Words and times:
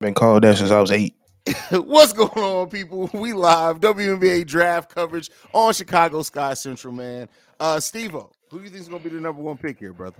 Been 0.00 0.14
called 0.14 0.44
that 0.44 0.56
since 0.56 0.70
I 0.70 0.80
was 0.80 0.92
eight. 0.92 1.16
What's 1.70 2.12
going 2.12 2.30
on, 2.30 2.68
people? 2.68 3.10
We 3.14 3.32
live 3.32 3.80
WNBA 3.80 4.46
draft 4.46 4.94
coverage 4.94 5.30
on 5.52 5.72
Chicago 5.72 6.22
Sky 6.22 6.54
Central, 6.54 6.92
man. 6.92 7.28
Uh 7.58 7.80
Steve 7.80 8.12
who 8.12 8.58
do 8.58 8.64
you 8.64 8.70
think 8.70 8.80
is 8.82 8.88
gonna 8.88 9.02
be 9.02 9.10
the 9.10 9.20
number 9.20 9.42
one 9.42 9.56
pick 9.56 9.78
here, 9.78 9.92
brother? 9.92 10.18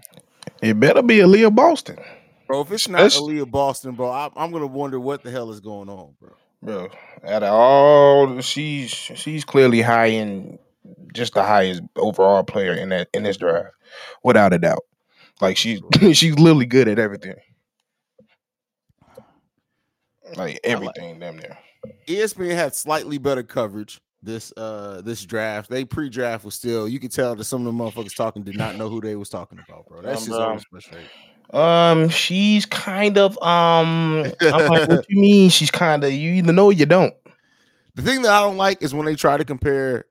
It 0.61 0.79
better 0.81 1.03
be 1.03 1.19
Aliyah 1.19 1.55
Boston. 1.55 1.99
Bro, 2.49 2.63
if 2.63 2.73
it's 2.73 2.89
not 2.89 3.03
That's... 3.03 3.21
Aliyah 3.21 3.51
Boston, 3.51 3.95
bro, 3.95 4.11
I, 4.11 4.31
am 4.37 4.51
gonna 4.51 4.67
wonder 4.67 4.99
what 4.99 5.23
the 5.23 5.31
hell 5.31 5.51
is 5.51 5.61
going 5.61 5.89
on, 5.89 6.15
bro. 6.21 6.31
Bro, 6.61 6.89
out 7.25 7.45
of 7.45 7.53
all, 7.53 8.41
she's 8.41 8.91
she's 8.91 9.45
clearly 9.45 9.81
high 9.81 10.07
in 10.07 10.59
just 11.15 11.35
the 11.35 11.45
highest 11.45 11.83
overall 11.97 12.43
player 12.43 12.73
in 12.73 12.89
that 12.89 13.09
in 13.15 13.23
this 13.23 13.37
draft, 13.37 13.69
without 14.25 14.53
a 14.53 14.59
doubt. 14.59 14.85
Like 15.41 15.57
she's 15.57 15.81
she's 16.13 16.37
literally 16.37 16.67
good 16.67 16.89
at 16.89 16.99
everything. 16.99 17.37
Like 20.37 20.61
everything, 20.65 21.19
damn 21.19 21.37
near. 21.37 21.57
ESPN 22.07 22.55
had 22.55 22.75
slightly 22.75 23.19
better 23.19 23.43
coverage 23.43 24.01
this 24.23 24.53
uh 24.57 25.01
this 25.03 25.25
draft. 25.25 25.71
They 25.71 25.85
pre-draft 25.85 26.45
was 26.45 26.55
still 26.55 26.89
you 26.89 26.99
could 26.99 27.13
tell 27.13 27.37
that 27.37 27.45
some 27.45 27.67
of 27.67 27.73
the 27.73 27.85
motherfuckers 27.85 28.17
talking 28.17 28.43
did 28.43 28.57
not 28.57 28.77
know 28.77 28.89
who 28.89 29.01
they 29.01 29.17
was 29.17 29.29
talking 29.29 29.61
about, 29.67 29.87
bro. 29.87 30.03
That's 30.03 30.27
just 30.27 30.39
always 30.39 30.65
frustrating. 30.65 31.09
Um, 31.51 32.09
she's 32.09 32.67
kind 32.67 33.17
of 33.17 33.41
um. 33.43 34.31
I'm 34.43 34.69
like, 34.69 34.89
what 34.89 35.07
you 35.09 35.21
mean? 35.21 35.51
She's 35.51 35.71
kind 35.71 36.05
of 36.05 36.13
you 36.13 36.33
either 36.33 36.53
know 36.53 36.67
or 36.67 36.73
you 36.73 36.87
don't. 36.87 37.15
The 37.95 38.03
thing 38.03 38.23
that 38.23 38.33
I 38.33 38.41
don't 38.41 38.57
like 38.57 38.83
is 38.83 38.95
when 38.95 39.07
they 39.07 39.15
try 39.15 39.37
to 39.37 39.45
compare 39.45 40.05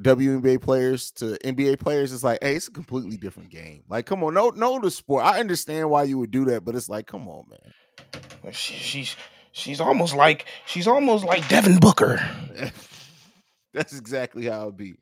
WNBA 0.00 0.60
players 0.60 1.10
to 1.12 1.38
NBA 1.44 1.80
players. 1.80 2.12
It's 2.12 2.22
like, 2.22 2.38
hey, 2.42 2.56
it's 2.56 2.68
a 2.68 2.72
completely 2.72 3.16
different 3.16 3.50
game. 3.50 3.84
Like, 3.88 4.06
come 4.06 4.22
on, 4.22 4.34
no, 4.34 4.50
no, 4.50 4.78
the 4.80 4.90
sport. 4.90 5.24
I 5.24 5.40
understand 5.40 5.88
why 5.90 6.04
you 6.04 6.18
would 6.18 6.30
do 6.30 6.44
that, 6.46 6.64
but 6.64 6.74
it's 6.74 6.88
like, 6.88 7.06
come 7.06 7.28
on, 7.28 7.46
man. 7.48 8.52
She, 8.52 8.74
she's 8.74 9.16
she's 9.52 9.80
almost 9.80 10.16
like 10.16 10.46
she's 10.66 10.88
almost 10.88 11.24
like 11.24 11.46
Devin 11.48 11.78
Booker. 11.78 12.20
That's 13.74 13.96
exactly 13.96 14.46
how 14.46 14.68
it 14.68 14.76
be. 14.76 14.94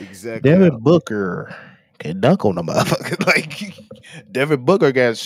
Exactly. 0.00 0.50
Devin 0.50 0.78
Booker 0.80 1.54
can 1.98 2.20
dunk 2.20 2.44
on 2.44 2.56
the 2.56 2.62
motherfucker. 2.62 3.26
like 3.26 3.74
Devin 4.32 4.64
Booker 4.64 4.92
got 4.92 5.16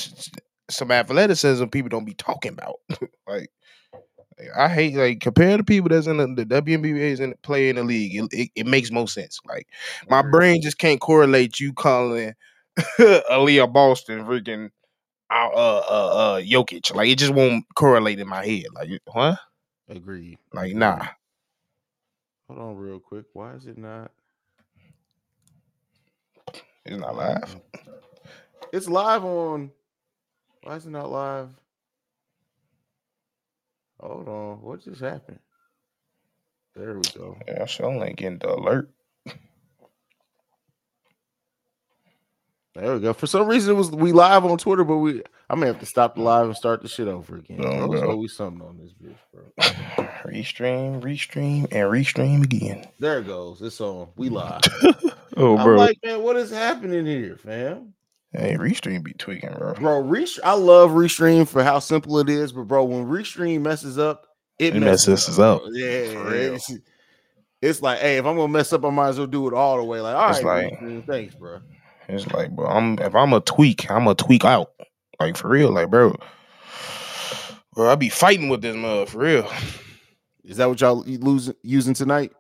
some 0.71 0.91
athleticism 0.91 1.67
people 1.67 1.89
don't 1.89 2.05
be 2.05 2.15
talking 2.15 2.53
about. 2.53 2.77
like 3.27 3.51
I 4.57 4.69
hate 4.69 4.97
like 4.97 5.21
compare 5.21 5.57
the 5.57 5.65
people 5.65 5.89
that's 5.89 6.07
in 6.07 6.17
the, 6.17 6.27
the 6.27 6.45
WNBA 6.45 6.97
is 6.97 7.21
in 7.21 7.35
play 7.43 7.69
in 7.69 7.77
the 7.77 7.85
league. 7.85 8.15
It, 8.15 8.29
it, 8.33 8.51
it, 8.57 8.67
makes 8.67 8.91
more 8.91 9.09
sense. 9.09 9.41
Like 9.47 9.69
my 10.09 10.23
brain 10.23 10.63
just 10.63 10.79
can't 10.79 11.01
correlate 11.01 11.61
you 11.61 11.73
calling 11.73 12.35
Aliyah 12.99 13.73
Boston 13.73 14.25
freaking 14.25 14.71
uh, 15.33 15.83
uh 15.89 16.37
uh 16.37 16.41
Jokic. 16.41 16.95
Like 16.95 17.09
it 17.09 17.19
just 17.19 17.35
won't 17.35 17.65
correlate 17.75 18.21
in 18.21 18.29
my 18.29 18.45
head. 18.45 18.65
Like 18.75 18.91
huh? 19.09 19.37
Agreed. 19.89 20.39
Like 20.53 20.75
nah. 20.75 21.07
Hold 22.49 22.61
on 22.61 22.77
real 22.77 23.01
quick. 23.01 23.25
Why 23.33 23.55
is 23.55 23.67
it 23.67 23.79
not? 23.79 24.11
It's 26.85 26.97
not 26.97 27.17
live. 27.17 27.57
It's 28.73 28.89
live 28.89 29.25
on. 29.25 29.71
Why 30.63 30.77
is 30.77 30.87
it 30.87 30.91
not 30.91 31.11
live? 31.11 31.51
Hold 34.01 34.29
on. 34.29 34.63
What 34.63 34.85
just 34.85 35.01
happened? 35.01 35.39
There 36.75 36.95
we 36.95 37.03
go. 37.17 37.37
Yeah, 37.47 37.67
she 37.67 37.83
only 37.83 38.13
getting 38.15 38.39
the 38.39 38.55
alert. 38.55 38.91
There 42.75 42.95
we 42.95 43.01
go. 43.01 43.13
For 43.13 43.27
some 43.27 43.47
reason, 43.47 43.75
it 43.75 43.77
was 43.77 43.91
we 43.91 44.13
live 44.13 44.47
on 44.47 44.57
Twitter, 44.57 44.83
but 44.83 44.97
we 44.97 45.23
I 45.51 45.55
may 45.55 45.67
have 45.67 45.81
to 45.81 45.87
stop 45.87 46.15
the 46.15 46.23
live 46.23 46.47
and 46.47 46.57
start 46.57 46.81
the 46.81 46.89
shit 46.89 47.07
over 47.07 47.37
again. 47.37 47.59
No, 47.59 47.87
There's 47.87 48.03
always 48.03 48.33
something 48.33 48.67
on 48.67 48.79
this 48.79 48.93
bitch, 48.95 49.19
bro. 49.33 49.43
restream, 50.25 51.03
restream, 51.03 51.65
and 51.65 51.91
restream 51.91 52.45
again. 52.45 52.89
There 52.99 53.19
it 53.19 53.27
goes. 53.27 53.61
It's 53.61 53.81
on. 53.83 54.09
We 54.17 54.31
live. 54.31 54.63
oh, 55.37 55.57
bro. 55.63 55.73
I'm 55.73 55.77
like, 55.77 55.99
man, 56.03 56.23
what 56.23 56.37
is 56.37 56.51
happening 56.51 57.05
here, 57.05 57.37
fam? 57.37 57.93
Hey, 58.33 58.55
Restream 58.55 59.03
be 59.03 59.13
tweaking, 59.13 59.53
bro. 59.53 59.75
Bro, 59.75 60.05
Restream, 60.05 60.41
I 60.43 60.55
love 60.55 60.93
Restream 60.93 61.47
for 61.47 61.63
how 61.63 61.79
simple 61.81 62.19
it 62.19 62.31
is, 62.31 62.53
but 62.53 62.63
bro, 62.63 62.85
when 62.85 63.05
Restream 63.05 63.61
messes 63.61 63.99
up, 63.99 64.27
it, 64.59 64.75
it 64.75 64.81
messes, 64.81 65.09
messes 65.09 65.39
up. 65.39 65.61
up. 65.61 65.69
Yeah, 65.73 66.31
it's, 66.31 66.73
it's, 67.61 67.83
like, 67.83 67.99
hey, 67.99 68.17
if 68.17 68.25
I'm 68.25 68.37
gonna 68.37 68.49
mess 68.49 68.73
up, 68.73 68.87
I 68.87 68.91
might 68.91 69.09
as 69.09 69.19
well 69.19 69.27
do 69.27 69.47
it 69.49 69.53
all 69.53 69.77
the 69.77 69.85
way. 69.85 70.01
Like, 70.01 70.17
all 70.17 70.31
right, 70.31 70.83
like, 70.83 71.07
thanks, 71.07 71.35
bro. 71.35 71.61
It's 72.13 72.31
like, 72.33 72.51
bro, 72.51 72.67
I'm 72.67 72.99
if 72.99 73.15
I'm 73.15 73.33
a 73.33 73.41
tweak, 73.41 73.91
I'm 73.91 74.07
a 74.07 74.15
tweak 74.15 74.45
out. 74.45 74.73
Like 75.21 75.37
for 75.37 75.49
real, 75.49 75.71
like, 75.71 75.91
bro. 75.91 76.15
Bro, 77.75 77.91
I 77.91 77.95
be 77.95 78.11
fighting 78.11 78.49
with 78.49 78.61
this 78.61 78.77
mother 78.77 79.07
for 79.07 79.19
real. 79.19 79.51
Is 80.45 80.59
that 80.59 80.69
what 80.69 80.81
y'all 80.81 81.03
losing 81.03 81.55
using 81.63 81.95
tonight? 81.95 82.33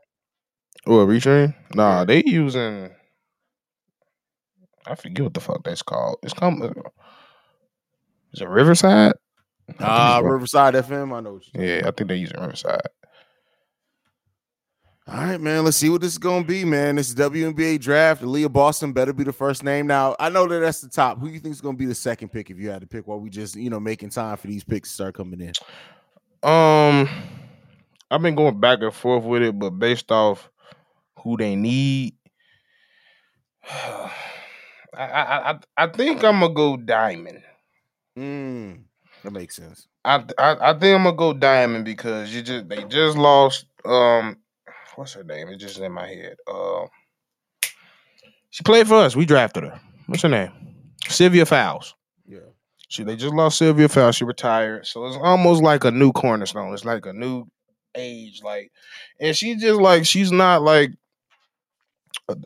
What 0.84 1.06
Restream? 1.06 1.54
Nah, 1.74 2.04
they 2.04 2.22
using 2.26 2.90
I 4.86 4.94
forget 4.94 5.24
what 5.24 5.34
the 5.34 5.40
fuck 5.40 5.64
that's 5.64 5.82
called. 5.82 6.18
It's 6.22 6.34
called. 6.34 6.62
Uh, 6.62 6.72
is 8.32 8.40
it 8.40 8.48
Riverside? 8.48 9.12
Ah, 9.78 10.16
uh, 10.16 10.22
Riverside 10.22 10.74
FM. 10.74 11.16
I 11.16 11.20
know. 11.20 11.40
yeah, 11.54 11.82
I 11.86 11.90
think 11.92 12.08
they're 12.08 12.16
using 12.16 12.40
Riverside. 12.40 12.80
All 15.08 15.16
right, 15.16 15.40
man. 15.40 15.64
Let's 15.64 15.76
see 15.76 15.90
what 15.90 16.00
this 16.00 16.12
is 16.12 16.18
gonna 16.18 16.44
be, 16.44 16.64
man. 16.64 16.94
This 16.94 17.08
is 17.08 17.16
WNBA 17.16 17.80
draft. 17.80 18.22
Leah 18.22 18.48
Boston 18.48 18.92
better 18.92 19.12
be 19.12 19.24
the 19.24 19.32
first 19.32 19.64
name. 19.64 19.88
Now, 19.88 20.14
I 20.20 20.28
know 20.28 20.46
that 20.46 20.60
that's 20.60 20.80
the 20.80 20.88
top. 20.88 21.18
Who 21.18 21.26
you 21.28 21.40
think 21.40 21.52
is 21.52 21.60
gonna 21.60 21.76
be 21.76 21.86
the 21.86 21.94
second 21.94 22.28
pick 22.28 22.50
if 22.50 22.58
you 22.58 22.70
had 22.70 22.82
to 22.82 22.86
pick? 22.86 23.08
While 23.08 23.18
we 23.18 23.28
just, 23.28 23.56
you 23.56 23.68
know, 23.68 23.80
making 23.80 24.10
time 24.10 24.36
for 24.36 24.46
these 24.46 24.62
picks 24.62 24.90
to 24.90 24.94
start 24.94 25.14
coming 25.16 25.40
in. 25.40 25.52
Um, 26.48 27.08
I've 28.12 28.22
been 28.22 28.36
going 28.36 28.60
back 28.60 28.78
and 28.80 28.94
forth 28.94 29.24
with 29.24 29.42
it, 29.42 29.58
but 29.58 29.70
based 29.70 30.12
off 30.12 30.48
who 31.18 31.36
they 31.36 31.56
need. 31.56 32.14
I 33.68 34.10
I 34.94 35.58
I 35.76 35.86
think 35.88 36.22
I'm 36.22 36.40
gonna 36.40 36.54
go 36.54 36.76
diamond. 36.76 37.42
Mm, 38.16 38.82
that 39.24 39.32
makes 39.32 39.56
sense. 39.56 39.88
I, 40.04 40.24
I 40.38 40.70
I 40.70 40.72
think 40.78 40.94
I'm 40.94 41.04
gonna 41.04 41.16
go 41.16 41.32
diamond 41.32 41.86
because 41.86 42.32
you 42.32 42.42
just 42.42 42.68
they 42.68 42.84
just 42.84 43.16
lost 43.16 43.66
um 43.84 44.36
what's 44.96 45.14
her 45.14 45.24
name? 45.24 45.48
It's 45.48 45.62
just 45.62 45.78
in 45.78 45.92
my 45.92 46.06
head. 46.06 46.36
Uh, 46.46 46.86
she 48.50 48.62
played 48.64 48.86
for 48.86 48.96
us. 48.96 49.16
We 49.16 49.24
drafted 49.24 49.64
her. 49.64 49.80
What's 50.06 50.22
her 50.22 50.28
name? 50.28 50.50
Sylvia 51.08 51.46
Fowles. 51.46 51.94
Yeah. 52.26 52.40
She 52.88 53.02
they 53.04 53.16
just 53.16 53.34
lost 53.34 53.58
Sylvia 53.58 53.88
Fowles. 53.88 54.16
She 54.16 54.24
retired. 54.24 54.86
So 54.86 55.06
it's 55.06 55.16
almost 55.16 55.62
like 55.62 55.84
a 55.84 55.90
new 55.90 56.12
cornerstone. 56.12 56.72
It's 56.74 56.84
like 56.84 57.06
a 57.06 57.12
new 57.12 57.46
age. 57.94 58.42
Like, 58.44 58.70
and 59.18 59.36
she 59.36 59.56
just 59.56 59.80
like 59.80 60.04
she's 60.04 60.30
not 60.30 60.62
like 60.62 60.90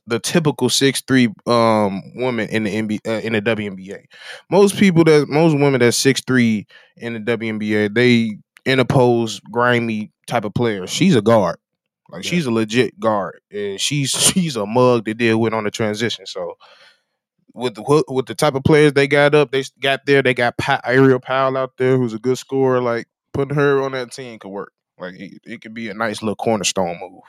the 0.06 0.19
typical 0.19 0.69
six 0.69 1.03
three 1.06 1.29
um 1.47 2.03
woman 2.15 2.49
in 2.49 2.65
the 2.65 2.75
NBA 2.75 3.01
uh, 3.06 3.21
in 3.21 3.33
the 3.33 3.43
WNBA. 3.43 4.05
Most 4.51 4.77
people 4.77 5.05
that 5.05 5.29
most 5.29 5.55
women 5.55 5.81
that 5.81 5.93
six 5.93 6.23
three 6.27 6.67
in 6.97 7.15
the 7.15 7.21
WNBA 7.21 7.95
they 7.95 8.37
interpose 8.65 9.41
grimy 9.51 10.12
type 10.27 10.45
of 10.45 10.55
player. 10.55 10.87
She's 10.87 11.17
a 11.17 11.23
guard, 11.23 11.56
like 12.11 12.25
yeah. 12.25 12.31
she's 12.31 12.47
a 12.47 12.50
legit 12.50 12.99
guard, 12.99 13.41
and 13.50 13.81
she's 13.81 14.11
she's 14.33 14.56
a 14.56 14.67
mug 14.67 15.05
to 15.06 15.15
deal 15.15 15.39
with 15.39 15.55
on 15.55 15.65
the 15.65 15.71
transition. 15.71 16.27
So 16.27 16.56
with 17.55 17.75
the 17.75 18.05
with 18.09 18.27
the 18.27 18.34
type 18.34 18.55
of 18.55 18.65
players 18.65 18.93
they 18.93 19.09
got 19.09 19.34
up, 19.34 19.50
they 19.50 19.65
got 19.81 20.06
there. 20.06 20.22
They 20.22 20.34
got 20.34 20.59
pa- 20.59 20.81
Aerial 20.84 21.21
Powers 21.21 21.56
out 21.56 21.77
there, 21.78 21.97
who's 21.97 22.12
a 22.15 22.19
good 22.19 22.39
scorer. 22.39 22.81
Like 22.81 23.06
putting 23.33 23.56
her 23.56 23.83
on 23.83 23.93
that 23.93 24.12
team 24.12 24.39
could 24.39 24.50
work. 24.50 24.72
Like 24.99 25.15
it, 25.15 25.41
it 25.44 25.61
could 25.61 25.75
be 25.75 25.89
a 25.89 25.94
nice 25.94 26.22
little 26.22 26.37
cornerstone 26.37 26.99
move. 27.00 27.22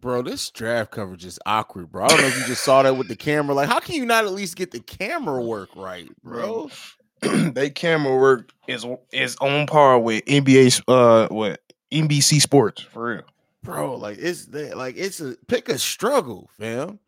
Bro, 0.00 0.22
this 0.22 0.50
draft 0.50 0.90
coverage 0.90 1.24
is 1.24 1.38
awkward, 1.46 1.92
bro. 1.92 2.04
I 2.04 2.08
don't 2.08 2.20
know 2.22 2.26
if 2.26 2.38
you 2.38 2.46
just 2.46 2.64
saw 2.64 2.82
that 2.82 2.96
with 2.96 3.08
the 3.08 3.16
camera. 3.16 3.54
Like, 3.54 3.68
how 3.68 3.78
can 3.78 3.94
you 3.94 4.04
not 4.04 4.24
at 4.24 4.32
least 4.32 4.56
get 4.56 4.72
the 4.72 4.80
camera 4.80 5.40
work 5.40 5.68
right, 5.76 6.10
bro? 6.24 6.70
they 7.20 7.70
camera 7.70 8.16
work 8.16 8.50
is 8.66 8.84
is 9.12 9.36
on 9.36 9.66
par 9.66 9.98
with 9.98 10.24
NBA 10.24 10.82
uh 10.88 11.28
what 11.28 11.60
NBC 11.92 12.40
Sports 12.40 12.82
for 12.82 13.14
real. 13.14 13.22
Bro, 13.62 13.96
like 13.96 14.18
it's 14.18 14.48
like 14.48 14.96
it's 14.96 15.20
a 15.20 15.36
pick 15.46 15.68
a 15.68 15.78
struggle, 15.78 16.50
fam. 16.58 16.98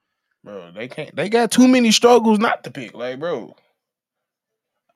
Bro, 0.44 0.72
they 0.72 0.88
can't 0.88 1.14
they 1.16 1.28
got 1.28 1.50
too 1.50 1.66
many 1.66 1.90
struggles 1.90 2.38
not 2.38 2.64
to 2.64 2.70
pick. 2.70 2.94
Like, 2.94 3.18
bro. 3.18 3.54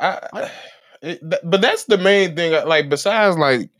I, 0.00 0.50
it, 1.02 1.20
but 1.22 1.60
that's 1.60 1.84
the 1.84 1.98
main 1.98 2.36
thing. 2.36 2.52
Like, 2.66 2.88
besides 2.88 3.36
like 3.36 3.70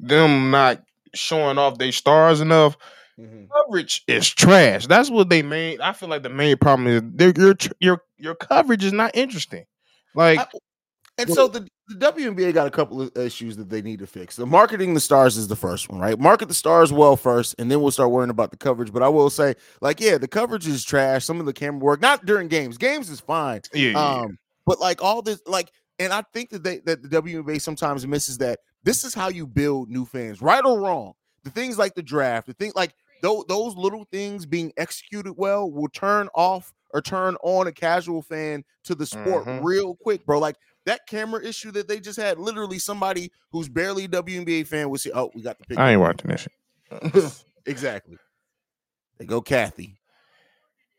them 0.00 0.50
not 0.50 0.82
showing 1.14 1.58
off 1.58 1.78
their 1.78 1.92
stars 1.92 2.40
enough, 2.40 2.76
Mm-hmm. 3.18 3.46
Coverage 3.52 4.04
is 4.06 4.28
trash. 4.28 4.86
That's 4.86 5.10
what 5.10 5.28
they 5.28 5.42
made. 5.42 5.80
I 5.80 5.92
feel 5.92 6.08
like 6.08 6.22
the 6.22 6.28
main 6.28 6.56
problem 6.56 6.86
is 6.86 7.34
your 7.36 7.56
your 7.80 8.02
your 8.16 8.34
coverage 8.36 8.84
is 8.84 8.92
not 8.92 9.10
interesting. 9.14 9.64
Like, 10.14 10.38
I, 10.38 10.46
and 11.18 11.30
so 11.32 11.48
the, 11.48 11.66
the 11.88 11.94
WNBA 11.94 12.54
got 12.54 12.66
a 12.66 12.70
couple 12.70 13.00
of 13.00 13.16
issues 13.16 13.56
that 13.56 13.68
they 13.68 13.82
need 13.82 13.98
to 13.98 14.06
fix. 14.06 14.36
The 14.36 14.46
marketing 14.46 14.94
the 14.94 15.00
stars 15.00 15.36
is 15.36 15.48
the 15.48 15.56
first 15.56 15.88
one, 15.90 16.00
right? 16.00 16.18
Market 16.18 16.48
the 16.48 16.54
stars 16.54 16.92
well 16.92 17.16
first, 17.16 17.54
and 17.58 17.70
then 17.70 17.80
we'll 17.80 17.90
start 17.90 18.10
worrying 18.10 18.30
about 18.30 18.50
the 18.50 18.56
coverage. 18.56 18.92
But 18.92 19.02
I 19.02 19.08
will 19.08 19.30
say, 19.30 19.54
like, 19.80 20.00
yeah, 20.00 20.18
the 20.18 20.28
coverage 20.28 20.66
is 20.66 20.84
trash. 20.84 21.24
Some 21.24 21.40
of 21.40 21.46
the 21.46 21.52
camera 21.52 21.80
work, 21.80 22.00
not 22.00 22.24
during 22.26 22.48
games. 22.48 22.78
Games 22.78 23.10
is 23.10 23.20
fine. 23.20 23.60
Yeah. 23.74 23.92
Um, 23.92 24.38
but 24.66 24.80
like 24.80 25.02
all 25.02 25.22
this, 25.22 25.40
like 25.46 25.70
and 25.98 26.12
I 26.12 26.22
think 26.32 26.50
that 26.50 26.62
they 26.62 26.78
that 26.80 27.02
the 27.02 27.08
WNBA 27.08 27.60
sometimes 27.60 28.06
misses 28.06 28.38
that 28.38 28.60
this 28.84 29.04
is 29.04 29.14
how 29.14 29.28
you 29.28 29.46
build 29.46 29.90
new 29.90 30.04
fans, 30.04 30.40
right 30.40 30.64
or 30.64 30.80
wrong. 30.80 31.12
The 31.44 31.50
things 31.50 31.78
like 31.78 31.94
the 31.94 32.02
draft, 32.02 32.46
the 32.46 32.52
thing 32.54 32.72
like 32.76 32.94
those 33.22 33.44
those 33.48 33.74
little 33.76 34.06
things 34.12 34.46
being 34.46 34.72
executed 34.76 35.32
well 35.36 35.70
will 35.70 35.88
turn 35.88 36.28
off 36.34 36.72
or 36.94 37.02
turn 37.02 37.36
on 37.42 37.66
a 37.66 37.72
casual 37.72 38.22
fan 38.22 38.64
to 38.84 38.94
the 38.94 39.04
sport 39.04 39.44
Mhm. 39.44 39.62
real 39.62 39.94
quick, 39.96 40.24
bro. 40.24 40.38
Like 40.38 40.56
that 40.88 41.06
camera 41.06 41.44
issue 41.44 41.70
that 41.72 41.86
they 41.86 42.00
just 42.00 42.18
had, 42.18 42.38
literally 42.38 42.78
somebody 42.78 43.30
who's 43.52 43.68
barely 43.68 44.04
a 44.04 44.08
WNBA 44.08 44.66
fan 44.66 44.90
would 44.90 45.00
say, 45.00 45.10
"Oh, 45.14 45.30
we 45.34 45.42
got 45.42 45.58
the 45.58 45.64
pick." 45.66 45.78
I 45.78 45.92
ain't 45.92 46.00
watching 46.00 46.30
this 46.30 46.40
shit. 46.42 47.44
exactly. 47.66 48.16
They 49.18 49.26
go, 49.26 49.40
Cathy. 49.40 49.98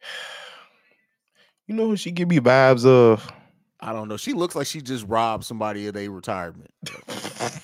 you 1.68 1.76
know 1.76 1.88
what 1.90 2.00
she 2.00 2.12
give 2.12 2.28
me 2.30 2.40
vibes 2.40 2.86
of? 2.86 3.32
I 3.80 3.94
don't 3.94 4.08
know. 4.10 4.18
She 4.18 4.34
looks 4.34 4.56
like 4.56 4.68
she 4.68 4.82
just 4.82 5.06
robbed 5.08 5.46
somebody 5.46 5.88
of 5.88 5.94
their 5.94 6.10
retirement. 6.12 6.72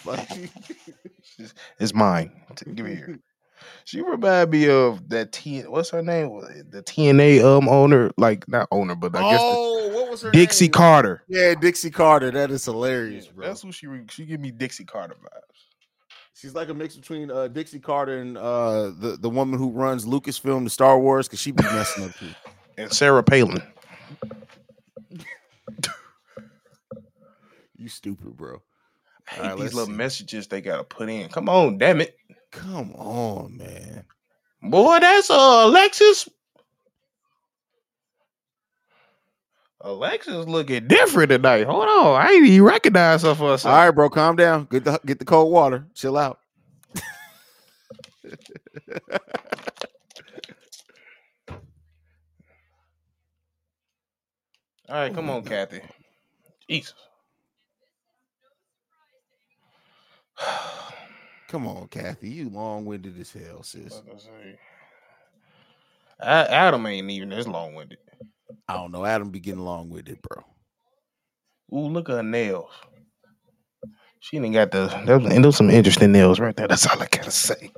Like, 0.05 0.29
she- 1.21 1.45
It's 1.79 1.93
mine. 1.93 2.31
Give 2.75 2.85
me 2.85 2.95
here. 2.95 3.19
She 3.85 4.01
remind 4.01 4.49
me 4.49 4.67
of 4.67 5.07
that 5.09 5.31
T. 5.31 5.61
What's 5.61 5.91
her 5.91 6.01
name? 6.01 6.29
The 6.71 6.81
TNA 6.81 7.43
um 7.43 7.69
owner, 7.69 8.11
like 8.17 8.47
not 8.49 8.67
owner, 8.71 8.95
but 8.95 9.15
I 9.15 9.21
guess 9.29 9.43
the 9.43 9.57
oh, 9.57 9.89
what 9.93 10.09
was 10.09 10.21
her 10.23 10.31
Dixie 10.31 10.65
name? 10.65 10.71
Carter. 10.73 11.21
Yeah, 11.27 11.53
Dixie 11.53 11.91
Carter. 11.91 12.31
That 12.31 12.49
is 12.49 12.65
Yeah, 12.65 12.73
hilarious, 12.73 13.27
bro. 13.27 13.45
that's 13.45 13.63
what 13.63 13.75
she 13.75 13.87
she 14.09 14.25
give 14.25 14.39
me 14.41 14.49
Dixie 14.49 14.85
Carter 14.85 15.13
vibes. 15.13 15.65
She's 16.33 16.55
like 16.55 16.69
a 16.69 16.73
mix 16.73 16.95
between 16.95 17.29
uh, 17.29 17.47
Dixie 17.47 17.79
Carter 17.79 18.17
and 18.17 18.37
uh, 18.39 18.91
the 18.99 19.17
the 19.21 19.29
woman 19.29 19.59
who 19.59 19.69
runs 19.69 20.05
Lucasfilm, 20.05 20.63
the 20.63 20.69
Star 20.71 20.99
Wars, 20.99 21.27
because 21.27 21.39
she 21.39 21.51
be 21.51 21.63
messing 21.63 22.05
up 22.05 22.17
too. 22.19 22.31
And 22.77 22.91
Sarah 22.91 23.23
Palin. 23.23 23.63
You 27.77 27.87
stupid, 27.87 28.35
bro. 28.35 28.61
I 29.31 29.35
hate 29.35 29.41
Alright, 29.43 29.57
these 29.59 29.73
little 29.73 29.85
see. 29.87 29.93
messages 29.93 30.47
they 30.47 30.59
gotta 30.59 30.83
put 30.83 31.07
in. 31.09 31.29
Come 31.29 31.47
on, 31.49 31.77
damn 31.77 32.01
it, 32.01 32.17
Come 32.55 32.93
on, 32.93 33.57
man. 33.57 34.05
boy. 34.61 34.99
That's 34.99 35.29
uh 35.29 35.63
Alexis. 35.65 36.29
Alexis 39.81 40.47
looking 40.47 40.87
different 40.87 41.29
tonight. 41.29 41.67
Hold 41.67 41.87
on, 41.87 42.21
I 42.21 42.31
ain't 42.31 42.47
even 42.47 42.63
recognize 42.65 43.21
her 43.23 43.35
for 43.35 43.53
a 43.53 43.57
second. 43.57 43.77
right, 43.77 43.91
bro, 43.91 44.09
calm 44.09 44.35
down. 44.35 44.67
Get 44.71 44.85
the 44.85 44.99
get 45.05 45.19
the 45.19 45.25
cold 45.25 45.51
water. 45.51 45.85
Chill 45.93 46.17
out. 46.17 46.39
All 54.87 54.95
right, 54.95 55.13
come 55.13 55.29
on, 55.29 55.43
Cathy. 55.43 55.81
Jesus. 56.69 56.93
Come 61.55 61.69
on, 61.69 61.87
Cathy. 61.87 62.27
You 62.27 62.49
long 62.49 62.83
winded 62.83 63.17
as 63.17 63.31
hell, 63.31 63.63
sis. 63.63 64.01
I 66.19 66.43
Adam 66.47 66.85
ain't 66.85 67.09
even 67.09 67.31
as 67.31 67.47
long 67.47 67.75
winded. 67.75 67.99
I 68.67 68.73
don't 68.73 68.91
know. 68.91 69.05
Adam 69.05 69.29
be 69.29 69.39
getting 69.39 69.63
long 69.63 69.89
with 69.89 70.09
it, 70.09 70.21
bro. 70.21 70.43
Ooh, 71.71 71.87
look 71.87 72.09
at 72.09 72.15
her 72.15 72.23
nails. 72.23 72.71
She 74.19 74.35
didn't 74.35 74.51
got 74.51 74.71
the 74.71 74.87
those, 75.05 75.31
and 75.31 75.45
those 75.45 75.55
some 75.55 75.69
interesting 75.69 76.11
nails 76.11 76.41
right 76.41 76.53
there. 76.57 76.67
That's 76.67 76.87
all 76.87 77.01
I 77.01 77.07
gotta 77.09 77.31
say. 77.31 77.71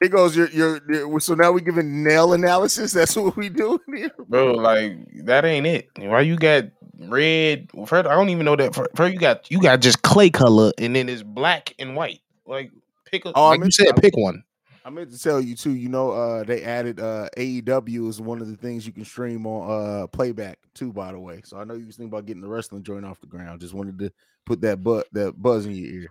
It 0.00 0.08
goes. 0.08 0.36
You're 0.36 0.48
you're 0.48 1.20
so 1.20 1.34
now 1.34 1.52
we 1.52 1.60
giving 1.60 2.02
nail 2.02 2.32
analysis. 2.32 2.92
That's 2.92 3.14
what 3.14 3.36
we 3.36 3.50
doing 3.50 3.78
here, 3.94 4.10
Bro, 4.26 4.54
like 4.54 4.96
that 5.26 5.44
ain't 5.44 5.68
it. 5.68 5.90
Why 5.96 6.22
you 6.22 6.34
got 6.34 6.64
red? 6.98 7.70
First, 7.86 8.08
I 8.08 8.16
don't 8.16 8.30
even 8.30 8.44
know 8.44 8.56
that. 8.56 8.74
First, 8.74 9.12
you 9.12 9.20
got 9.20 9.48
you 9.48 9.60
got 9.60 9.78
just 9.78 10.02
clay 10.02 10.30
color, 10.30 10.72
and 10.76 10.96
then 10.96 11.08
it's 11.08 11.22
black 11.22 11.72
and 11.78 11.94
white. 11.94 12.18
Like 12.46 12.72
pick 13.10 13.24
a, 13.24 13.32
Oh, 13.34 13.46
I 13.46 13.48
like 13.50 13.64
you 13.64 13.70
said, 13.70 13.88
I- 13.96 14.00
pick 14.00 14.16
one. 14.16 14.42
I 14.82 14.88
meant 14.88 15.10
to 15.12 15.18
tell 15.22 15.40
you 15.42 15.54
too. 15.56 15.74
You 15.74 15.90
know, 15.90 16.10
uh, 16.12 16.42
they 16.42 16.62
added 16.62 17.00
uh 17.00 17.28
AEW 17.36 18.08
is 18.08 18.18
one 18.20 18.40
of 18.40 18.48
the 18.48 18.56
things 18.56 18.86
you 18.86 18.92
can 18.94 19.04
stream 19.04 19.46
on 19.46 20.02
uh 20.02 20.06
playback 20.06 20.58
too. 20.74 20.90
By 20.90 21.12
the 21.12 21.20
way, 21.20 21.42
so 21.44 21.58
I 21.58 21.64
know 21.64 21.74
you 21.74 21.84
was 21.86 21.96
thinking 21.96 22.10
about 22.12 22.24
getting 22.24 22.40
the 22.40 22.48
wrestling 22.48 22.82
joint 22.82 23.04
off 23.04 23.20
the 23.20 23.26
ground. 23.26 23.60
Just 23.60 23.74
wanted 23.74 23.98
to 23.98 24.10
put 24.46 24.62
that 24.62 24.82
but 24.82 25.06
that 25.12 25.32
buzz 25.40 25.66
in 25.66 25.72
your 25.72 25.86
ear. 26.02 26.08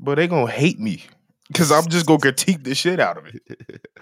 But 0.00 0.16
they 0.16 0.26
gonna 0.26 0.50
hate 0.50 0.80
me 0.80 1.04
because 1.46 1.70
I'm 1.70 1.86
just 1.88 2.04
gonna 2.06 2.18
critique 2.18 2.64
the 2.64 2.74
shit 2.74 2.98
out 2.98 3.16
of 3.16 3.26
it. 3.26 3.86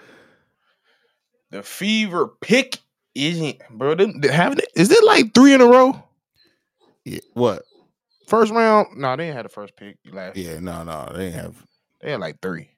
The 1.49 1.63
fever 1.63 2.27
pick 2.41 2.79
isn't, 3.15 3.59
bro. 3.69 3.95
Them, 3.95 4.19
they 4.19 4.27
having 4.29 4.57
it, 4.57 4.67
is 4.75 4.91
it 4.91 5.01
like 5.05 5.33
three 5.33 5.53
in 5.53 5.61
a 5.61 5.65
row? 5.65 6.03
Yeah. 7.05 7.19
What? 7.35 7.63
First 8.27 8.51
round? 8.51 8.97
No, 8.97 9.15
they 9.15 9.27
ain't 9.27 9.35
had 9.37 9.45
the 9.45 9.49
first 9.49 9.77
pick 9.77 9.95
last. 10.11 10.35
Yeah. 10.35 10.59
No. 10.59 10.83
No. 10.83 11.09
They 11.15 11.27
ain't 11.27 11.35
have. 11.35 11.55
They 12.07 12.11
had 12.11 12.21
like 12.21 12.39
three. 12.41 12.69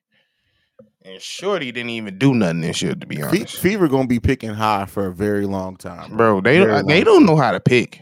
And 1.06 1.22
Shorty 1.22 1.72
didn't 1.72 1.92
even 1.92 2.18
do 2.18 2.34
nothing 2.34 2.62
this 2.62 2.82
year, 2.82 2.96
to 2.96 3.06
be 3.06 3.18
Fe- 3.18 3.22
honest. 3.22 3.60
Fever 3.60 3.88
gonna 3.88 4.08
be 4.08 4.20
picking 4.20 4.50
high 4.56 4.88
for 4.88 5.06
a 5.06 5.14
very 5.14 5.46
long 5.46 5.78
time, 5.78 6.18
Bro, 6.18 6.42
they 6.42 6.58
Very 6.58 6.82
they 6.82 7.04
don't 7.04 7.28
know 7.28 7.36
how 7.36 7.52
to 7.52 7.60
pick. 7.60 8.02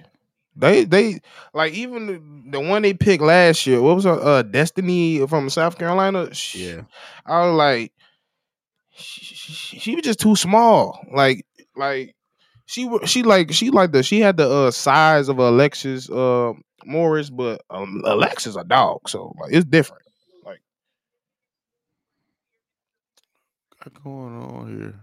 They 0.56 0.86
they 0.86 1.20
like 1.54 1.74
even 1.74 2.08
the, 2.08 2.52
the 2.52 2.60
one 2.62 2.82
they 2.82 2.94
picked 2.94 3.22
last 3.22 3.68
year. 3.68 3.82
What 3.82 3.98
was 3.98 4.06
her 4.06 4.12
uh 4.14 4.44
Destanni 4.44 5.28
from 5.28 5.50
South 5.50 5.78
Carolina? 5.78 6.34
Sh- 6.34 6.56
Yeah. 6.56 6.82
I 7.26 7.46
was 7.46 7.56
like, 7.58 7.92
she, 8.92 9.36
she, 9.36 9.80
she 9.80 9.96
was 9.96 10.06
just 10.06 10.22
too 10.22 10.38
small. 10.38 10.98
Like 11.12 11.46
like 11.76 12.16
she 12.68 12.90
she 13.04 13.24
like 13.24 13.52
she 13.52 13.70
like 13.70 13.92
the 13.92 14.02
she 14.02 14.22
had 14.22 14.38
the 14.38 14.50
uh 14.50 14.72
size 14.72 15.28
of 15.28 15.40
Alexis 15.40 16.10
uh 16.10 16.54
Morris, 16.86 17.30
but 17.30 17.64
um, 17.70 18.02
Alexis 18.06 18.56
a 18.56 18.64
dog, 18.64 19.10
so 19.10 19.36
like 19.42 19.52
it's 19.52 19.66
different. 19.66 20.04
What's 23.88 24.04
going 24.04 24.36
on 24.36 24.68
here? 24.68 24.94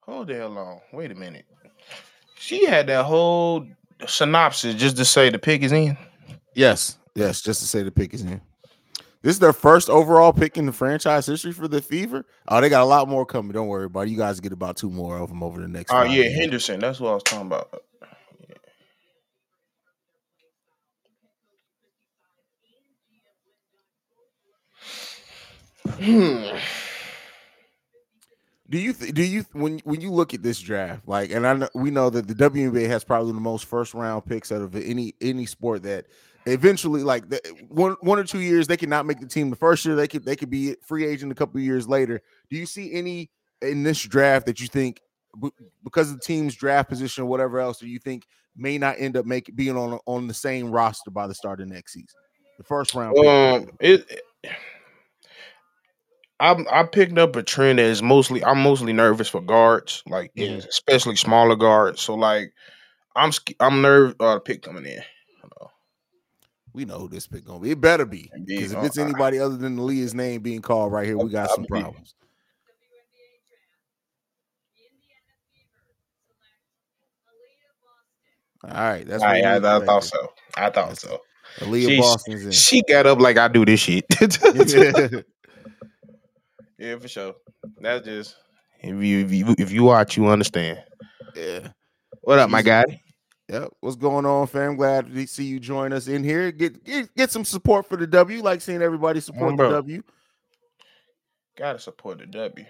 Hold 0.00 0.28
the 0.28 0.36
hell 0.36 0.56
on. 0.56 0.80
Wait 0.94 1.10
a 1.10 1.14
minute. 1.14 1.44
She 2.36 2.64
had 2.64 2.86
that 2.86 3.04
whole 3.04 3.66
synopsis 4.06 4.76
just 4.76 4.96
to 4.96 5.04
say 5.04 5.28
the 5.28 5.38
pick 5.38 5.60
is 5.60 5.72
in. 5.72 5.98
Yes. 6.54 6.96
Yes. 7.14 7.42
Just 7.42 7.60
to 7.60 7.66
say 7.66 7.82
the 7.82 7.90
pick 7.90 8.14
is 8.14 8.22
in. 8.22 8.40
This 9.20 9.34
is 9.34 9.40
their 9.40 9.52
first 9.52 9.90
overall 9.90 10.32
pick 10.32 10.56
in 10.56 10.64
the 10.64 10.72
franchise 10.72 11.26
history 11.26 11.52
for 11.52 11.68
the 11.68 11.82
Fever. 11.82 12.24
Oh, 12.48 12.62
they 12.62 12.70
got 12.70 12.80
a 12.80 12.86
lot 12.86 13.06
more 13.06 13.26
coming. 13.26 13.52
Don't 13.52 13.68
worry 13.68 13.84
about 13.84 14.06
it. 14.06 14.10
You 14.10 14.16
guys 14.16 14.40
get 14.40 14.52
about 14.52 14.78
two 14.78 14.88
more 14.88 15.18
of 15.18 15.28
them 15.28 15.42
over 15.42 15.60
the 15.60 15.68
next. 15.68 15.92
Oh 15.92 15.96
five 15.96 16.06
yeah, 16.06 16.22
years. 16.22 16.34
Henderson. 16.34 16.80
That's 16.80 16.98
what 16.98 17.10
I 17.10 17.14
was 17.14 17.22
talking 17.24 17.48
about. 17.48 17.82
Hmm. 25.98 26.56
Do 28.72 28.78
you 28.78 28.94
th- 28.94 29.12
do 29.12 29.22
you 29.22 29.44
when 29.52 29.80
when 29.80 30.00
you 30.00 30.10
look 30.10 30.32
at 30.32 30.42
this 30.42 30.58
draft, 30.58 31.06
like, 31.06 31.30
and 31.30 31.46
I 31.46 31.52
know 31.52 31.68
we 31.74 31.90
know 31.90 32.08
that 32.08 32.26
the 32.26 32.34
WNBA 32.34 32.86
has 32.88 33.04
probably 33.04 33.32
the 33.32 33.40
most 33.40 33.66
first 33.66 33.92
round 33.92 34.24
picks 34.24 34.50
out 34.50 34.62
of 34.62 34.74
any 34.74 35.14
any 35.20 35.44
sport 35.44 35.82
that 35.82 36.06
eventually, 36.46 37.02
like, 37.02 37.28
the, 37.28 37.38
one 37.68 37.96
one 38.00 38.18
or 38.18 38.24
two 38.24 38.40
years 38.40 38.66
they 38.66 38.78
cannot 38.78 39.04
make 39.04 39.20
the 39.20 39.26
team. 39.26 39.50
The 39.50 39.56
first 39.56 39.84
year 39.84 39.94
they 39.94 40.08
could 40.08 40.24
they 40.24 40.36
could 40.36 40.48
be 40.48 40.74
free 40.86 41.04
agent 41.04 41.30
a 41.30 41.34
couple 41.34 41.60
years 41.60 41.86
later. 41.86 42.22
Do 42.48 42.56
you 42.56 42.64
see 42.64 42.94
any 42.94 43.30
in 43.60 43.82
this 43.82 44.00
draft 44.02 44.46
that 44.46 44.58
you 44.58 44.68
think 44.68 45.02
because 45.84 46.10
of 46.10 46.18
the 46.18 46.24
team's 46.24 46.54
draft 46.54 46.88
position 46.88 47.24
or 47.24 47.26
whatever 47.26 47.60
else, 47.60 47.78
do 47.78 47.86
you 47.86 47.98
think 47.98 48.26
may 48.56 48.78
not 48.78 48.96
end 48.98 49.18
up 49.18 49.26
making 49.26 49.54
being 49.54 49.76
on 49.76 49.98
on 50.06 50.26
the 50.26 50.34
same 50.34 50.70
roster 50.70 51.10
by 51.10 51.26
the 51.26 51.34
start 51.34 51.60
of 51.60 51.68
next 51.68 51.92
season? 51.92 52.18
The 52.56 52.64
first 52.64 52.94
round. 52.94 53.16
pick. 53.16 53.26
Um, 53.26 53.70
it. 53.80 54.22
I'm 56.42 56.66
I 56.70 56.82
picked 56.82 57.16
up 57.18 57.36
a 57.36 57.42
trend 57.44 57.78
that 57.78 57.84
is 57.84 58.02
mostly 58.02 58.44
I'm 58.44 58.60
mostly 58.60 58.92
nervous 58.92 59.28
for 59.28 59.40
guards, 59.40 60.02
like 60.06 60.32
Yeah. 60.34 60.56
especially 60.68 61.14
smaller 61.16 61.54
guards. 61.54 62.00
So 62.02 62.14
like 62.16 62.52
I'm 63.14 63.30
I'm 63.60 63.80
nervous 63.80 64.16
uh, 64.20 64.40
pick 64.40 64.62
coming 64.62 64.84
in. 64.84 65.00
we 66.74 66.84
know 66.84 66.98
who 66.98 67.08
this 67.08 67.26
pick 67.28 67.44
gonna 67.44 67.60
be. 67.60 67.70
It 67.70 67.80
better 67.80 68.04
be 68.06 68.28
because 68.46 68.72
if 68.72 68.78
Oh, 68.78 68.84
it's 68.84 68.98
anybody 68.98 69.38
other 69.38 69.56
than 69.56 69.86
Leah's 69.86 70.14
name 70.14 70.40
being 70.42 70.62
called 70.62 70.90
right 70.90 71.06
here, 71.06 71.16
we 71.18 71.30
got 71.30 71.50
some 71.50 71.64
problems. 71.66 72.14
All 78.64 78.70
right, 78.70 79.06
that's 79.06 79.20
what 79.22 79.30
I, 79.30 79.40
I, 79.40 79.56
I 79.56 79.86
thought 79.86 80.04
so. 80.04 80.32
I 80.56 80.70
thought 80.70 80.98
so. 80.98 81.18
Aliyah 81.60 81.86
She's- 81.88 82.00
Boston's 82.00 82.44
in. 82.44 82.52
She 82.52 82.82
got 82.82 83.06
up 83.06 83.20
like 83.20 83.36
I 83.36 83.48
do 83.48 83.64
this 83.64 83.80
shit. 83.80 84.04
yeah, 86.82 86.98
for 86.98 87.08
sure. 87.08 87.34
That's 87.80 88.04
just 88.04 88.36
if 88.80 89.02
you 89.02 89.20
if 89.20 89.32
you 89.32 89.54
if 89.56 89.70
you 89.70 89.84
watch, 89.84 90.16
you 90.16 90.26
understand. 90.26 90.82
yeah. 91.36 91.68
What 92.22 92.38
up, 92.38 92.50
my 92.50 92.62
guy? 92.62 92.84
Yep. 93.48 93.68
What's 93.80 93.96
going 93.96 94.26
on, 94.26 94.46
fam? 94.46 94.76
Glad 94.76 95.12
to 95.12 95.26
see 95.26 95.44
you 95.44 95.60
join 95.60 95.92
us 95.92 96.08
in 96.08 96.24
here. 96.24 96.50
Get 96.50 96.84
get, 96.84 97.14
get 97.14 97.30
some 97.30 97.44
support 97.44 97.88
for 97.88 97.96
the 97.96 98.06
W. 98.06 98.42
Like 98.42 98.60
seeing 98.60 98.82
everybody 98.82 99.20
support 99.20 99.56
the. 99.56 99.68
W. 99.68 100.02
Gotta 101.56 101.78
support 101.78 102.18
the 102.18 102.26
W. 102.26 102.66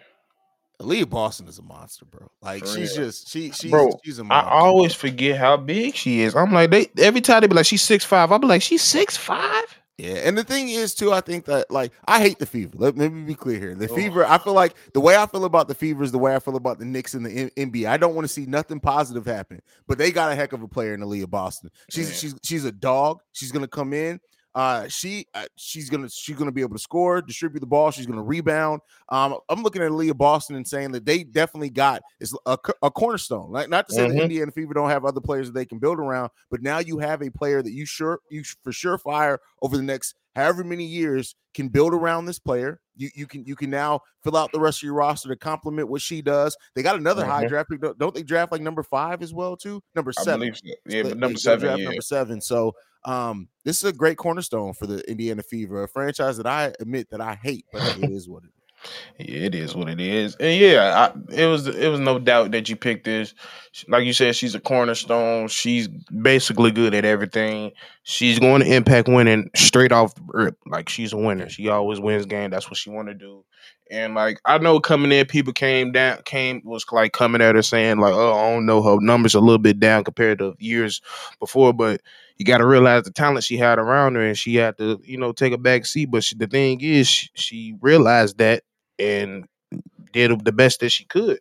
Leah 0.81 1.07
Boston 1.07 1.47
is 1.49 1.59
a 1.59 1.63
monster, 1.63 2.05
bro. 2.05 2.29
Like 2.41 2.61
For 2.61 2.67
she's 2.67 2.99
real. 2.99 3.07
just 3.07 3.29
she 3.29 3.53
she's 3.53 3.71
Bro, 3.71 4.01
she's 4.05 4.19
a 4.19 4.25
monster. 4.25 4.51
I 4.51 4.59
always 4.59 4.95
forget 4.95 5.39
how 5.39 5.57
big 5.57 5.95
she 5.95 6.23
is. 6.23 6.35
I'm 6.35 6.53
like, 6.53 6.71
they 6.71 6.89
every 6.99 7.21
time 7.21 7.41
they 7.41 7.47
be 7.47 7.55
like, 7.55 7.67
she's 7.67 7.83
six 7.83 8.05
five. 8.05 8.33
I'll 8.33 8.39
be 8.39 8.47
like, 8.49 8.63
she's 8.63 8.83
six 8.83 9.17
five. 9.17 9.65
Yeah, 9.99 10.15
and 10.25 10.37
the 10.37 10.43
thing 10.43 10.71
is 10.71 10.95
too, 10.95 11.13
I 11.13 11.21
think 11.21 11.45
that 11.45 11.71
like 11.71 11.93
I 12.07 12.21
hate 12.21 12.39
the 12.39 12.47
fever. 12.47 12.73
Let, 12.75 12.97
let 12.97 13.13
me 13.13 13.23
be 13.25 13.35
clear 13.35 13.59
here. 13.59 13.75
The 13.75 13.91
Ugh. 13.91 13.95
fever, 13.95 14.25
I 14.27 14.39
feel 14.39 14.55
like 14.55 14.75
the 14.95 15.01
way 15.01 15.17
I 15.17 15.27
feel 15.27 15.45
about 15.45 15.69
the 15.69 15.75
fever 15.75 16.03
is 16.03 16.13
the 16.13 16.19
way 16.19 16.35
I 16.35 16.39
feel 16.39 16.57
about 16.57 16.79
the 16.79 16.87
Knicks 16.87 17.15
and 17.15 17.27
the 17.27 17.31
N- 17.31 17.71
NBA. 17.71 17.87
I 17.89 17.99
don't 17.99 18.15
want 18.15 18.25
to 18.27 18.33
see 18.33 18.47
nothing 18.47 18.81
positive 18.81 19.27
happen, 19.27 19.61
but 19.87 19.99
they 19.99 20.11
got 20.11 20.33
a 20.33 20.35
heck 20.35 20.53
of 20.55 20.63
a 20.63 20.69
player 20.69 20.95
in 20.95 21.01
Aliyah 21.01 21.29
Boston. 21.29 21.71
She's 21.91 22.19
she's 22.19 22.35
she's 22.43 22.65
a 22.65 22.73
dog. 22.73 23.21
She's 23.33 23.53
gonna 23.53 23.69
come 23.69 23.93
in. 23.93 24.19
Uh, 24.55 24.87
she 24.89 25.27
uh, 25.35 25.47
she's 25.57 25.89
gonna 25.89 26.09
she's 26.09 26.37
gonna 26.37 26.53
be 26.53 26.61
able 26.61 26.75
to 26.75 26.83
score, 26.83 27.23
distribute 27.23 27.61
the 27.61 27.67
ball. 27.67 27.91
She's 27.91 28.07
gonna 28.07 28.23
rebound. 28.23 28.81
Um, 29.09 29.39
I'm 29.49 29.63
looking 29.63 29.83
at 29.83 29.93
Leah 29.93 30.15
Boston 30.15 30.57
and 30.57 30.67
saying 30.69 30.93
that 30.93 31.07
they 31.07 31.25
definitely 31.25 31.71
got 31.71 32.03
is 32.21 32.37
a, 32.47 32.59
a 32.83 32.91
cornerstone. 32.91 33.51
Like 33.51 33.69
not 33.71 33.89
to 33.89 33.95
say 33.95 34.07
Mhm. 34.09 34.15
that 34.17 34.23
Indiana 34.25 34.53
Fever 34.53 34.75
don't 34.75 34.91
have 34.91 35.05
other 35.05 35.21
players 35.21 35.47
that 35.47 35.55
they 35.55 35.65
can 35.65 35.79
build 35.79 35.99
around, 35.99 36.31
but 36.51 36.63
now 36.63 36.79
you 36.81 36.99
have 36.99 37.23
a 37.23 37.31
player 37.31 37.63
that 37.63 37.73
you 37.73 37.87
sure 37.87 38.21
you 38.31 38.43
for 38.63 38.73
sure 38.73 38.99
fire 38.99 39.39
over 39.63 39.77
the 39.77 39.83
next 39.83 40.15
however 40.35 40.65
many 40.65 40.85
years 40.85 41.35
can 41.55 41.69
build 41.69 41.93
around 41.95 42.27
this 42.27 42.39
player. 42.39 42.81
You 42.97 43.09
you 43.15 43.27
can 43.27 43.45
you 43.47 43.57
can 43.57 43.71
now 43.71 44.01
fill 44.23 44.37
out 44.37 44.53
the 44.53 44.61
rest 44.61 44.81
of 44.81 44.83
your 44.83 44.95
roster 44.95 45.31
to 45.31 45.37
complement 45.37 45.89
what 45.89 46.03
she 46.03 46.21
does. 46.21 46.55
They 46.75 46.83
got 46.83 46.97
another 46.97 47.25
high 47.25 47.45
Mhm. 47.45 47.49
draft 47.49 47.71
pick. 47.71 47.81
Don't, 47.99 48.15
they 48.15 48.23
draft 48.23 48.53
like 48.53 48.61
number 48.61 48.83
five 48.83 49.23
as 49.23 49.33
well 49.33 49.57
too? 49.57 49.83
Number 49.95 50.13
seven. 50.13 50.55
so. 50.55 50.61
Yeah, 50.87 51.03
they- 51.05 51.09
number 51.11 51.29
they 51.29 51.35
seven, 51.37 51.61
draft 51.67 51.79
yeah. 51.81 51.85
number 51.87 52.03
seven. 52.03 52.41
So 52.43 52.75
um, 53.05 53.49
this 53.65 53.79
is 53.79 53.85
a 53.85 53.93
great 53.93 54.17
cornerstone 54.17 54.75
for 54.75 54.87
the 54.87 55.09
Indiana 55.11 55.43
Fever, 55.43 55.85
a 55.85 55.89
franchise 55.89 56.37
that 56.37 56.47
I 56.47 56.73
admit 56.81 57.11
that 57.11 57.21
I 57.21 57.35
hate, 57.35 57.67
but 57.73 57.99
it 57.99 58.11
is 58.11 58.29
what 58.29 58.45
it 58.45 58.47
is. 58.47 58.53
Yeah, 59.19 59.47
it 59.47 59.55
is 59.55 59.77
what 59.77 59.89
it 59.89 60.01
is, 60.01 60.35
and 60.41 60.59
yeah, 60.59 61.13
I, 61.15 61.33
it 61.33 61.47
was 61.47 61.69
it 61.69 61.89
was 61.89 62.01
no 62.01 62.19
doubt 62.19 62.51
that 62.51 62.69
you 62.69 62.75
picked 62.75 63.05
this. 63.05 63.33
Like 63.87 64.05
you 64.05 64.13
said, 64.13 64.35
she's 64.35 64.57
a 64.57 64.61
cornerstone. 64.61 65.47
She's 65.47 65.87
basically 65.87 66.73
good 66.73 66.93
at 66.93 67.05
everything. 67.05 67.71
She's 68.03 68.41
going 68.41 68.63
to 68.63 68.75
impact 68.75 69.07
winning 69.07 69.51
straight 69.55 69.93
off 69.93 70.17
the 70.17 70.23
rip. 70.27 70.57
Like 70.67 70.89
she's 70.89 71.13
a 71.13 71.17
winner. 71.17 71.49
She 71.49 71.69
always 71.69 72.01
wins 72.01 72.27
game. 72.27 72.51
That's 72.51 72.69
what 72.69 72.77
she 72.77 72.91
want 72.91 73.07
to 73.07 73.15
do. 73.15 73.45
And 73.91 74.15
like 74.15 74.41
I 74.47 74.59
know 74.59 74.81
coming 74.81 75.13
in, 75.13 75.27
people 75.27 75.53
came 75.53 75.93
down, 75.93 76.23
came 76.25 76.63
was 76.65 76.85
like 76.91 77.13
coming 77.13 77.43
at 77.43 77.55
her 77.55 77.63
saying 77.63 77.99
like, 77.99 78.15
"Oh, 78.15 78.33
I 78.33 78.51
don't 78.53 78.67
know, 78.67 78.83
her 78.83 78.99
numbers 79.01 79.35
a 79.35 79.41
little 79.41 79.59
bit 79.59 79.79
down 79.79 80.03
compared 80.03 80.39
to 80.39 80.55
years 80.59 81.03
before." 81.39 81.73
But 81.75 82.01
you 82.43 82.47
got 82.47 82.59
to 82.59 82.67
realize 82.67 83.05
the 83.05 83.13
talent 83.13 83.45
she 83.45 83.57
had 83.57 83.79
around 83.79 84.17
her, 84.17 84.21
and 84.23 84.37
she 84.37 84.57
had 84.57 84.77
to, 84.79 85.01
you 85.05 85.17
know, 85.17 85.31
take 85.33 85.53
a 85.53 85.59
back 85.59 85.87
seat. 85.87 86.07
But 86.11 86.25
she, 86.25 86.35
the 86.35 86.49
thing 86.49 86.81
is, 86.81 87.07
she, 87.09 87.29
she 87.35 87.75
realized 87.81 88.39
that 88.39 88.65
and 88.99 89.47
did 90.13 90.45
the 90.45 90.51
best 90.53 90.81
that 90.81 90.91
she 90.91 91.05
could. 91.05 91.39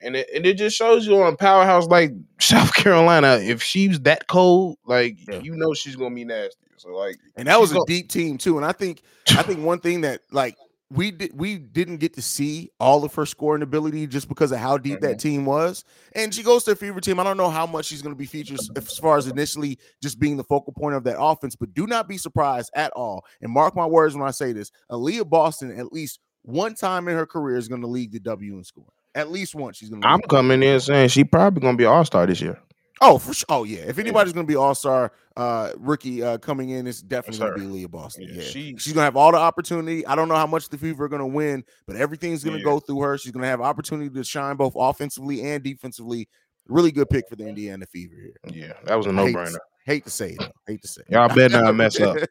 And 0.00 0.16
it, 0.16 0.28
and 0.34 0.46
it 0.46 0.54
just 0.54 0.76
shows 0.76 1.06
you 1.06 1.20
on 1.22 1.36
powerhouse 1.36 1.86
like 1.86 2.12
South 2.40 2.72
Carolina, 2.74 3.38
if 3.42 3.62
she's 3.62 4.00
that 4.00 4.26
cold, 4.26 4.78
like 4.86 5.16
Yeah. 5.28 5.40
you 5.40 5.54
know 5.56 5.74
she's 5.74 5.96
gonna 5.96 6.14
be 6.14 6.24
nasty. 6.24 6.56
So 6.78 6.90
like, 6.96 7.16
And 7.36 7.48
that 7.48 7.60
was 7.60 7.72
a 7.72 7.74
go- 7.74 7.84
deep 7.84 8.08
team 8.08 8.38
too. 8.38 8.56
And 8.56 8.64
I 8.64 8.72
think 8.72 9.02
I 9.30 9.42
think 9.42 9.60
one 9.64 9.80
thing 9.80 10.00
that 10.02 10.22
like 10.30 10.56
we 10.90 11.10
did 11.10 11.38
we 11.38 11.58
didn't 11.58 11.98
get 11.98 12.14
to 12.14 12.22
see 12.22 12.70
all 12.80 13.04
of 13.04 13.14
her 13.14 13.26
scoring 13.26 13.62
ability 13.62 14.06
just 14.06 14.28
because 14.28 14.52
of 14.52 14.58
how 14.58 14.78
deep 14.78 15.00
that 15.00 15.18
mm-hmm. 15.18 15.28
team 15.28 15.44
was. 15.44 15.84
And 16.14 16.34
she 16.34 16.42
goes 16.42 16.64
to 16.64 16.72
a 16.72 16.76
fever 16.76 17.00
team. 17.00 17.20
I 17.20 17.24
don't 17.24 17.36
know 17.36 17.50
how 17.50 17.66
much 17.66 17.86
she's 17.86 18.00
going 18.00 18.14
to 18.14 18.18
be 18.18 18.26
featured 18.26 18.58
as 18.76 18.98
far 18.98 19.18
as 19.18 19.26
initially 19.26 19.78
just 20.02 20.18
being 20.18 20.36
the 20.36 20.44
focal 20.44 20.72
point 20.72 20.94
of 20.94 21.04
that 21.04 21.20
offense, 21.20 21.54
but 21.56 21.74
do 21.74 21.86
not 21.86 22.08
be 22.08 22.16
surprised 22.16 22.70
at 22.74 22.90
all. 22.92 23.24
And 23.42 23.52
mark 23.52 23.76
my 23.76 23.86
words 23.86 24.14
when 24.14 24.26
I 24.26 24.30
say 24.30 24.52
this: 24.52 24.70
Aliyah 24.90 25.28
Boston, 25.28 25.78
at 25.78 25.92
least 25.92 26.20
one 26.42 26.74
time 26.74 27.08
in 27.08 27.16
her 27.16 27.26
career, 27.26 27.58
is 27.58 27.68
going 27.68 27.82
to 27.82 27.86
lead 27.86 28.12
the 28.12 28.20
W 28.20 28.56
in 28.56 28.64
scoring. 28.64 28.88
At 29.14 29.30
least 29.30 29.54
once 29.54 29.76
she's 29.76 29.90
going 29.90 30.00
to. 30.00 30.08
I'm 30.08 30.22
coming 30.22 30.62
in 30.62 30.80
saying 30.80 31.08
she 31.08 31.24
probably 31.24 31.60
gonna 31.60 31.76
be 31.76 31.84
all 31.84 32.04
star 32.04 32.26
this 32.26 32.40
year. 32.40 32.58
Oh, 33.00 33.18
for 33.18 33.32
sure. 33.32 33.46
Oh, 33.48 33.64
yeah. 33.64 33.80
If 33.80 33.98
anybody's 33.98 34.32
going 34.32 34.46
to 34.46 34.50
be 34.50 34.56
All 34.56 34.74
Star 34.74 35.12
uh, 35.36 35.72
rookie 35.76 36.22
uh, 36.22 36.38
coming 36.38 36.70
in, 36.70 36.86
it's 36.86 37.00
definitely 37.00 37.38
going 37.38 37.52
to 37.54 37.58
be 37.60 37.66
Leah 37.66 37.88
Boston. 37.88 38.24
Yeah, 38.28 38.42
Yeah, 38.42 38.48
she- 38.48 38.76
she's 38.76 38.92
going 38.92 39.02
to 39.02 39.04
have 39.04 39.16
all 39.16 39.30
the 39.30 39.38
opportunity. 39.38 40.04
I 40.06 40.14
don't 40.16 40.28
know 40.28 40.34
how 40.34 40.46
much 40.46 40.68
the 40.68 40.78
Fever 40.78 41.04
are 41.04 41.08
going 41.08 41.20
to 41.20 41.26
win, 41.26 41.64
but 41.86 41.96
everything's 41.96 42.42
going 42.42 42.54
to 42.56 42.60
Yeah. 42.60 42.64
go 42.64 42.80
through 42.80 43.00
her. 43.02 43.16
She's 43.18 43.30
going 43.32 43.42
to 43.42 43.48
have 43.48 43.60
opportunity 43.60 44.10
to 44.10 44.24
shine 44.24 44.56
both 44.56 44.72
offensively 44.76 45.42
and 45.42 45.62
defensively. 45.62 46.28
Really 46.66 46.90
good 46.92 47.08
pick 47.08 47.28
for 47.28 47.36
the 47.36 47.46
Indiana 47.46 47.86
Fever 47.86 48.16
here. 48.16 48.34
Yeah, 48.52 48.72
that 48.84 48.96
was 48.96 49.06
a 49.06 49.12
no 49.12 49.26
brainer. 49.26 49.56
Hate 49.86 50.04
to 50.04 50.10
say 50.10 50.32
it, 50.32 50.38
though. 50.40 50.50
Hate 50.66 50.82
to 50.82 50.88
say 50.88 51.02
it. 51.08 51.12
Y'all 51.12 51.28
better 51.34 51.62
not 51.62 51.74
mess 51.76 51.98
up. 52.00 52.16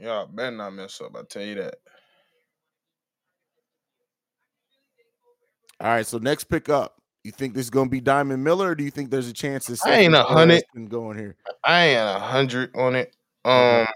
Y'all 0.00 0.26
better 0.26 0.56
not 0.56 0.74
mess 0.74 1.00
up. 1.00 1.16
I 1.16 1.22
tell 1.28 1.42
you 1.42 1.56
that. 1.56 1.74
all 5.80 5.88
right, 5.88 6.06
so 6.06 6.18
next 6.18 6.44
pick 6.44 6.68
up. 6.68 6.99
You 7.22 7.32
think 7.32 7.54
this 7.54 7.64
is 7.64 7.70
going 7.70 7.86
to 7.86 7.90
be 7.90 8.00
Diamond 8.00 8.42
Miller, 8.42 8.70
or 8.70 8.74
do 8.74 8.82
you 8.82 8.90
think 8.90 9.10
there's 9.10 9.28
a 9.28 9.32
chance 9.32 9.66
that 9.66 9.78
I 9.84 9.96
ain't 9.96 10.14
a 10.14 10.22
hundred. 10.22 10.64
Can 10.72 11.16
here? 11.16 11.36
I 11.62 11.86
ain't 11.86 12.00
a 12.00 12.18
hundred 12.18 12.74
on 12.74 12.96
it. 12.96 13.14
Um, 13.44 13.86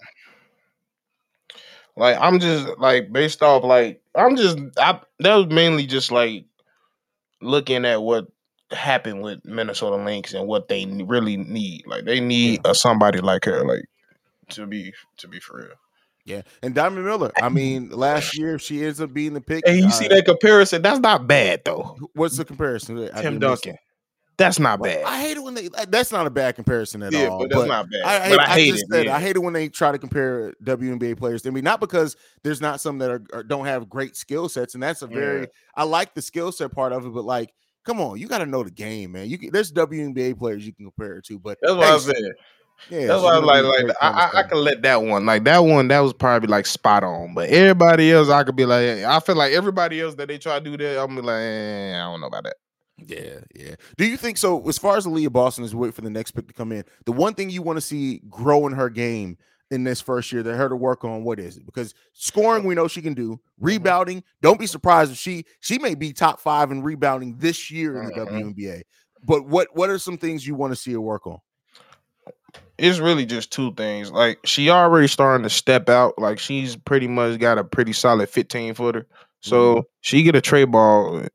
like 1.97 2.19
I'm 2.21 2.39
just 2.39 2.69
like 2.79 3.13
based 3.13 3.43
off 3.43 3.65
like 3.65 4.03
I'm 4.15 4.37
just 4.37 4.59
I 4.79 5.01
that 5.21 5.35
was 5.35 5.47
mainly 5.47 5.87
just 5.87 6.11
like 6.11 6.45
looking 7.41 7.85
at 7.85 8.03
what 8.03 8.27
happened 8.71 9.23
with 9.23 9.45
Minnesota 9.45 9.97
Lynx 9.97 10.35
and 10.35 10.47
what 10.47 10.69
they 10.69 10.85
really 10.87 11.37
need. 11.37 11.87
Like 11.87 12.05
they 12.05 12.21
need 12.21 12.61
a 12.65 12.75
somebody 12.75 13.21
like 13.21 13.45
her, 13.45 13.65
like 13.65 13.85
to 14.51 14.67
be 14.67 14.93
to 15.19 15.29
be 15.29 15.41
for 15.41 15.59
real. 15.59 15.77
Yeah, 16.27 16.43
and 16.63 16.75
Diamond 16.75 17.05
Miller. 17.05 17.31
I 17.43 17.51
mean, 17.51 17.91
last 17.91 18.37
year 18.39 18.55
if 18.55 18.63
she 18.63 18.83
ends 18.85 19.01
up 19.01 19.13
being 19.13 19.35
the 19.35 19.41
pick. 19.43 19.63
Hey, 19.67 19.79
you 19.79 19.87
uh, 19.87 19.91
see 19.91 20.09
that 20.09 20.25
comparison? 20.25 20.81
That's 20.81 21.01
not 21.01 21.27
bad 21.27 21.63
though. 21.65 21.99
What's 22.15 22.37
the 22.39 22.45
comparison? 22.47 23.09
Tim 23.21 23.39
Duncan. 23.39 23.77
That's 24.37 24.59
not 24.59 24.81
Well, 24.81 24.93
bad. 24.93 25.05
I 25.05 25.21
hate 25.21 25.37
it 25.37 25.43
when 25.45 25.55
they. 25.55 25.69
That's 25.89 26.11
not 26.11 26.27
a 26.27 26.31
bad 26.31 26.57
comparison 26.57 27.03
at 27.05 27.13
yeah, 27.13 27.27
all. 27.27 27.39
but 27.39 27.51
that's 27.51 27.67
not 27.69 27.89
bad. 27.89 28.03
I, 28.05 28.27
I, 28.27 28.29
but 28.31 28.41
I 28.41 28.45
I 28.45 28.49
hate 28.55 28.75
it. 28.75 28.85
said 28.91 29.07
yeah. 29.07 29.15
I 29.17 29.21
hate 29.21 29.37
it 29.37 29.39
when 29.41 29.53
they 29.53 29.69
try 29.69 29.93
to 29.93 29.99
compare 29.99 30.53
WNBA 30.65 31.17
players 31.17 31.43
to 31.43 31.53
me. 31.53 31.61
Not 31.61 31.79
because 31.79 32.17
there's 32.43 32.61
not 32.61 32.81
some 32.81 32.99
that 32.99 33.11
are, 33.11 33.23
are- 33.33 33.43
don't 33.45 33.67
have 33.67 33.89
great 33.89 34.17
skill 34.17 34.49
sets, 34.49 34.75
and 34.75 34.83
that's 34.83 35.03
a 35.03 35.07
very. 35.07 35.41
Yeah. 35.41 35.47
I 35.77 35.85
like 35.85 36.15
the 36.15 36.23
skill 36.23 36.51
set 36.51 36.73
part 36.73 36.93
of 36.93 37.07
it, 37.07 37.11
but 37.11 37.25
like, 37.25 37.53
come 37.85 38.01
on, 38.01 38.19
you 38.19 38.27
got 38.27 38.39
to 38.39 38.47
know 38.47 38.65
the 38.65 38.73
game, 38.73 39.13
man. 39.13 39.29
You 39.29 39.39
can, 39.39 39.53
there's 39.53 39.71
WNBA 39.73 40.37
players 40.37 40.67
you 40.67 40.73
can 40.73 40.87
compare 40.87 41.19
it 41.19 41.27
to, 41.27 41.39
but 41.39 41.59
That's 41.63 41.75
what 41.75 41.85
hey, 41.87 41.93
I 41.93 41.99
said. 41.99 42.33
Yeah, 42.91 43.07
That's 43.07 43.23
why 43.23 43.31
I 43.31 43.35
gonna 43.41 43.47
like 43.47 43.65
like 43.65 43.97
I, 44.01 44.09
I, 44.09 44.39
I 44.41 44.43
can 44.43 44.59
let 44.59 44.83
that 44.83 45.03
one 45.03 45.25
like 45.25 45.45
that 45.45 45.59
one 45.61 45.89
that 45.89 46.01
was 46.01 46.13
probably 46.13 46.49
like 46.49 46.67
spot 46.67 47.03
on, 47.03 47.33
but 47.35 47.49
everybody 47.49 48.13
else 48.13 48.29
I 48.29 48.45
could 48.45 48.57
be 48.57 48.67
like 48.67 49.05
I 49.05 49.21
feel 49.21 49.37
like 49.37 49.53
everybody 49.53 50.01
else 50.01 50.15
that 50.17 50.29
they 50.29 50.37
try 50.39 50.59
to 50.59 50.65
do 50.65 50.77
that 50.77 51.03
I'm 51.03 51.17
like 51.17 51.41
eh, 51.41 51.95
I 51.97 52.05
don't 52.11 52.21
know 52.21 52.27
about 52.27 52.45
that. 52.45 52.57
Yeah, 52.99 53.41
yeah. 53.55 53.75
Do 53.97 54.07
you 54.07 54.17
think 54.17 54.37
so? 54.39 54.67
As 54.69 54.79
far 54.79 54.97
as 54.97 55.07
Aliyah 55.07 55.33
Boston 55.33 55.65
is 55.65 55.75
wait 55.75 55.95
for 55.95 56.03
the 56.03 56.11
next 56.11 56.33
pick 56.33 56.47
to 56.47 56.53
come 56.55 56.73
in, 56.73 56.85
the 57.07 57.13
one 57.13 57.35
thing 57.35 57.51
you 57.51 57.63
want 57.63 57.77
to 57.79 57.81
see 57.81 58.21
grow 58.29 58.67
in 58.67 58.73
her 58.75 58.89
game 58.91 59.39
in 59.71 59.83
this 59.83 60.01
first 60.01 60.31
year 60.31 60.43
that 60.43 60.55
her 60.55 60.69
to 60.69 60.77
work 60.77 61.05
on, 61.05 61.25
what 61.25 61.41
is 61.41 61.57
it? 61.57 61.67
Because 61.67 61.95
scoring, 62.13 62.65
we 62.65 62.75
know 62.75 62.87
she 62.87 63.03
can 63.03 63.15
do. 63.15 63.41
Rebounding, 63.59 64.23
don't 64.43 64.61
be 64.61 64.67
surprised 64.67 65.11
if 65.13 65.19
she 65.19 65.45
she 65.61 65.79
may 65.79 65.95
be 65.95 66.13
top 66.13 66.39
five 66.39 66.71
in 66.71 66.83
rebounding 66.83 67.37
this 67.39 67.71
year 67.71 67.97
in 67.97 68.07
the 68.07 68.13
Mhm. 68.13 68.55
WNBA. 68.55 68.83
But 69.27 69.47
what 69.47 69.69
what 69.75 69.89
are 69.91 69.99
some 69.99 70.19
things 70.19 70.47
you 70.47 70.55
want 70.55 70.73
to 70.73 70.77
see 70.77 70.93
her 70.93 71.01
work 71.01 71.27
on? 71.27 71.39
It's 72.79 72.99
really 72.99 73.25
just 73.27 73.53
two 73.53 73.73
things. 73.75 74.11
Like 74.11 74.39
she 74.45 74.71
already 74.71 75.07
starting 75.09 75.45
to 75.45 75.51
step 75.51 75.89
out. 75.89 76.19
Like 76.19 76.39
she's 76.39 76.77
pretty 76.77 77.07
much 77.09 77.39
got 77.39 77.59
a 77.59 77.65
pretty 77.65 77.93
solid 77.93 78.29
15 78.29 78.75
footer. 78.75 79.07
So 79.41 79.77
Mm-hmm. 79.77 79.81
she 80.01 80.23
get 80.23 80.35
a 80.37 80.41
trade 80.41 80.71
ball 80.73 81.19
uh, 81.19 81.27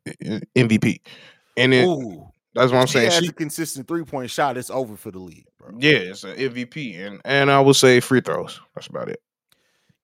MVP. 0.55 1.01
And 1.57 1.73
Ooh, 1.73 2.27
that's 2.55 2.71
what 2.71 2.79
I'm 2.79 2.87
she 2.87 2.93
saying. 2.93 3.11
has 3.11 3.23
She, 3.23 3.27
a 3.27 3.33
consistent 3.33 3.87
three 3.87 4.03
point 4.03 4.29
shot. 4.31 4.57
It's 4.57 4.69
over 4.69 4.95
for 4.95 5.11
the 5.11 5.19
league, 5.19 5.45
bro. 5.59 5.71
yeah, 5.77 5.91
it's 5.91 6.23
an 6.23 6.35
MVP. 6.35 6.97
And 6.99 7.21
and 7.25 7.51
I 7.51 7.59
would 7.61 7.75
say 7.75 7.99
free 7.99 8.21
throws. 8.21 8.59
That's 8.75 8.87
about 8.87 9.09
it. 9.09 9.21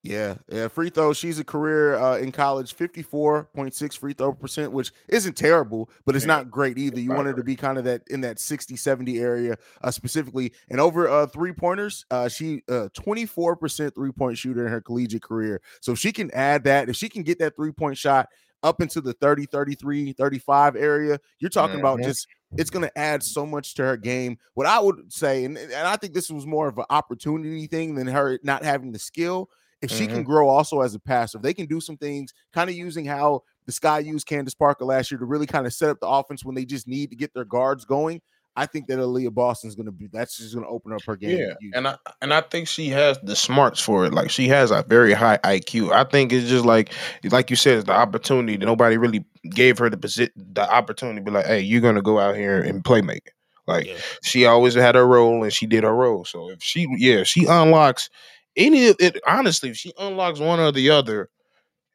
Yeah, 0.05 0.35
yeah. 0.49 0.67
Free 0.67 0.91
throw. 0.91 1.13
She's 1.13 1.39
a 1.39 1.43
career 1.43 1.95
uh, 1.95 2.17
in 2.17 2.31
college, 2.31 2.73
fifty-four 2.75 3.45
point 3.55 3.73
six 3.73 3.95
free 3.95 4.13
throw 4.13 4.33
percent, 4.33 4.71
which 4.71 4.91
isn't 5.07 5.35
terrible, 5.35 5.89
but 6.05 6.15
it's 6.15 6.25
not 6.25 6.51
great 6.51 6.77
either. 6.77 6.99
You 6.99 7.09
not 7.09 7.15
want 7.15 7.27
her 7.27 7.33
to 7.33 7.43
be 7.43 7.55
kind 7.55 7.79
of 7.79 7.85
that 7.85 8.03
in 8.09 8.21
that 8.21 8.39
60, 8.39 8.75
70 8.75 9.19
area 9.19 9.57
uh, 9.81 9.89
specifically. 9.89 10.53
And 10.69 10.79
over 10.79 11.09
uh, 11.09 11.25
three 11.25 11.53
pointers, 11.53 12.05
uh, 12.11 12.29
she 12.29 12.61
uh, 12.69 12.89
24% 12.95 13.95
three 13.95 14.11
point 14.11 14.37
shooter 14.37 14.65
in 14.65 14.71
her 14.71 14.81
collegiate 14.81 15.23
career. 15.23 15.61
So 15.81 15.93
if 15.93 15.99
she 15.99 16.11
can 16.11 16.29
add 16.31 16.63
that, 16.65 16.87
if 16.87 16.95
she 16.95 17.09
can 17.09 17.23
get 17.23 17.39
that 17.39 17.55
three 17.55 17.71
point 17.71 17.97
shot 17.97 18.29
up 18.61 18.81
into 18.81 19.01
the 19.01 19.13
30, 19.13 19.47
33, 19.47 20.13
35 20.13 20.75
area, 20.75 21.19
you're 21.39 21.49
talking 21.49 21.79
about 21.79 21.99
Mhm. 21.99 22.03
just 22.05 22.27
it's 22.57 22.69
going 22.69 22.85
to 22.87 22.97
add 22.97 23.21
so 23.21 23.45
much 23.45 23.73
to 23.75 23.83
her 23.83 23.97
game. 23.97 24.37
What 24.53 24.65
I 24.67 24.79
would 24.79 25.11
say, 25.11 25.45
and, 25.45 25.57
and 25.57 25.73
I 25.73 25.97
think 25.97 26.13
this 26.13 26.29
was 26.29 26.45
more 26.45 26.67
of 26.67 26.77
an 26.77 26.85
opportunity 26.89 27.67
thing 27.67 27.95
than 27.95 28.07
her 28.07 28.39
not 28.43 28.63
having 28.63 28.91
the 28.91 28.99
skill. 28.99 29.49
If 29.85 29.97
she 29.97 30.07
can 30.07 30.17
mm-hmm. 30.17 30.23
grow 30.23 30.49
also 30.49 30.81
as 30.81 30.95
a 30.95 30.99
passer, 30.99 31.39
they 31.39 31.53
can 31.53 31.65
do 31.65 31.79
some 31.79 31.97
things 31.97 32.33
kind 32.53 32.69
of 32.69 32.75
using 32.75 33.05
how 33.05 33.43
the 33.65 33.71
Sky 33.71 33.99
used 33.99 34.27
Candace 34.27 34.53
Parker 34.53 34.85
last 34.85 35.11
year 35.11 35.19
to 35.19 35.25
really 35.25 35.47
kind 35.47 35.65
of 35.65 35.73
set 35.73 35.89
up 35.89 35.99
the 35.99 36.07
offense 36.07 36.45
when 36.45 36.55
they 36.55 36.65
just 36.65 36.87
need 36.87 37.09
to 37.09 37.15
get 37.15 37.33
their 37.33 37.45
guards 37.45 37.85
going. 37.85 38.21
I 38.57 38.65
think 38.65 38.87
that 38.87 38.99
Aliyah 38.99 39.33
Boston's 39.33 39.75
going 39.75 39.87
to 39.87 39.91
be 39.91 40.07
that's 40.07 40.37
just 40.37 40.53
going 40.53 40.65
to 40.65 40.71
open 40.71 40.93
up 40.93 41.01
her 41.05 41.17
game. 41.17 41.37
Yeah, 41.39 41.53
and 41.73 41.87
I 41.87 41.97
and 42.21 42.33
I 42.33 42.39
think 42.39 42.69
she 42.69 42.87
has 42.89 43.19
the 43.21 43.35
smarts 43.35 43.81
for 43.81 44.05
it. 44.05 44.13
Like 44.13 44.29
she 44.29 44.47
has 44.47 44.71
a 44.71 44.85
very 44.87 45.11
high 45.11 45.37
IQ. 45.39 45.91
I 45.91 46.05
think 46.05 46.31
it's 46.31 46.47
just 46.47 46.65
like 46.65 46.93
like 47.25 47.49
you 47.49 47.57
said, 47.57 47.79
it's 47.79 47.87
the 47.87 47.93
opportunity 47.93 48.55
that 48.55 48.65
nobody 48.65 48.97
really 48.97 49.25
gave 49.49 49.77
her 49.79 49.89
the 49.89 49.97
position, 49.97 50.31
the 50.37 50.71
opportunity 50.73 51.19
to 51.19 51.23
be 51.25 51.31
like, 51.31 51.45
hey, 51.45 51.59
you're 51.59 51.81
going 51.81 51.95
to 51.95 52.01
go 52.01 52.17
out 52.17 52.37
here 52.37 52.61
and 52.61 52.83
play 52.83 53.01
make. 53.01 53.31
Like 53.67 53.87
Yeah. 53.87 53.97
she 54.23 54.45
always 54.45 54.75
had 54.75 54.95
her 54.95 55.05
role 55.05 55.43
and 55.43 55.51
she 55.51 55.65
did 55.65 55.83
her 55.83 55.93
role. 55.93 56.23
So 56.23 56.49
if 56.49 56.61
she, 56.61 56.87
yeah, 56.97 57.23
she 57.23 57.45
unlocks 57.45 58.09
any 58.57 58.87
of 58.87 58.95
it. 58.99 59.19
Honestly, 59.27 59.69
if 59.69 59.77
she 59.77 59.93
unlocks 59.99 60.39
one 60.39 60.59
or 60.59 60.71
the 60.71 60.89
other, 60.89 61.29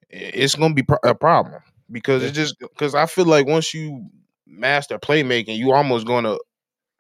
it's 0.09 0.55
gonna 0.55 0.75
be 0.75 0.85
a 1.05 1.14
problem 1.14 1.62
because 1.90 2.23
it 2.23 2.33
just 2.33 2.59
because 2.59 2.95
I 2.95 3.07
feel 3.07 3.26
like 3.26 3.47
once 3.47 3.75
you 3.75 4.07
master 4.47 4.99
playmaking, 4.99 5.57
you 5.57 5.73
almost 5.73 6.07
gonna 6.07 6.37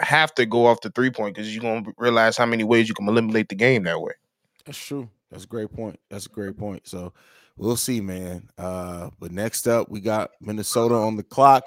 have 0.00 0.34
to 0.34 0.46
go 0.46 0.66
off 0.66 0.80
the 0.80 0.90
three 0.90 1.10
point 1.10 1.34
because 1.34 1.54
you're 1.54 1.62
gonna 1.62 1.92
realize 1.98 2.36
how 2.36 2.46
many 2.46 2.64
ways 2.64 2.88
you 2.88 2.94
can 2.94 3.08
eliminate 3.08 3.48
the 3.48 3.54
game 3.54 3.84
that 3.84 4.00
way. 4.00 4.12
That's 4.64 4.78
true. 4.78 5.08
That's 5.30 5.44
a 5.44 5.48
great 5.48 5.72
point. 5.72 5.98
That's 6.10 6.26
a 6.26 6.30
great 6.30 6.56
point. 6.56 6.86
So 6.86 7.12
we'll 7.56 7.76
see, 7.76 8.00
man. 8.00 8.48
Uh, 8.58 9.10
but 9.18 9.32
next 9.32 9.66
up, 9.68 9.88
we 9.88 10.00
got 10.00 10.30
Minnesota 10.40 10.94
on 10.94 11.16
the 11.16 11.22
clock. 11.22 11.64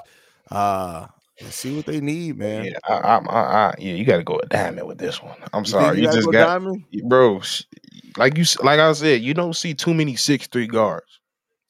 Uh, 0.52 1.08
see 1.52 1.76
what 1.76 1.86
they 1.86 2.00
need, 2.02 2.38
man. 2.38 2.66
Yeah, 2.66 2.78
I, 2.88 2.94
I, 2.94 3.18
I, 3.18 3.40
I, 3.70 3.74
yeah, 3.80 3.94
you 3.94 4.06
got 4.06 4.18
to 4.18 4.24
go 4.24 4.36
with 4.42 4.50
diamond 4.50 4.88
with 4.88 4.98
this 4.98 5.22
one. 5.22 5.36
I'm 5.54 5.64
You 5.64 5.70
sorry, 5.70 5.98
you, 6.00 6.04
gotta 6.06 6.18
just 6.18 6.26
go 6.28 6.32
got 6.32 6.46
diamond. 6.48 6.86
bro. 7.08 7.40
sh- 7.42 7.64
Like 8.18 8.38
you, 8.38 8.46
like 8.64 8.80
I 8.80 8.94
said, 8.94 9.22
you 9.22 9.34
don't 9.34 9.56
see 9.56 9.74
too 9.74 9.94
many 9.94 10.16
six 10.16 10.48
three 10.48 10.68
guards. 10.68 11.20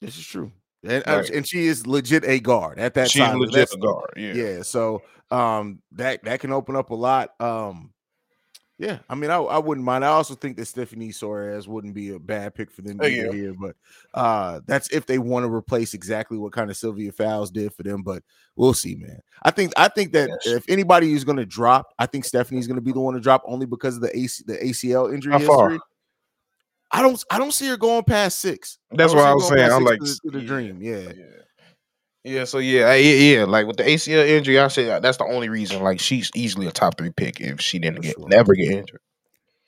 This 0.00 0.18
is 0.18 0.26
true, 0.26 0.52
and 0.82 1.02
uh, 1.06 1.16
Right. 1.20 1.30
and 1.30 1.48
she 1.48 1.66
is 1.66 1.86
legit 1.86 2.24
a 2.26 2.38
guard 2.40 2.78
at 2.78 2.92
that 2.94 3.10
She's 3.10 3.22
time. 3.22 3.38
legit 3.38 3.54
That's- 3.54 3.74
a 3.74 3.78
guard. 3.78 4.10
Yeah. 4.16 4.32
yeah. 4.34 4.62
So 4.62 5.00
um, 5.30 5.80
that 5.92 6.22
that 6.24 6.40
can 6.40 6.52
open 6.52 6.76
up 6.76 6.90
a 6.90 6.94
lot. 6.94 7.30
Um, 7.40 7.93
yeah, 8.78 8.98
I 9.08 9.14
mean, 9.14 9.30
I, 9.30 9.36
I 9.36 9.58
wouldn't 9.58 9.84
mind. 9.84 10.04
I 10.04 10.08
also 10.08 10.34
think 10.34 10.56
that 10.56 10.66
Stephanie 10.66 11.10
Soares 11.10 11.68
wouldn't 11.68 11.94
be 11.94 12.10
a 12.10 12.18
bad 12.18 12.54
pick 12.56 12.72
for 12.72 12.82
them 12.82 12.98
Oh, 13.00 13.06
yeah. 13.06 13.30
here, 13.30 13.54
but 13.54 13.76
uh, 14.14 14.60
that's 14.66 14.90
if 14.90 15.06
they 15.06 15.18
want 15.18 15.44
to 15.44 15.52
replace 15.52 15.94
exactly 15.94 16.38
what 16.38 16.52
kind 16.52 16.70
of 16.70 16.76
Sylvia 16.76 17.12
Fowles 17.12 17.52
did 17.52 17.72
for 17.72 17.84
them. 17.84 18.02
But 18.02 18.24
we'll 18.56 18.74
see, 18.74 18.96
man. 18.96 19.20
I 19.44 19.52
think 19.52 19.72
I 19.76 19.86
think 19.88 20.12
that 20.12 20.28
Yes. 20.44 20.56
if 20.56 20.64
anybody 20.68 21.12
is 21.12 21.22
going 21.24 21.36
to 21.38 21.46
drop, 21.46 21.86
I 22.00 22.06
think 22.06 22.24
Stephanie's 22.24 22.66
going 22.66 22.74
to 22.76 22.82
be 22.82 22.92
the 22.92 23.00
one 23.00 23.14
to 23.14 23.20
drop 23.20 23.42
only 23.46 23.66
because 23.66 23.94
of 23.96 24.02
the 24.02 24.16
AC, 24.16 24.42
the 24.46 24.56
ACL 24.58 25.14
injury 25.14 25.32
How 25.32 25.38
far? 25.38 25.78
I 26.90 27.00
don't 27.02 27.22
I 27.30 27.38
don't 27.38 27.52
see 27.52 27.68
her 27.68 27.76
going 27.76 28.04
past 28.04 28.40
six. 28.40 28.78
That's 28.90 29.14
what 29.14 29.24
I 29.24 29.34
was 29.34 29.48
saying. 29.48 29.70
I'm 29.70 29.84
like, 29.84 30.00
the, 30.00 30.18
the 30.24 30.40
dream. 30.40 30.82
Yeah. 30.82 30.98
Yeah. 30.98 31.24
Yeah, 32.24 32.44
so 32.44 32.56
yeah, 32.58 32.86
I, 32.86 32.94
yeah, 32.96 33.38
yeah, 33.38 33.44
like 33.44 33.66
with 33.66 33.76
the 33.76 33.82
ACL 33.82 34.26
injury, 34.26 34.58
I 34.58 34.68
say 34.68 34.84
that's 34.98 35.18
the 35.18 35.26
only 35.26 35.50
reason. 35.50 35.82
Like 35.82 36.00
she's 36.00 36.30
easily 36.34 36.66
a 36.66 36.70
top 36.72 36.96
three 36.96 37.10
pick 37.10 37.38
if 37.40 37.60
she 37.60 37.78
didn't 37.78 38.00
get 38.00 38.16
sure. 38.16 38.28
never 38.28 38.54
get 38.54 38.70
injured. 38.70 39.00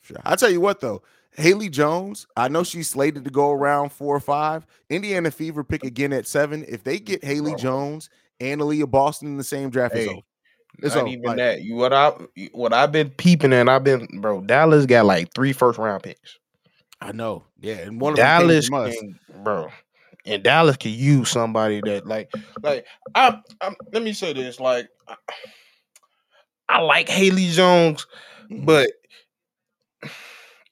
Sure. 0.02 0.16
I 0.24 0.36
tell 0.36 0.48
you 0.50 0.60
what 0.62 0.80
though, 0.80 1.02
Haley 1.32 1.68
Jones, 1.68 2.26
I 2.34 2.48
know 2.48 2.64
she's 2.64 2.88
slated 2.88 3.24
to 3.24 3.30
go 3.30 3.50
around 3.50 3.92
four 3.92 4.16
or 4.16 4.20
five. 4.20 4.66
Indiana 4.88 5.30
Fever 5.30 5.64
pick 5.64 5.84
again 5.84 6.14
at 6.14 6.26
seven. 6.26 6.64
If 6.66 6.82
they 6.82 6.98
get 6.98 7.22
Haley 7.22 7.52
Bro. 7.52 7.58
Jones 7.58 8.10
and 8.40 8.60
Aliyah 8.60 8.90
Boston 8.90 9.28
in 9.28 9.36
the 9.36 9.44
same 9.44 9.68
draft, 9.68 9.94
it's 9.94 10.06
Hey, 10.06 10.12
over. 10.12 10.22
It's 10.78 10.94
Not 10.94 11.02
over. 11.02 11.10
even 11.12 11.24
Like, 11.24 11.36
that. 11.36 11.62
You 11.62 11.74
what 11.74 11.92
I 11.92 12.12
what 12.52 12.72
I've 12.72 12.92
been 12.92 13.10
peeping 13.10 13.52
and 13.52 13.68
I've 13.68 13.84
been 13.84 14.06
bro. 14.20 14.40
Dallas 14.40 14.86
got 14.86 15.04
like 15.04 15.32
three 15.34 15.52
first 15.52 15.78
round 15.78 16.02
picks. 16.02 16.38
I 17.02 17.12
know. 17.12 17.44
Yeah, 17.60 17.74
and 17.74 18.00
one 18.00 18.14
of 18.14 18.16
Dallas 18.16 18.70
them 18.70 18.90
came 18.90 19.18
from 19.26 19.36
us. 19.36 19.42
bro, 19.44 19.68
and 20.26 20.42
Dallas 20.42 20.76
can 20.76 20.92
use 20.92 21.30
somebody 21.30 21.80
that 21.84 22.06
like 22.06 22.30
like 22.62 22.86
I 23.14 23.38
I'm, 23.60 23.76
let 23.92 24.02
me 24.02 24.12
say 24.12 24.32
this 24.32 24.60
like 24.60 24.88
I, 25.08 25.16
I 26.68 26.80
like 26.80 27.08
Haley 27.08 27.48
Jones, 27.50 28.06
Mhm. 28.50 28.66
but 28.66 28.90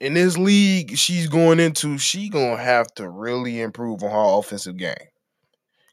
in 0.00 0.14
this 0.14 0.36
league 0.36 0.96
she's 0.96 1.28
going 1.28 1.60
into, 1.60 1.98
she 1.98 2.28
gonna 2.28 2.56
have 2.56 2.92
to 2.94 3.08
really 3.08 3.60
improve 3.60 4.02
on 4.02 4.10
her 4.10 4.38
offensive 4.38 4.76
game. 4.76 4.94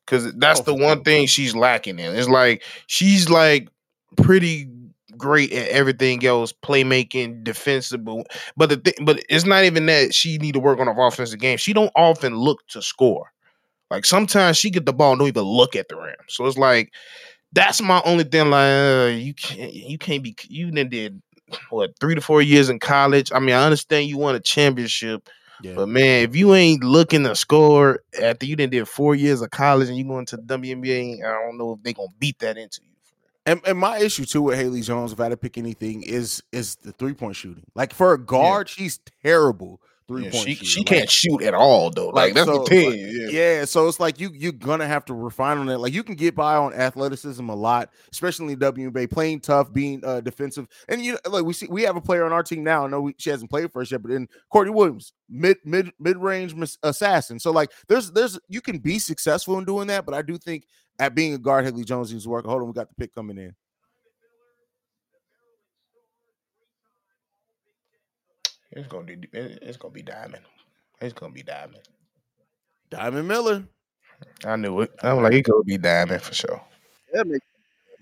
Cause 0.07 0.33
that's 0.33 0.59
Oh, 0.61 0.63
the 0.63 0.73
one 0.73 1.03
thing 1.03 1.27
she's 1.27 1.55
lacking 1.55 1.99
in. 1.99 2.15
It's 2.15 2.27
like 2.27 2.63
she's 2.87 3.29
like 3.29 3.69
pretty 4.17 4.67
great 5.17 5.53
at 5.53 5.69
everything 5.69 6.25
else, 6.25 6.51
playmaking, 6.51 7.43
defensive. 7.43 8.03
But 8.03 8.25
but 8.57 8.69
the 8.69 8.77
thing, 8.77 9.05
but 9.05 9.23
it's 9.29 9.45
not 9.45 9.63
even 9.63 9.85
that 9.85 10.13
she 10.13 10.37
need 10.39 10.53
to 10.53 10.59
work 10.59 10.79
on 10.79 10.87
her 10.87 11.07
offensive 11.07 11.39
game. 11.39 11.57
She 11.57 11.71
don't 11.71 11.91
often 11.95 12.35
look 12.35 12.67
to 12.69 12.81
score. 12.81 13.30
Like 13.91 14.05
sometimes 14.05 14.57
she 14.57 14.69
get 14.69 14.85
the 14.85 14.93
ball 14.93 15.11
and 15.11 15.19
don't 15.19 15.27
even 15.27 15.43
look 15.43 15.75
at 15.75 15.89
the 15.89 15.97
rim. 15.97 16.15
So 16.29 16.45
it's 16.47 16.57
like 16.57 16.93
that's 17.51 17.81
my 17.81 18.01
only 18.05 18.23
thing. 18.23 18.49
Like 18.49 18.71
uh, 18.71 19.11
you 19.13 19.33
can't 19.33 19.73
you 19.73 19.97
can't 19.97 20.23
be 20.23 20.33
you 20.47 20.71
then 20.71 20.87
did 20.87 21.21
what 21.69 21.91
three 21.99 22.15
to 22.15 22.21
four 22.21 22.41
years 22.41 22.69
in 22.69 22.79
college. 22.79 23.31
I 23.33 23.39
mean, 23.39 23.53
I 23.53 23.65
understand 23.65 24.07
you 24.07 24.17
won 24.17 24.35
a 24.35 24.39
championship, 24.39 25.29
Yeah. 25.61 25.73
but 25.75 25.89
man, 25.89 26.23
if 26.23 26.37
you 26.37 26.53
ain't 26.55 26.85
looking 26.85 27.25
to 27.25 27.35
score 27.35 27.99
after 28.21 28.45
you 28.45 28.55
done 28.55 28.69
did 28.69 28.87
four 28.87 29.13
years 29.13 29.41
of 29.41 29.51
college 29.51 29.89
and 29.89 29.97
you 29.97 30.05
going 30.05 30.25
to 30.27 30.37
the 30.37 30.43
WNBA, 30.43 31.17
I 31.25 31.45
don't 31.45 31.57
know 31.57 31.73
if 31.73 31.83
they 31.83 31.91
gonna 31.91 32.07
beat 32.17 32.39
that 32.39 32.57
into 32.57 32.79
you. 32.83 32.87
And, 33.45 33.59
and 33.67 33.77
my 33.77 33.97
issue 33.97 34.23
too 34.23 34.43
with 34.43 34.57
Haley 34.57 34.79
Jones, 34.81 35.11
if 35.11 35.19
I 35.19 35.23
had 35.23 35.29
to 35.29 35.37
pick 35.37 35.57
anything, 35.57 36.03
is 36.03 36.41
is 36.53 36.77
the 36.77 36.93
three 36.93 37.13
point 37.13 37.35
shooting. 37.35 37.65
Like 37.75 37.93
for 37.93 38.13
a 38.13 38.17
guard, 38.17 38.69
she's 38.69 39.01
terrible 39.21 39.81
three 40.11 40.25
Yeah, 40.25 40.31
point 40.31 40.49
she 40.49 40.55
shooter. 40.55 40.65
she 40.65 40.83
Like, 40.83 40.85
can't 40.85 41.09
shoot 41.09 41.41
at 41.43 41.53
all 41.53 41.89
though. 41.91 42.09
Like, 42.09 42.33
like, 42.33 42.33
that's 42.33 42.51
so, 42.51 42.53
the 42.53 42.59
thing. 42.59 42.89
like, 42.91 42.99
yeah. 42.99 43.29
Yeah, 43.29 43.65
so 43.65 43.87
it's 43.87 43.99
like 43.99 44.19
you 44.19 44.31
you're 44.33 44.51
gonna 44.51 44.87
have 44.87 45.05
to 45.05 45.13
refine 45.13 45.57
on 45.57 45.67
that. 45.67 45.79
Like 45.79 45.93
you 45.93 46.03
can 46.03 46.15
get 46.15 46.35
by 46.35 46.55
on 46.57 46.73
athleticism 46.73 47.47
a 47.49 47.55
lot, 47.55 47.91
especially 48.11 48.53
in 48.53 48.59
WNBA, 48.59 49.09
playing 49.11 49.41
tough, 49.41 49.71
being 49.71 50.03
uh, 50.05 50.21
defensive. 50.21 50.67
And 50.89 51.03
you 51.03 51.13
know, 51.13 51.19
like 51.31 51.45
we 51.45 51.53
see, 51.53 51.67
we 51.69 51.83
have 51.83 51.95
a 51.95 52.01
player 52.01 52.25
on 52.25 52.33
our 52.33 52.43
team 52.43 52.63
now. 52.63 52.85
I 52.85 52.89
know 52.89 53.01
we, 53.01 53.15
she 53.17 53.29
hasn't 53.29 53.49
played 53.49 53.71
for 53.71 53.81
us 53.81 53.91
yet, 53.91 54.01
but 54.01 54.11
in 54.11 54.27
Courtney 54.51 54.73
Williams, 54.73 55.13
mid 55.29 55.57
mid 55.65 55.91
mid 55.99 56.17
range 56.17 56.53
assassin. 56.83 57.39
So 57.39 57.51
like, 57.51 57.71
there's 57.87 58.11
there's 58.11 58.39
you 58.49 58.61
can 58.61 58.79
be 58.79 58.99
successful 58.99 59.57
in 59.59 59.65
doing 59.65 59.87
that, 59.87 60.05
but 60.05 60.13
I 60.15 60.21
do 60.21 60.37
think 60.37 60.65
at 60.99 61.15
being 61.15 61.33
a 61.33 61.37
guard, 61.39 61.65
Haley 61.65 61.83
Jones 61.85 62.11
needs 62.11 62.25
to 62.25 62.29
work. 62.29 62.45
Hold 62.45 62.61
on, 62.61 62.67
we 62.67 62.73
got 62.73 62.89
the 62.89 62.95
pick 62.95 63.13
coming 63.15 63.37
in. 63.37 63.55
It's 68.71 68.87
gonna 68.87 69.03
be 69.03 69.27
it's 69.33 69.77
gonna 69.77 69.93
be 69.93 70.01
diamond. 70.01 70.43
It's 71.01 71.13
gonna 71.13 71.33
be 71.33 71.43
diamond. 71.43 71.81
Diamond 72.89 73.27
Miller. 73.27 73.63
I 74.45 74.55
knew 74.55 74.81
it. 74.81 74.91
I'm 75.01 75.21
like, 75.23 75.33
he 75.33 75.41
gonna 75.41 75.63
be 75.63 75.77
diamond 75.77 76.21
for 76.21 76.33
sure. 76.33 76.61
That 77.13 77.27
makes 77.27 77.45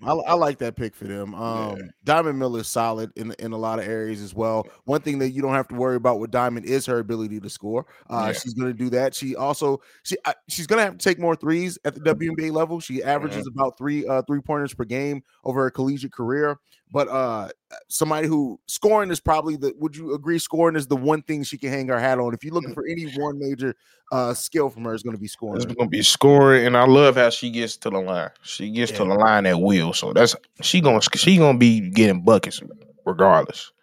I, 0.02 0.12
I 0.12 0.32
like 0.34 0.58
that 0.58 0.76
pick 0.76 0.94
for 0.94 1.04
them. 1.04 1.34
Um, 1.34 1.90
Diamond 2.04 2.38
Miller 2.38 2.60
is 2.60 2.68
solid 2.68 3.12
in 3.16 3.32
in 3.38 3.52
a 3.52 3.58
lot 3.58 3.78
of 3.78 3.86
areas 3.86 4.22
as 4.22 4.34
well. 4.34 4.66
One 4.84 5.02
thing 5.02 5.18
that 5.18 5.30
you 5.30 5.42
don't 5.42 5.52
have 5.52 5.68
to 5.68 5.74
worry 5.74 5.96
about 5.96 6.20
with 6.20 6.30
Diamond 6.30 6.64
is 6.64 6.86
her 6.86 6.98
ability 7.00 7.40
to 7.40 7.50
score. 7.50 7.86
Uh, 8.08 8.26
Yeah. 8.28 8.32
She's 8.32 8.54
going 8.54 8.68
to 8.72 8.76
do 8.76 8.88
that. 8.90 9.14
She 9.14 9.36
also 9.36 9.80
she 10.02 10.16
uh, 10.24 10.32
she's 10.48 10.66
going 10.66 10.78
to 10.78 10.84
have 10.84 10.96
to 10.96 11.04
take 11.04 11.18
more 11.18 11.36
threes 11.36 11.78
at 11.84 11.94
the 11.94 12.00
WNBA 12.00 12.50
level. 12.50 12.80
She 12.80 13.02
averages 13.02 13.46
about 13.46 13.76
three 13.76 14.06
uh, 14.06 14.22
three 14.22 14.40
pointers 14.40 14.72
per 14.72 14.84
game 14.84 15.22
over 15.44 15.62
her 15.62 15.70
collegiate 15.70 16.12
career. 16.12 16.58
But 16.92 17.08
uh, 17.08 17.48
somebody 17.88 18.26
who 18.26 18.58
scoring 18.66 19.10
is 19.10 19.20
probably 19.20 19.56
the. 19.56 19.72
Would 19.78 19.96
you 19.96 20.14
agree? 20.14 20.38
Scoring 20.38 20.76
is 20.76 20.88
the 20.88 20.96
one 20.96 21.22
thing 21.22 21.44
she 21.44 21.56
can 21.56 21.70
hang 21.70 21.88
her 21.88 22.00
hat 22.00 22.18
on. 22.18 22.34
If 22.34 22.42
you're 22.42 22.54
looking 22.54 22.74
for 22.74 22.84
any 22.86 23.04
one 23.16 23.38
major 23.38 23.76
uh, 24.10 24.34
skill 24.34 24.70
from 24.70 24.84
her, 24.84 24.94
is 24.94 25.02
going 25.02 25.14
to 25.14 25.20
be 25.20 25.28
scoring. 25.28 25.62
It's 25.62 25.72
gonna 25.72 25.88
be 25.88 26.02
scoring, 26.02 26.66
and 26.66 26.76
I 26.76 26.86
love 26.86 27.16
how 27.16 27.30
she 27.30 27.50
gets 27.50 27.76
to 27.78 27.90
the 27.90 28.00
line. 28.00 28.30
She 28.42 28.70
gets 28.70 28.90
to 28.92 28.98
the 28.98 29.14
line 29.14 29.46
at 29.46 29.60
will, 29.60 29.92
so 29.92 30.12
that's 30.12 30.34
she 30.62 30.80
gonna 30.80 31.00
she 31.00 31.36
gonna 31.36 31.58
be 31.58 31.90
getting 31.90 32.24
buckets 32.24 32.60
regardless. 33.06 33.72
Yeah. 33.72 33.76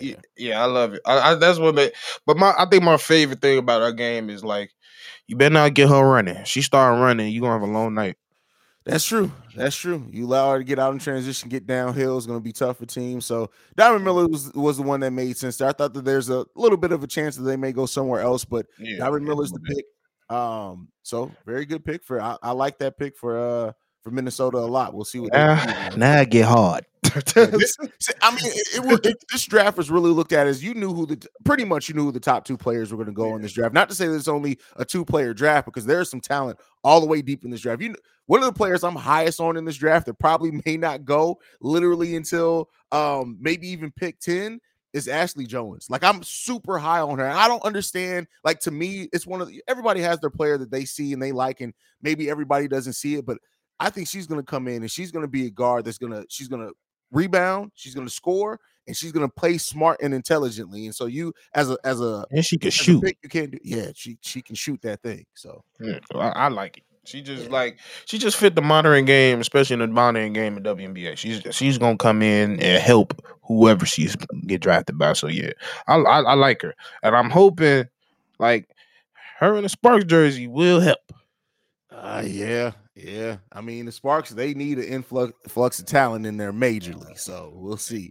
Yeah, 0.00 0.14
yeah, 0.38 0.62
I 0.62 0.64
love 0.64 0.94
it. 0.94 1.02
I, 1.04 1.18
I, 1.18 1.34
that's 1.34 1.58
what. 1.58 1.76
They, 1.76 1.92
but 2.24 2.38
my 2.38 2.54
I 2.56 2.66
think 2.66 2.82
my 2.82 2.96
favorite 2.96 3.42
thing 3.42 3.58
about 3.58 3.82
her 3.82 3.92
game 3.92 4.30
is 4.30 4.42
like 4.42 4.70
you 5.26 5.36
better 5.36 5.52
not 5.52 5.74
get 5.74 5.88
her 5.88 6.02
running. 6.06 6.42
She 6.44 6.62
start 6.62 6.98
running, 6.98 7.32
you 7.32 7.40
gonna 7.40 7.52
have 7.52 7.68
a 7.68 7.72
long 7.72 7.94
night. 7.94 8.16
That's 8.84 9.04
true. 9.04 9.32
That's 9.56 9.74
true. 9.74 10.06
You 10.10 10.26
allow 10.26 10.52
her 10.52 10.58
to 10.58 10.64
get 10.64 10.78
out 10.78 10.92
in 10.92 10.98
transition, 10.98 11.48
get 11.48 11.66
downhill 11.66 12.18
is 12.18 12.26
going 12.26 12.38
to 12.38 12.44
be 12.44 12.52
tough 12.52 12.78
for 12.78 12.86
teams. 12.86 13.24
So 13.24 13.50
Diamond 13.76 14.04
Miller 14.04 14.28
was, 14.28 14.52
was 14.52 14.76
the 14.76 14.82
one 14.82 15.00
that 15.00 15.10
made 15.12 15.36
sense. 15.38 15.56
There. 15.56 15.68
I 15.68 15.72
thought 15.72 15.94
that 15.94 16.04
there's 16.04 16.28
a 16.28 16.44
little 16.54 16.76
bit 16.76 16.92
of 16.92 17.02
a 17.02 17.06
chance 17.06 17.36
that 17.36 17.44
they 17.44 17.56
may 17.56 17.72
go 17.72 17.86
somewhere 17.86 18.20
else, 18.20 18.44
but 18.44 18.66
Yeah, 18.78 18.98
Diamond 18.98 19.24
Miller's 19.24 19.52
the 19.52 19.60
pick. 19.60 19.86
Um, 20.28 20.88
so 21.02 21.30
very 21.46 21.64
good 21.64 21.84
pick 21.84 22.04
for. 22.04 22.20
I, 22.20 22.36
I 22.42 22.50
like 22.52 22.78
that 22.78 22.98
pick 22.98 23.16
for 23.16 23.38
uh 23.38 23.72
for 24.02 24.10
Minnesota 24.10 24.58
a 24.58 24.60
lot. 24.60 24.92
We'll 24.94 25.04
see 25.04 25.18
what. 25.18 25.32
they 25.32 25.38
Now, 25.38 25.88
now 25.96 26.24
get 26.24 26.44
hard. 26.44 26.84
Yeah, 27.36 27.46
this- 27.46 27.76
I 28.22 28.30
mean, 28.30 28.44
it, 28.44 28.76
it, 28.76 28.80
was- 28.84 29.00
it- 29.04 29.24
this 29.30 29.44
draft 29.46 29.76
was 29.76 29.90
really 29.90 30.10
looked 30.10 30.32
at 30.32 30.46
as 30.46 30.62
you 30.62 30.74
knew 30.74 30.92
who 30.92 31.06
the 31.06 31.26
pretty 31.44 31.64
much 31.64 31.88
you 31.88 31.94
knew 31.94 32.04
who 32.04 32.12
the 32.12 32.20
top 32.20 32.44
two 32.44 32.56
players 32.56 32.90
were 32.90 32.96
going 32.96 33.06
to 33.06 33.12
go 33.12 33.34
in 33.36 33.42
this 33.42 33.52
draft. 33.52 33.74
Not 33.74 33.88
to 33.88 33.94
say 33.94 34.06
that 34.06 34.14
it's 34.16 34.28
only 34.28 34.58
a 34.76 34.84
two 34.84 35.04
player 35.04 35.34
draft 35.34 35.66
because 35.66 35.86
there's 35.86 36.10
some 36.10 36.20
talent 36.20 36.58
all 36.82 37.00
the 37.00 37.06
way 37.06 37.22
deep 37.22 37.44
in 37.44 37.50
this 37.50 37.60
draft. 37.60 37.82
You 37.82 37.94
one 38.26 38.40
of 38.40 38.46
the 38.46 38.52
players 38.56 38.82
I'm 38.84 38.96
highest 38.96 39.40
on 39.40 39.56
in 39.56 39.64
this 39.64 39.76
draft 39.76 40.06
that 40.06 40.18
probably 40.18 40.50
may 40.66 40.76
not 40.76 41.04
go 41.04 41.38
literally 41.60 42.16
until 42.16 42.70
um 42.92 43.36
maybe 43.40 43.68
even 43.68 43.90
pick 43.90 44.18
ten 44.20 44.60
is 44.92 45.08
Ashley 45.08 45.44
Joens. 45.44 45.90
Like 45.90 46.04
I'm 46.04 46.22
super 46.22 46.78
high 46.78 47.00
on 47.00 47.18
her. 47.18 47.26
And 47.26 47.36
I 47.36 47.48
don't 47.48 47.64
understand. 47.64 48.28
Like 48.44 48.60
to 48.60 48.70
me, 48.70 49.08
it's 49.12 49.26
one 49.26 49.40
of 49.40 49.48
the, 49.48 49.60
everybody 49.66 50.00
has 50.02 50.20
their 50.20 50.30
player 50.30 50.56
that 50.58 50.70
they 50.70 50.84
see 50.84 51.12
and 51.12 51.20
they 51.20 51.32
like, 51.32 51.60
and 51.60 51.74
maybe 52.00 52.30
everybody 52.30 52.68
doesn't 52.68 52.92
see 52.92 53.16
it, 53.16 53.26
but 53.26 53.38
I 53.80 53.90
think 53.90 54.06
she's 54.06 54.28
gonna 54.28 54.44
come 54.44 54.68
in 54.68 54.82
and 54.82 54.90
she's 54.90 55.10
gonna 55.10 55.26
be 55.26 55.46
a 55.46 55.50
guard 55.50 55.84
that's 55.84 55.98
gonna 55.98 56.24
she's 56.28 56.46
gonna 56.46 56.70
rebound, 57.10 57.72
she's 57.74 57.94
going 57.94 58.06
to 58.06 58.12
score, 58.12 58.58
and 58.86 58.96
she's 58.96 59.12
going 59.12 59.26
to 59.26 59.32
play 59.34 59.58
smart 59.58 60.00
and 60.02 60.12
intelligently. 60.14 60.86
And 60.86 60.94
so 60.94 61.06
you, 61.06 61.32
as 61.54 61.70
a 61.70 61.78
as 61.84 62.00
a 62.00 62.24
and 62.30 62.44
she 62.44 62.58
can 62.58 62.70
shoot. 62.70 63.02
pick, 63.02 63.18
you 63.22 63.28
can't 63.28 63.50
do. 63.50 63.58
Yeah, 63.62 63.88
she 63.94 64.18
she 64.20 64.42
can 64.42 64.54
shoot 64.54 64.80
that 64.82 65.02
thing. 65.02 65.24
So 65.34 65.64
Yeah, 65.80 65.98
I, 66.14 66.28
I 66.28 66.48
like 66.48 66.78
it. 66.78 66.84
She 67.06 67.20
just 67.20 67.44
Yeah. 67.44 67.50
like 67.50 67.78
she 68.06 68.16
just 68.18 68.36
fit 68.38 68.54
the 68.54 68.62
modern 68.62 69.04
game, 69.04 69.40
especially 69.40 69.74
in 69.74 69.80
the 69.80 69.86
modern 69.88 70.32
game 70.32 70.56
of 70.56 70.62
WNBA. 70.62 71.16
She's 71.18 71.42
she's 71.50 71.76
gonna 71.78 71.98
come 71.98 72.22
in 72.22 72.58
and 72.60 72.82
help 72.82 73.22
whoever 73.42 73.84
she's 73.84 74.16
get 74.46 74.62
drafted 74.62 74.96
by. 74.98 75.12
So 75.12 75.28
yeah, 75.28 75.50
I, 75.86 75.96
I 75.96 76.20
I 76.22 76.34
like 76.34 76.62
her, 76.62 76.74
and 77.02 77.14
I'm 77.14 77.28
hoping 77.30 77.84
like 78.38 78.68
her 79.38 79.54
in 79.56 79.64
the 79.64 79.68
Sparks 79.68 80.04
jersey 80.06 80.46
will 80.46 80.80
help. 80.80 80.98
Uh, 81.90 82.22
yeah, 82.26 82.72
yeah. 82.96 83.38
I 83.52 83.60
mean, 83.60 83.86
the 83.86 83.92
Sparks 83.92 84.30
they 84.30 84.54
need 84.54 84.78
an 84.78 84.84
influx 84.84 85.32
flux 85.48 85.78
of 85.78 85.86
talent 85.86 86.26
in 86.26 86.36
there 86.36 86.52
majorly. 86.52 87.18
So 87.18 87.52
we'll 87.54 87.76
see. 87.76 88.10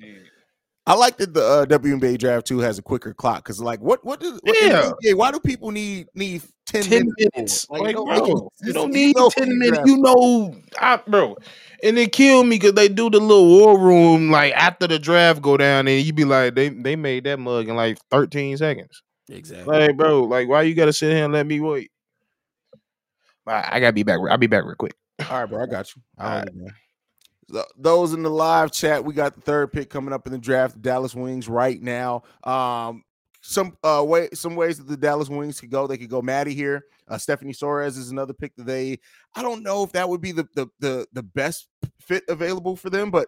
I 0.86 0.96
like 0.96 1.16
that 1.18 1.34
the 1.34 1.42
uh, 1.42 1.66
WNBA 1.66 2.18
draft 2.18 2.46
too 2.46 2.60
has 2.60 2.78
a 2.78 2.82
quicker 2.82 3.14
clock 3.14 3.38
because, 3.46 3.62
like, 3.62 3.80
what 3.80 4.04
what 4.04 4.20
does 4.20 4.38
what, 4.44 4.58
Yeah. 4.62 4.92
NBA, 5.02 5.16
why 5.16 5.32
do 5.32 5.40
people 5.40 5.72
need 5.72 6.08
need 6.14 6.42
ten, 6.66 6.84
Ten 6.84 7.04
minutes? 7.18 7.36
minutes, 7.36 7.66
for? 7.66 7.80
like, 7.80 7.96
don't 7.96 8.06
bro, 8.06 8.50
you 8.64 8.74
don't 8.74 8.92
need 8.92 9.16
know 9.16 9.30
ten 9.30 9.58
minutes. 9.58 9.80
You 9.86 9.96
know, 9.98 10.54
I, 10.82 10.98
bro, 11.08 11.38
and 11.84 11.98
it 11.98 12.12
killed 12.12 12.48
me 12.48 12.58
because 12.58 12.74
they 12.74 12.90
do 12.90 13.10
the 13.10 13.22
little 13.22 13.48
war 13.48 13.80
room 13.80 14.30
like 14.30 14.52
after 14.56 14.86
the 14.86 15.00
draft 15.00 15.42
go 15.42 15.56
down, 15.56 15.88
and 15.88 16.06
you 16.06 16.12
be 16.12 16.26
like, 16.26 16.56
they 16.56 16.68
they 16.68 16.98
made 16.98 17.24
that 17.24 17.40
mug 17.40 17.70
in 17.70 17.76
like 17.78 17.98
13 18.12 18.58
seconds. 18.58 19.02
exactly. 19.30 19.78
Like, 19.80 19.96
bro, 19.96 20.24
like, 20.24 20.50
why 20.50 20.64
you 20.64 20.76
gotta 20.76 20.92
sit 20.92 21.14
here 21.14 21.24
and 21.24 21.34
let 21.34 21.48
me 21.48 21.62
wait? 21.62 21.92
I, 23.48 23.70
I 23.74 23.80
gotta 23.80 23.94
be 23.94 24.04
back. 24.04 24.20
I'll 24.30 24.38
be 24.38 24.48
back 24.48 24.64
real 24.64 24.76
quick. 24.76 24.96
All 25.30 25.40
right, 25.40 25.46
bro, 25.50 25.64
I 25.64 25.66
got 25.66 25.96
you. 25.96 26.02
All 26.18 26.26
All 26.26 26.38
right. 26.38 26.46
right, 26.46 26.56
man. 26.56 27.64
Those 27.78 28.14
in 28.14 28.24
the 28.24 28.30
live 28.30 28.72
chat, 28.72 29.04
we 29.04 29.14
got 29.14 29.36
the 29.36 29.42
third 29.42 29.72
pick 29.72 29.90
coming 29.90 30.14
up 30.14 30.26
in 30.26 30.32
the 30.32 30.40
draft, 30.40 30.82
Dallas 30.82 31.14
Wings 31.14 31.48
right 31.48 31.82
now. 31.82 32.24
Um, 32.44 33.04
some 33.42 33.78
uh 33.84 34.04
way 34.08 34.30
some 34.34 34.56
ways 34.56 34.78
that 34.78 34.88
the 34.88 34.96
Dallas 34.96 35.30
Wings 35.30 35.60
could 35.60 35.70
go. 35.70 35.86
They 35.86 35.98
could 35.98 36.10
go 36.10 36.22
Maddie 36.22 36.54
here. 36.54 36.86
Uh, 37.08 37.18
Stephanie 37.18 37.54
Soares 37.54 37.98
is 37.98 38.10
another 38.10 38.34
pick 38.34 38.56
that 38.56 38.66
they. 38.66 39.00
I 39.36 39.42
don't 39.42 39.64
know 39.64 39.84
if 39.84 39.92
that 39.92 40.08
would 40.08 40.22
be 40.22 40.32
the 40.32 40.48
the 40.56 40.68
the, 40.80 41.08
the 41.12 41.24
best 41.24 41.68
fit 42.00 42.24
available 42.30 42.78
for 42.78 42.90
them, 42.90 43.12
but 43.12 43.28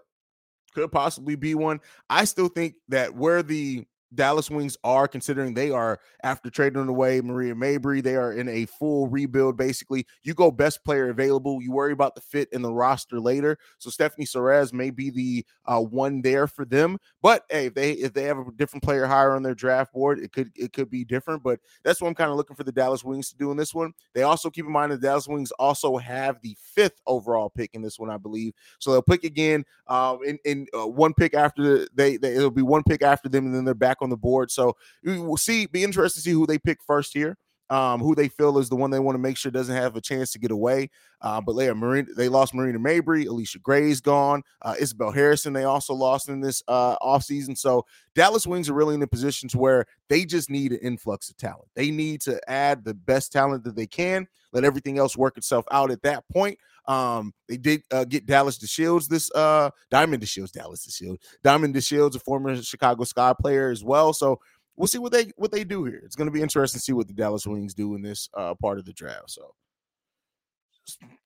could 0.74 0.92
possibly 0.92 1.36
be 1.36 1.56
one. 1.56 1.80
I 2.10 2.26
still 2.26 2.48
think 2.48 2.76
that 2.90 3.14
where 3.14 3.44
the 3.44 3.86
Dallas 4.14 4.50
Wings 4.50 4.78
are, 4.84 5.08
considering 5.08 5.54
they 5.54 5.72
are 5.72 6.00
after 6.24 6.50
trading 6.50 6.88
away 6.88 7.22
Maria 7.22 7.56
Mabrey, 7.56 8.02
they 8.02 8.16
are 8.16 8.34
in 8.34 8.48
a 8.48 8.66
full 8.66 9.08
rebuild. 9.08 9.58
Basically, 9.58 10.06
you 10.24 10.34
go 10.34 10.52
best 10.52 10.84
player 10.84 11.10
available. 11.10 11.62
You 11.62 11.72
worry 11.72 11.92
about 11.92 12.16
the 12.16 12.22
fit 12.22 12.50
in 12.52 12.62
the 12.62 12.74
roster 12.74 13.20
later. 13.20 13.58
So 13.80 13.90
Stephanie 13.90 14.26
Soares 14.26 14.74
may 14.74 14.90
be 14.90 15.10
the 15.10 15.46
uh, 15.66 15.82
one 15.82 16.22
there 16.22 16.48
for 16.48 16.66
them. 16.66 16.98
But 17.22 17.44
hey, 17.50 17.68
if 17.68 17.74
they 17.74 17.92
if 17.94 18.14
they 18.14 18.24
have 18.24 18.38
a 18.38 18.52
different 18.56 18.84
player 18.84 19.06
higher 19.06 19.36
on 19.36 19.44
their 19.44 19.56
draft 19.56 19.94
board, 19.94 20.20
it 20.20 20.32
could 20.32 20.52
it 20.56 20.74
could 20.74 20.90
be 20.90 21.04
different. 21.04 21.44
But 21.44 21.60
that's 21.84 22.02
what 22.02 22.08
I'm 22.08 22.16
kind 22.16 22.32
of 22.32 22.38
looking 22.38 22.56
for 22.56 22.64
the 22.64 22.72
Dallas 22.72 23.04
Wings 23.04 23.30
to 23.30 23.38
do 23.38 23.52
in 23.52 23.58
this 23.58 23.74
one. 23.74 23.94
They 24.14 24.24
also 24.24 24.50
keep 24.50 24.66
in 24.66 24.72
mind 24.72 24.92
the 24.92 24.98
Dallas 24.98 25.28
Wings 25.28 25.52
also 25.52 25.98
have 25.98 26.42
the 26.42 26.56
fifth 26.60 27.02
overall 27.08 27.50
pick 27.50 27.72
in 27.74 27.82
this 27.82 28.00
one, 28.00 28.10
I 28.10 28.18
believe. 28.18 28.54
So 28.80 28.92
they'll 28.92 29.02
pick 29.02 29.24
again 29.24 29.66
um, 29.88 30.20
in, 30.26 30.38
in 30.46 30.68
uh, 30.78 30.88
one 30.88 31.14
pick 31.14 31.34
after 31.34 31.88
they, 31.94 32.18
they 32.18 32.36
it'll 32.36 32.52
be 32.52 32.62
one 32.62 32.84
pick 32.84 33.02
after 33.02 33.30
them, 33.30 33.46
and 33.46 33.56
then 33.56 33.66
they're 33.66 33.74
back 33.74 33.95
on 34.02 34.10
the 34.10 34.18
board. 34.18 34.52
So 34.52 34.76
we 35.04 35.20
will 35.20 35.38
see. 35.38 35.66
Be 35.66 35.84
interested 35.84 36.20
to 36.20 36.24
see 36.24 36.32
who 36.32 36.46
they 36.46 36.58
pick 36.58 36.80
first 36.86 37.14
here. 37.14 37.38
Um, 37.72 38.00
who 38.00 38.14
they 38.14 38.28
feel 38.28 38.60
is 38.60 38.70
the 38.70 38.76
one 38.76 38.92
they 38.92 39.00
want 39.00 39.16
to 39.16 39.20
make 39.20 39.38
sure 39.38 39.52
doesn't 39.52 39.76
have 39.76 39.96
a 39.96 40.02
chance 40.02 40.32
to 40.34 40.40
get 40.40 40.52
away. 40.52 40.92
Uh, 41.20 41.42
but 41.42 41.54
they, 41.54 41.72
Marina, 41.74 42.08
they 42.16 42.30
lost 42.30 42.54
Marina 42.54 42.78
Mabrey, 42.78 43.26
Allisha 43.26 43.60
Gray's 43.60 44.02
gone, 44.02 44.44
uh, 44.62 44.76
Isabelle 44.80 45.12
Harrison. 45.12 45.52
They 45.54 45.64
also 45.64 45.96
lost 45.96 46.30
in 46.30 46.42
this 46.42 46.62
uh, 46.68 46.96
offseason. 47.00 47.58
So 47.58 47.84
Dallas 48.14 48.46
Wings 48.46 48.70
are 48.70 48.74
really 48.74 48.94
in 48.94 49.02
a 49.02 49.08
position 49.08 49.50
to 49.50 49.58
where 49.58 49.86
they 50.10 50.26
just 50.26 50.52
need 50.52 50.74
an 50.74 50.80
influx 50.84 51.30
of 51.32 51.38
talent. 51.38 51.68
They 51.76 51.90
need 51.90 52.22
to 52.22 52.40
add 52.48 52.84
the 52.84 52.94
best 52.94 53.32
talent 53.32 53.64
that 53.64 53.76
they 53.76 53.88
can. 53.88 54.28
Let 54.54 54.64
everything 54.64 55.00
else 55.00 55.18
work 55.18 55.36
itself 55.36 55.66
out 55.72 55.90
at 55.90 56.04
that 56.04 56.24
point. 56.30 56.60
Um, 56.88 57.34
they 57.48 57.58
did 57.58 57.82
uh, 57.92 58.06
get 58.06 58.26
Dallas 58.26 58.58
DeShields 58.58 59.08
this 59.08 59.32
uh 59.34 59.70
Diamond 59.90 60.22
DeShields, 60.22 60.52
Dallas 60.52 60.86
DeShields, 60.88 61.18
Diamond 61.44 61.76
DeShields, 61.76 62.16
a 62.16 62.20
former 62.20 62.56
Chicago 62.62 63.04
Sky 63.04 63.34
player 63.40 63.72
as 63.72 63.84
well. 63.84 64.14
So 64.14 64.40
we'll 64.76 64.88
see 64.88 65.00
what 65.00 65.12
they 65.12 65.32
what 65.36 65.52
they 65.52 65.64
do 65.64 65.84
here. 65.86 66.02
It's 66.04 66.16
going 66.16 66.28
to 66.28 66.32
be 66.32 66.42
interesting 66.42 66.80
to 66.80 66.84
see 66.84 66.94
what 66.94 67.08
the 67.08 67.14
Dallas 67.14 67.48
Wings 67.48 67.74
do 67.74 67.96
in 67.96 68.02
this 68.02 68.30
uh 68.34 68.56
part 68.56 68.78
of 68.78 68.86
the 68.86 68.94
draft. 68.94 69.32
So 69.32 69.54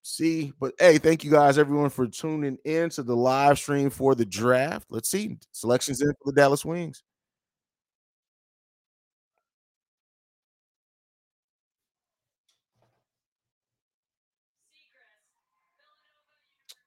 see, 0.02 0.54
but 0.60 0.74
hey, 0.80 0.98
thank 0.98 1.24
you 1.24 1.32
guys 1.32 1.58
everyone 1.58 1.90
for 1.90 2.08
tuning 2.08 2.58
in 2.64 2.90
to 2.92 3.04
the 3.04 3.16
live 3.16 3.58
stream 3.58 3.90
for 3.90 4.16
the 4.16 4.26
draft. 4.26 4.88
Let's 4.90 5.10
see 5.10 5.38
selections 5.52 6.02
in 6.02 6.08
for 6.24 6.32
the 6.32 6.34
Dallas 6.34 6.64
Wings. 6.64 7.04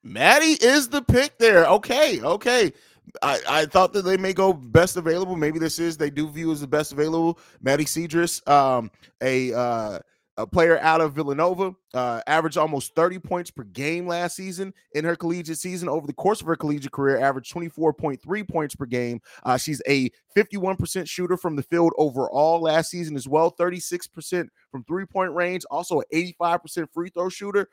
Maddie 0.02 0.58
is 0.60 0.88
the 0.88 1.02
pick 1.02 1.38
there. 1.38 1.66
Okay, 1.66 2.20
okay. 2.20 2.72
I, 3.20 3.40
I 3.48 3.66
thought 3.66 3.92
that 3.92 4.02
they 4.02 4.16
may 4.16 4.32
go 4.32 4.52
best 4.52 4.96
available. 4.96 5.36
Maybe 5.36 5.58
this 5.58 5.78
is 5.78 5.96
they 5.96 6.10
do 6.10 6.28
view 6.28 6.52
as 6.52 6.60
the 6.60 6.66
best 6.66 6.92
available. 6.92 7.38
Maddy 7.60 7.84
Siegrist, 7.84 8.48
um, 8.48 8.90
a 9.20 9.52
uh, 9.52 9.98
a 10.38 10.46
player 10.46 10.78
out 10.80 11.02
of 11.02 11.12
Villanova, 11.12 11.74
uh, 11.92 12.22
averaged 12.26 12.56
almost 12.56 12.94
30 12.94 13.18
points 13.18 13.50
per 13.50 13.64
game 13.64 14.06
last 14.06 14.34
season 14.34 14.72
in 14.94 15.04
her 15.04 15.14
collegiate 15.14 15.58
season. 15.58 15.90
Over 15.90 16.06
the 16.06 16.14
course 16.14 16.40
of 16.40 16.46
her 16.46 16.56
collegiate 16.56 16.92
career, 16.92 17.18
averaged 17.18 17.52
24.3 17.52 18.48
points 18.48 18.74
per 18.74 18.86
game. 18.86 19.20
Uh, 19.42 19.58
she's 19.58 19.82
a 19.86 20.10
51% 20.34 21.06
shooter 21.06 21.36
from 21.36 21.54
the 21.54 21.62
field 21.62 21.92
overall 21.98 22.62
last 22.62 22.90
season 22.90 23.14
as 23.14 23.28
well, 23.28 23.52
36% 23.52 24.48
from 24.70 24.84
three 24.84 25.04
point 25.04 25.32
range, 25.32 25.64
also 25.70 26.00
an 26.00 26.06
85% 26.40 26.88
free 26.92 27.10
throw 27.10 27.28
shooter 27.28 27.68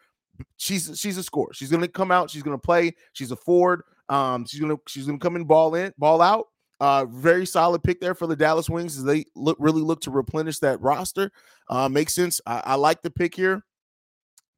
she's 0.57 0.97
she's 0.99 1.17
a 1.17 1.23
scorer. 1.23 1.53
She's 1.53 1.71
gonna 1.71 1.87
come 1.87 2.11
out. 2.11 2.29
She's 2.29 2.43
gonna 2.43 2.57
play. 2.57 2.95
She's 3.13 3.31
a 3.31 3.35
forward. 3.35 3.83
Um, 4.09 4.45
she's 4.45 4.59
gonna 4.59 4.77
she's 4.87 5.05
gonna 5.05 5.19
come 5.19 5.35
in, 5.35 5.45
ball 5.45 5.75
in, 5.75 5.93
ball 5.97 6.21
out. 6.21 6.47
Uh, 6.81 7.05
very 7.05 7.45
solid 7.45 7.83
pick 7.83 7.99
there 7.99 8.15
for 8.15 8.25
the 8.25 8.35
Dallas 8.35 8.69
Wings 8.69 8.97
as 8.97 9.03
they 9.03 9.25
look 9.35 9.57
really 9.59 9.81
look 9.81 9.99
to 10.01 10.11
replenish 10.11 10.59
that 10.59 10.79
roster. 10.81 11.31
Uh, 11.69 11.89
makes 11.89 12.13
sense. 12.13 12.39
I, 12.45 12.61
I 12.65 12.75
like 12.75 13.01
the 13.01 13.11
pick 13.11 13.35
here. 13.35 13.63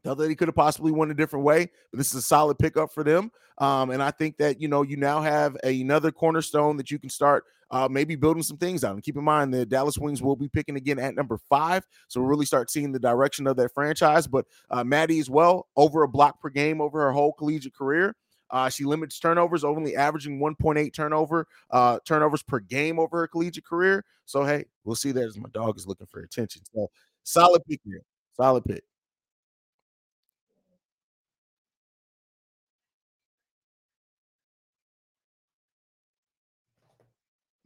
Thought 0.04 0.18
that 0.18 0.30
he 0.30 0.36
could 0.36 0.48
have 0.48 0.56
possibly 0.56 0.92
won 0.92 1.12
a 1.12 1.14
different 1.14 1.46
way, 1.46 1.70
but 1.92 1.98
this 1.98 2.10
is 2.10 2.16
a 2.16 2.22
solid 2.22 2.58
pickup 2.58 2.92
for 2.92 3.04
them. 3.04 3.32
Um, 3.60 3.92
and 3.92 4.02
I 4.02 4.10
think 4.10 4.38
that 4.38 4.60
you 4.60 4.68
know 4.68 4.82
you 4.82 4.98
now 4.98 5.22
have 5.22 5.56
another 5.64 6.12
cornerstone 6.12 6.78
that 6.78 6.90
you 6.90 6.98
can 6.98 7.10
start 7.10 7.46
uh, 7.70 7.88
maybe 7.90 8.16
building 8.16 8.42
some 8.42 8.58
things 8.58 8.84
out. 8.84 8.94
And 8.94 9.04
keep 9.04 9.16
in 9.16 9.24
mind 9.24 9.54
the 9.54 9.66
Dallas 9.66 9.98
Wings 9.98 10.22
will 10.22 10.36
be 10.36 10.50
picking 10.50 10.76
again 10.76 11.00
at 11.00 11.16
number 11.16 11.38
five, 11.38 11.86
so 12.08 12.20
we'll 12.20 12.30
really 12.30 12.46
start 12.46 12.72
seeing 12.72 12.92
the 12.92 13.00
direction 13.00 13.46
of 13.48 13.58
that 13.58 13.74
franchise. 13.74 14.28
But 14.28 14.46
uh, 14.70 14.84
Maddie 14.84 15.20
as 15.20 15.30
well, 15.30 15.68
over 15.76 16.04
a 16.04 16.08
block 16.08 16.42
per 16.42 16.50
game 16.50 16.82
over 16.82 17.00
her 17.02 17.12
whole 17.12 17.34
collegiate 17.34 17.76
career. 17.76 18.16
Uh, 18.50 18.70
she 18.70 18.84
limits 18.84 19.18
turnovers, 19.18 19.64
only 19.64 19.96
averaging 19.96 20.38
1.8 20.40 20.94
turnover 20.94 21.48
uh, 21.70 22.00
turnovers 22.06 22.44
per 22.44 22.60
game 22.60 23.00
over 23.00 23.20
her 23.20 23.28
collegiate 23.28 23.66
career. 23.66 24.04
So 24.26 24.44
hey, 24.44 24.66
we'll 24.84 24.96
see 24.96 25.12
that 25.14 25.24
as 25.24 25.38
my 25.38 25.50
dog 25.54 25.78
is 25.78 25.88
looking 25.88 26.08
for 26.08 26.22
attention. 26.22 26.64
So 26.74 26.90
solid 27.24 27.62
pick 27.66 27.80
here, 27.86 28.04
solid 28.36 28.66
pick. 28.66 28.84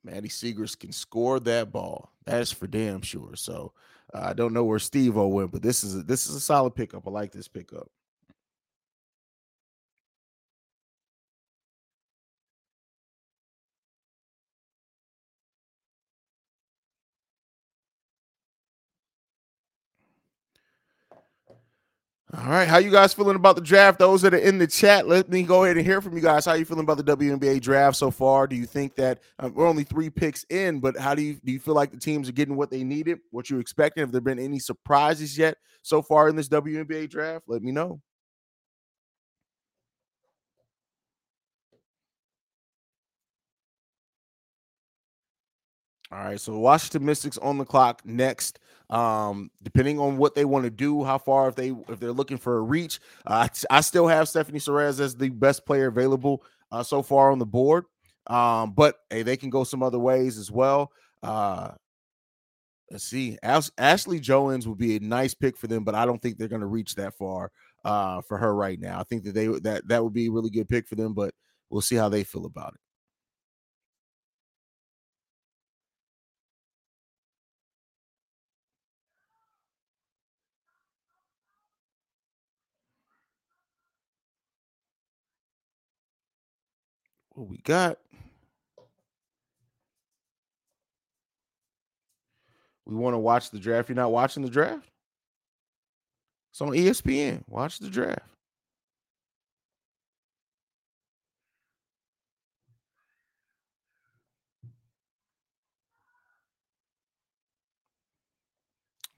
Maddy 0.06 0.30
Siegrist 0.30 0.80
can 0.80 0.91
score 0.91 1.39
that 1.41 1.72
ball. 1.72 2.12
That's 2.26 2.52
for 2.52 2.68
damn 2.68 3.02
sure. 3.02 3.36
So 3.36 3.74
uh, 4.13 4.22
I 4.24 4.34
don't 4.34 4.54
know 4.54 4.63
where 4.63 4.78
Stevo 4.78 5.30
went, 5.30 5.52
but 5.52 5.63
this 5.63 5.84
is 5.84 5.96
a, 5.96 6.04
this 6.04 6.28
is 6.28 6.36
a 6.36 6.39
solid 6.39 6.76
pickup. 6.76 7.08
I 7.08 7.10
like 7.12 7.32
this 7.32 7.48
pickup. 7.48 7.89
All 22.34 22.50
right, 22.50 22.68
how 22.68 22.80
you 22.80 22.90
guys 22.90 23.14
feeling 23.14 23.36
about 23.36 23.56
the 23.56 23.62
draft? 23.62 24.00
Those 24.00 24.24
that 24.24 24.34
are 24.34 24.38
in 24.38 24.58
the 24.58 24.66
chat, 24.66 25.08
let 25.08 25.30
me 25.30 25.44
go 25.44 25.64
ahead 25.64 25.78
and 25.78 25.86
hear 25.86 26.02
from 26.02 26.16
you 26.16 26.24
guys. 26.24 26.46
How 26.46 26.54
you 26.54 26.66
feeling 26.66 26.84
about 26.84 26.98
the 26.98 27.04
WNBA 27.16 27.62
draft 27.62 27.96
so 27.98 28.10
far? 28.10 28.48
Do 28.48 28.56
you 28.56 28.66
think 28.66 28.96
that 28.96 29.20
um, 29.38 29.54
we're 29.54 29.68
only 29.68 29.84
three 29.84 30.10
picks 30.10 30.44
in, 30.50 30.80
but 30.80 30.98
how 30.98 31.14
do 31.14 31.22
you 31.22 31.36
do 31.46 31.52
you 31.52 31.60
feel 31.60 31.76
like 31.76 31.92
the 31.92 32.00
teams 32.00 32.28
are 32.28 32.32
getting 32.32 32.56
what 32.56 32.72
they 32.72 32.84
needed, 32.84 33.20
what 33.30 33.52
you 33.52 33.60
expecting? 33.60 34.02
Have 34.02 34.12
there 34.12 34.22
been 34.22 34.40
any 34.40 34.58
surprises 34.58 35.38
yet 35.38 35.58
so 35.84 36.02
far 36.02 36.28
in 36.28 36.36
this 36.36 36.50
WNBA 36.50 37.12
draft? 37.12 37.46
Let 37.48 37.62
me 37.62 37.72
know. 37.72 38.02
All 46.12 46.24
right, 46.24 46.40
so 46.40 46.58
Washington 46.58 47.06
Mystics 47.06 47.38
on 47.38 47.60
the 47.60 47.66
clock 47.66 48.02
next. 48.04 48.60
Um, 48.89 49.50
depending 49.63 50.00
on 50.00 50.17
what 50.17 50.36
they 50.36 50.45
want 50.45 50.65
to 50.65 50.69
do, 50.69 51.04
how 51.04 51.17
far 51.17 51.48
if 51.50 51.56
they 51.56 51.69
if 51.89 52.00
they're 52.00 52.12
looking 52.12 52.38
for 52.38 52.58
a 52.58 52.62
reach, 52.62 53.00
uh, 53.26 53.48
I 53.69 53.82
still 53.82 54.08
have 54.08 54.30
Stephanie 54.30 54.60
Soares 54.60 55.00
as 55.00 55.15
the 55.15 55.30
best 55.30 55.65
player 55.65 55.88
available. 55.88 56.43
uh, 56.71 56.84
so 56.84 57.02
far 57.02 57.32
on 57.32 57.39
the 57.39 57.45
board. 57.45 57.86
Um, 58.28 58.74
but 58.74 58.95
hey, 59.10 59.24
they 59.24 59.38
can 59.38 59.50
go 59.50 59.63
some 59.63 59.84
other 59.84 60.00
ways 60.00 60.38
as 60.38 60.52
well. 60.52 60.91
Uh, 61.24 61.71
let's 62.91 63.04
see. 63.06 63.38
Ash- 63.43 63.71
Ashley 63.78 64.19
Joens 64.19 64.67
would 64.67 64.78
be 64.78 64.95
a 64.95 65.00
nice 65.00 65.34
pick 65.34 65.58
for 65.58 65.67
them, 65.67 65.84
but 65.84 65.95
I 65.95 66.06
don't 66.06 66.21
think 66.21 66.38
they're 66.38 66.48
going 66.48 66.62
to 66.62 66.67
reach 66.67 66.95
that 66.95 67.13
far 67.15 67.52
uh, 67.84 68.21
for 68.21 68.38
her 68.38 68.54
right 68.56 68.80
now. 68.80 69.00
I 69.00 69.04
think 69.04 69.24
that 69.24 69.34
they 69.34 69.48
that 69.48 69.88
that 69.88 70.04
would 70.04 70.13
be 70.13 70.28
a 70.28 70.32
really 70.32 70.50
good 70.50 70.69
pick 70.69 70.88
for 70.88 70.95
them, 70.95 71.13
but 71.13 71.34
we'll 71.69 71.82
see 71.82 71.95
how 71.95 72.10
they 72.10 72.24
feel 72.24 72.45
about 72.45 72.74
it. 72.74 72.80
What 87.36 87.50
we 87.50 87.58
got? 87.58 87.98
We 92.86 92.95
want 92.95 93.13
to 93.13 93.19
watch 93.19 93.52
the 93.52 93.60
draft. 93.60 93.89
You're 93.89 93.98
not 93.98 94.12
watching 94.12 94.41
the 94.41 94.50
draft? 94.50 94.89
It's 96.52 96.62
on 96.62 96.69
ESPN. 96.69 97.43
Watch 97.50 97.80
the 97.80 97.89
draft. 97.89 98.21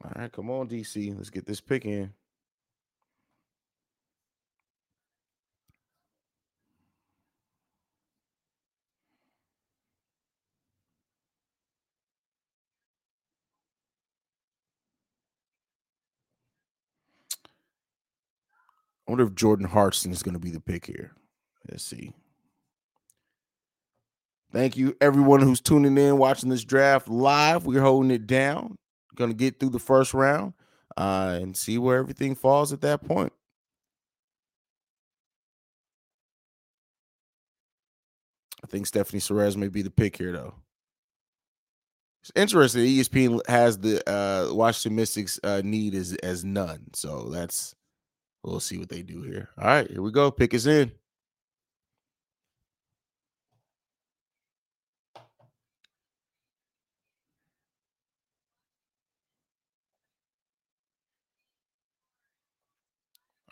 All 0.03 0.11
right, 0.15 0.31
come 0.31 0.49
on, 0.49 0.67
DC. 0.67 1.15
Let's 1.15 1.29
get 1.29 1.45
this 1.45 1.61
pick 1.61 1.85
in. 1.85 2.11
I 19.07 19.11
wonder 19.11 19.23
if 19.23 19.35
Jordan 19.35 19.67
Horston 19.67 20.11
is 20.11 20.21
going 20.21 20.33
to 20.33 20.39
be 20.39 20.51
the 20.51 20.59
pick 20.59 20.85
here. 20.85 21.13
Let's 21.69 21.83
see. 21.83 22.13
Thank 24.51 24.77
you, 24.77 24.95
everyone 25.01 25.41
who's 25.41 25.61
tuning 25.61 25.97
in, 25.97 26.17
watching 26.17 26.49
this 26.49 26.63
draft 26.63 27.07
live. 27.07 27.65
We're 27.65 27.81
holding 27.81 28.11
it 28.11 28.27
down. 28.27 28.77
Going 29.15 29.29
to 29.29 29.35
get 29.35 29.59
through 29.59 29.71
the 29.71 29.79
first 29.79 30.13
round 30.13 30.53
uh, 30.95 31.37
and 31.41 31.55
see 31.55 31.77
where 31.77 31.97
everything 31.97 32.35
falls 32.35 32.71
at 32.71 32.81
that 32.81 33.05
point. 33.05 33.33
I 38.63 38.67
think 38.67 38.85
Stephanie 38.87 39.21
Soares 39.21 39.55
may 39.55 39.69
be 39.69 39.81
the 39.81 39.89
pick 39.89 40.17
here, 40.17 40.31
though. 40.31 40.55
It's 42.21 42.31
interesting. 42.35 42.83
ESPN 42.83 43.39
has 43.47 43.77
the 43.77 44.07
uh, 44.09 44.53
Washington 44.53 44.95
Mystics 44.95 45.39
uh, 45.43 45.61
need 45.63 45.95
as 45.95 46.13
as 46.15 46.43
none, 46.43 46.93
so 46.93 47.29
that's 47.29 47.73
We'll 48.43 48.59
see 48.59 48.77
what 48.77 48.89
they 48.89 49.01
do 49.01 49.21
here. 49.23 49.49
All 49.57 49.67
right, 49.67 49.89
here 49.89 50.01
we 50.01 50.11
go. 50.11 50.31
Pick 50.31 50.53
is 50.53 50.67
in. 50.67 50.91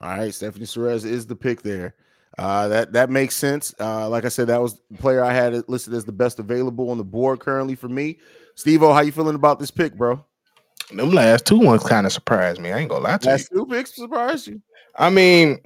All 0.02 0.10
right, 0.10 0.34
Stephanie 0.34 0.65
Soares 0.65 1.06
is 1.06 1.26
the 1.26 1.36
pick 1.36 1.62
there. 1.62 1.95
Uh, 2.38 2.67
that 2.67 2.93
that 2.93 3.10
makes 3.10 3.36
sense. 3.36 3.74
Uh, 3.80 4.10
like 4.10 4.26
I 4.26 4.30
said, 4.30 4.48
that 4.48 4.62
was 4.62 4.80
the 4.91 4.98
player 4.98 5.24
I 5.24 5.34
had 5.34 5.67
listed 5.69 5.93
as 5.93 6.04
the 6.06 6.12
best 6.12 6.38
available 6.39 6.89
on 6.89 6.98
the 6.98 7.04
board 7.04 7.39
currently 7.39 7.76
for 7.76 7.88
me. 7.88 8.19
Stevo, 8.58 8.93
how 8.93 9.02
you 9.02 9.12
feeling 9.12 9.36
about 9.36 9.58
this 9.60 9.71
pick, 9.71 9.95
bro? 9.95 10.24
Them 10.91 11.12
last 11.12 11.45
two 11.45 11.58
ones 11.60 11.84
kind 11.84 12.06
of 12.06 12.13
surprised 12.13 12.62
me. 12.62 12.71
I 12.71 12.80
ain't 12.80 12.89
gonna 12.89 13.04
lie 13.04 13.17
to 13.17 13.28
last 13.28 13.50
you. 13.52 13.60
two 13.60 13.65
picks 13.65 13.95
surprised 13.95 14.48
you. 14.48 14.62
I 14.95 15.10
mean, 15.10 15.60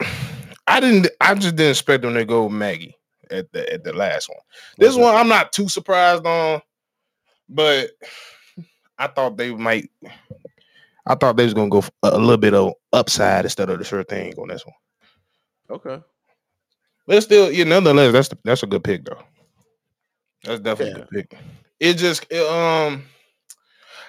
I 0.66 0.80
didn't. 0.80 1.08
I 1.20 1.34
just 1.34 1.56
didn't 1.56 1.70
expect 1.70 2.02
them 2.02 2.14
to 2.14 2.24
go 2.24 2.48
Maggie 2.48 2.96
at 3.30 3.50
the 3.52 3.70
at 3.72 3.84
the 3.84 3.92
last 3.92 4.28
one. 4.28 4.38
This 4.78 4.94
Okay. 4.94 5.02
one 5.02 5.14
I'm 5.14 5.28
not 5.28 5.52
too 5.52 5.68
surprised 5.68 6.26
on, 6.26 6.60
but 7.48 7.90
I 8.98 9.08
thought 9.08 9.36
they 9.36 9.52
might. 9.54 9.90
I 11.06 11.14
thought 11.14 11.36
they 11.36 11.44
was 11.44 11.54
gonna 11.54 11.68
go 11.70 11.84
a 12.02 12.18
little 12.18 12.36
bit 12.36 12.54
of 12.54 12.72
upside 12.92 13.44
instead 13.44 13.70
of 13.70 13.78
the 13.78 13.84
sure 13.84 14.04
thing 14.04 14.34
on 14.38 14.48
this 14.48 14.64
one. 14.64 14.74
Okay. 15.70 16.02
But 17.06 17.22
still, 17.22 17.52
yeah, 17.52 17.64
nonetheless, 17.64 18.12
that's 18.12 18.28
the, 18.28 18.38
that's 18.44 18.62
a 18.64 18.66
good 18.66 18.82
pick 18.82 19.04
though. 19.04 19.22
That's 20.44 20.60
definitely 20.60 21.02
a 21.02 21.04
good 21.04 21.28
pick. 21.30 21.38
It 21.78 21.94
just 21.94 22.26
it, 22.30 22.44
um, 22.46 23.04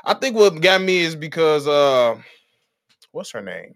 I 0.07 0.13
think 0.13 0.37
what 0.37 0.61
got 0.61 0.81
me 0.81 0.99
is 0.99 1.17
because 1.17 1.67
uh, 1.67 2.15
what's 3.11 3.31
her 3.31 3.41
name? 3.41 3.75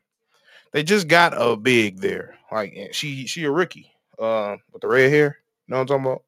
They 0.72 0.82
just 0.82 1.10
got 1.10 1.34
a 1.36 1.58
big 1.58 2.00
there. 2.00 2.38
Like 2.50 2.74
she 2.94 3.28
she 3.28 3.44
a 3.44 3.52
rookie. 3.52 3.92
Uh, 4.18 4.56
with 4.72 4.82
the 4.82 4.88
red 4.88 5.12
hair. 5.12 5.40
You 5.68 5.74
know 5.74 5.78
what 5.78 5.82
I'm 5.82 5.88
talking 5.88 6.06
about? 6.06 6.24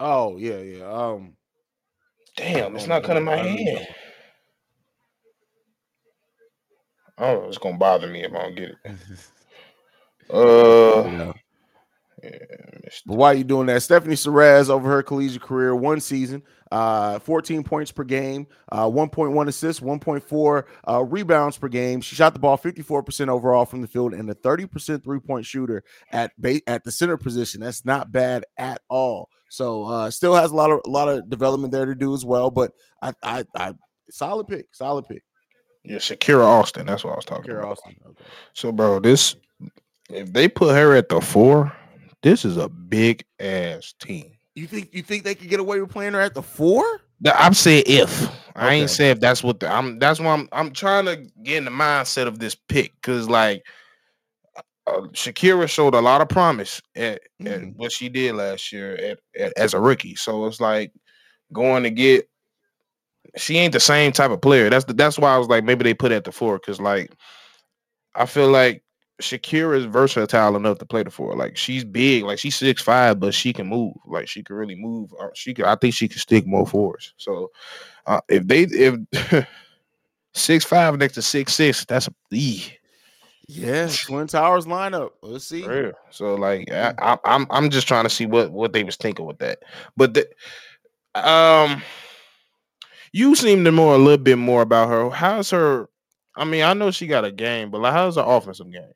Oh 0.00 0.36
yeah, 0.36 0.58
yeah. 0.58 0.84
Um, 0.84 1.34
Damn, 2.36 2.76
it's 2.76 2.86
not 2.86 3.04
cutting 3.04 3.24
my 3.24 3.32
I 3.32 3.36
don't 3.36 3.46
know. 3.64 3.72
head. 3.72 3.88
Oh, 7.16 7.48
it's 7.48 7.58
gonna 7.58 7.78
bother 7.78 8.06
me 8.06 8.24
if 8.24 8.32
I 8.32 8.42
don't 8.42 8.54
get 8.54 8.70
it. 8.70 8.76
Uh, 10.30 11.08
yeah. 11.08 11.32
Yeah, 12.22 12.30
But 13.06 13.16
while 13.16 13.34
you 13.34 13.44
doing 13.44 13.66
that, 13.66 13.82
Stephanie 13.82 14.14
Soares 14.14 14.70
over 14.70 14.88
her 14.88 15.02
collegiate 15.02 15.42
career, 15.42 15.74
one 15.74 16.00
season, 16.00 16.42
uh, 16.72 17.18
14 17.20 17.62
points 17.62 17.92
per 17.92 18.04
game, 18.04 18.46
uh, 18.72 18.86
1.1 18.86 19.48
assists, 19.48 19.80
1.4 19.80 20.64
uh, 20.88 21.04
rebounds 21.04 21.58
per 21.58 21.68
game. 21.68 22.00
She 22.00 22.16
shot 22.16 22.34
the 22.34 22.40
ball 22.40 22.58
54% 22.58 23.28
overall 23.28 23.64
from 23.64 23.82
the 23.82 23.88
field 23.88 24.14
and 24.14 24.28
a 24.30 24.34
30% 24.34 25.02
three 25.02 25.20
point 25.20 25.46
shooter 25.46 25.84
at 26.12 26.32
ba- 26.38 26.60
at 26.66 26.84
the 26.84 26.92
center 26.92 27.16
position. 27.16 27.60
That's 27.60 27.84
not 27.84 28.10
bad 28.12 28.44
at 28.56 28.80
all. 28.88 29.28
So 29.48 29.84
uh, 29.84 30.10
still 30.10 30.34
has 30.34 30.50
a 30.50 30.56
lot 30.56 30.70
of 30.70 30.80
a 30.86 30.90
lot 30.90 31.08
of 31.08 31.30
development 31.30 31.72
there 31.72 31.86
to 31.86 31.94
do 31.94 32.14
as 32.14 32.24
well. 32.24 32.50
But 32.50 32.72
I, 33.00 33.14
I, 33.22 33.44
I 33.56 33.74
solid 34.10 34.46
pick, 34.46 34.66
solid 34.74 35.06
pick. 35.08 35.22
Yeah, 35.84 35.96
Shakira 35.98 36.44
Austin. 36.44 36.86
That's 36.86 37.04
what 37.04 37.12
I 37.14 37.16
was 37.16 37.24
talking 37.24 37.44
Kara 37.44 37.60
about. 37.60 37.72
Austin. 37.78 37.96
Okay. 38.10 38.24
So, 38.52 38.72
bro, 38.72 39.00
this 39.00 39.36
if 40.10 40.32
they 40.32 40.48
put 40.48 40.74
her 40.74 40.94
at 40.94 41.08
the 41.08 41.20
four, 41.20 41.72
this 42.22 42.44
is 42.44 42.56
a 42.56 42.68
big 42.68 43.24
ass 43.40 43.94
team. 44.00 44.32
You 44.54 44.66
think 44.66 44.92
you 44.92 45.02
think 45.02 45.24
they 45.24 45.34
could 45.34 45.48
get 45.48 45.60
away 45.60 45.80
with 45.80 45.90
playing 45.90 46.14
her 46.14 46.20
at 46.20 46.34
the 46.34 46.42
four? 46.42 46.84
I'm 47.24 47.54
saying 47.54 47.84
if 47.86 48.28
I 48.56 48.74
ain't 48.74 48.84
Okay. 48.84 48.94
saying 48.94 49.12
if 49.12 49.20
that's 49.20 49.42
what 49.42 49.60
the, 49.60 49.68
I'm. 49.70 49.98
That's 49.98 50.18
why 50.20 50.32
I'm. 50.32 50.48
I'm 50.52 50.72
trying 50.72 51.04
to 51.06 51.16
get 51.42 51.58
in 51.58 51.64
the 51.64 51.70
mindset 51.70 52.26
of 52.26 52.38
this 52.38 52.54
pick 52.54 52.92
because 52.96 53.28
like 53.28 53.64
uh, 54.86 55.02
Shakira 55.12 55.68
showed 55.68 55.94
a 55.94 56.00
lot 56.00 56.20
of 56.20 56.28
promise 56.28 56.80
at, 56.96 57.20
at 57.44 57.60
Mhm. 57.60 57.76
what 57.76 57.92
she 57.92 58.08
did 58.08 58.34
last 58.34 58.72
year 58.72 58.94
at, 58.96 59.18
at, 59.38 59.52
as 59.56 59.74
a 59.74 59.80
rookie. 59.80 60.16
So 60.16 60.46
it's 60.46 60.60
like 60.60 60.92
going 61.52 61.84
to 61.84 61.90
get. 61.90 62.28
She 63.36 63.58
ain't 63.58 63.74
the 63.74 63.80
same 63.80 64.10
type 64.12 64.30
of 64.30 64.40
player. 64.40 64.70
That's 64.70 64.86
the, 64.86 64.94
that's 64.94 65.18
why 65.18 65.34
I 65.34 65.38
was 65.38 65.48
like 65.48 65.62
maybe 65.62 65.84
they 65.84 65.94
put 65.94 66.10
it 66.12 66.16
at 66.16 66.24
the 66.24 66.32
four 66.32 66.58
because 66.58 66.80
like 66.80 67.12
I 68.14 68.26
feel 68.26 68.48
like 68.48 68.82
Shakira 69.20 69.76
is 69.76 69.84
versatile 69.86 70.56
enough 70.56 70.78
to 70.78 70.86
play 70.86 71.02
the 71.02 71.10
four. 71.10 71.34
Like 71.34 71.56
she's 71.56 71.84
big, 71.84 72.24
like 72.24 72.38
she's 72.38 72.56
six 72.56 72.82
five, 72.82 73.18
but 73.18 73.34
she 73.34 73.52
can 73.52 73.66
move. 73.66 73.94
Like 74.06 74.28
she 74.28 74.42
can 74.42 74.56
really 74.56 74.76
move. 74.76 75.12
Uh, 75.20 75.28
She 75.34 75.54
can. 75.54 75.64
I 75.64 75.74
think 75.74 75.94
she 75.94 76.08
can 76.08 76.18
stick 76.18 76.46
more 76.46 76.66
fours. 76.66 77.14
So 77.16 77.50
uh, 78.06 78.20
if 78.28 78.46
they 78.46 78.62
if 78.62 79.46
six 80.34 80.64
five 80.64 80.96
next 80.98 81.14
to 81.14 81.22
six 81.22 81.54
six, 81.54 81.84
that's 81.84 82.06
a 82.08 82.12
e. 82.32 82.62
Yeah, 83.50 83.88
Twin 83.88 84.26
Towers 84.26 84.66
lineup. 84.66 85.12
Let's 85.22 85.46
see. 85.46 85.62
So 86.10 86.34
like 86.34 86.70
I, 86.70 86.94
I, 86.98 87.18
I'm 87.24 87.46
I'm 87.50 87.70
just 87.70 87.88
trying 87.88 88.04
to 88.04 88.10
see 88.10 88.26
what 88.26 88.52
what 88.52 88.72
they 88.72 88.84
was 88.84 88.96
thinking 88.96 89.24
with 89.24 89.38
that. 89.38 89.60
But 89.96 90.14
the, 90.14 90.28
um, 91.14 91.82
you 93.12 93.34
seem 93.34 93.64
to 93.64 93.72
know 93.72 93.94
a 93.94 93.96
little 93.96 94.22
bit 94.22 94.36
more 94.36 94.62
about 94.62 94.90
her. 94.90 95.10
How's 95.10 95.50
her? 95.50 95.88
I 96.36 96.44
mean, 96.44 96.62
I 96.62 96.74
know 96.74 96.90
she 96.90 97.06
got 97.06 97.24
a 97.24 97.32
game, 97.32 97.70
but 97.70 97.80
like, 97.80 97.94
how's 97.94 98.16
her 98.16 98.22
offensive 98.24 98.70
game? 98.70 98.92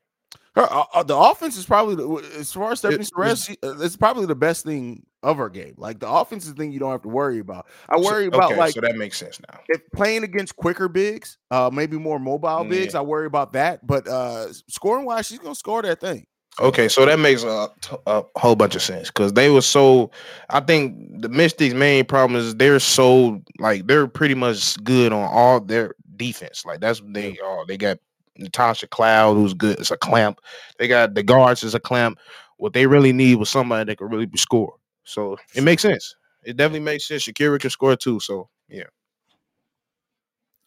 Her 0.55 0.71
uh, 0.71 0.83
uh, 0.93 1.03
the 1.03 1.17
offense 1.17 1.57
is 1.57 1.65
probably 1.65 1.95
the, 1.95 2.29
as 2.37 2.53
far 2.53 2.71
as 2.71 2.79
Stephanie 2.79 3.01
It- 3.03 3.11
Soares, 3.11 3.47
she, 3.47 3.57
uh, 3.63 3.79
it's 3.79 3.95
probably 3.97 4.25
the 4.27 4.35
best 4.35 4.63
thing 4.63 5.03
of 5.23 5.37
her 5.37 5.49
game. 5.49 5.73
Like 5.77 5.99
the 5.99 6.07
offense 6.09 6.43
is 6.45 6.53
the 6.53 6.55
thing 6.61 6.71
you 6.71 6.79
don't 6.79 6.91
have 6.91 7.01
to 7.03 7.09
worry 7.09 7.39
about. 7.39 7.65
I 7.89 7.97
So- 7.99 8.05
worry 8.05 8.27
about 8.27 8.51
okay, 8.51 8.59
like 8.59 8.73
so 8.73 8.81
that 8.81 8.95
makes 8.95 9.17
sense 9.17 9.39
now. 9.49 9.59
if 9.69 9.81
playing 9.95 10.23
against 10.23 10.55
quicker 10.55 10.87
bigs, 10.87 11.37
uh, 11.49 11.71
maybe 11.73 11.97
more 11.97 12.19
mobile 12.19 12.65
bigs. 12.65 12.93
Yeah. 12.93 12.99
I 12.99 13.03
worry 13.03 13.25
about 13.25 13.53
that. 13.53 13.85
But 13.87 14.07
uh, 14.07 14.53
scoring 14.67 15.05
wise, 15.05 15.25
she's 15.27 15.39
gonna 15.39 15.55
score 15.55 15.81
that 15.81 15.99
thing. 15.99 16.27
Okay, 16.59 16.87
so 16.87 17.03
that 17.07 17.17
makes 17.17 17.41
a, 17.41 17.67
a 18.05 18.23
whole 18.35 18.55
bunch 18.55 18.75
of 18.75 18.83
sense 18.83 19.07
because 19.07 19.33
they 19.33 19.49
were 19.49 19.61
so. 19.61 20.11
I 20.51 20.59
think 20.59 21.19
the 21.19 21.29
Mystics' 21.29 21.73
main 21.73 22.05
problem 22.05 22.39
is 22.39 22.53
they're 22.57 22.79
so 22.79 23.41
like 23.57 23.87
they're 23.87 24.05
pretty 24.05 24.35
much 24.35 24.77
good 24.83 25.11
on 25.13 25.27
all 25.31 25.59
their 25.61 25.95
defense. 26.15 26.63
Like 26.63 26.79
that's 26.79 27.01
what 27.01 27.11
they 27.15 27.39
are. 27.43 27.65
They 27.65 27.75
got 27.77 27.97
Natasha 28.37 28.87
Cloud, 28.87 29.35
who's 29.35 29.53
good. 29.53 29.79
It's 29.79 29.91
a 29.91 29.97
clamp. 29.97 30.39
They 30.79 30.87
got 30.87 31.13
the 31.13 31.23
guards 31.23 31.63
is 31.63 31.75
a 31.75 31.79
clamp. 31.79 32.19
what 32.57 32.73
they 32.73 32.87
really 32.87 33.11
need 33.13 33.35
was 33.35 33.49
somebody 33.49 33.85
that 33.91 33.97
could 33.97 34.11
really 34.11 34.29
score. 34.35 34.73
So 35.03 35.37
it 35.55 35.63
makes 35.63 35.81
sense. 35.81 36.15
It 36.43 36.55
definitely 36.57 36.79
makes 36.81 37.07
sense. 37.07 37.23
Shakira 37.25 37.59
can 37.59 37.69
score 37.69 37.95
too. 37.95 38.19
So 38.19 38.49
yeah, 38.69 38.83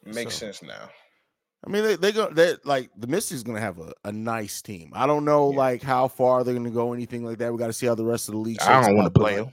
it 0.06 0.14
makes 0.14 0.34
So- 0.34 0.46
sense 0.46 0.62
now. 0.62 0.88
I 1.66 1.70
mean, 1.70 1.82
they 1.82 1.96
they 1.96 2.12
go 2.12 2.28
they 2.30 2.54
like 2.64 2.90
the 2.96 3.08
Mystics 3.08 3.42
gonna 3.42 3.60
have 3.60 3.80
a, 3.80 3.92
a 4.04 4.12
nice 4.12 4.62
team. 4.62 4.92
I 4.94 5.06
don't 5.06 5.24
know 5.24 5.50
Yeah. 5.50 5.56
like 5.56 5.82
how 5.82 6.06
far 6.06 6.44
they're 6.44 6.54
gonna 6.54 6.70
go, 6.70 6.92
anything 6.92 7.24
like 7.24 7.38
that. 7.38 7.50
We 7.52 7.58
got 7.58 7.66
to 7.68 7.72
see 7.72 7.86
how 7.86 7.96
the 7.96 8.04
rest 8.04 8.28
of 8.28 8.34
the 8.34 8.40
league. 8.40 8.60
I 8.62 8.82
don't 8.82 8.94
want 8.96 9.12
to 9.12 9.18
play 9.18 9.34
him. 9.34 9.52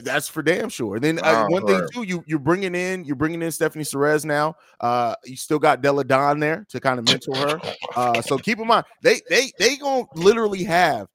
That's 0.00 0.28
for 0.28 0.42
damn 0.42 0.68
sure. 0.68 0.96
And 0.96 1.04
then 1.04 1.18
uh, 1.20 1.46
Oh, 1.48 1.52
one 1.52 1.64
thing 1.66 1.80
too, 1.92 2.02
you 2.02 2.24
you're 2.26 2.38
bringing 2.38 2.74
in 2.74 3.04
you're 3.04 3.16
bringing 3.16 3.42
in 3.42 3.50
Stephanie 3.52 3.84
Perez 3.84 4.24
now. 4.24 4.54
Uh, 4.80 5.14
you 5.24 5.36
still 5.36 5.58
got 5.58 5.80
Delle 5.82 6.02
Donne 6.02 6.40
there 6.40 6.66
to 6.70 6.80
kind 6.80 6.98
of 6.98 7.04
mentor 7.04 7.36
her. 7.36 7.60
Uh, 7.94 8.20
so 8.22 8.38
keep 8.38 8.58
in 8.58 8.66
mind 8.66 8.84
they 9.02 9.20
they 9.30 9.52
they 9.58 9.76
gonna 9.76 10.04
literally 10.14 10.64
have 10.64 11.06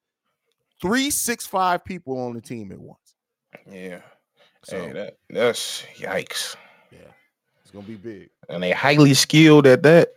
three 0.82 1.10
six 1.10 1.46
five 1.46 1.84
people 1.84 2.20
on 2.20 2.34
the 2.34 2.42
team 2.42 2.72
at 2.72 2.80
once. 2.80 3.16
yeah. 3.70 4.00
So 4.64 4.78
hey, 4.78 4.92
that 4.94 5.18
that's 5.30 5.84
yikes. 5.98 6.56
yeah, 6.92 7.00
it's 7.62 7.72
gonna 7.72 7.86
be 7.86 7.96
big. 7.96 8.30
And 8.50 8.64
they 8.64 8.72
highly 8.72 9.14
skilled 9.14 9.68
at 9.68 9.84
that. 9.84 10.10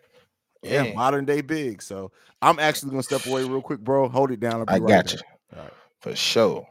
Yeah, 0.63 0.85
Yeah. 0.85 0.95
modern 0.95 1.25
day 1.25 1.41
big. 1.41 1.83
So 1.83 2.13
I'm 2.43 2.59
actually 2.59 2.91
gonna 2.91 3.03
step 3.03 3.27
away 3.27 3.43
real 3.43 3.61
quick, 3.63 3.81
bro. 3.81 4.09
Hold 4.09 4.31
it 4.31 4.41
down. 4.41 4.65
I 4.69 4.75
right 4.79 4.81
got 4.87 5.05
back. 5.07 5.13
you. 5.13 5.19
All 5.57 5.63
right. 5.65 5.73
For 6.01 6.15
sure. 6.15 6.67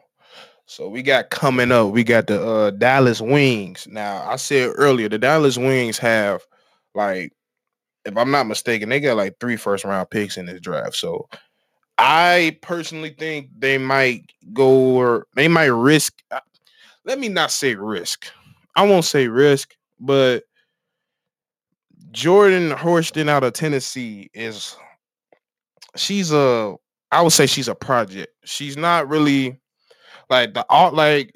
So 0.67 0.89
we 0.89 1.03
got 1.03 1.29
coming 1.29 1.71
up, 1.71 1.91
we 1.91 2.03
got 2.03 2.27
the 2.27 2.43
uh 2.45 2.71
Dallas 2.71 3.21
Wings. 3.21 3.87
Now, 3.89 4.27
I 4.29 4.35
said 4.35 4.71
earlier, 4.75 5.09
the 5.09 5.19
Dallas 5.19 5.57
Wings 5.57 5.97
have 5.99 6.41
like, 6.95 7.33
if 8.05 8.17
I'm 8.17 8.31
not 8.31 8.47
mistaken, 8.47 8.89
they 8.89 8.99
got 8.99 9.17
like 9.17 9.35
three 9.39 9.57
first 9.57 9.85
round 9.85 10.09
picks 10.09 10.37
in 10.37 10.45
this 10.47 10.61
draft. 10.61 10.95
So 10.95 11.27
I 11.97 12.57
personally 12.61 13.15
think 13.17 13.49
they 13.57 13.77
might 13.77 14.31
go 14.53 14.69
or 14.95 15.27
they 15.35 15.47
might 15.47 15.67
risk. 15.67 16.13
uh, 16.31 16.39
Let 17.05 17.19
me 17.19 17.29
not 17.29 17.51
say 17.51 17.75
risk. 17.75 18.27
I 18.75 18.85
won't 18.87 19.05
say 19.05 19.27
risk, 19.27 19.75
but 19.99 20.43
Jordan 22.11 22.71
Horston 22.71 23.29
out 23.29 23.43
of 23.43 23.53
Tennessee 23.53 24.29
is 24.33 24.75
she's 25.95 26.31
a 26.31 26.75
I 27.11 27.21
would 27.21 27.33
say 27.33 27.45
she's 27.45 27.67
a 27.67 27.75
project. 27.75 28.33
She's 28.45 28.75
not 28.77 29.07
really 29.07 29.59
like 30.29 30.53
the 30.53 30.65
art 30.69 30.93
like 30.93 31.33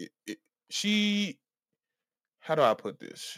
she 0.69 1.37
how 2.39 2.55
do 2.55 2.61
I 2.61 2.73
put 2.73 2.99
this? 2.99 3.37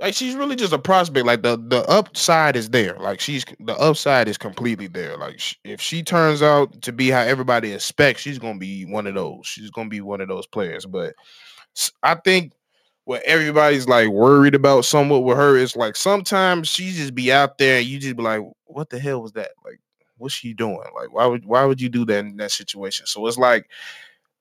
Like 0.00 0.14
she's 0.14 0.34
really 0.34 0.56
just 0.56 0.72
a 0.72 0.78
prospect. 0.78 1.26
Like 1.26 1.42
the 1.42 1.58
the 1.58 1.84
upside 1.88 2.56
is 2.56 2.70
there. 2.70 2.96
Like 2.98 3.20
she's 3.20 3.44
the 3.60 3.74
upside 3.76 4.28
is 4.28 4.38
completely 4.38 4.86
there. 4.86 5.16
Like 5.18 5.38
sh- 5.38 5.56
if 5.64 5.80
she 5.80 6.02
turns 6.02 6.42
out 6.42 6.80
to 6.82 6.92
be 6.92 7.10
how 7.10 7.20
everybody 7.20 7.72
expects, 7.72 8.22
she's 8.22 8.38
gonna 8.38 8.58
be 8.58 8.84
one 8.86 9.06
of 9.06 9.14
those. 9.14 9.46
She's 9.46 9.70
gonna 9.70 9.90
be 9.90 10.00
one 10.00 10.22
of 10.22 10.28
those 10.28 10.46
players. 10.46 10.86
But 10.86 11.14
I 12.02 12.14
think 12.14 12.52
what 13.04 13.22
everybody's 13.24 13.88
like 13.88 14.08
worried 14.08 14.54
about 14.54 14.86
somewhat 14.86 15.24
with 15.24 15.36
her 15.36 15.56
is 15.56 15.76
like 15.76 15.96
sometimes 15.96 16.68
she 16.68 16.92
just 16.92 17.14
be 17.14 17.32
out 17.32 17.58
there 17.58 17.78
and 17.80 17.86
you 17.86 17.98
just 17.98 18.16
be 18.16 18.22
like, 18.22 18.40
what 18.66 18.88
the 18.90 18.98
hell 18.98 19.22
was 19.22 19.32
that? 19.32 19.50
Like, 19.64 19.80
what's 20.20 20.34
she 20.34 20.52
doing? 20.52 20.78
Like, 20.94 21.12
why 21.12 21.26
would 21.26 21.44
why 21.44 21.64
would 21.64 21.80
you 21.80 21.88
do 21.88 22.04
that 22.06 22.18
in 22.18 22.36
that 22.36 22.52
situation? 22.52 23.06
So 23.06 23.26
it's 23.26 23.38
like 23.38 23.68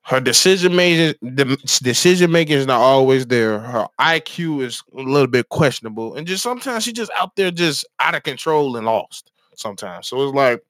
her 0.04 0.20
decision 0.20 0.76
making 0.76 1.16
the 1.22 1.58
decision 1.82 2.32
making 2.32 2.58
is 2.58 2.68
not 2.68 2.80
always 2.80 3.26
there. 3.28 3.60
Her 3.60 3.88
IQ 4.00 4.64
is 4.64 4.84
a 4.98 5.02
little 5.02 5.28
bit 5.28 5.50
questionable, 5.50 6.16
and 6.16 6.28
just 6.28 6.44
sometimes 6.44 6.84
she 6.84 6.94
just 6.94 7.12
out 7.18 7.36
there 7.36 7.52
just 7.52 7.86
out 8.00 8.16
of 8.16 8.24
control 8.24 8.76
and 8.78 8.86
lost. 8.86 9.32
Sometimes, 9.56 10.08
so 10.08 10.24
it's 10.24 10.34
like 10.36 10.64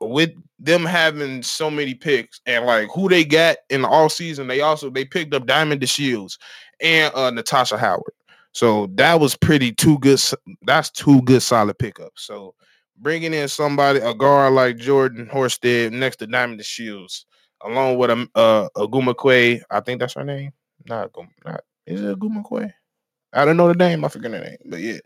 with 0.00 0.30
them 0.58 0.84
having 0.84 1.42
so 1.42 1.70
many 1.70 1.94
picks 1.94 2.40
and 2.46 2.66
like 2.66 2.88
who 2.94 3.08
they 3.08 3.24
got 3.24 3.56
in 3.68 3.82
the 3.82 3.88
all 3.88 4.08
season, 4.08 4.46
they 4.46 4.60
also 4.60 4.90
they 4.90 5.04
picked 5.04 5.34
up 5.34 5.46
Diamond 5.46 5.80
DeShields 5.80 6.38
and 6.80 7.14
uh 7.14 7.30
Natasha 7.30 7.78
Howard. 7.78 8.12
So 8.52 8.88
that 8.94 9.20
was 9.20 9.36
pretty 9.36 9.72
two 9.72 9.98
good. 9.98 10.20
That's 10.62 10.90
two 10.90 11.22
good 11.22 11.42
solid 11.42 11.78
pickups. 11.78 12.22
So 12.24 12.54
bringing 13.00 13.34
in 13.34 13.48
somebody 13.48 13.98
a 13.98 14.14
guard 14.14 14.52
like 14.54 14.76
Jordan 14.76 15.26
Horsted 15.26 15.92
next 15.92 16.16
to 16.16 16.26
Diamond 16.26 16.64
Shields, 16.64 17.26
along 17.64 17.98
with 17.98 18.10
a 18.10 18.28
uh 18.34 18.68
I 19.70 19.80
think 19.80 20.00
that's 20.00 20.14
her 20.14 20.24
name. 20.24 20.52
Not 20.86 21.10
not 21.44 21.62
is 21.86 22.02
it 22.02 22.18
Aguma 22.18 22.42
Quay? 22.48 22.72
I 23.32 23.44
don't 23.44 23.56
know 23.56 23.68
the 23.68 23.74
name. 23.74 24.04
I 24.04 24.08
forget 24.08 24.32
the 24.32 24.40
name, 24.40 24.56
but 24.66 24.80
yeah, 24.80 24.98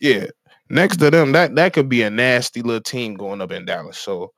yeah. 0.00 0.26
Next 0.70 0.96
to 0.98 1.10
them, 1.10 1.32
that 1.32 1.54
that 1.56 1.72
could 1.72 1.88
be 1.88 2.02
a 2.02 2.10
nasty 2.10 2.62
little 2.62 2.80
team 2.80 3.14
going 3.14 3.40
up 3.40 3.52
in 3.52 3.64
Dallas. 3.66 3.98
So 3.98 4.32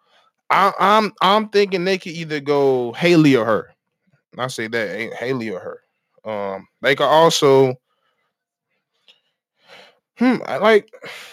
I, 0.50 0.72
I'm 0.78 1.12
I'm 1.20 1.48
thinking 1.48 1.84
they 1.84 1.98
could 1.98 2.12
either 2.12 2.40
go 2.40 2.92
Haley 2.94 3.36
or 3.36 3.44
her. 3.44 3.74
I 4.38 4.48
say 4.48 4.68
that 4.68 4.96
ain't 4.96 5.14
Haley 5.14 5.50
or 5.50 5.60
her. 5.60 6.30
Um, 6.30 6.66
they 6.82 6.94
could 6.94 7.06
also. 7.06 7.74
Hmm, 10.18 10.36
I 10.46 10.56
like. 10.56 10.90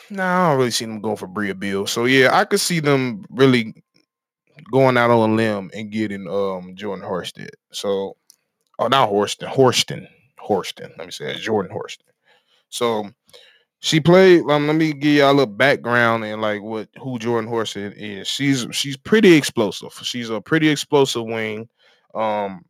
Nah, 0.09 0.45
I 0.45 0.49
don't 0.49 0.57
really 0.57 0.71
see 0.71 0.85
them 0.85 0.99
going 0.99 1.15
for 1.15 1.27
Brea 1.27 1.53
Beal. 1.53 1.87
So 1.87 2.05
yeah, 2.05 2.37
I 2.37 2.45
could 2.45 2.59
see 2.59 2.79
them 2.79 3.23
really 3.29 3.73
going 4.71 4.97
out 4.97 5.11
on 5.11 5.31
a 5.31 5.35
limb 5.35 5.71
and 5.73 5.91
getting 5.91 6.27
um 6.27 6.75
Jordan 6.75 7.05
Horsted. 7.05 7.49
So, 7.71 8.17
oh, 8.79 8.87
not 8.87 9.09
Horston, 9.09 9.49
Horston, 9.49 10.07
Horston. 10.39 10.91
Let 10.97 11.05
me 11.07 11.11
say 11.11 11.31
it, 11.31 11.37
Jordan 11.37 11.71
Horston. 11.71 12.07
So 12.69 13.09
she 13.79 13.99
played. 13.99 14.43
Um, 14.49 14.67
let 14.67 14.75
me 14.75 14.93
give 14.93 15.15
y'all 15.17 15.31
a 15.31 15.33
little 15.33 15.47
background 15.53 16.25
and 16.25 16.41
like 16.41 16.61
what 16.61 16.89
who 17.01 17.19
Jordan 17.19 17.49
Horston 17.49 17.93
is. 17.97 18.27
She's 18.27 18.67
she's 18.71 18.97
pretty 18.97 19.33
explosive. 19.33 19.93
She's 20.03 20.29
a 20.29 20.41
pretty 20.41 20.69
explosive 20.69 21.25
wing. 21.25 21.69
Um, 22.15 22.65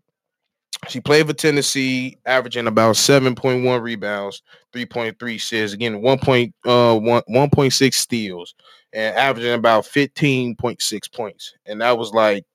she 0.87 0.99
played 1.01 1.27
for 1.27 1.33
Tennessee, 1.33 2.17
averaging 2.25 2.67
about 2.67 2.95
7.1 2.95 3.81
rebounds, 3.81 4.41
3.3 4.73 5.35
assists, 5.35 5.73
again, 5.73 6.01
1.1 6.01 6.51
uh, 6.65 6.97
1, 6.99 7.23
1.6 7.29 7.93
steals, 7.93 8.55
and 8.93 9.15
averaging 9.15 9.53
about 9.53 9.85
15.6 9.85 11.11
points. 11.13 11.53
And 11.65 11.81
that 11.81 11.97
was 11.97 12.11
like, 12.13 12.45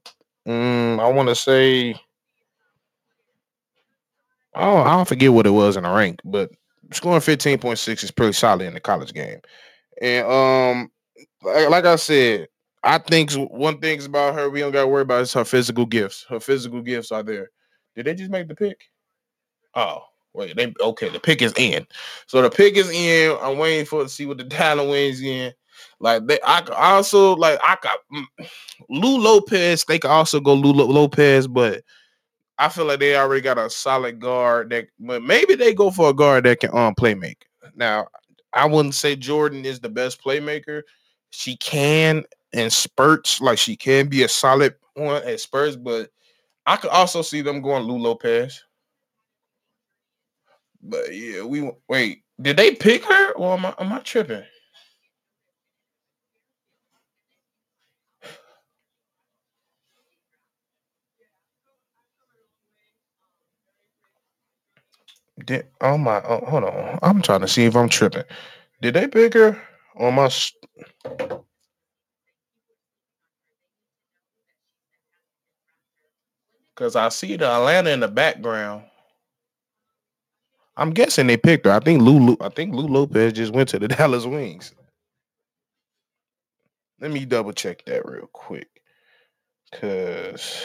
mm, 0.46 1.00
I 1.00 1.08
want 1.12 1.28
to 1.28 1.34
say, 1.34 1.94
oh, 4.54 4.78
I 4.78 4.96
don't 4.96 5.08
forget 5.08 5.32
what 5.32 5.46
it 5.46 5.50
was 5.50 5.76
in 5.76 5.84
the 5.84 5.90
rank, 5.90 6.20
but 6.24 6.50
scoring 6.92 7.20
15.6 7.20 8.02
is 8.04 8.10
pretty 8.10 8.32
solid 8.32 8.66
in 8.66 8.74
the 8.74 8.80
college 8.80 9.12
game. 9.12 9.40
And 10.00 10.26
um, 10.26 10.90
like, 11.42 11.70
like 11.70 11.84
I 11.84 11.96
said, 11.96 12.48
I 12.84 12.98
think 12.98 13.32
one 13.34 13.80
thing's 13.80 14.06
about 14.06 14.34
her 14.34 14.50
we 14.50 14.60
don't 14.60 14.72
got 14.72 14.82
to 14.82 14.88
worry 14.88 15.02
about 15.02 15.22
is 15.22 15.32
her 15.34 15.44
physical 15.44 15.86
gifts. 15.86 16.24
Her 16.28 16.40
physical 16.40 16.82
gifts 16.82 17.12
are 17.12 17.22
there. 17.22 17.50
Did 17.98 18.06
they 18.06 18.14
just 18.14 18.30
make 18.30 18.46
the 18.46 18.54
pick? 18.54 18.82
Oh, 19.74 20.04
wait, 20.32 20.54
they 20.54 20.72
okay. 20.80 21.08
The 21.08 21.18
pick 21.18 21.42
is 21.42 21.52
in. 21.56 21.84
So 22.28 22.40
the 22.40 22.48
pick 22.48 22.76
is 22.76 22.88
in. 22.90 23.36
I'm 23.42 23.58
waiting 23.58 23.86
for 23.86 24.04
to 24.04 24.08
see 24.08 24.24
what 24.24 24.38
the 24.38 24.44
talent 24.48 24.88
wins 24.88 25.20
in. 25.20 25.52
Like 25.98 26.24
they, 26.28 26.38
I 26.42 26.62
also 26.70 27.34
like 27.34 27.58
I 27.60 27.76
got 27.82 27.98
Lou 28.88 29.18
Lopez. 29.18 29.84
They 29.84 29.98
could 29.98 30.12
also 30.12 30.38
go 30.38 30.54
Lou 30.54 30.72
Lo- 30.72 30.86
Lopez, 30.86 31.48
but 31.48 31.82
I 32.56 32.68
feel 32.68 32.84
like 32.84 33.00
they 33.00 33.16
already 33.16 33.40
got 33.40 33.58
a 33.58 33.68
solid 33.68 34.20
guard 34.20 34.70
that. 34.70 34.86
But 35.00 35.24
maybe 35.24 35.56
they 35.56 35.74
go 35.74 35.90
for 35.90 36.10
a 36.10 36.14
guard 36.14 36.44
that 36.44 36.60
can 36.60 36.70
um 36.72 36.94
playmaker. 36.94 37.46
Now, 37.74 38.06
I 38.52 38.64
wouldn't 38.66 38.94
say 38.94 39.16
Jordan 39.16 39.64
is 39.64 39.80
the 39.80 39.88
best 39.88 40.22
playmaker. 40.22 40.82
She 41.30 41.56
can 41.56 42.22
in 42.52 42.70
spurts, 42.70 43.40
like 43.40 43.58
she 43.58 43.74
can 43.74 44.06
be 44.08 44.22
a 44.22 44.28
solid 44.28 44.76
one 44.94 45.24
at 45.24 45.40
spurts, 45.40 45.74
but 45.74 46.10
I 46.68 46.76
could 46.76 46.90
also 46.90 47.22
see 47.22 47.40
them 47.40 47.62
going 47.62 47.84
Lou 47.84 47.96
Lopez. 47.96 48.62
But 50.82 51.14
yeah, 51.14 51.42
we 51.42 51.72
wait. 51.88 52.24
Did 52.42 52.58
they 52.58 52.74
pick 52.74 53.04
her 53.06 53.32
or 53.32 53.54
am 53.54 53.64
I, 53.64 53.74
am 53.78 53.90
I 53.90 54.00
tripping? 54.00 54.44
Did 65.46 65.68
oh 65.80 65.96
my 65.96 66.20
oh, 66.22 66.44
hold 66.46 66.64
on. 66.64 66.98
I'm 67.00 67.22
trying 67.22 67.40
to 67.40 67.48
see 67.48 67.64
if 67.64 67.76
I'm 67.76 67.88
tripping. 67.88 68.24
Did 68.82 68.92
they 68.92 69.08
pick 69.08 69.32
her 69.32 69.58
or 69.94 70.12
my 70.12 70.28
because 76.78 76.94
I 76.94 77.08
see 77.08 77.36
the 77.36 77.50
Atlanta 77.50 77.90
in 77.90 78.00
the 78.00 78.08
background. 78.08 78.84
I'm 80.76 80.90
guessing 80.90 81.26
they 81.26 81.36
picked 81.36 81.66
her. 81.66 81.72
I 81.72 81.80
think 81.80 82.00
Lou 82.02 82.36
I 82.40 82.50
think 82.50 82.72
Lou 82.72 82.86
Lopez 82.86 83.32
just 83.32 83.52
went 83.52 83.68
to 83.70 83.80
the 83.80 83.88
Dallas 83.88 84.24
Wings. 84.24 84.72
Let 87.00 87.10
me 87.10 87.24
double 87.24 87.52
check 87.52 87.84
that 87.86 88.06
real 88.06 88.28
quick. 88.32 88.68
Cause 89.72 90.64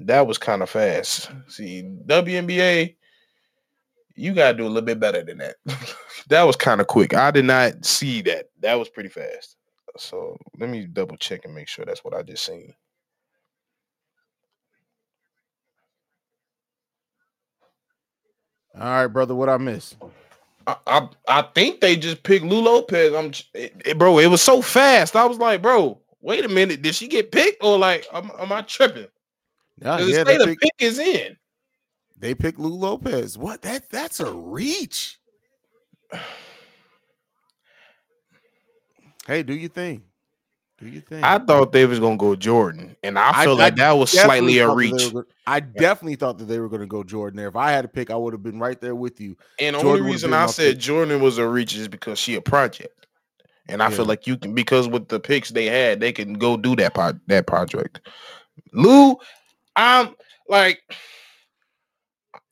that 0.00 0.26
was 0.26 0.38
kind 0.38 0.60
of 0.60 0.70
fast. 0.70 1.30
See, 1.46 1.88
WNBA, 2.04 2.96
you 4.16 4.34
gotta 4.34 4.58
do 4.58 4.64
a 4.64 4.66
little 4.66 4.82
bit 4.82 4.98
better 4.98 5.22
than 5.22 5.38
that. 5.38 5.56
that 6.28 6.42
was 6.42 6.56
kind 6.56 6.80
of 6.80 6.88
quick. 6.88 7.14
I 7.14 7.30
did 7.30 7.44
not 7.44 7.84
see 7.84 8.22
that. 8.22 8.46
That 8.60 8.74
was 8.74 8.88
pretty 8.88 9.08
fast. 9.08 9.56
so 9.96 10.36
let 10.58 10.68
me 10.68 10.86
double 10.86 11.16
check 11.16 11.44
and 11.44 11.54
make 11.54 11.68
sure 11.68 11.84
that's 11.84 12.02
what 12.02 12.14
I 12.14 12.22
just 12.22 12.44
seen. 12.44 12.74
All 18.78 18.80
right, 18.88 19.06
brother. 19.06 19.34
What 19.34 19.48
I 19.48 19.56
miss? 19.56 19.96
I, 20.66 20.76
I, 20.86 21.08
I 21.28 21.42
think 21.54 21.80
they 21.80 21.96
just 21.96 22.22
picked 22.22 22.44
Lou 22.44 22.60
Lopez. 22.60 23.12
I'm 23.14 23.32
it, 23.54 23.80
it- 23.84 23.98
bro. 23.98 24.18
It 24.18 24.26
was 24.28 24.42
so 24.42 24.62
fast. 24.62 25.14
I 25.16 25.24
was 25.24 25.38
like, 25.38 25.62
bro, 25.62 25.98
wait 26.20 26.44
a 26.44 26.48
minute. 26.48 26.82
Did 26.82 26.94
she 26.94 27.06
get 27.06 27.30
picked 27.32 27.62
or 27.62 27.78
like 27.78 28.06
am, 28.12 28.30
am 28.38 28.52
I 28.52 28.62
tripping? 28.62 29.06
Nah, 29.80 29.98
yeah, 29.98 30.24
they 30.24 30.38
the 30.38 30.46
pick, 30.46 30.60
pick 30.60 30.72
is 30.78 30.98
in. 30.98 31.36
they 32.18 32.34
picked 32.34 32.58
Lou 32.58 32.74
Lopez. 32.74 33.36
What? 33.36 33.62
That 33.62 33.90
that's 33.90 34.20
a 34.20 34.32
reach. 34.32 35.18
Hey, 39.26 39.42
do 39.42 39.54
your 39.54 39.70
thing. 39.70 40.02
Do 40.84 40.90
your 40.90 41.00
thing. 41.00 41.24
I 41.24 41.38
thought 41.38 41.72
they 41.72 41.86
was 41.86 41.98
gonna 41.98 42.18
go 42.18 42.36
Jordan, 42.36 42.94
and 43.02 43.18
I 43.18 43.30
I- 43.30 43.44
feel 43.44 43.54
I 43.54 43.64
like 43.64 43.76
that 43.76 43.92
was 43.92 44.10
slightly 44.10 44.58
a 44.58 44.66
thought 44.66 44.76
reach. 44.76 45.12
were 45.14 45.22
go- 45.22 45.28
I 45.46 45.60
definitely 45.60 46.16
thought 46.16 46.36
that 46.38 46.44
they 46.44 46.58
were 46.58 46.68
going 46.68 46.82
to 46.82 46.86
go 46.86 47.02
Jordan 47.02 47.38
there. 47.38 47.48
If 47.48 47.56
I 47.56 47.70
had 47.70 47.82
to 47.82 47.88
pick, 47.88 48.10
I 48.10 48.16
would 48.16 48.34
have 48.34 48.42
been 48.42 48.58
right 48.58 48.78
there 48.80 48.94
with 48.94 49.18
you. 49.20 49.34
And 49.58 49.74
the 49.76 49.80
Jordan 49.80 50.02
only 50.02 50.12
reason 50.12 50.34
I 50.34 50.44
said 50.46 50.72
pick. 50.74 50.78
Jordan 50.80 51.22
was 51.22 51.38
a 51.38 51.48
reach 51.48 51.74
is 51.74 51.88
because 51.88 52.18
she 52.18 52.34
a 52.34 52.42
project, 52.42 53.06
and 53.68 53.82
I 53.82 53.88
feel 53.88 54.04
like 54.04 54.26
you 54.26 54.36
can 54.36 54.52
because 54.54 54.88
with 54.88 55.08
the 55.08 55.18
picks 55.20 55.48
they 55.50 55.64
had, 55.66 56.00
they 56.00 56.12
can 56.12 56.34
go 56.34 56.58
do 56.58 56.76
that 56.76 56.92
pod, 56.92 57.18
that 57.28 57.46
project. 57.46 58.00
Lou, 58.74 59.16
I'm 59.76 60.14
like, 60.50 60.82
may- 60.88 60.96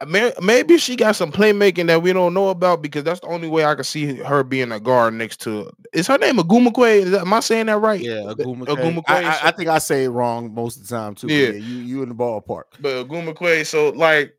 maybe 0.07 0.79
she 0.79 0.97
got 0.97 1.17
some 1.17 1.33
playmaking 1.33 1.87
that 1.87 2.03
we 2.03 2.13
don't 2.13 2.35
know 2.35 2.49
about 2.49 2.83
because 2.83 3.05
that's 3.05 3.21
the 3.21 3.27
only 3.27 3.49
way 3.49 3.65
I 3.65 3.75
can 3.75 3.85
see 3.85 4.17
her 4.17 4.43
being 4.43 4.73
a 4.73 4.81
guard 4.81 5.15
next 5.15 5.41
to. 5.43 5.71
Is 5.93 6.07
her 6.07 6.19
name 6.19 6.37
Agumakwe? 6.37 7.03
Is 7.03 7.11
that, 7.11 7.23
am 7.23 7.33
I 7.33 7.41
saying 7.41 7.67
that 7.67 7.79
right? 7.79 8.01
Yeah, 8.01 8.33
Aguma 8.35 8.67
Aguma 8.67 9.03
I, 9.07 9.25
I, 9.25 9.39
I 9.49 9.51
think 9.53 9.69
I 9.69 9.79
say 9.79 10.05
it 10.05 10.11
wrong 10.11 10.53
most 10.55 10.77
of 10.79 10.89
the 10.89 10.97
time 10.97 11.15
too. 11.15 11.29
Yeah. 11.29 11.49
Yeah, 11.49 11.53
you 11.53 11.77
you 11.77 12.03
in 12.03 12.09
the 12.09 12.15
ballpark. 12.15 12.65
But 12.81 13.05
Gumakwe, 13.05 13.67
so 13.67 13.91
like 13.91 14.35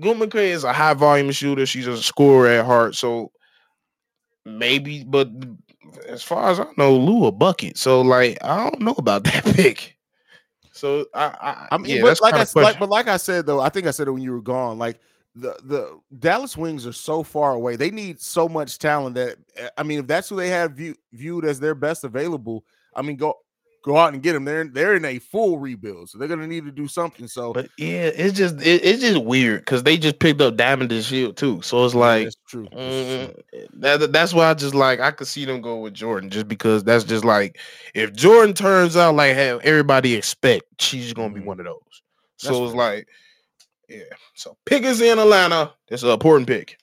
Gumakwe 0.00 0.48
is 0.48 0.64
a 0.64 0.72
high 0.72 0.94
volume 0.94 1.30
shooter. 1.32 1.66
She's 1.66 1.86
a 1.86 1.96
scorer 1.96 2.48
at 2.48 2.64
heart. 2.66 2.94
So 2.94 3.32
maybe, 4.44 5.04
but 5.04 5.30
as 6.08 6.22
far 6.22 6.50
as 6.50 6.60
I 6.60 6.66
know, 6.76 6.96
Lou 6.96 7.26
a 7.26 7.32
bucket. 7.32 7.76
So 7.76 8.00
like 8.00 8.38
I 8.42 8.70
don't 8.70 8.80
know 8.80 8.94
about 8.96 9.24
that 9.24 9.44
pick. 9.44 9.96
So 10.80 11.04
I, 11.12 11.24
I, 11.26 11.68
I 11.72 11.78
mean, 11.78 11.96
yeah, 11.96 12.02
but 12.02 12.22
like 12.22 12.32
I 12.32 12.46
like, 12.54 12.78
but 12.78 12.88
like 12.88 13.06
I 13.06 13.18
said 13.18 13.44
though, 13.44 13.60
I 13.60 13.68
think 13.68 13.86
I 13.86 13.90
said 13.90 14.08
it 14.08 14.12
when 14.12 14.22
you 14.22 14.32
were 14.32 14.40
gone. 14.40 14.78
Like 14.78 14.98
the 15.34 15.54
the 15.62 16.00
Dallas 16.18 16.56
Wings 16.56 16.86
are 16.86 16.92
so 16.94 17.22
far 17.22 17.52
away. 17.52 17.76
They 17.76 17.90
need 17.90 18.18
so 18.18 18.48
much 18.48 18.78
talent 18.78 19.14
that 19.16 19.36
uh, 19.62 19.68
I 19.76 19.82
mean, 19.82 19.98
if 19.98 20.06
that's 20.06 20.30
who 20.30 20.36
they 20.36 20.48
have 20.48 20.72
view, 20.72 20.94
viewed 21.12 21.44
as 21.44 21.60
their 21.60 21.74
best 21.74 22.04
available, 22.04 22.64
I 22.96 23.02
mean, 23.02 23.16
go 23.16 23.34
go 23.82 23.96
out 23.96 24.12
and 24.12 24.22
get 24.22 24.32
them. 24.34 24.44
They're 24.44 24.64
they're 24.64 24.94
in 24.96 25.04
a 25.04 25.18
full 25.18 25.58
rebuild, 25.58 26.10
so 26.10 26.18
they're 26.18 26.28
gonna 26.28 26.46
need 26.46 26.64
to 26.66 26.70
do 26.72 26.86
something. 26.88 27.26
So 27.28 27.52
But 27.52 27.68
yeah, 27.78 28.10
it's 28.14 28.36
just 28.36 28.56
it, 28.60 28.84
it's 28.84 29.00
just 29.00 29.22
weird 29.24 29.60
because 29.60 29.82
they 29.82 29.96
just 29.96 30.18
picked 30.18 30.40
up 30.40 30.56
Diamond 30.56 30.92
and 30.92 31.04
Shield 31.04 31.36
too. 31.36 31.62
So 31.62 31.84
it's 31.84 31.94
yeah, 31.94 32.00
like 32.00 32.24
that's 32.24 32.36
true. 32.48 32.66
Mm, 32.68 33.34
that, 33.74 34.12
that's 34.12 34.32
why 34.34 34.50
I 34.50 34.54
just 34.54 34.74
like 34.74 35.00
I 35.00 35.10
could 35.10 35.26
see 35.26 35.44
them 35.44 35.60
go 35.60 35.78
with 35.80 35.94
Jordan 35.94 36.30
just 36.30 36.48
because 36.48 36.84
that's 36.84 37.04
just 37.04 37.24
like 37.24 37.58
if 37.94 38.12
Jordan 38.12 38.54
turns 38.54 38.96
out 38.96 39.14
like 39.14 39.34
have 39.34 39.60
everybody 39.62 40.14
expect 40.14 40.64
she's 40.80 41.12
gonna 41.12 41.34
be 41.34 41.40
Mhm. 41.40 41.44
one 41.46 41.60
of 41.60 41.66
those. 41.66 42.02
That's 42.42 42.54
So 42.56 42.64
it's 42.64 42.72
fair. 42.74 42.78
like, 42.80 43.08
yeah. 43.88 44.02
So 44.34 44.56
pick 44.66 44.82
is 44.84 45.00
in 45.00 45.18
Atlanta. 45.18 45.72
It's 45.88 46.02
an 46.02 46.10
important 46.10 46.46
pick. 46.48 46.78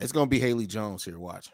It's 0.00 0.12
gonna 0.12 0.26
be 0.28 0.38
Haley 0.38 0.66
Jones 0.66 1.04
here. 1.04 1.18
Watch. 1.18 1.50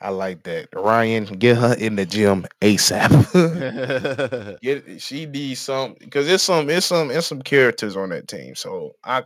I 0.00 0.10
like 0.10 0.42
that. 0.42 0.68
Ryan, 0.74 1.24
get 1.24 1.56
her 1.56 1.74
in 1.74 1.96
the 1.96 2.04
gym 2.04 2.46
ASAP. 2.60 4.60
get 4.60 5.00
she 5.00 5.26
needs 5.26 5.60
some 5.60 5.96
because 5.98 6.28
it's 6.28 6.44
some 6.44 6.68
it's 6.68 6.86
some 6.86 7.10
it's 7.10 7.26
some 7.26 7.40
characters 7.40 7.96
on 7.96 8.10
that 8.10 8.28
team. 8.28 8.54
So 8.54 8.94
I 9.04 9.22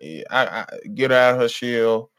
yeah, 0.00 0.22
I, 0.30 0.46
I 0.46 0.66
get 0.94 1.12
out 1.12 1.34
of 1.34 1.40
her 1.40 1.48
shell. 1.48 2.10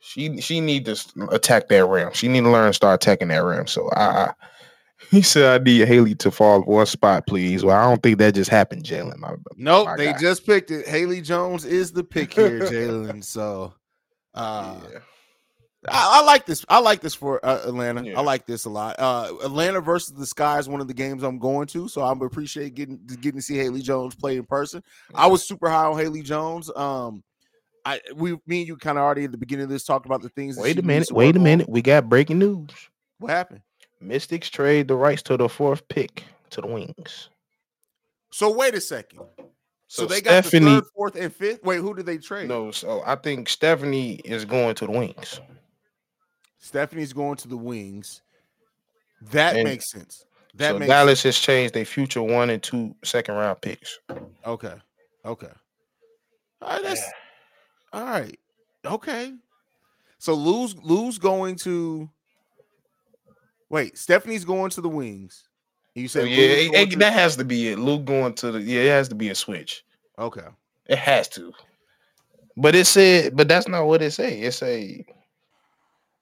She 0.00 0.40
she 0.40 0.60
need 0.60 0.86
to 0.86 0.96
attack 1.30 1.68
that 1.68 1.84
rim. 1.84 2.12
She 2.14 2.28
need 2.28 2.44
to 2.44 2.50
learn 2.50 2.70
to 2.70 2.72
start 2.72 3.02
attacking 3.02 3.28
that 3.28 3.44
rim. 3.44 3.66
So 3.66 3.90
I, 3.90 4.04
I 4.04 4.32
he 5.10 5.20
said 5.20 5.60
I 5.60 5.62
need 5.62 5.86
Haley 5.86 6.14
to 6.14 6.30
fall 6.30 6.62
one 6.62 6.86
spot, 6.86 7.26
please. 7.26 7.62
Well, 7.62 7.76
I 7.76 7.90
don't 7.90 8.02
think 8.02 8.16
that 8.18 8.34
just 8.34 8.50
happened, 8.50 8.84
Jalen. 8.84 9.20
Nope, 9.56 9.86
my 9.86 9.96
they 9.98 10.12
guy. 10.12 10.18
just 10.18 10.46
picked 10.46 10.70
it. 10.70 10.88
Haley 10.88 11.20
Jones 11.20 11.66
is 11.66 11.92
the 11.92 12.02
pick 12.02 12.32
here, 12.32 12.60
Jalen. 12.62 13.22
So 13.22 13.74
uh 14.32 14.80
yeah. 14.90 14.98
I, 15.88 16.20
I 16.20 16.24
like 16.24 16.44
this. 16.44 16.64
I 16.68 16.80
like 16.80 17.00
this 17.00 17.14
for 17.14 17.44
uh, 17.46 17.60
Atlanta. 17.66 18.02
Yeah. 18.04 18.18
I 18.18 18.22
like 18.22 18.46
this 18.46 18.64
a 18.64 18.70
lot. 18.70 18.96
Uh, 18.98 19.32
Atlanta 19.44 19.80
versus 19.80 20.12
the 20.14 20.26
Sky 20.26 20.58
is 20.58 20.68
one 20.68 20.80
of 20.80 20.88
the 20.88 20.94
games 20.94 21.22
I'm 21.22 21.38
going 21.38 21.68
to, 21.68 21.88
so 21.88 22.02
I'm 22.02 22.20
appreciate 22.22 22.74
getting 22.74 22.98
getting 23.20 23.38
to 23.38 23.42
see 23.42 23.56
Haley 23.56 23.80
Jones 23.82 24.14
play 24.16 24.36
in 24.36 24.44
person. 24.44 24.82
I 25.14 25.28
was 25.28 25.46
super 25.46 25.68
high 25.70 25.86
on 25.86 25.96
Haley 25.98 26.22
Jones. 26.22 26.68
Um, 26.74 27.22
I 27.84 28.00
we 28.16 28.32
me 28.46 28.58
and 28.60 28.66
you 28.66 28.76
kind 28.76 28.98
of 28.98 29.04
already 29.04 29.24
at 29.24 29.30
the 29.30 29.38
beginning 29.38 29.64
of 29.64 29.70
this 29.70 29.84
talked 29.84 30.04
about 30.04 30.20
the 30.20 30.30
things. 30.30 30.56
Wait 30.58 30.78
a 30.78 30.82
minute. 30.82 31.12
Wait 31.12 31.36
a 31.36 31.38
on. 31.38 31.44
minute. 31.44 31.68
We 31.68 31.80
got 31.80 32.08
breaking 32.08 32.40
news. 32.40 32.70
What 33.20 33.30
happened? 33.30 33.60
Mystics 34.00 34.50
trade 34.50 34.88
the 34.88 34.96
rights 34.96 35.22
to 35.22 35.36
the 35.36 35.48
fourth 35.48 35.86
pick 35.88 36.24
to 36.50 36.60
the 36.60 36.66
Wings. 36.66 37.28
So 38.30 38.52
wait 38.52 38.74
a 38.74 38.80
second. 38.80 39.20
So, 39.90 40.02
So, 40.02 40.06
they 40.06 40.20
got 40.20 40.44
Stephanie. 40.44 40.66
the 40.66 40.80
third, 40.82 40.90
fourth, 40.94 41.16
and 41.16 41.32
fifth. 41.32 41.62
Wait, 41.64 41.78
who 41.78 41.94
did 41.94 42.04
they 42.04 42.18
trade? 42.18 42.46
no, 42.48 42.70
so 42.70 43.02
I 43.06 43.14
think 43.16 43.48
Stephanie 43.48 44.16
is 44.16 44.44
going 44.44 44.74
to 44.74 44.84
the 44.86 44.92
Wings. 44.92 45.40
Stephanie's 46.58 47.12
going 47.12 47.36
to 47.38 47.48
the 47.48 47.56
Wings. 47.56 48.22
That 49.32 49.56
And 49.56 49.64
makes 49.64 49.90
sense. 49.90 50.24
That 50.54 50.72
so 50.72 50.78
makes 50.78 50.88
Dallas 50.88 51.22
has 51.24 51.38
changed 51.38 51.74
their 51.74 51.84
future 51.84 52.22
one 52.22 52.50
and 52.50 52.62
two 52.62 52.94
second 53.04 53.34
round 53.36 53.60
picks. 53.60 53.98
Okay. 54.46 54.74
Okay. 55.24 55.48
All 56.62 56.68
right. 56.74 56.82
That's 56.82 57.02
all 57.92 58.04
right. 58.04 58.38
Okay. 58.84 59.32
So 60.18 60.34
Lou's 60.34 60.74
Lou's 60.82 61.18
going 61.18 61.56
to 61.56 62.08
wait. 63.68 63.96
Stephanie's 63.98 64.44
going 64.44 64.70
to 64.70 64.80
the 64.80 64.88
wings. 64.88 65.44
You 65.94 66.08
So 66.08 66.20
said 66.20 66.28
oh, 66.28 66.30
yeah, 66.30 66.36
it- 66.46 66.74
it- 66.74 66.90
to- 66.92 66.98
that 66.98 67.12
has 67.12 67.36
to 67.36 67.44
be 67.44 67.68
it. 67.68 67.78
Luke 67.78 68.04
going 68.04 68.34
to 68.34 68.52
the 68.52 68.60
yeah, 68.60 68.80
it 68.82 68.88
has 68.90 69.08
to 69.08 69.14
be 69.14 69.28
a 69.30 69.34
switch. 69.34 69.84
okay. 70.18 70.46
It 70.86 70.98
has 70.98 71.28
to. 71.30 71.52
But 72.56 72.74
it 72.74 72.86
said, 72.86 73.36
but 73.36 73.46
that's 73.46 73.68
not 73.68 73.84
what 73.86 74.00
it 74.00 74.10
say. 74.12 74.40
It 74.40 74.52
say 74.52 75.04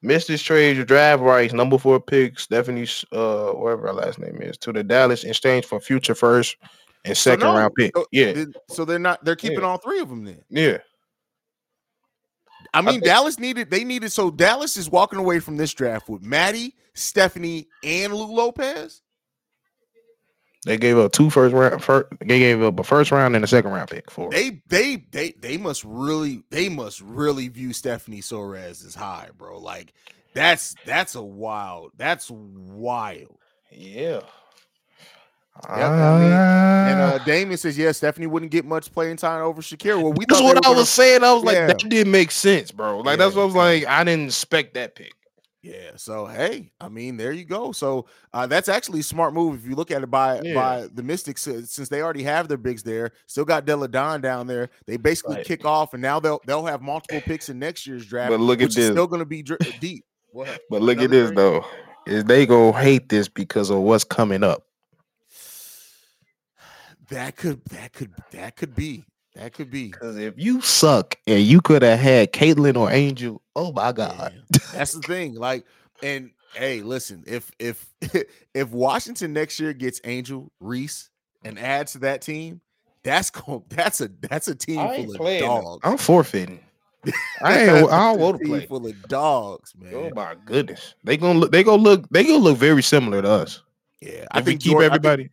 Mr. 0.06 0.40
Trade 0.42 0.76
your 0.76 0.84
draft 0.84 1.20
rights, 1.22 1.52
number 1.52 1.78
four 1.78 1.98
pick, 2.00 2.38
Stephanie, 2.38 2.86
uh, 3.12 3.50
whatever 3.50 3.88
her 3.88 3.92
last 3.92 4.18
name 4.18 4.40
is, 4.40 4.56
to 4.58 4.72
the 4.72 4.84
Dallas 4.84 5.24
in 5.24 5.30
exchange 5.30 5.64
for 5.64 5.80
future 5.80 6.14
first 6.14 6.56
and 7.04 7.16
So 7.16 7.30
second 7.32 7.46
no, 7.48 7.54
round 7.56 7.74
pick. 7.76 7.96
so- 7.96 8.06
Yeah, 8.12 8.44
So 8.70 8.84
they're 8.84 8.98
not. 8.98 9.24
They're 9.24 9.36
keeping 9.36 9.60
Yeah. 9.60 9.66
all 9.66 9.78
three 9.78 9.98
of 10.00 10.08
them. 10.08 10.24
Then 10.24 10.42
yeah. 10.48 10.78
I 12.74 12.82
mean, 12.82 12.94
think- 12.94 13.04
Dallas 13.04 13.38
needed. 13.38 13.70
They 13.70 13.84
needed. 13.84 14.12
So 14.12 14.30
Dallas 14.30 14.76
is 14.76 14.88
walking 14.90 15.18
away 15.18 15.40
from 15.40 15.56
this 15.56 15.72
draft 15.74 16.08
with 16.08 16.22
Maddy, 16.22 16.74
Stephanie, 16.94 17.68
and 17.82 18.14
Lou 18.14 18.26
Lopez. 18.32 19.02
They 20.66 20.76
gave 20.76 20.98
up 20.98 21.12
two 21.12 21.30
first 21.30 21.54
round. 21.54 21.82
First, 21.82 22.08
they 22.20 22.40
gave 22.40 22.60
up 22.60 22.78
a 22.80 22.82
first 22.82 23.12
round 23.12 23.36
and 23.36 23.44
a 23.44 23.48
second 23.48 23.70
round 23.70 23.88
pick 23.88 24.10
for. 24.10 24.30
They 24.30 24.60
they 24.66 24.96
they 25.12 25.30
they 25.40 25.56
must 25.56 25.84
really 25.84 26.42
they 26.50 26.68
must 26.68 27.00
really 27.00 27.46
view 27.46 27.72
Stephanie 27.72 28.20
Soares 28.20 28.84
as 28.84 28.94
high, 28.96 29.28
bro. 29.38 29.58
Like 29.60 29.92
that's 30.34 30.74
that's 30.84 31.14
a 31.14 31.22
wild. 31.22 31.92
That's 31.96 32.30
wild. 32.30 33.38
Yeah. 33.70 34.20
I 35.68 35.76
mean, 36.18 36.32
And 36.32 37.00
Ah. 37.00 37.14
uh 37.14 37.24
Damon 37.24 37.56
says, 37.56 37.78
yeah, 37.78 37.92
Stephanie 37.92 38.26
wouldn't 38.26 38.52
get 38.52 38.64
much 38.66 38.92
playing 38.92 39.16
time 39.16 39.42
over 39.42 39.62
Shakira. 39.62 40.02
Well, 40.02 40.12
we 40.12 40.26
that's 40.28 40.42
what 40.42 40.56
I 40.58 40.60
gonna- 40.60 40.78
was 40.80 40.88
saying. 40.90 41.24
I 41.24 41.32
was 41.32 41.44
like, 41.44 41.54
that 41.56 41.78
didn't 41.78 42.10
make 42.10 42.30
sense, 42.30 42.72
bro. 42.72 42.98
Like 43.00 43.18
that's 43.18 43.34
what 43.34 43.42
I 43.42 43.46
was 43.46 43.54
like. 43.54 43.86
I 43.86 44.04
didn't 44.04 44.26
expect 44.26 44.74
that 44.74 44.94
pick. 44.96 45.12
Yeah. 45.66 45.90
So 45.96 46.26
hey, 46.26 46.70
I 46.80 46.88
mean, 46.88 47.16
there 47.16 47.32
you 47.32 47.44
go. 47.44 47.72
So 47.72 48.06
uh 48.32 48.46
that's 48.46 48.68
actually 48.68 49.00
a 49.00 49.02
smart 49.02 49.34
move 49.34 49.56
if 49.64 49.68
you 49.68 49.74
look 49.74 49.90
at 49.90 50.02
it 50.02 50.10
by 50.10 50.40
Yeah. 50.40 50.54
by 50.54 50.86
the 50.94 51.02
Mystics, 51.02 51.46
uh, 51.48 51.62
since 51.64 51.88
they 51.88 52.02
already 52.02 52.22
have 52.22 52.46
their 52.46 52.56
bigs 52.56 52.82
there, 52.84 53.10
still 53.26 53.44
got 53.44 53.64
Delle 53.64 53.88
Donne 53.88 54.20
down 54.20 54.46
there. 54.46 54.70
They 54.86 54.96
basically 54.96 55.36
Right. 55.36 55.46
kick 55.46 55.64
off, 55.64 55.92
and 55.92 56.00
now 56.02 56.20
they'll 56.20 56.40
they'll 56.46 56.66
have 56.66 56.82
multiple 56.82 57.20
picks 57.22 57.48
in 57.48 57.58
next 57.58 57.86
year's 57.86 58.06
draft. 58.06 58.30
But 58.30 58.38
look 58.40 58.60
at 58.60 58.66
which 58.66 58.70
is 58.70 58.76
this. 58.76 58.90
still 58.92 59.06
going 59.08 59.20
to 59.20 59.26
be 59.26 59.42
dri- 59.42 59.58
deep. 59.80 60.04
What? 60.30 60.60
But 60.70 60.82
look 60.82 60.98
at 61.00 61.10
this 61.10 61.28
trade? 61.30 61.36
though. 61.38 61.64
Is 62.06 62.22
they 62.24 62.46
gonna 62.46 62.78
hate 62.78 63.08
this 63.08 63.26
because 63.28 63.68
of 63.70 63.78
what's 63.80 64.04
coming 64.04 64.44
up. 64.44 64.62
That 67.08 67.36
could 67.36 67.64
that 67.66 67.92
could 67.92 68.12
that 68.32 68.56
could 68.56 68.74
be 68.74 69.04
that 69.36 69.52
could 69.54 69.70
be. 69.70 69.84
Because 69.90 70.16
if 70.16 70.34
you 70.36 70.60
suck 70.60 71.16
and 71.26 71.40
you 71.42 71.60
could 71.60 71.82
have 71.82 71.98
had 71.98 72.32
Caitlin 72.32 72.76
or 72.76 72.90
Angel, 72.90 73.40
oh 73.54 73.72
my 73.72 73.92
god. 73.92 74.34
Yeah, 74.52 74.58
that's 74.74 74.92
the 74.92 75.00
thing. 75.02 75.34
Like, 75.34 75.64
and 76.02 76.30
hey, 76.54 76.82
listen, 76.82 77.24
if 77.26 77.50
if 77.58 77.86
if 78.54 78.70
Washington 78.70 79.32
next 79.32 79.60
year 79.60 79.72
gets 79.72 80.00
Angel 80.04 80.50
Reese 80.60 81.10
and 81.44 81.58
adds 81.58 81.92
to 81.92 81.98
that 82.00 82.22
team, 82.22 82.60
That's 83.04 83.30
going 83.30 83.62
that's 83.68 84.00
a 84.00 84.10
that's 84.20 84.48
a 84.48 84.54
team 84.54 84.78
I 84.80 84.94
ain't 84.94 85.04
full 85.06 85.14
of 85.14 85.20
playing. 85.20 85.42
dogs. 85.42 85.80
I'm 85.84 85.96
forfeiting. 85.98 86.60
I 87.40 87.60
ain't. 87.60 87.88
I 87.92 88.12
don't 88.12 88.18
want 88.20 88.38
to 88.38 88.44
team 88.44 88.52
play. 88.56 88.66
full 88.66 88.84
of 88.86 89.02
dogs, 89.08 89.72
man. 89.78 89.94
Oh 89.94 90.10
my 90.14 90.34
goodness, 90.44 90.94
they 91.04 91.16
gonna 91.16 91.38
look. 91.38 91.52
They 91.52 91.62
gonna 91.62 91.80
look. 91.82 92.08
They 92.10 92.24
gonna 92.24 92.38
look 92.38 92.58
very 92.58 92.82
similar 92.82 93.22
to 93.22 93.28
us. 93.30 93.62
yeah, 94.00 94.24
I 94.32 94.38
I 94.38 94.42
think 94.42 94.60
keep 94.60 94.72
Jordan- 94.72 94.90
I 94.90 94.94
think- 94.94 95.04
everybody. 95.04 95.30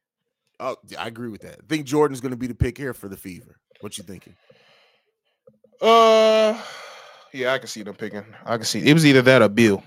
oh, 0.60 0.76
I 1.00 1.08
agree 1.08 1.30
with 1.30 1.42
that. 1.42 1.54
I 1.64 1.66
think 1.68 1.88
Jordan's 1.88 2.22
going 2.22 2.30
to 2.32 2.38
be 2.38 2.46
the 2.46 2.54
pick 2.54 2.78
here 2.78 2.94
for 2.94 3.10
the 3.10 3.18
Fever. 3.18 3.58
What 3.84 3.98
you 3.98 4.06
thinking? 4.06 4.34
Uh, 5.82 6.58
yeah, 7.34 7.52
I 7.52 7.58
can 7.58 7.68
see 7.68 7.84
them 7.84 7.96
picking. 7.96 8.24
I 8.46 8.56
can 8.56 8.66
see 8.66 8.80
it 8.80 8.94
was 8.94 9.06
either 9.06 9.22
that 9.24 9.42
or 9.42 9.50
Beal. 9.50 9.84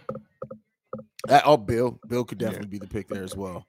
Uh, 1.27 1.41
oh, 1.47 1.57
Beal. 1.57 1.99
Beal 2.07 2.23
could 2.23 2.39
Yeah. 2.39 2.49
definitely 2.49 2.79
be 2.79 2.79
the 2.79 2.89
pick 2.89 3.09
there 3.09 3.25
as 3.25 3.35
well. 3.35 3.65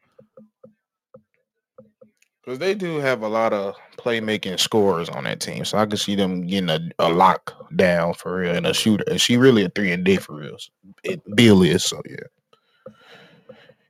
Because 2.43 2.59
they 2.59 2.75
do 2.75 2.97
have 2.97 3.21
a 3.21 3.27
lot 3.29 3.53
of 3.53 3.75
playmaking 3.95 4.59
scorers 4.59 5.07
on 5.07 5.23
that 5.23 5.39
team. 5.39 5.63
So 5.63 5.77
I 5.77 5.85
can 5.85 5.95
see 5.95 6.15
them 6.15 6.45
getting 6.45 6.69
a, 6.69 6.81
a 6.99 7.07
lock 7.07 7.55
down 7.77 8.13
for 8.13 8.39
real 8.39 8.53
and 8.53 8.67
a 8.67 8.73
shooter. 8.73 9.05
And 9.07 9.21
she 9.21 9.37
really 9.37 9.63
a 9.63 9.69
three 9.69 9.93
and 9.93 10.03
D 10.03 10.17
for 10.17 10.35
real. 10.35 10.57
It, 11.05 11.21
Beal 11.37 11.63
is, 11.63 11.85
so 11.85 12.01
yeah. 12.05 12.93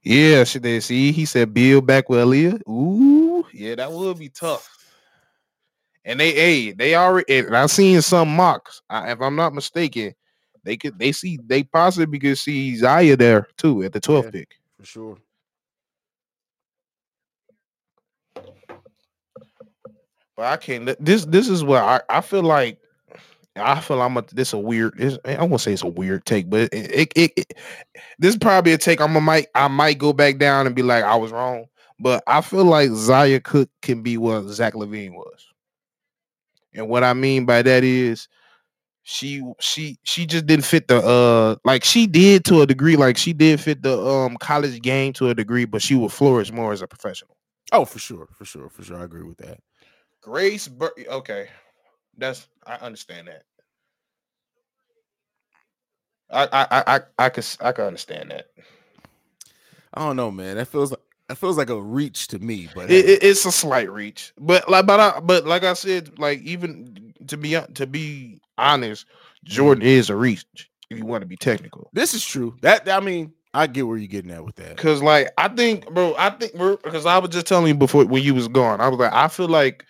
Yeah, 0.04 0.44
she 0.44 0.60
did 0.60 0.84
see 0.84 1.12
he 1.12 1.26
said 1.26 1.52
Beal 1.52 1.82
back 1.82 2.10
with 2.10 2.20
Aliyah. 2.20 2.62
Ooh, 2.70 3.44
yeah, 3.52 3.74
that 3.74 3.92
would 3.92 4.20
be 4.20 4.30
tough. 4.30 4.77
And 6.08 6.20
they 6.20 6.32
hey, 6.32 6.72
they 6.72 6.96
already 6.96 7.40
and 7.40 7.56
I've 7.56 7.70
seen 7.70 8.02
some 8.02 8.36
mocks. 8.36 8.82
I, 8.90 9.12
if 9.12 9.22
I'm 9.22 9.36
not 9.36 9.54
mistaken, 9.54 10.16
they 10.64 10.78
could 10.78 10.98
they 10.98 11.12
see 11.12 11.38
they 11.46 11.64
possibly 11.64 12.18
could 12.18 12.38
see 12.38 12.76
Zia 12.78 13.18
there 13.18 13.48
too 13.58 13.84
at 13.84 13.92
the 13.94 14.00
12th 14.02 14.24
Yeah. 14.26 14.32
pick. 14.32 14.56
For 14.80 14.86
sure. 14.86 15.18
But 20.36 20.46
I 20.46 20.58
can't. 20.58 20.86
This 21.04 21.26
this 21.26 21.50
is 21.50 21.64
what 21.64 21.84
I, 21.84 22.02
I 22.10 22.22
feel 22.22 22.44
like. 22.44 22.80
I 23.56 23.80
feel 23.82 24.02
I'm 24.04 24.16
a 24.18 24.22
this 24.34 24.54
a 24.54 24.58
weird. 24.60 25.20
I 25.26 25.44
won't 25.44 25.62
say 25.62 25.74
it's 25.74 25.82
a 25.82 25.88
weird 25.88 26.26
take, 26.26 26.48
but 26.48 26.62
it, 26.72 26.74
it, 26.74 27.14
it, 27.16 27.32
it- 27.38 27.54
this 28.20 28.34
is 28.34 28.38
probably 28.38 28.74
a 28.74 28.78
take. 28.78 29.02
I'm 29.02 29.16
a 29.16 29.22
might 29.22 29.48
I 29.56 29.68
might 29.68 29.98
go 29.98 30.14
back 30.14 30.38
down 30.38 30.68
and 30.68 30.76
be 30.76 30.84
like 30.84 31.04
I 31.04 31.16
was 31.16 31.32
wrong, 31.32 31.66
but 32.00 32.24
I 32.28 32.42
feel 32.42 32.66
like 32.66 32.92
Zia 32.92 33.40
Cooke 33.40 33.70
can 33.82 34.04
be 34.04 34.18
what 34.18 34.44
Zach 34.44 34.74
LaVine 34.76 35.14
was, 35.16 35.47
and 36.74 36.88
what 36.90 37.04
I 37.04 37.14
mean 37.14 37.46
by 37.46 37.62
that 37.62 37.84
is 37.84 38.28
she 39.04 39.42
she 39.60 39.98
she 40.04 40.26
just 40.26 40.46
didn't 40.46 40.66
fit 40.66 40.88
the 40.88 40.98
uh 40.98 41.56
like 41.64 41.84
she 41.84 42.08
did 42.08 42.44
to 42.46 42.62
a 42.62 42.66
degree 42.68 42.98
like 42.98 43.18
she 43.18 43.32
did 43.34 43.60
fit 43.62 43.82
the 43.82 43.98
um 44.06 44.36
college 44.38 44.82
game 44.82 45.14
to 45.14 45.30
a 45.30 45.36
degree, 45.36 45.66
but 45.66 45.82
she 45.82 45.96
would 45.96 46.12
flourish 46.12 46.52
more 46.52 46.74
as 46.74 46.82
a 46.82 46.88
professional. 46.88 47.38
Oh, 47.72 47.86
for 47.86 48.00
sure. 48.00 48.28
For 48.34 48.46
sure. 48.46 48.70
For 48.70 48.84
sure. 48.84 48.98
I 48.98 49.04
agree 49.04 49.24
with 49.24 49.38
that. 49.38 49.60
Grace, 50.22 50.68
Bur- 50.68 50.94
okay, 51.10 51.48
that's 52.18 52.48
I 52.66 52.76
understand 52.76 53.28
that. 53.30 53.44
I 56.30 56.44
I 56.52 56.68
I 56.72 56.96
I 56.96 57.02
I 57.26 57.30
can 57.30 57.42
s- 57.42 57.58
I 57.62 57.72
can 57.72 57.86
understand 57.86 58.32
that. 58.32 58.48
I 59.94 60.02
don't 60.02 60.16
know, 60.18 60.32
man. 60.32 60.58
That 60.58 60.68
feels 60.68 60.92
like 60.92 61.00
that 61.28 61.36
feels 61.36 61.58
like 61.58 61.70
a 61.70 61.82
reach 61.82 62.28
to 62.30 62.40
me, 62.40 62.70
but 62.74 62.90
It, 62.90 63.06
it- 63.06 63.24
it's 63.24 63.46
a 63.46 63.52
slight 63.52 63.92
reach, 63.92 64.34
but 64.40 64.70
like 64.70 64.86
but 64.86 65.00
I, 65.00 65.20
but 65.20 65.46
like 65.46 65.64
I 65.64 65.74
said, 65.74 66.18
like 66.18 66.42
even 66.42 67.14
to 67.28 67.38
be 67.38 67.56
uh, 67.56 67.68
to 67.76 67.86
be 67.86 68.40
honest, 68.58 69.06
Jordan 69.44 69.82
mm-hmm. 69.84 69.90
is 69.90 70.10
a 70.10 70.16
reach 70.16 70.46
if 70.90 70.98
you 70.98 71.06
want 71.06 71.22
to 71.22 71.28
be 71.28 71.36
technical. 71.36 71.90
this 71.94 72.14
is 72.14 72.26
true. 72.26 72.56
That 72.62 72.88
I 72.90 73.00
mean, 73.00 73.34
I 73.54 73.68
get 73.68 73.88
where 73.88 73.98
you're 73.98 74.08
getting 74.08 74.32
at 74.32 74.46
with 74.46 74.56
that. 74.56 74.78
Cause 74.78 75.02
like 75.02 75.30
I 75.38 75.50
think, 75.50 75.92
bro, 75.94 76.16
I 76.18 76.30
think 76.30 76.54
because 76.54 77.06
I 77.06 77.18
was 77.18 77.32
just 77.32 77.48
telling 77.48 77.68
you 77.68 77.76
before 77.76 78.06
when 78.06 78.24
you 78.24 78.34
was 78.34 78.48
gone, 78.48 78.80
I 78.80 78.88
was 78.88 79.00
like, 79.00 79.14
I 79.14 79.28
feel 79.28 79.48
like 79.48 79.86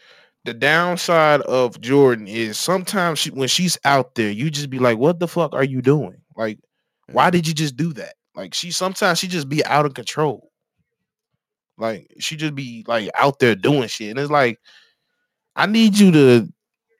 the 0.45 0.53
downside 0.53 1.41
of 1.41 1.79
Jordan 1.81 2.27
is 2.27 2.57
sometimes 2.57 3.19
she, 3.19 3.31
when 3.31 3.49
she's 3.49 3.77
out 3.83 4.15
there, 4.15 4.31
you 4.31 4.49
just 4.49 4.69
be 4.69 4.79
like, 4.79 4.97
what 4.97 5.19
the 5.19 5.27
fuck 5.27 5.53
are 5.53 5.63
you 5.63 5.81
doing? 5.81 6.15
Like, 6.37 6.59
why 7.11 7.25
mm-hmm. 7.25 7.31
did 7.31 7.47
you 7.47 7.53
just 7.53 7.75
do 7.75 7.93
that? 7.93 8.13
Like 8.35 8.53
she 8.53 8.71
sometimes 8.71 9.19
she 9.19 9.27
just 9.27 9.49
be 9.49 9.65
out 9.65 9.85
of 9.85 9.93
control. 9.93 10.49
Like 11.77 12.11
she 12.19 12.35
just 12.35 12.55
be 12.55 12.83
like 12.87 13.09
out 13.15 13.39
there 13.39 13.55
doing 13.55 13.87
shit. 13.87 14.09
And 14.09 14.19
it's 14.19 14.31
like, 14.31 14.59
I 15.55 15.65
need 15.65 15.97
you 15.97 16.11
to 16.11 16.53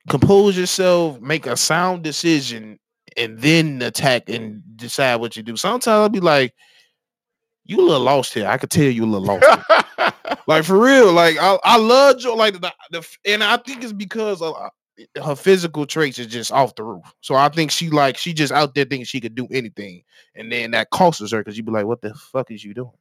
compose 0.09 0.57
yourself, 0.57 1.19
make 1.19 1.45
a 1.45 1.57
sound 1.57 2.03
decision, 2.03 2.79
and 3.15 3.39
then 3.39 3.81
attack 3.81 4.29
and 4.29 4.61
decide 4.75 5.15
what 5.15 5.35
you 5.35 5.43
do. 5.43 5.57
Sometimes 5.57 5.87
I'll 5.87 6.09
be 6.09 6.19
like, 6.19 6.53
you 7.65 7.79
a 7.79 7.81
little 7.81 8.01
lost 8.01 8.33
here. 8.33 8.47
I 8.47 8.57
could 8.57 8.69
tell 8.69 8.85
you 8.85 9.03
a 9.03 9.05
little 9.05 9.39
lost. 9.39 10.15
like 10.47 10.63
for 10.63 10.79
real. 10.79 11.11
Like 11.11 11.37
I, 11.37 11.57
I 11.63 11.77
love 11.77 12.19
Joe. 12.19 12.35
Like 12.35 12.59
the, 12.59 12.73
the 12.91 13.05
and 13.25 13.43
I 13.43 13.57
think 13.57 13.83
it's 13.83 13.93
because 13.93 14.41
of 14.41 14.55
uh, 14.55 14.69
her 15.23 15.35
physical 15.35 15.85
traits 15.85 16.17
is 16.17 16.27
just 16.27 16.51
off 16.51 16.75
the 16.75 16.83
roof. 16.83 17.03
So 17.21 17.35
I 17.35 17.49
think 17.49 17.71
she 17.71 17.89
like 17.89 18.17
she 18.17 18.33
just 18.33 18.53
out 18.53 18.73
there 18.73 18.85
thinking 18.85 19.05
she 19.05 19.19
could 19.19 19.35
do 19.35 19.47
anything, 19.51 20.03
and 20.35 20.51
then 20.51 20.71
that 20.71 20.89
costs 20.91 21.31
her 21.31 21.39
because 21.39 21.57
you 21.57 21.63
be 21.63 21.71
like, 21.71 21.85
what 21.85 22.01
the 22.01 22.13
fuck 22.13 22.51
is 22.51 22.63
you 22.63 22.73
doing? 22.73 22.91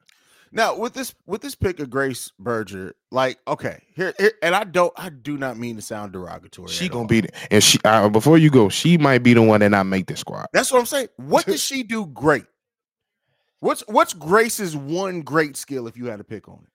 Now 0.57 0.75
with 0.75 0.95
this 0.95 1.15
with 1.27 1.43
this 1.43 1.55
pick 1.55 1.81
of 1.81 1.91
Grace 1.91 2.33
Berger, 2.39 2.95
like 3.11 3.39
okay, 3.47 3.83
here, 3.95 4.15
here 4.19 4.33
and 4.43 4.55
I 4.55 4.65
don't 4.65 4.91
I 4.97 5.11
do 5.11 5.37
not 5.37 5.59
mean 5.59 5.77
to 5.77 5.83
sound 5.83 6.15
derogatory. 6.15 6.71
She 6.71 6.89
gonna 6.89 7.01
all. 7.01 7.07
be 7.07 7.21
the, 7.21 7.29
and 7.51 7.63
she 7.63 7.79
uh, 7.85 8.09
before 8.09 8.39
you 8.39 8.49
go, 8.49 8.71
she 8.71 8.97
might 8.97 9.23
be 9.23 9.35
the 9.35 9.43
one 9.43 9.61
that 9.61 9.69
not 9.69 9.85
make 9.85 10.07
the 10.07 10.17
squad. 10.17 10.47
That's 10.55 10.73
what 10.73 10.79
I'm 10.79 10.87
saying. 10.87 11.09
What 11.17 11.45
does 11.47 11.63
she 11.63 11.83
do 11.83 12.07
great? 12.07 12.47
What's 13.61 13.83
what's 13.87 14.15
Grace's 14.15 14.75
one 14.75 15.21
great 15.21 15.59
skill 15.59 15.87
if 15.89 15.97
you 15.99 16.07
had 16.07 16.17
to 16.19 16.25
pick 16.25 16.49
on 16.49 16.67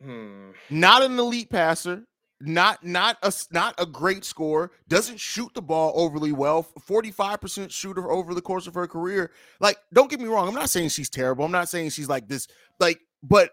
it? 0.00 0.04
Hmm. 0.04 0.50
Not 0.70 1.02
an 1.02 1.16
elite 1.16 1.50
passer, 1.50 2.02
not 2.44 2.84
not 2.84 3.16
a 3.22 3.32
not 3.50 3.74
a 3.78 3.86
great 3.86 4.24
scorer, 4.24 4.70
doesn't 4.88 5.18
shoot 5.18 5.52
the 5.54 5.62
ball 5.62 5.92
overly 5.94 6.32
well. 6.32 6.66
45% 6.88 7.70
shooter 7.70 8.10
over 8.10 8.34
the 8.34 8.42
course 8.42 8.66
of 8.66 8.74
her 8.74 8.86
career. 8.86 9.30
Like, 9.60 9.78
don't 9.92 10.10
get 10.10 10.20
me 10.20 10.26
wrong, 10.28 10.48
I'm 10.48 10.54
not 10.54 10.70
saying 10.70 10.90
she's 10.90 11.08
terrible. 11.10 11.44
I'm 11.44 11.52
not 11.52 11.68
saying 11.68 11.90
she's 11.90 12.08
like 12.08 12.28
this, 12.28 12.48
like, 12.80 13.00
but 13.22 13.50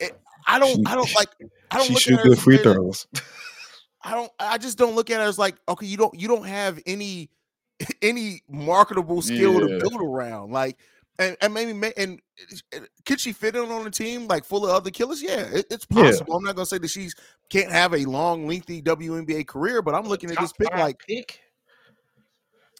it, 0.00 0.18
I 0.46 0.58
don't 0.58 0.76
She- 0.76 0.82
I 0.86 0.94
don't 0.94 1.14
like 1.14 1.28
I 1.70 1.76
don't 1.78 1.86
She 1.86 1.92
look 1.94 2.02
shoot 2.02 2.14
at 2.14 2.24
her 2.24 2.28
good 2.30 2.38
free 2.38 2.58
throws. 2.58 3.06
I 4.02 4.12
don't 4.12 4.30
I 4.38 4.58
just 4.58 4.78
don't 4.78 4.94
look 4.94 5.10
at 5.10 5.20
it 5.20 5.24
as 5.24 5.38
like 5.38 5.56
okay 5.68 5.86
you 5.86 5.96
don't 5.96 6.14
you 6.18 6.28
don't 6.28 6.46
have 6.46 6.80
any 6.86 7.30
any 8.02 8.42
marketable 8.48 9.22
skill 9.22 9.54
Yeah. 9.54 9.78
to 9.78 9.78
build 9.80 10.00
around 10.00 10.52
like 10.52 10.78
and, 11.18 11.36
and 11.40 11.52
maybe 11.54 11.72
ma- 11.72 11.90
and 11.96 12.20
uh, 12.74 12.78
could 13.04 13.18
she 13.20 13.32
fit 13.32 13.56
in 13.56 13.70
on 13.70 13.86
a 13.86 13.90
team 13.90 14.26
like 14.28 14.44
full 14.44 14.64
of 14.64 14.70
other 14.70 14.90
killers 14.90 15.22
yeah 15.22 15.40
it- 15.52 15.66
it's 15.70 15.86
Yeah. 15.90 16.04
possible 16.04 16.36
I'm 16.36 16.44
not 16.44 16.54
gonna 16.56 16.66
say 16.66 16.78
that 16.78 16.88
she's 16.90 17.14
can't 17.50 17.70
have 17.72 17.94
a 17.94 18.04
long 18.04 18.46
lengthy 18.46 18.80
WNBA 18.82 19.46
career 19.46 19.82
but 19.82 19.94
I'm 19.94 20.04
looking 20.06 20.30
at 20.30 20.38
this 20.40 20.52
pick 20.52 20.70
like 20.72 20.98
pick. 21.06 21.40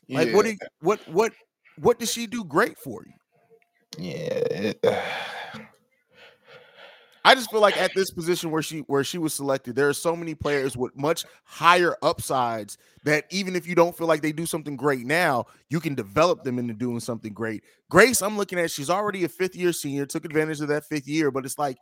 like 0.08 0.32
what 0.32 0.44
do 0.44 0.52
you, 0.52 0.58
what 0.80 1.00
what 1.08 1.32
what 1.80 1.98
does 1.98 2.12
she 2.12 2.26
do 2.26 2.44
great 2.44 2.78
for 2.78 3.02
you 3.06 3.12
yeah. 3.98 4.42
it- 4.50 4.84
I 7.28 7.34
just 7.34 7.50
feel 7.50 7.60
like 7.60 7.76
at 7.76 7.94
this 7.94 8.10
position 8.10 8.50
where 8.50 8.62
she 8.62 8.78
where 8.86 9.04
she 9.04 9.18
was 9.18 9.34
selected, 9.34 9.76
there 9.76 9.86
are 9.86 9.92
so 9.92 10.16
many 10.16 10.34
players 10.34 10.78
with 10.78 10.96
much 10.96 11.26
higher 11.44 11.94
upsides 12.00 12.78
that 13.04 13.26
even 13.28 13.54
if 13.54 13.66
you 13.66 13.74
don't 13.74 13.94
feel 13.94 14.06
like 14.06 14.22
they 14.22 14.32
do 14.32 14.46
something 14.46 14.76
great 14.76 15.04
now, 15.04 15.44
you 15.68 15.78
can 15.78 15.94
develop 15.94 16.42
them 16.42 16.58
into 16.58 16.72
doing 16.72 17.00
something 17.00 17.34
great. 17.34 17.64
Grace, 17.90 18.22
I'm 18.22 18.38
looking 18.38 18.58
at 18.58 18.70
she's 18.70 18.88
already 18.88 19.24
a 19.24 19.28
fifth 19.28 19.54
year 19.54 19.74
senior, 19.74 20.06
took 20.06 20.24
advantage 20.24 20.62
of 20.62 20.68
that 20.68 20.86
fifth 20.86 21.06
year, 21.06 21.30
but 21.30 21.44
it's 21.44 21.58
like 21.58 21.76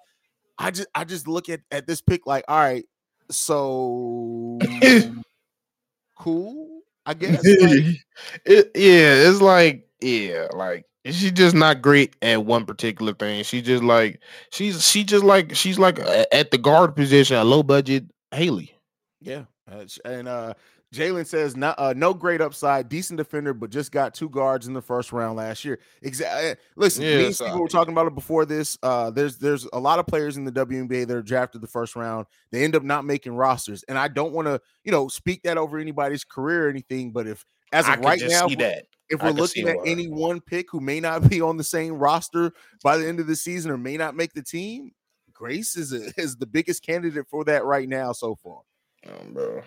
I 0.59 0.73
just 0.73 0.89
I 0.97 1.05
just 1.05 1.29
look 1.29 1.49
at 1.49 1.61
at 1.71 1.87
this 1.87 2.01
pick 2.01 2.27
like, 2.27 2.43
all 2.49 2.59
right, 2.59 2.85
so 3.31 4.59
cool, 6.19 6.81
I 7.07 7.15
guess. 7.15 7.37
Like, 7.37 8.01
it, 8.45 8.71
yeah, 8.75 9.29
it's 9.31 9.41
like 9.41 9.87
yeah, 10.01 10.49
like 10.55 10.87
she's 11.15 11.33
just 11.33 11.55
not 11.55 11.83
great 11.83 12.17
at 12.23 12.45
one 12.45 12.65
particular 12.67 13.13
thing. 13.15 13.43
She 13.45 13.63
just 13.63 13.83
like 13.83 14.21
she's 14.51 14.87
she 14.89 15.05
just 15.05 15.25
like 15.25 15.55
she's 15.55 15.79
like 15.79 15.99
a- 15.99 16.35
at 16.35 16.51
the 16.51 16.59
guard 16.59 16.95
position, 16.97 17.37
a 17.37 17.45
low 17.45 17.63
budget 17.63 18.05
Haley. 18.33 18.73
Yeah, 19.21 19.45
uh, 19.71 19.85
and 20.05 20.29
uh 20.29 20.55
Jalen 20.95 21.27
says 21.27 21.57
no, 21.57 21.75
uh, 21.79 21.93
no 21.97 22.15
great 22.15 22.41
upside, 22.41 22.89
decent 22.89 23.19
defender, 23.19 23.53
but 23.53 23.71
just 23.71 23.91
got 23.91 24.15
two 24.15 24.29
guards 24.29 24.67
in 24.69 24.73
the 24.73 24.81
first 24.81 25.13
round 25.13 25.37
last 25.37 25.65
year. 25.65 25.81
Exactly. 26.03 26.55
Listen, 26.77 27.03
Yeah, 27.03 27.19
me 27.19 27.27
and 27.27 27.35
Steve 27.35 27.55
were 27.55 27.69
talking 27.69 27.93
about 27.93 28.07
it 28.07 28.15
before 28.15 28.47
this. 28.47 28.79
Uh, 28.83 29.11
there's 29.11 29.37
there's 29.37 29.67
a 29.73 29.81
lot 29.81 29.99
of 29.99 30.07
players 30.07 30.37
in 30.37 30.45
the 30.45 30.53
WNBA 30.53 31.07
that 31.07 31.17
are 31.17 31.23
drafted 31.23 31.61
the 31.61 31.67
first 31.67 31.97
round. 31.97 32.27
They 32.53 32.63
end 32.65 32.77
up 32.77 32.85
not 32.85 33.05
making 33.05 33.35
rosters, 33.35 33.83
and 33.89 33.99
I 33.99 34.09
don't 34.09 34.33
want 34.33 34.47
to 34.47 34.61
you 34.85 34.93
know 34.93 35.09
speak 35.09 35.43
that 35.43 35.59
over 35.59 35.79
anybody's 35.79 36.25
career 36.25 36.67
or 36.67 36.71
anything. 36.71 37.11
But 37.11 37.27
if 37.27 37.45
as 37.77 37.89
of 37.89 37.99
right 38.05 38.21
now, 38.21 38.27
see 38.29 38.35
if 38.35 38.43
we're- 38.47 38.55
that. 38.57 38.87
if 39.11 39.23
we're 39.23 39.31
looking 39.31 39.69
at 39.69 39.77
any 39.87 40.09
one 40.09 40.41
pick 40.41 40.67
who 40.71 40.81
may 40.81 41.01
not 41.01 41.29
be 41.31 41.41
on 41.41 41.57
the 41.57 41.65
same 41.65 41.95
roster 41.95 42.53
by 42.83 42.97
the 42.97 43.07
end 43.07 43.21
of 43.21 43.27
the 43.27 43.37
season 43.37 43.71
or 43.71 43.79
may 43.79 43.97
not 43.97 44.17
make 44.17 44.33
the 44.33 44.43
team, 44.43 44.93
Grace 45.33 45.77
is 45.77 45.93
a, 45.93 46.11
is 46.21 46.37
the 46.37 46.47
biggest 46.47 46.83
candidate 46.85 47.27
for 47.29 47.45
that 47.45 47.65
right 47.65 47.89
now 47.89 48.13
so 48.13 48.35
far. 48.35 48.61
Um, 49.07 49.35
bro. 49.35 49.63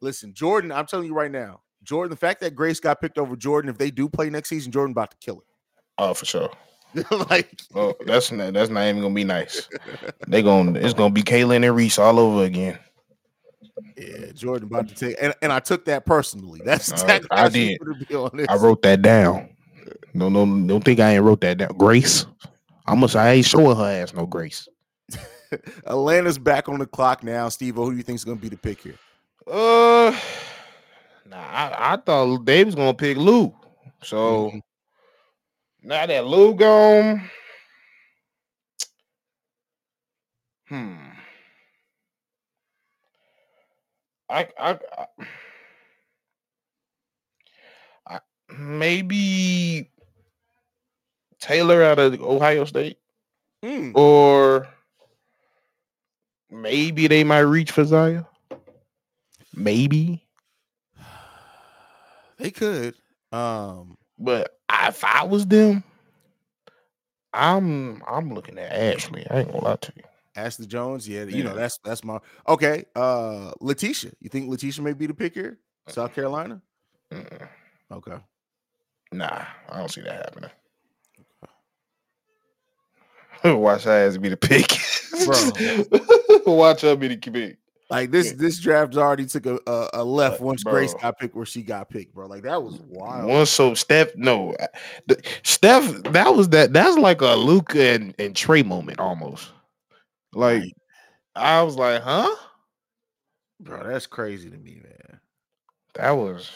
Listen, 0.00 0.32
Jordan, 0.32 0.72
I'm 0.72 0.86
telling 0.86 1.06
you 1.06 1.14
right 1.14 1.30
now, 1.30 1.60
Jordan, 1.82 2.10
the 2.10 2.16
fact 2.16 2.40
that 2.40 2.54
Grace 2.54 2.80
got 2.80 3.00
picked 3.00 3.18
over 3.18 3.36
Jordan, 3.36 3.70
if 3.70 3.78
they 3.78 3.90
do 3.90 4.08
play 4.08 4.30
next 4.30 4.48
season, 4.48 4.70
Jordan 4.72 4.92
about 4.92 5.10
to 5.10 5.16
kill 5.18 5.38
it. 5.40 5.46
Oh, 5.98 6.14
for 6.14 6.24
sure. 6.26 6.50
like, 7.30 7.48
oh, 7.74 7.94
that's 8.04 8.32
not 8.32 8.52
that's 8.52 8.68
not 8.68 8.82
even 8.88 9.00
gonna 9.00 9.14
be 9.14 9.22
nice. 9.22 9.68
They 10.26 10.42
gonna 10.42 10.78
it's 10.78 10.92
gonna 10.94 11.14
be 11.14 11.22
Caitlin 11.22 11.64
and 11.64 11.76
Reese 11.76 11.98
all 11.98 12.18
over 12.18 12.44
again. 12.44 12.78
Yeah, 13.96 14.32
Jordan 14.34 14.64
about 14.68 14.88
to 14.88 14.94
take, 14.94 15.16
and, 15.20 15.34
and 15.42 15.52
I 15.52 15.60
took 15.60 15.84
that 15.86 16.06
personally. 16.06 16.60
That's 16.64 16.90
Uh, 16.92 16.96
exactly 16.96 17.28
I 17.30 17.48
did. 17.48 17.78
to 17.78 17.94
be 18.06 18.14
on. 18.14 18.46
I 18.48 18.56
wrote 18.56 18.82
that 18.82 19.02
down. 19.02 19.50
No, 20.14 20.28
no, 20.28 20.44
don't 20.66 20.84
think 20.84 21.00
I 21.00 21.14
ain't 21.14 21.24
wrote 21.24 21.40
that 21.42 21.58
down. 21.58 21.72
Grace. 21.76 22.26
I 22.86 22.94
must 22.94 23.14
I 23.16 23.32
ain't 23.32 23.46
showing 23.46 23.76
her 23.76 23.84
ass 24.02 24.12
no 24.14 24.26
grace. 24.26 24.68
Atlanta's 25.86 26.38
back 26.38 26.68
on 26.68 26.78
the 26.78 26.86
clock 26.86 27.22
now. 27.22 27.48
Steve, 27.48 27.76
who 27.76 27.90
do 27.90 27.96
you 27.96 28.02
think 28.02 28.16
is 28.16 28.24
going 28.24 28.38
to 28.38 28.42
be 28.42 28.48
the 28.48 28.56
pick 28.56 28.80
here? 28.80 28.96
Uh 29.46 30.16
nah, 31.28 31.36
I, 31.36 31.94
I 31.94 31.96
thought 31.96 32.44
they 32.44 32.62
was 32.64 32.74
gonna 32.74 32.94
pick 32.94 33.16
Lou. 33.16 33.54
So 34.02 34.50
Mhm. 34.50 34.60
now 35.82 36.06
that 36.06 36.26
Lou 36.26 36.54
gone. 36.54 37.30
Hmm. 40.68 40.96
I 44.30 44.48
I, 44.58 44.78
I, 48.06 48.20
maybe 48.56 49.90
Taylor 51.40 51.82
out 51.82 51.98
of 51.98 52.20
Ohio 52.22 52.64
State. 52.64 52.98
Hmm. 53.62 53.92
Or 53.94 54.68
maybe 56.50 57.06
they 57.08 57.24
might 57.24 57.40
reach 57.40 57.72
for 57.72 57.84
Zia. 57.84 58.26
Maybe. 59.54 60.24
They 62.38 62.50
could. 62.50 62.94
Um, 63.32 63.98
But 64.18 64.56
I- 64.70 64.88
if 64.88 65.04
I 65.04 65.24
was 65.24 65.44
them, 65.46 65.84
I'm 67.34 68.02
I'm 68.08 68.32
looking 68.32 68.58
at 68.58 68.72
Ashley. 68.72 69.26
I 69.30 69.40
ain't 69.40 69.52
gonna 69.52 69.62
lie 69.64 69.76
to 69.76 69.92
you. 69.94 70.02
Ashley 70.36 70.66
Joens, 70.66 71.08
yeah, 71.08 71.24
you 71.24 71.42
know 71.42 71.54
that's 71.54 71.78
that's 71.84 72.04
my 72.04 72.18
okay. 72.48 72.84
Uh, 72.94 73.52
Laeticia, 73.60 74.12
you 74.20 74.28
think 74.28 74.48
Laeticia 74.50 74.80
may 74.80 74.92
be 74.92 75.06
the 75.06 75.14
pick 75.14 75.34
here? 75.34 75.58
South 75.88 76.14
Carolina. 76.14 76.60
Mm-mm. 77.12 77.48
Okay. 77.90 78.16
Nah, 79.12 79.44
I 79.68 79.78
don't 79.78 79.90
see 79.90 80.02
that 80.02 80.12
happening. 80.24 80.50
Watch 83.60 83.84
her 83.84 84.06
ass 84.06 84.16
be 84.18 84.28
the 84.28 84.36
pick. 84.36 84.70
Watch 86.46 86.82
her 86.82 86.94
be 86.94 87.08
the 87.08 87.16
pick. 87.16 87.56
Like 87.90 88.12
this, 88.12 88.28
Yeah. 88.28 88.32
this 88.38 88.60
draft 88.60 88.96
already 88.96 89.26
took 89.26 89.46
a 89.46 89.58
a, 89.66 89.90
a 89.94 90.04
left 90.04 90.40
Uh, 90.40 90.44
once 90.44 90.62
Grace 90.62 90.94
got 90.94 91.18
picked 91.18 91.34
where 91.34 91.44
she 91.44 91.62
got 91.62 91.88
picked, 91.88 92.14
bro. 92.14 92.28
Like 92.28 92.42
that 92.44 92.62
was 92.62 92.78
wild. 92.88 93.28
One 93.28 93.46
so 93.46 93.74
Steph, 93.74 94.14
no, 94.14 94.54
Steph. 95.42 95.90
That 96.04 96.36
was 96.36 96.50
that. 96.50 96.72
That's 96.72 96.96
like 96.96 97.20
a 97.20 97.34
Luka 97.34 97.82
and, 97.82 98.14
and 98.20 98.34
Trae 98.34 98.64
moment 98.64 99.00
almost. 99.00 99.50
Like 100.34 100.72
I 101.34 101.62
was 101.62 101.76
like, 101.76 102.02
huh? 102.02 102.34
bro, 103.60 103.86
that's 103.86 104.06
crazy 104.06 104.50
to 104.50 104.56
me, 104.56 104.80
man. 104.82 105.20
That 105.94 106.12
was, 106.12 106.50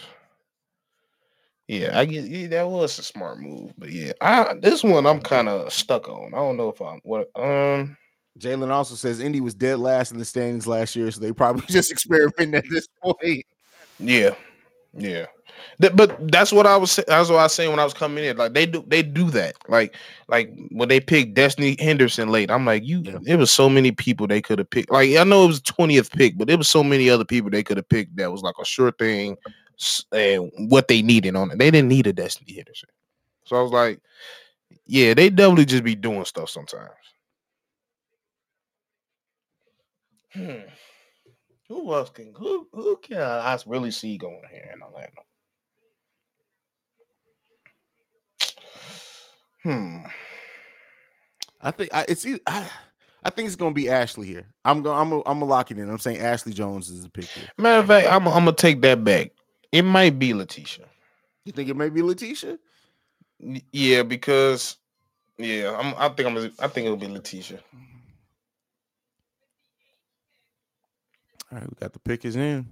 yeah. 1.69 1.99
I 1.99 2.05
get 2.05 2.25
yeah, 2.25 2.47
that 2.49 2.69
was 2.69 2.99
a 2.99 3.03
smart 3.03 3.41
move, 3.41 3.73
but 3.77 3.91
yeah, 3.91 4.13
I 4.21 4.55
this 4.61 4.83
one 4.83 5.07
I'm 5.07 5.21
kind 5.21 5.49
of 5.49 5.73
stuck 5.73 6.09
on. 6.09 6.35
I 6.35 6.39
don't 6.39 6.57
know 6.57 6.71
if 6.71 6.81
I'm 6.81 7.01
what 7.05 7.29
um. 7.37 7.97
Jalen 8.37 8.71
also 8.71 8.97
says 8.97 9.21
Indy 9.21 9.41
was 9.41 9.55
dead 9.55 9.79
last 9.79 10.11
in 10.11 10.19
the 10.19 10.25
standings 10.25 10.67
last 10.67 10.97
year, 10.97 11.09
so 11.13 11.21
they 11.21 11.33
probably 11.33 11.65
just 11.69 11.93
experimenting 11.93 12.57
at 12.57 12.65
this 12.69 12.89
point. 13.01 13.47
Yeah, 14.01 14.35
yeah. 14.93 15.27
That, 15.79 15.97
but 15.97 16.31
that's 16.31 16.53
what 16.53 16.67
I 16.67 16.77
was. 16.77 16.97
That's 16.97 17.29
what 17.29 17.39
I 17.39 17.45
was 17.45 17.55
saying 17.55 17.71
when 17.71 17.81
I 17.81 17.85
was 17.85 17.95
coming 17.95 18.25
in. 18.25 18.37
Like 18.37 18.55
they 18.55 18.67
do, 18.67 18.85
they 18.87 19.03
do 19.03 19.31
that. 19.31 19.57
Like, 19.69 19.97
like 20.29 20.53
when 20.71 20.89
they 20.89 21.01
picked 21.01 21.35
Destanni 21.35 21.79
Henderson 21.81 22.31
late, 22.31 22.51
I'm 22.51 22.65
like, 22.65 22.85
you. 22.85 23.01
Yeah. 23.03 23.19
There 23.23 23.39
was 23.39 23.51
so 23.51 23.69
many 23.69 23.91
people 23.93 24.27
they 24.27 24.41
could 24.41 24.59
have 24.59 24.71
picked. 24.71 24.91
Like 24.91 25.17
I 25.17 25.25
know 25.25 25.45
it 25.45 25.49
was 25.49 25.61
twentieth 25.61 26.11
pick, 26.13 26.39
but 26.39 26.49
there 26.49 26.59
was 26.59 26.69
so 26.69 26.85
many 26.85 27.11
other 27.11 27.25
people 27.25 27.51
they 27.51 27.63
could 27.63 27.77
have 27.77 27.89
picked 27.89 28.17
that 28.17 28.31
was 28.31 28.43
like 28.43 28.55
a 28.61 28.65
sure 28.65 28.93
thing, 28.93 29.37
and 30.13 30.51
what 30.69 30.89
they 30.89 31.03
needed 31.03 31.35
on 31.37 31.51
it. 31.51 31.59
They 31.59 31.71
didn't 31.71 31.89
need 31.89 32.07
a 32.07 32.13
Destanni 32.13 32.55
Henderson. 32.55 32.89
So 33.45 33.57
I 33.57 33.63
was 33.63 33.73
like, 33.73 34.01
yeah, 34.87 35.15
they 35.15 35.31
definitely 35.31 35.67
just 35.67 35.85
be 35.85 35.95
doing 35.95 36.25
stuff 36.25 36.51
sometimes. 36.51 36.91
Hmm. 40.33 40.69
Who 41.69 41.95
else 41.95 42.11
can 42.11 42.35
who 42.37 42.69
who 42.73 42.97
can 42.97 43.19
I 43.19 43.59
really 43.67 43.91
see 43.91 44.19
going 44.19 44.43
here 44.51 44.71
in 44.75 44.83
Atlanta? 44.83 45.11
Hmm. 49.65 49.99
I 51.63 51.73
think 51.73 51.95
I, 51.95 52.07
it's 52.09 52.27
I 53.25 53.31
think 53.31 53.47
it's 53.47 53.57
gonna 53.57 53.75
be 53.75 53.89
Ashley 53.89 54.27
here. 54.27 54.47
I'm 54.65 54.83
going. 54.83 54.99
I'm. 54.99 55.11
Gonna, 55.11 55.23
I'm 55.27 55.41
gonna 55.41 55.47
lock 55.51 55.71
it 55.71 55.79
in. 55.79 55.89
I'm 55.91 55.99
saying 55.99 56.19
Ashley 56.21 56.53
Joens 56.53 56.91
is 56.91 57.03
the 57.03 57.11
pick 57.11 57.25
here. 57.27 57.49
Matter 57.59 57.81
of 57.81 57.87
fact, 57.89 58.09
I'm 58.09 58.27
I'm 58.29 58.45
gonna 58.45 58.53
take 58.53 58.83
that 58.83 59.03
back. 59.05 59.33
It 59.73 59.83
might 59.83 60.19
be 60.19 60.33
Laeticia. 60.33 60.85
You 61.45 61.53
think 61.53 61.69
it 61.71 61.77
may 61.77 61.89
be 61.89 62.03
Laeticia? 62.03 62.59
Yeah, 63.73 64.03
because 64.03 64.77
yeah, 65.39 65.77
I'm 65.79 65.95
I 65.99 66.09
think 66.15 66.29
I'm 66.29 66.35
gonna- 66.35 66.53
I 66.59 66.69
think 66.69 66.87
it'll 66.87 66.97
be 66.99 67.07
Laeticia. 67.09 67.61
All 71.53 71.59
right, 71.59 71.65
we 71.69 71.75
got 71.81 71.93
the 71.93 71.99
pick 72.01 72.25
is 72.25 72.37
in. 72.37 72.67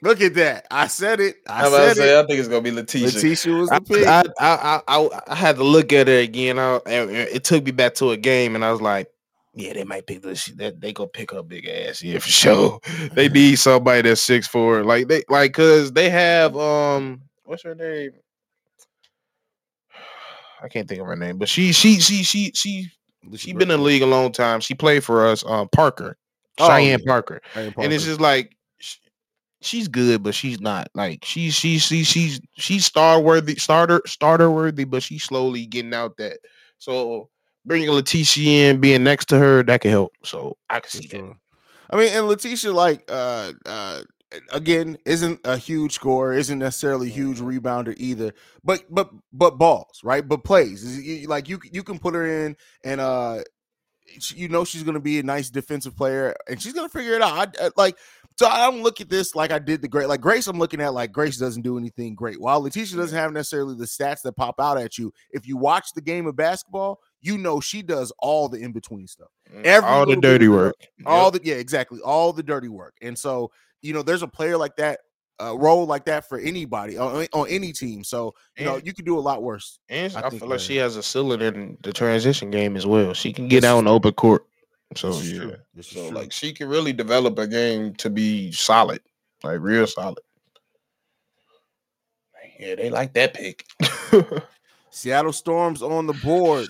Look 0.00 0.20
at 0.20 0.34
that! 0.34 0.66
I 0.70 0.86
said 0.86 1.18
it. 1.18 1.36
I 1.48 1.64
I'm 1.64 1.72
said 1.72 1.96
say, 1.96 2.16
it. 2.16 2.24
I 2.24 2.26
think 2.26 2.38
it's 2.38 2.48
gonna 2.48 2.60
be 2.60 2.70
Laeticia. 2.70 3.06
Laeticia 3.06 3.58
was 3.58 3.68
the 3.68 3.74
I, 3.74 3.78
pick. 3.80 4.06
I, 4.06 4.22
I, 4.38 4.80
I, 4.86 5.02
I, 5.02 5.20
I 5.28 5.34
had 5.34 5.56
to 5.56 5.64
look 5.64 5.92
at 5.92 6.06
her 6.06 6.18
again. 6.18 6.58
I, 6.58 6.76
and 6.86 7.10
it 7.10 7.42
took 7.42 7.64
me 7.64 7.72
back 7.72 7.94
to 7.96 8.10
a 8.10 8.16
game, 8.16 8.54
and 8.54 8.64
I 8.64 8.70
was 8.70 8.80
like, 8.80 9.08
"Yeah, 9.54 9.72
they 9.72 9.82
might 9.82 10.06
pick 10.06 10.22
this. 10.22 10.46
That 10.46 10.80
they 10.80 10.92
gonna 10.92 11.08
pick 11.08 11.32
her 11.32 11.42
big 11.42 11.66
ass, 11.66 12.00
yeah, 12.02 12.20
for 12.20 12.28
sure. 12.28 12.80
they 13.12 13.28
need 13.28 13.56
somebody 13.56 14.02
that's 14.02 14.20
six 14.20 14.46
four, 14.46 14.84
like 14.84 15.08
they, 15.08 15.24
like, 15.28 15.52
cause 15.52 15.92
they 15.92 16.10
have 16.10 16.56
um, 16.56 17.22
what's 17.44 17.64
her 17.64 17.74
name? 17.74 18.12
I 20.62 20.68
can't 20.68 20.88
think 20.88 21.00
of 21.00 21.08
her 21.08 21.16
name, 21.16 21.38
but 21.38 21.48
she, 21.48 21.72
she, 21.72 21.98
she, 21.98 22.22
she, 22.22 22.52
she, 22.52 22.88
she 23.36 23.52
been 23.52 23.70
in 23.70 23.78
the 23.80 23.84
league 23.84 24.02
a 24.02 24.06
long 24.06 24.30
time. 24.30 24.60
She 24.60 24.74
played 24.74 25.02
for 25.02 25.26
us, 25.26 25.44
um, 25.44 25.68
Parker, 25.70 26.16
Oh, 26.60 26.68
Cheyenne 26.68 26.98
yeah. 27.00 27.06
Parker 27.06 27.40
Cheyenne 27.54 27.74
and 27.78 27.92
it's 27.92 28.04
just 28.04 28.20
like 28.20 28.50
sh- 28.50 28.54
she's 29.60 29.88
good, 29.88 30.22
but 30.22 30.34
she's 30.34 30.60
not 30.60 30.88
like 30.94 31.24
she's 31.24 31.54
she's 31.54 31.82
she's 31.82 32.06
she's 32.06 32.40
she's 32.56 32.84
star 32.84 33.20
worthy, 33.20 33.56
starter 33.56 34.00
starter 34.06 34.50
worthy, 34.50 34.84
but 34.84 35.02
she's 35.02 35.24
slowly 35.24 35.66
getting 35.66 35.94
out 35.94 36.16
that. 36.18 36.38
So 36.78 37.28
bringing 37.64 37.88
Laeticia 37.88 38.44
in, 38.46 38.80
being 38.80 39.04
next 39.04 39.26
to 39.26 39.38
her, 39.38 39.62
that 39.64 39.80
could 39.80 39.90
help. 39.90 40.12
So 40.24 40.56
I 40.70 40.80
can 40.80 40.90
see 40.90 41.08
that. 41.08 41.34
I 41.90 41.96
mean, 41.96 42.12
and 42.12 42.26
Laeticia, 42.26 42.72
like, 42.74 43.04
uh, 43.08 43.52
uh, 43.64 44.02
again, 44.52 44.98
isn't 45.06 45.40
a 45.44 45.56
huge 45.56 45.92
scorer, 45.94 46.34
isn't 46.34 46.58
necessarily 46.58 47.08
a 47.08 47.12
huge 47.12 47.38
rebounder 47.38 47.94
either, 47.96 48.34
but 48.62 48.84
but 48.90 49.10
but 49.32 49.58
balls, 49.58 50.00
right? 50.04 50.26
But 50.26 50.44
plays, 50.44 51.26
like 51.26 51.48
you 51.48 51.58
you 51.72 51.82
can 51.82 51.98
put 51.98 52.14
her 52.14 52.26
in, 52.44 52.56
and 52.84 53.00
uh, 53.00 53.42
you 54.34 54.48
know 54.48 54.64
she's 54.64 54.82
gonna 54.82 55.00
be 55.00 55.18
a 55.18 55.22
nice 55.22 55.50
defensive 55.50 55.96
player, 55.96 56.34
and 56.48 56.60
she's 56.60 56.72
gonna 56.72 56.88
figure 56.88 57.14
it 57.14 57.22
out. 57.22 57.56
I, 57.60 57.66
I- 57.66 57.70
like, 57.76 57.96
so 58.38 58.46
I 58.46 58.70
don't 58.70 58.82
look 58.82 59.00
at 59.00 59.08
this 59.08 59.34
like 59.34 59.50
I 59.50 59.58
did 59.58 59.82
the 59.82 59.88
great, 59.88 60.08
like 60.08 60.20
Grace. 60.20 60.46
I'm 60.46 60.58
looking 60.58 60.80
at 60.80 60.94
like 60.94 61.12
Grace 61.12 61.36
doesn't 61.36 61.62
do 61.62 61.78
anything 61.78 62.14
great, 62.14 62.40
while 62.40 62.62
Laeticia 62.62 62.96
doesn't 62.96 63.16
have 63.16 63.32
necessarily 63.32 63.74
the 63.74 63.84
stats 63.84 64.22
that 64.22 64.32
pop 64.36 64.60
out 64.60 64.78
at 64.78 64.98
you. 64.98 65.12
If 65.30 65.46
you 65.46 65.56
watch 65.56 65.92
the 65.94 66.00
game 66.00 66.26
of 66.26 66.36
basketball, 66.36 67.00
you 67.20 67.38
know 67.38 67.60
she 67.60 67.82
does 67.82 68.12
all 68.18 68.48
the 68.48 68.58
in 68.58 68.72
between 68.72 69.06
stuff 69.06 69.28
Every 69.64 69.88
all 69.88 70.06
the 70.06 70.16
dirty 70.16 70.48
work. 70.48 70.76
all 71.06 71.30
the 71.30 71.40
yeah 71.42 71.56
exactly 71.56 72.00
all 72.00 72.32
the 72.32 72.42
dirty 72.42 72.68
work 72.68 72.96
and 73.02 73.18
so 73.18 73.50
you 73.82 73.92
know 73.92 74.02
there's 74.02 74.22
a 74.22 74.28
player 74.28 74.56
like 74.56 74.76
that 74.76 75.00
a 75.40 75.56
role 75.56 75.86
like 75.86 76.04
that 76.04 76.28
for 76.28 76.38
anybody 76.38 76.98
on, 76.98 77.26
on 77.32 77.48
any 77.48 77.72
team 77.72 78.02
so 78.02 78.34
you 78.58 78.64
know 78.64 78.76
you 78.76 78.92
can 78.92 79.04
do 79.04 79.18
a 79.18 79.20
lot 79.20 79.42
worse 79.42 79.78
and 79.88 80.14
I 80.16 80.26
I, 80.26 80.30
feel 80.30 80.48
like 80.48 80.56
uh, 80.56 80.58
she 80.58 80.76
has 80.76 80.96
a 80.96 81.02
ceiling 81.02 81.40
in 81.40 81.78
the 81.82 81.92
transition 81.92 82.50
game 82.50 82.76
as 82.76 82.86
well. 82.86 83.14
She 83.14 83.32
can 83.32 83.46
get 83.46 83.62
out 83.62 83.78
on 83.78 83.86
open 83.86 84.12
court. 84.14 84.47
So 84.96 85.20
yeah. 85.20 85.38
true. 85.38 85.56
This 85.74 85.86
is 85.86 85.92
So 85.92 86.08
true. 86.08 86.18
like 86.18 86.32
she 86.32 86.52
can 86.52 86.68
really 86.68 86.92
develop 86.92 87.38
a 87.38 87.46
game 87.46 87.94
to 87.94 88.10
be 88.10 88.52
solid, 88.52 89.00
like 89.42 89.60
real 89.60 89.86
solid. 89.86 90.18
Yeah, 92.58 92.74
they 92.74 92.90
like 92.90 93.12
that 93.14 93.34
pick. 93.34 93.64
seattle 94.90 95.32
storms 95.32 95.82
on 95.82 96.06
the 96.06 96.14
board 96.14 96.68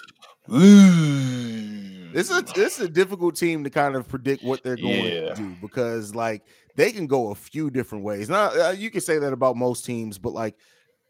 Ooh. 0.53 2.13
This 2.13 2.31
is 2.31 2.39
a, 2.39 2.43
this 2.55 2.79
is 2.79 2.87
a 2.87 2.89
difficult 2.89 3.37
team 3.37 3.65
to 3.65 3.71
kind 3.71 3.95
of 3.95 4.09
predict 4.09 4.43
what 4.43 4.63
they're 4.63 4.77
going 4.77 5.13
Yeah. 5.13 5.29
to 5.29 5.35
do 5.35 5.57
because 5.61 6.15
like 6.15 6.43
they 6.75 6.91
can 6.91 7.07
go 7.07 7.31
a 7.31 7.35
few 7.35 7.71
different 7.71 8.05
ways. 8.05 8.29
Now 8.29 8.47
uh, 8.49 8.75
you 8.77 8.91
can 8.91 9.01
say 9.03 9.19
that 9.19 9.33
about 9.33 9.57
most 9.57 9.85
teams, 9.85 10.19
but 10.19 10.33
like 10.33 10.57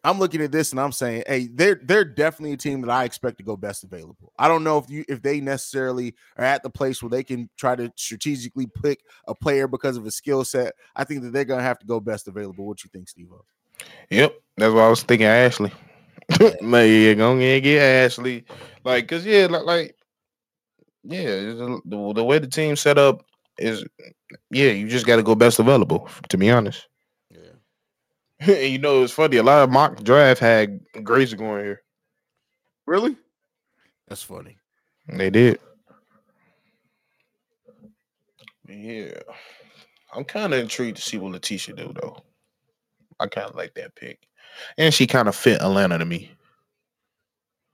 I'm 0.05 0.19
looking 0.19 0.41
at 0.43 0.53
this 0.53 0.71
and 0.71 0.81
I'm 0.81 0.93
saying, 0.93 1.25
hey, 1.27 1.49
they're 1.53 1.81
they're 1.83 2.05
definitely 2.05 2.53
a 2.53 2.57
team 2.57 2.81
that 2.83 2.91
I 2.91 3.05
expect 3.05 3.39
to 3.39 3.43
go 3.43 3.57
best 3.57 3.85
available. 3.85 4.33
I 4.39 4.49
don't 4.49 4.65
know 4.65 4.79
if 4.79 4.89
you 4.89 5.05
if 5.09 5.23
they 5.23 5.41
necessarily 5.41 6.15
are 6.37 6.45
at 6.45 6.63
the 6.63 6.71
place 6.71 7.03
where 7.03 7.11
they 7.11 7.25
can 7.25 7.51
try 7.57 7.75
to 7.77 7.93
strategically 7.97 8.67
pick 8.83 9.01
a 9.27 9.35
player 9.35 9.67
because 9.67 9.97
of 9.97 10.07
a 10.07 10.11
skill 10.11 10.45
set. 10.45 10.75
I 10.95 11.05
think 11.05 11.23
that 11.23 11.33
they're 11.33 11.45
gonna 11.45 11.63
have 11.63 11.79
to 11.81 11.87
go 11.87 12.01
best 12.01 12.29
available. 12.29 12.67
What 12.67 12.85
you 12.85 12.91
think, 12.93 13.09
Steve? 13.09 13.29
Yep, 14.11 14.35
that's 14.57 14.73
what 14.73 14.83
I 14.83 14.89
was 14.89 15.03
thinking 15.03 15.27
Ashley. 15.27 15.73
Man, 16.61 16.89
yeah, 16.89 17.15
go 17.15 17.33
ahead 17.33 17.55
and 17.55 17.63
get 17.63 17.83
Ashley. 17.83 18.45
Like, 18.85 19.09
cause 19.09 19.25
yeah, 19.25 19.47
like, 19.47 19.65
like 19.65 19.97
yeah, 21.05 21.25
the, 21.25 21.81
the, 21.85 22.13
the 22.15 22.25
way 22.25 22.39
the 22.39 22.47
team 22.47 22.77
set 22.77 22.99
up 22.99 23.25
is, 23.59 23.85
yeah, 24.51 24.71
you 24.71 24.89
just 24.89 25.07
got 25.07 25.17
to 25.17 25.23
go 25.23 25.35
best 25.35 25.59
available. 25.59 26.09
To 26.29 26.37
be 26.37 26.51
honest. 26.51 26.87
Yeah. 28.41 28.55
and 28.55 28.73
you 28.73 28.79
know, 28.79 29.03
it's 29.03 29.13
funny. 29.13 29.37
A 29.37 29.43
lot 29.43 29.63
of 29.63 29.71
mock 29.71 30.03
draft 30.03 30.41
had 30.41 30.81
Grace 31.03 31.35
going 31.35 31.65
here. 31.65 31.83
Really? 32.87 33.17
That's 34.09 34.23
funny. 34.23 34.57
They 35.09 35.31
did. 35.31 35.59
Yeah. 38.69 39.21
I'm 40.15 40.25
kind 40.25 40.55
of 40.55 40.61
intrigued 40.61 40.97
to 40.97 41.03
see 41.03 41.19
what 41.19 41.33
Laeticia 41.33 41.77
do 41.77 41.93
though. 42.01 42.23
I 43.21 43.27
kind 43.27 43.49
of 43.49 43.57
like 43.57 43.75
that 43.75 43.95
pick, 43.95 44.27
and 44.77 44.95
she 44.95 45.07
kind 45.07 45.29
of 45.29 45.35
fit 45.35 45.61
Atlanta 45.61 45.99
to 45.99 46.05
me. 46.05 46.31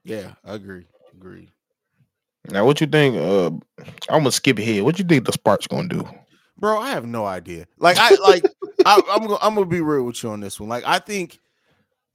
Yeah, 0.05 0.33
I 0.45 0.55
agree. 0.55 0.87
Agree. 1.13 1.51
Now, 2.49 2.65
what 2.65 2.81
you 2.81 2.87
think? 2.87 3.17
Uh, 3.17 3.51
I'm 4.09 4.21
gonna 4.21 4.33
skip 4.33 4.59
ahead. 4.59 4.83
What 4.83 4.99
you 4.99 5.05
think 5.05 5.27
the 5.27 5.33
Sparks 5.33 5.67
gonna 5.67 5.89
do? 5.89 6.09
Bro, 6.59 6.79
I 6.79 6.91
have 6.91 7.07
no 7.07 7.27
idea. 7.27 7.67
Like 7.79 7.97
I 7.99 8.15
like 8.17 8.45
I, 8.87 9.01
I'm 9.11 9.23
gonna 9.23 9.39
I'm 9.41 9.55
gonna 9.55 9.67
be 9.67 9.81
real 9.81 10.05
with 10.05 10.23
you 10.23 10.31
on 10.31 10.41
this 10.41 10.59
one. 10.61 10.69
Like 10.69 10.85
I 10.87 10.99
think 10.99 11.41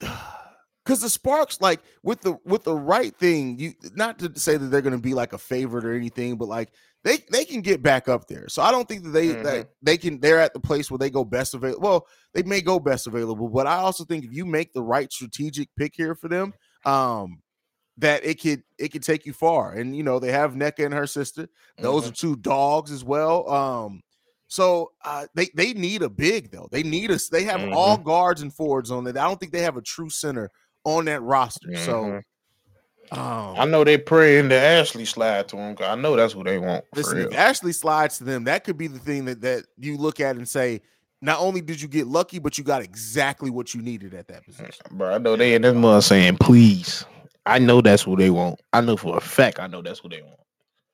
because 0.00 1.00
the 1.00 1.10
Sparks, 1.10 1.60
like 1.60 1.80
with 2.02 2.20
the 2.22 2.38
with 2.44 2.64
the 2.64 2.74
right 2.74 3.14
thing, 3.16 3.58
you 3.58 3.72
not 3.94 4.18
to 4.20 4.38
say 4.38 4.56
that 4.56 4.66
they're 4.66 4.82
gonna 4.82 4.98
be 4.98 5.14
like 5.14 5.32
a 5.32 5.38
favorite 5.38 5.84
or 5.84 5.94
anything, 5.94 6.36
but 6.36 6.48
like 6.48 6.72
they 7.04 7.18
they 7.30 7.44
can 7.44 7.60
get 7.60 7.82
back 7.82 8.08
up 8.08 8.26
there. 8.26 8.48
So 8.48 8.62
I 8.62 8.70
don't 8.70 8.88
think 8.88 9.04
that 9.04 9.10
they 9.10 9.28
Mhm. 9.28 9.42
that 9.42 9.70
they 9.82 9.96
can 9.96 10.20
they're 10.20 10.40
at 10.40 10.52
the 10.54 10.60
place 10.60 10.90
where 10.90 10.98
they 10.98 11.10
go 11.10 11.24
best 11.24 11.54
available. 11.54 11.82
Well, 11.82 12.06
they 12.34 12.42
may 12.42 12.60
go 12.60 12.78
best 12.78 13.06
available, 13.06 13.48
but 13.48 13.66
I 13.66 13.76
also 13.76 14.04
think 14.04 14.24
if 14.24 14.32
you 14.32 14.44
make 14.44 14.72
the 14.72 14.82
right 14.82 15.12
strategic 15.12 15.68
pick 15.76 15.94
here 15.94 16.14
for 16.14 16.28
them, 16.28 16.52
um, 16.84 17.42
that 17.98 18.24
it 18.24 18.40
could 18.40 18.62
it 18.78 18.88
could 18.88 19.02
take 19.02 19.26
you 19.26 19.32
far. 19.32 19.72
And 19.72 19.96
you 19.96 20.02
know, 20.02 20.18
they 20.18 20.32
have 20.32 20.54
Nneka 20.54 20.84
and 20.84 20.94
her 20.94 21.06
sister. 21.06 21.48
Those 21.78 22.04
Mhm. 22.04 22.10
are 22.10 22.14
two 22.14 22.36
dogs 22.36 22.90
as 22.90 23.04
well. 23.04 23.48
Um, 23.50 24.02
so 24.50 24.90
uh, 25.04 25.26
they 25.34 25.48
they 25.54 25.72
need 25.72 26.02
a 26.02 26.10
big 26.10 26.50
though. 26.50 26.68
They 26.72 26.82
need 26.82 27.12
us. 27.12 27.28
They 27.28 27.44
have 27.44 27.72
all 27.72 27.96
guards 27.96 28.42
and 28.42 28.52
forwards 28.52 28.90
on 28.90 29.06
it. 29.06 29.16
I 29.16 29.26
don't 29.26 29.38
think 29.38 29.52
they 29.52 29.62
have 29.62 29.76
a 29.76 29.82
true 29.82 30.10
center 30.10 30.50
on 30.84 31.04
that 31.04 31.22
roster. 31.22 31.76
So 31.76 32.04
Mhm. 32.04 32.22
um, 33.16 33.56
I 33.58 33.64
know 33.64 33.84
they 33.84 33.96
praying 33.96 34.48
the 34.48 34.56
Ashley 34.56 35.04
slide 35.04 35.46
to 35.48 35.56
them. 35.56 35.76
I 35.80 35.94
know 35.94 36.16
that's 36.16 36.34
what 36.34 36.46
they 36.46 36.58
want. 36.58 36.84
Listen, 36.96 37.18
if 37.20 37.32
Ashley 37.32 37.72
slides 37.72 38.18
to 38.18 38.24
them, 38.24 38.44
that 38.44 38.64
could 38.64 38.76
be 38.76 38.88
the 38.88 38.98
thing 38.98 39.24
that 39.26 39.40
that 39.42 39.66
you 39.78 39.96
look 39.96 40.18
at 40.18 40.34
and 40.34 40.48
say, 40.48 40.82
not 41.22 41.38
only 41.38 41.60
did 41.60 41.80
you 41.80 41.86
get 41.86 42.08
lucky, 42.08 42.40
but 42.40 42.58
you 42.58 42.64
got 42.64 42.82
exactly 42.82 43.50
what 43.50 43.72
you 43.72 43.82
needed 43.82 44.14
at 44.14 44.26
that 44.28 44.44
position. 44.44 44.84
Bro, 44.90 45.14
I 45.14 45.18
know 45.18 45.36
they 45.36 45.54
in 45.54 45.62
this 45.62 45.74
mother 45.76 46.00
saying, 46.00 46.38
please. 46.38 47.04
I 47.46 47.58
know 47.60 47.80
that's 47.80 48.04
what 48.06 48.18
they 48.18 48.30
want. 48.30 48.60
I 48.72 48.80
know 48.80 48.96
for 48.96 49.16
a 49.16 49.20
fact 49.20 49.60
I 49.60 49.66
know 49.68 49.80
that's 49.80 50.02
what 50.02 50.12
they 50.12 50.22
want. 50.22 50.40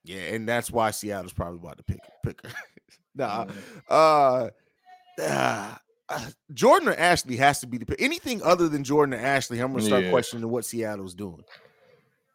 Yeah, 0.05 0.35
and 0.35 0.49
that's 0.49 0.71
why 0.71 0.91
Seattle's 0.93 1.33
probably 1.33 1.59
about 1.59 1.79
to 1.79 1.85
pick 1.85 2.01
pick 2.23 2.41
her. 2.47 2.53
Nah, 3.17 3.47
uh, 3.89 4.49
uh, 5.23 5.75
Jordan 6.53 6.89
or 6.91 6.95
Ashley 6.95 7.37
has 7.37 7.61
to 7.61 7.67
be 7.67 7.79
the. 7.79 7.97
Anything 7.99 8.43
other 8.43 8.69
than 8.69 8.85
Jordan 8.85 9.15
or 9.15 9.19
Ashley, 9.19 9.59
I'm 9.59 9.73
gonna 9.73 9.83
start 9.85 10.05
Yeah. 10.05 10.11
questioning 10.11 10.49
what 10.49 10.65
Seattle's 10.65 11.15
doing. 11.15 11.43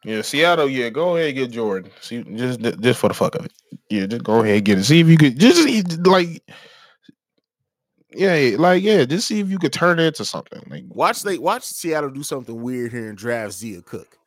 Yeah, 0.03 0.23
Seattle, 0.23 0.67
yeah, 0.67 0.89
go 0.89 1.15
ahead 1.15 1.29
and 1.29 1.38
get 1.38 1.51
Jordan. 1.51 1.91
See, 2.01 2.23
just 2.23 2.59
just 2.59 2.99
for 2.99 3.07
the 3.07 3.13
fuck 3.13 3.36
of 3.36 3.45
it. 3.45 3.53
Yeah, 3.89 4.07
just 4.07 4.23
go 4.23 4.41
ahead 4.41 4.55
and 4.57 4.65
get 4.65 4.79
it. 4.79 4.84
See 4.84 4.99
if 4.99 5.07
you 5.07 5.17
could 5.17 5.38
just 5.39 6.05
like 6.05 6.41
yeah, 8.13 8.55
like 8.57 8.84
yeah, 8.84 9.05
just 9.05 9.27
see 9.27 9.39
if 9.39 9.49
you 9.49 9.59
could 9.59 9.71
turn 9.71 9.99
it 9.99 10.05
into 10.05 10.25
something. 10.25 10.61
Like 10.69 10.86
Watch 10.89 11.21
they 11.21 11.38
watch 11.38 11.63
Seattle 11.63 12.09
do 12.09 12.23
something 12.23 12.61
weird 12.61 12.91
here 12.91 13.09
and 13.09 13.17
draft 13.17 13.53
Zia 13.53 13.82
Cooke. 13.84 14.17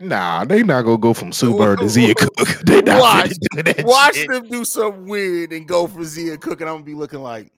Nah, 0.00 0.44
they 0.46 0.62
not 0.62 0.82
gonna 0.86 0.96
go 0.98 1.12
from 1.12 1.30
Sue 1.32 1.56
Bird 1.56 1.78
to 1.80 1.88
Zia 1.88 2.14
Cooke. 2.16 2.34
they 2.64 2.80
not 2.82 3.00
Watch- 3.00 3.32
Watch 3.84 4.14
shit. 4.14 4.28
them 4.30 4.48
do 4.48 4.64
something 4.64 5.06
weird 5.06 5.52
and 5.52 5.68
go 5.68 5.86
for 5.86 6.02
Zia 6.04 6.38
Cooke, 6.38 6.62
and 6.62 6.70
I'm 6.70 6.76
gonna 6.76 6.84
be 6.84 6.94
looking 6.94 7.20
like, 7.22 7.52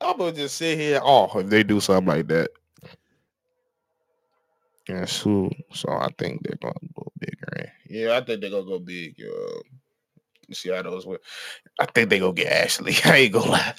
I'm 0.00 0.18
gonna 0.18 0.32
just 0.32 0.56
sit 0.56 0.78
here 0.78 1.00
Oh, 1.02 1.30
if 1.38 1.46
they 1.48 1.62
do 1.62 1.80
something 1.80 2.06
like 2.06 2.28
that. 2.28 2.50
Yeah, 4.88 5.04
so 5.06 5.48
so 5.72 5.90
I 5.92 6.08
think 6.18 6.42
they're 6.42 6.58
gonna 6.60 6.74
go 6.94 7.10
bigger. 7.18 7.72
Yeah, 7.88 8.16
I 8.18 8.20
think 8.24 8.40
they're 8.40 8.50
gonna 8.50 8.64
go 8.64 8.78
big. 8.78 9.14
Uh, 9.22 9.60
Seattle 10.52 10.98
as 10.98 11.06
well. 11.06 11.18
I 11.80 11.86
think 11.86 12.10
they 12.10 12.18
gonna 12.18 12.32
get 12.34 12.52
Ashley. 12.52 12.94
I 13.04 13.16
ain't 13.18 13.32
gonna 13.32 13.50
lie. 13.50 13.74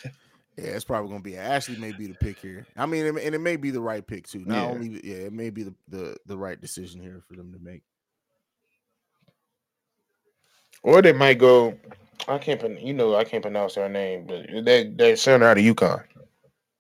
Yeah, 0.58 0.66
it's 0.66 0.86
probably 0.86 1.10
gonna 1.10 1.24
be 1.24 1.36
Ashley. 1.38 1.78
May 1.78 1.92
be 1.94 2.08
the 2.08 2.14
pick 2.16 2.38
here. 2.40 2.66
I 2.78 2.86
mean, 2.86 3.06
and 3.08 3.18
it 3.18 3.42
may 3.42 3.56
be 3.56 3.72
the 3.72 3.82
right 3.82 4.06
pick 4.06 4.28
too. 4.28 4.44
Not 4.46 4.56
Yeah. 4.56 4.70
only, 4.70 5.02
yeah, 5.04 5.16
it 5.26 5.34
may 5.34 5.50
be 5.50 5.64
the, 5.64 5.74
the 5.88 6.18
the 6.28 6.38
right 6.38 6.60
decision 6.62 7.02
here 7.02 7.24
for 7.28 7.36
them 7.36 7.52
to 7.54 7.60
make. 7.60 7.82
Or 10.84 11.02
they 11.02 11.14
might 11.14 11.38
go. 11.40 11.78
I 12.28 12.38
can't. 12.38 12.80
You 12.82 12.94
know, 12.94 13.16
I 13.16 13.24
can't 13.24 13.42
pronounce 13.42 13.76
their 13.76 13.90
name, 13.90 14.26
but 14.28 14.46
they 14.66 14.86
they 14.96 15.16
center 15.16 15.48
out 15.48 15.58
of 15.58 15.64
UConn, 15.64 16.04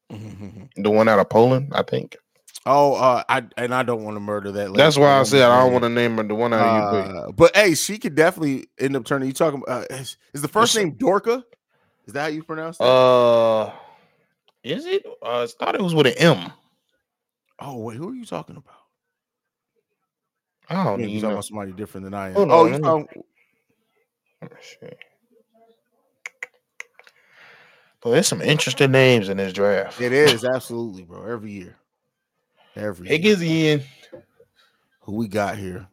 the 0.76 0.89
one 0.91 1.07
out 1.09 1.19
of 1.19 1.30
Poland, 1.30 1.71
I 1.74 1.84
think. 1.84 2.17
oh, 2.65 2.93
uh, 2.95 3.24
I 3.28 3.43
and 3.57 3.74
I 3.74 3.84
don't 3.84 4.03
want 4.03 4.15
to 4.15 4.19
murder 4.21 4.51
that. 4.51 4.67
lady. 4.71 4.78
That's 4.78 4.97
why 4.97 5.19
I 5.19 5.24
said 5.24 5.41
I 5.41 5.63
don't 5.63 5.74
wanna- 5.74 5.89
name 5.89 6.17
her 6.17 6.24
the 6.24 6.36
one 6.36 6.53
out 6.53 6.93
of. 6.93 7.15
Uh, 7.15 7.32
but 7.32 7.55
hey, 7.55 7.76
she 7.76 7.97
could 7.97 8.15
definitely 8.15 8.67
end 8.80 8.95
up 8.95 9.05
turning. 9.05 9.28
You 9.28 9.34
talking? 9.34 9.63
Uh, 9.67 9.86
is, 9.89 10.17
is 10.34 10.41
the 10.41 10.47
first 10.47 10.76
Yes, 10.76 10.84
name 10.84 10.95
Dorka? 10.95 11.43
Is 12.06 12.14
that 12.14 12.22
how 12.22 12.28
you 12.28 12.43
pronounce 12.43 12.80
it? 12.80 12.84
Uh, 12.84 13.72
is 14.64 14.86
it? 14.86 15.06
Uh, 15.22 15.43
I 15.43 15.47
thought 15.47 15.76
it 15.76 15.82
was 15.82 15.95
with 15.95 16.08
an 16.08 16.14
M. 16.18 16.51
oh 17.60 17.78
wait, 17.78 17.97
who 17.97 18.10
are 18.10 18.16
you 18.16 18.26
talking 18.26 18.58
about? 18.58 18.74
I 20.70 20.84
don't 20.84 20.99
Yeah, 20.99 21.08
you 21.08 21.20
talking 21.20 21.30
know. 21.30 21.36
about 21.36 21.45
somebody 21.45 21.72
different 21.74 22.06
than 22.06 22.14
I 22.14 22.30
am. 22.30 22.34
Hold 22.36 22.51
oh, 22.51 22.66
on, 22.66 22.74
you 22.74 22.80
talking? 22.80 23.24
But 28.01 28.12
there's 28.12 28.28
some 28.28 28.41
interesting 28.41 28.91
names 28.91 29.30
in 29.30 29.38
this 29.38 29.54
draft. 29.54 30.01
It 30.01 30.12
is 30.12 30.43
absolutely, 30.43 31.04
bro. 31.04 31.26
Every 31.26 31.51
year, 31.51 31.78
every 32.76 33.08
It 33.08 33.22
year. 33.22 33.36
gets 33.36 33.41
in. 33.41 33.84
Who 35.01 35.14
we 35.14 35.30
got 35.30 35.58
here? 35.58 35.88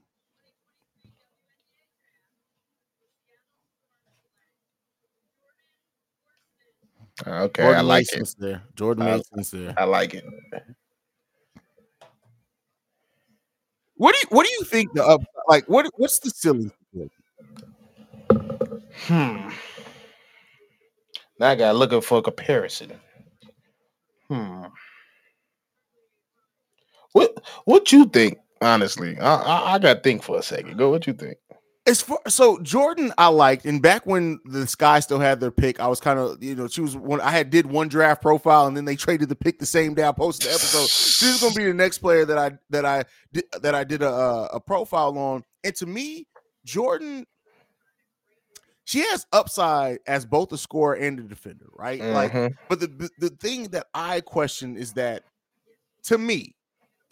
Okay, 7.27 7.63
Jordan 7.63 7.79
I 7.79 7.83
like 7.83 8.13
it. 8.13 8.35
There. 8.39 8.63
Jordan 8.75 9.03
I- 9.03 9.17
Mason's 9.17 9.51
there. 9.51 9.75
I 9.77 9.85
like 9.85 10.15
it. 10.15 10.25
What 13.97 14.15
do 14.15 14.19
you 14.19 14.27
What 14.31 14.47
do 14.47 14.53
you 14.53 14.65
think 14.65 14.93
the 14.95 15.05
up 15.05 15.21
like? 15.49 15.69
What 15.69 15.87
What's 15.97 16.19
the 16.21 16.31
silly? 16.31 16.71
Hmm. 19.07 19.49
Now 21.39 21.49
I 21.51 21.55
got 21.55 21.77
looking 21.77 22.01
for 22.01 22.19
a 22.19 22.23
comparison. 22.23 22.93
Hmm. 24.29 24.65
What 27.13 27.43
What 27.65 27.93
you 27.93 28.07
think? 28.07 28.39
Honestly, 28.63 29.19
I 29.19 29.35
I, 29.35 29.75
I 29.75 29.79
got 29.79 29.95
to 29.95 30.01
think 30.01 30.23
for 30.23 30.39
a 30.39 30.43
second. 30.43 30.79
Go. 30.79 30.91
What 30.91 31.07
you 31.07 31.13
think? 31.13 31.37
As 31.87 32.03
far 32.03 32.19
so 32.29 32.59
Jordan, 32.61 33.13
I 33.17 33.29
liked, 33.29 33.65
and 33.65 33.81
back 33.81 34.05
when 34.05 34.39
the 34.45 34.67
Sky 34.67 35.01
still 35.01 35.19
had 35.19 35.41
their 35.41 35.51
pick, 35.51 35.81
I 35.81 35.87
was 35.89 35.99
kind 35.99 36.19
of 36.19 36.43
you 36.43 36.55
know 36.55 36.69
she 36.69 36.83
was 36.83 36.95
one. 36.95 37.21
I 37.23 37.31
had 37.31 37.49
did 37.49 37.65
one 37.67 37.89
draft 37.89 38.21
profile, 38.21 38.67
and 38.67 38.77
then 38.77 38.85
they 38.85 38.97
traded 38.97 39.31
the 39.31 39.35
pick 39.35 39.59
the 39.59 39.67
same 39.67 39.95
day 39.95 40.07
I 40.07 40.13
posted 40.13 40.51
the 40.51 40.55
episode. 40.55 40.89
She 40.89 41.27
was 41.27 41.41
gonna 41.41 41.55
be 41.55 41.65
the 41.65 41.75
next 41.75 41.99
player 41.99 42.27
that 42.27 42.37
I 42.37 42.53
that 42.69 42.85
I 42.85 43.05
did 43.33 43.45
that 43.63 43.75
I 43.75 43.85
did 43.85 44.03
a 44.03 44.49
a 44.53 44.61
profile 44.61 45.17
on, 45.19 45.43
and 45.65 45.75
to 45.77 45.87
me, 45.87 46.27
Jordan. 46.65 47.27
She 48.85 49.01
has 49.03 49.25
upside 49.33 50.01
as 50.09 50.27
both 50.27 50.51
a 50.53 50.59
scorer 50.59 50.95
and 50.95 51.21
a 51.21 51.23
defender, 51.23 51.67
right? 51.73 52.03
Like 52.03 52.33
Mhm. 52.33 52.57
But 52.69 52.81
the 52.81 53.11
the 53.19 53.31
thing 53.31 53.65
that 53.71 53.87
I 53.95 54.21
question 54.21 54.77
is 54.77 54.95
that 54.95 55.23
to 56.05 56.19
me, 56.19 56.57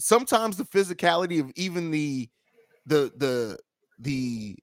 sometimes 0.00 0.56
the 0.56 0.64
physicality 0.64 1.38
of 1.40 1.52
even 1.54 1.92
the 1.92 2.28
the 2.84 3.12
the 3.16 3.58
the 3.98 4.56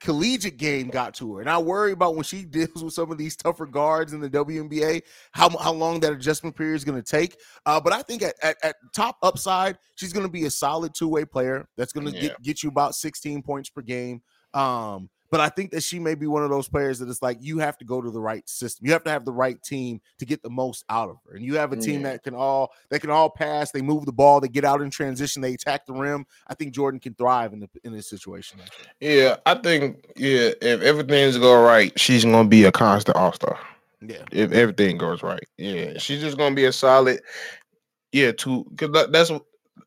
collegiate 0.00 0.58
game 0.58 0.88
got 0.88 1.12
to 1.14 1.34
her. 1.34 1.40
And 1.40 1.50
I 1.50 1.58
worry 1.58 1.92
about 1.92 2.14
when 2.14 2.22
she 2.24 2.44
deals 2.44 2.84
with 2.84 2.92
some 2.92 3.10
of 3.10 3.18
these 3.18 3.36
tougher 3.36 3.66
guards 3.66 4.12
in 4.12 4.20
the 4.20 4.30
WNBA, 4.30 5.02
how, 5.32 5.48
how 5.58 5.72
long 5.72 6.00
that 6.00 6.12
adjustment 6.12 6.56
period 6.56 6.76
is 6.76 6.84
going 6.84 7.02
to 7.02 7.10
take. 7.10 7.36
Uh, 7.66 7.80
but 7.80 7.92
I 7.92 8.02
think 8.02 8.22
at, 8.22 8.34
at, 8.42 8.56
at 8.62 8.76
top 8.94 9.16
upside, 9.22 9.76
she's 9.96 10.12
going 10.12 10.26
to 10.26 10.30
be 10.32 10.44
a 10.44 10.50
solid 10.50 10.94
two-way 10.94 11.24
player 11.24 11.68
that's 11.76 11.92
going 11.92 12.06
to 12.06 12.12
Yeah. 12.12 12.20
get, 12.20 12.42
get 12.42 12.62
you 12.62 12.68
about 12.68 12.94
16 12.94 13.42
points 13.42 13.70
per 13.70 13.82
game. 13.82 14.22
Um, 14.54 15.10
but 15.30 15.40
I 15.40 15.48
think 15.48 15.70
that 15.72 15.82
she 15.82 15.98
may 15.98 16.14
be 16.14 16.26
one 16.26 16.42
of 16.42 16.50
those 16.50 16.68
players 16.68 16.98
that 17.00 17.08
it's 17.08 17.22
like 17.22 17.38
you 17.40 17.58
have 17.58 17.76
to 17.78 17.84
go 17.84 18.00
to 18.00 18.10
the 18.10 18.20
right 18.20 18.48
system. 18.48 18.86
You 18.86 18.92
have 18.92 19.04
to 19.04 19.10
have 19.10 19.24
the 19.24 19.32
right 19.32 19.62
team 19.62 20.00
to 20.18 20.24
get 20.26 20.42
the 20.42 20.50
most 20.50 20.84
out 20.88 21.10
of 21.10 21.16
her. 21.28 21.36
And 21.36 21.44
you 21.44 21.56
have 21.56 21.72
a 21.72 21.76
team 21.76 22.00
Yeah. 22.02 22.12
that 22.12 22.22
can 22.22 22.34
all 22.34 22.72
they 22.88 22.98
can 22.98 23.10
all 23.10 23.28
pass, 23.30 23.70
they 23.70 23.82
move 23.82 24.06
the 24.06 24.12
ball, 24.12 24.40
they 24.40 24.48
get 24.48 24.64
out 24.64 24.80
in 24.82 24.90
transition, 24.90 25.42
they 25.42 25.54
attack 25.54 25.86
the 25.86 25.92
rim. 25.92 26.26
I 26.46 26.54
think 26.54 26.72
Jordan 26.74 27.00
can 27.00 27.14
thrive 27.14 27.52
in 27.52 27.60
the 27.60 27.68
in 27.84 27.92
this 27.92 28.08
situation. 28.08 28.58
Yeah, 29.00 29.36
I 29.46 29.54
think 29.54 30.06
yeah, 30.16 30.50
if 30.60 30.80
everything's 30.82 31.36
go 31.38 31.62
right, 31.62 31.92
she's 31.98 32.24
gonna 32.24 32.48
be 32.48 32.64
a 32.64 32.72
constant 32.72 33.16
all 33.16 33.32
star. 33.32 33.58
Yeah. 34.00 34.22
if 34.30 34.52
everything 34.52 34.96
goes 34.96 35.22
right. 35.24 35.42
Yeah, 35.56 35.98
she's 35.98 36.20
just 36.20 36.38
gonna 36.38 36.54
be 36.54 36.66
a 36.66 36.72
solid. 36.72 37.20
Yeah, 38.12 38.32
to 38.32 38.64
because 38.70 39.06
that's 39.10 39.30
what- 39.30 39.44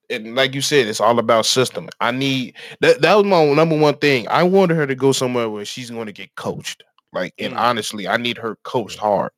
and 0.10 0.36
like 0.36 0.54
you 0.56 0.62
said, 0.62 0.88
it's 0.88 1.00
all 1.02 1.20
about 1.20 1.46
system. 1.46 1.90
I 2.00 2.12
need 2.12 2.56
that. 2.82 3.02
That 3.02 3.16
was 3.16 3.26
my 3.26 3.46
number 3.46 3.78
one 3.78 3.98
thing. 3.98 4.28
I 4.30 4.44
wanted 4.44 4.76
her 4.76 4.88
to 4.88 4.96
go 4.96 5.12
somewhere 5.12 5.50
where 5.50 5.66
she's 5.66 5.90
going 5.90 6.08
to 6.08 6.12
get 6.12 6.36
coached. 6.36 6.84
Like, 7.14 7.34
and 7.40 7.54
Mm. 7.54 7.60
honestly, 7.60 8.08
I 8.08 8.18
need 8.18 8.38
her 8.38 8.58
coached 8.64 8.98
hard 8.98 9.32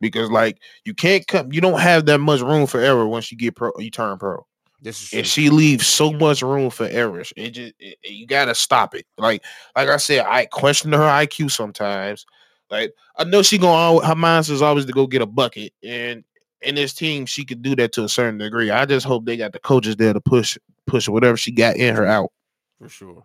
because, 0.00 0.30
like, 0.30 0.58
you 0.84 0.94
can't 0.94 1.26
come. 1.26 1.52
You 1.52 1.60
don't 1.60 1.80
have 1.80 2.06
that 2.06 2.18
much 2.18 2.40
room 2.40 2.66
for 2.66 2.80
error 2.80 3.06
once 3.06 3.30
you 3.30 3.38
get 3.38 3.56
pro. 3.56 3.70
You 3.78 3.90
turn 3.90 4.18
pro. 4.18 4.46
This 4.80 5.02
is 5.02 5.08
true. 5.08 5.18
and 5.20 5.26
she 5.26 5.48
leaves 5.48 5.86
so 5.86 6.12
much 6.12 6.42
room 6.42 6.68
for 6.70 6.84
errors. 6.86 7.32
It 7.36 7.50
just 7.50 7.72
it- 7.78 7.98
you 8.04 8.26
gotta 8.26 8.54
stop 8.54 8.94
it. 8.94 9.06
Like 9.16 9.42
like 9.74 9.88
I 9.88 9.96
said, 9.96 10.26
I 10.26 10.44
question 10.46 10.92
her 10.92 10.98
IQ 10.98 11.50
sometimes. 11.50 12.26
Like 12.70 12.92
I 13.16 13.24
know 13.24 13.42
she 13.42 13.56
gonna 13.56 14.06
her 14.06 14.14
mind 14.14 14.48
is 14.50 14.60
always 14.60 14.84
to 14.86 14.92
go 14.92 15.06
get 15.06 15.22
a 15.22 15.26
bucket, 15.26 15.72
and 15.82 16.22
in 16.64 16.74
this 16.74 16.92
team 16.92 17.26
she 17.26 17.44
could 17.44 17.62
do 17.62 17.76
that 17.76 17.92
to 17.92 18.04
a 18.04 18.08
certain 18.08 18.38
degree. 18.38 18.70
I 18.70 18.84
just 18.86 19.06
hope 19.06 19.24
they 19.24 19.36
got 19.36 19.52
the 19.52 19.58
coaches 19.58 19.96
there 19.96 20.12
to 20.12 20.20
push 20.20 20.58
push 20.86 21.08
whatever 21.08 21.36
she 21.36 21.52
got 21.52 21.76
in 21.76 21.94
her 21.94 22.06
out. 22.06 22.30
for 22.78 22.88
sure. 22.88 23.24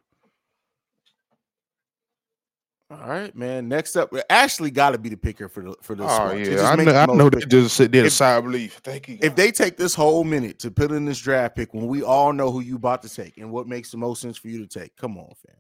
All 2.92 3.08
right, 3.08 3.36
man. 3.36 3.68
Next 3.70 3.96
up, 3.96 4.12
Ashley 4.32 4.72
got 4.72 4.92
to 4.92 4.98
be 4.98 5.10
the 5.10 5.18
picker 5.18 5.48
for 5.48 5.62
the 5.62 5.76
for 5.82 5.94
oh, 5.94 5.96
the. 5.96 6.04
Oh 6.06 6.08
spot. 6.08 6.40
Yeah, 6.40 6.70
I 6.70 6.76
know. 6.76 6.92
I 6.92 7.06
know 7.06 7.30
they 7.30 7.42
just 7.42 7.76
sit 7.76 7.92
there 7.92 8.06
If- 8.06 8.14
side 8.14 8.44
belief. 8.44 8.82
Thank 8.84 9.08
you. 9.08 9.20
if 9.22 9.36
they 9.36 9.52
take 9.52 9.78
this 9.78 9.94
whole 9.94 10.24
minute 10.24 10.58
to 10.60 10.72
put 10.72 10.92
in 10.92 11.06
this 11.06 11.20
draft 11.20 11.56
pick 11.56 11.74
when 11.74 11.86
we 11.86 12.02
all 12.02 12.34
know 12.34 12.50
who 12.52 12.62
you 12.62 12.78
about 12.78 13.04
to 13.04 13.10
take 13.14 13.38
and 13.38 13.52
what 13.52 13.68
makes 13.68 13.92
the 13.92 13.98
most 13.98 14.22
sense 14.22 14.38
for 14.38 14.48
you 14.48 14.66
to 14.66 14.80
take, 14.80 14.96
come 14.96 15.20
on, 15.20 15.32
fam. 15.46 15.56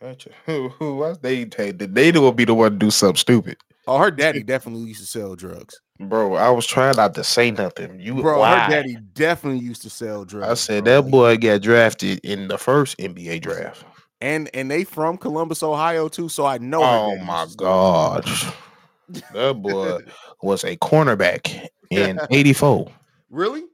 Gotcha. 0.00 0.30
who 0.46 0.68
who 0.70 0.96
was 0.96 1.18
they 1.18 1.44
take? 1.44 1.78
They 1.78 2.12
will 2.12 2.32
be 2.32 2.44
the 2.44 2.54
one 2.54 2.72
to 2.72 2.76
do 2.78 2.90
something 2.90 3.16
stupid, 3.16 3.56
Oh, 3.86 3.98
her 3.98 4.10
daddy 4.10 4.42
definitely 4.42 4.86
used 4.88 5.00
to 5.00 5.06
sell 5.06 5.34
drugs, 5.34 5.80
bro. 5.98 6.34
I 6.34 6.50
was 6.50 6.66
trying 6.66 6.96
not 6.96 7.14
to 7.14 7.24
say 7.24 7.50
nothing. 7.50 7.98
You 8.00 8.14
bro. 8.20 8.40
why? 8.40 8.58
Her 8.60 8.70
daddy 8.70 8.96
definitely 9.14 9.60
used 9.64 9.82
to 9.82 9.90
sell 9.90 10.24
drugs. 10.24 10.48
I 10.50 10.54
said 10.54 10.84
bro. 10.84 11.02
that 11.02 11.10
boy 11.10 11.36
got 11.38 11.62
drafted 11.62 12.20
in 12.22 12.48
the 12.48 12.58
first 12.58 12.98
NBA 12.98 13.40
draft. 13.42 13.84
and 14.20 14.50
and 14.54 14.70
they 14.70 14.84
from 14.84 15.16
Columbus, 15.16 15.62
Ohio 15.62 16.08
too. 16.08 16.28
So 16.28 16.44
I 16.46 16.58
know. 16.58 16.82
Oh 16.82 17.16
my 17.24 17.42
used 17.44 17.58
to 17.58 17.64
sell 17.64 18.20
drugs. 18.20 18.44
god. 18.44 19.24
that 19.32 19.54
boy 19.62 19.98
was 20.42 20.64
a 20.64 20.76
cornerback 20.76 21.66
in 21.90 22.20
84. 22.30 22.90
really? 23.30 23.64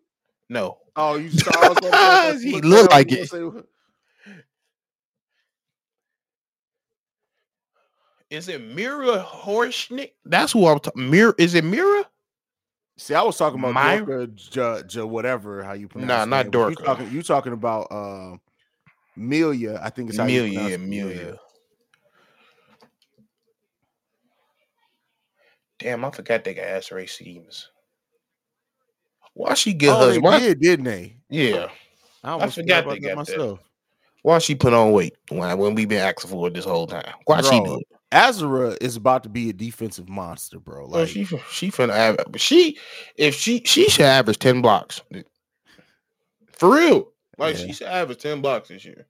No. 0.48 0.78
Oh, 0.96 1.16
you 1.16 1.28
saw. 1.32 1.50
I 1.60 1.68
was 1.70 1.78
gonna 1.80 1.92
say, 1.92 1.98
I 1.98 2.32
was 2.32 2.42
He 2.42 2.60
looked 2.60 2.92
like 2.92 3.10
it. 3.12 3.28
say- 3.28 3.42
Is 8.34 8.48
it 8.48 8.60
Mira 8.60 9.24
Horschnick? 9.24 10.10
That's 10.24 10.50
who 10.50 10.66
I'm 10.66 10.80
talking. 10.80 11.08
Mira 11.08 11.32
is 11.38 11.54
it 11.54 11.62
Mira? 11.62 12.04
See, 12.96 13.14
I 13.14 13.22
was 13.22 13.36
talking 13.36 13.60
about 13.60 13.74
Myra- 13.74 14.04
Dorka, 14.04 14.34
J, 14.34 14.82
J, 14.88 15.02
whatever 15.02 15.62
how 15.62 15.74
you 15.74 15.86
pronounce. 15.86 16.08
Nah, 16.08 16.24
not 16.24 16.50
but 16.50 16.58
You 16.70 16.76
Dorka. 16.76 16.84
talking? 16.84 17.10
You 17.12 17.22
talking 17.22 17.52
about 17.52 17.86
uh, 17.92 18.36
Amelia? 19.16 19.78
I 19.80 19.90
think 19.90 20.08
it's 20.08 20.18
how 20.18 20.26
you 20.26 20.40
Amelia, 20.40 20.52
pronounce 20.52 20.68
yeah, 20.68 20.74
it, 20.74 20.80
Amelia. 20.80 21.38
Damn, 25.78 26.04
I 26.04 26.10
forgot 26.10 26.42
they 26.42 26.54
got 26.54 26.64
ass 26.64 26.90
Ray 26.90 27.06
Stevens. 27.06 27.70
Why 29.34 29.54
she 29.54 29.74
get 29.74 29.92
Oh, 29.92 30.06
her? 30.06 30.12
they 30.12 30.18
Why, 30.18 30.40
did, 30.40 30.60
didn't 30.60 30.86
they? 30.86 31.16
yeah. 31.28 31.68
I, 32.24 32.32
almost 32.32 32.56
forgot 32.56 32.82
about 32.84 32.94
they 32.94 33.00
that 33.00 33.14
got 33.14 33.26
that. 33.26 33.36
myself. 33.36 33.60
Why 34.22 34.38
she 34.38 34.56
put 34.56 34.72
on 34.72 34.90
weight 34.92 35.14
when 35.28 35.56
when 35.58 35.74
we 35.74 35.84
been 35.84 36.00
asking 36.00 36.30
for 36.30 36.48
it 36.48 36.54
this 36.54 36.64
whole 36.64 36.86
time? 36.88 37.12
Why 37.26 37.42
she 37.42 37.60
Bro, 37.60 37.64
do 37.64 37.78
it? 37.78 37.93
Azura 38.14 38.78
is 38.80 38.96
about 38.96 39.24
to 39.24 39.28
be 39.28 39.50
a 39.50 39.52
defensive 39.52 40.08
monster, 40.08 40.58
bro. 40.60 40.86
Well, 40.86 41.00
Like, 41.00 41.08
she 41.08 41.24
fin- 41.24 41.40
she 41.50 41.70
finna 41.70 41.90
average. 41.92 42.40
She 42.40 42.78
if 43.16 43.34
she 43.34 43.60
she 43.64 43.88
should 43.88 44.04
average 44.06 44.38
ten 44.38 44.62
blocks 44.62 45.02
for 46.52 46.70
real. 46.74 47.12
Like 47.38 47.58
Yeah. 47.58 47.66
she 47.66 47.72
should 47.72 47.88
average 47.88 48.18
ten 48.18 48.40
blocks 48.40 48.68
this 48.68 48.84
year. 48.84 49.06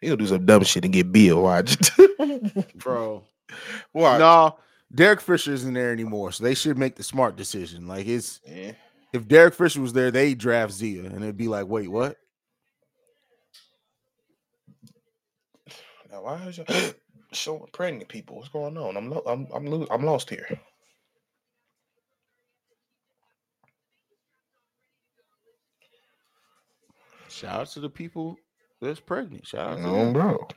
He'll 0.00 0.16
do 0.16 0.26
some 0.26 0.44
dumb 0.46 0.62
shit 0.64 0.84
and 0.84 0.92
get 0.92 1.10
Beal. 1.10 1.42
Watch. 1.42 1.76
bro. 2.76 3.24
Watch. 3.92 4.18
No, 4.20 4.58
Derek 4.94 5.20
Fisher 5.20 5.52
isn't 5.52 5.72
there 5.74 5.92
anymore, 5.92 6.32
so 6.32 6.44
they 6.44 6.54
should 6.54 6.78
make 6.78 6.96
the 6.96 7.02
smart 7.02 7.36
decision. 7.36 7.88
Like, 7.88 8.06
it's 8.06 8.40
Yeah. 8.46 8.72
If 9.16 9.28
Derek 9.28 9.54
Fisher 9.54 9.80
was 9.80 9.92
there, 9.92 10.10
they 10.10 10.34
draft 10.34 10.72
Zia, 10.72 11.04
and 11.04 11.22
it'd 11.24 11.36
be 11.36 11.48
like, 11.48 11.66
wait, 11.66 11.88
what? 11.90 12.16
Now 16.10 16.22
why 16.22 16.36
is 16.46 16.58
you 16.58 16.64
showing 17.32 17.66
pregnant 17.72 18.08
people? 18.08 18.36
What's 18.36 18.48
going 18.48 18.76
on? 18.78 18.96
I'm 18.96 19.10
lo- 19.10 19.24
I'm 19.26 19.48
I'm 19.54 19.66
lo- 19.66 19.88
I'm 19.90 20.04
lost 20.04 20.30
here. 20.30 20.48
Shout 27.28 27.60
out 27.60 27.68
to 27.70 27.80
the 27.80 27.90
people 27.90 28.36
that's 28.80 29.00
pregnant. 29.00 29.46
Shout 29.46 29.72
out 29.72 29.82
to 29.82 29.90
them. 29.90 30.12
bro. 30.12 30.48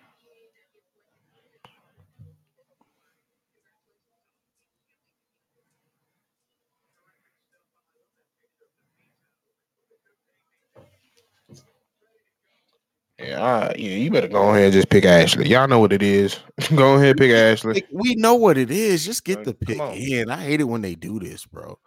Right, 13.43 13.77
yeah, 13.79 13.91
you 13.91 14.09
better 14.11 14.27
go 14.27 14.49
ahead 14.49 14.65
and 14.65 14.73
just 14.73 14.89
pick 14.89 15.05
Ashley. 15.05 15.47
Y'all 15.49 15.67
know 15.67 15.79
what 15.79 15.93
it 15.93 16.01
is. 16.01 16.39
go 16.75 16.95
ahead, 16.95 17.17
pick 17.17 17.31
Ashley. 17.31 17.83
We 17.91 18.15
know 18.15 18.35
what 18.35 18.57
it 18.57 18.71
is. 18.71 19.05
Just 19.05 19.23
get 19.23 19.43
the 19.43 19.53
pick 19.53 19.77
in. 19.79 20.29
I 20.29 20.37
hate 20.37 20.61
it 20.61 20.65
when 20.65 20.81
they 20.81 20.95
do 20.95 21.19
this, 21.19 21.45
bro. 21.45 21.77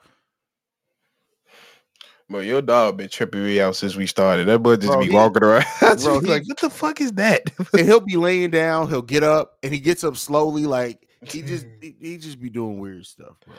But 2.30 2.44
your 2.46 2.62
dog 2.62 2.96
been 2.96 3.08
tripping 3.10 3.44
me 3.44 3.60
out 3.60 3.76
since 3.76 3.94
we 3.94 4.06
started. 4.06 4.46
That 4.48 4.60
boy 4.60 4.76
just 4.76 4.88
Bro, 4.88 5.00
be 5.00 5.06
he- 5.08 5.14
walking 5.14 5.42
around. 5.44 5.64
Bro, 5.80 6.20
he- 6.20 6.26
like, 6.28 6.48
what 6.48 6.58
the 6.60 6.70
fuck 6.70 7.00
is 7.00 7.12
that? 7.12 7.42
and 7.72 7.86
he'll 7.86 8.00
be 8.00 8.16
laying 8.16 8.50
down. 8.50 8.88
He'll 8.88 9.02
get 9.02 9.22
up, 9.22 9.58
and 9.62 9.72
he 9.72 9.80
gets 9.80 10.02
up 10.04 10.16
slowly. 10.16 10.64
Like 10.64 11.06
he 11.26 11.42
just 11.42 11.66
he, 11.80 11.94
he 12.00 12.16
just 12.16 12.40
be 12.40 12.48
doing 12.48 12.78
weird 12.78 13.04
stuff, 13.04 13.34
bro. 13.44 13.54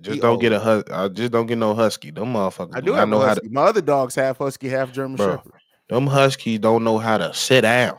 Just 0.00 0.14
He 0.14 0.20
don't 0.20 0.38
get 0.38 0.52
a 0.52 0.56
old. 0.56 0.64
hus- 0.64 0.84
I 0.90 1.08
just 1.08 1.30
don't 1.32 1.46
get 1.46 1.58
no 1.58 1.74
husky. 1.74 2.10
Them 2.10 2.32
motherfuckers. 2.34 2.74
I 2.76 2.80
do 2.80 2.92
have 2.92 3.08
know 3.08 3.18
a 3.22 3.26
how 3.26 3.34
to. 3.34 3.40
husky. 3.40 3.48
My 3.48 3.62
other 3.62 3.80
dog's 3.82 4.14
half 4.14 4.38
husky, 4.38 4.68
half 4.68 4.92
German 4.92 5.16
Bro. 5.16 5.36
Shepherd. 5.36 5.52
Them 5.88 6.06
huskies 6.06 6.60
don't 6.60 6.84
know 6.84 6.98
how 6.98 7.18
to 7.18 7.32
sit 7.34 7.62
down. 7.62 7.98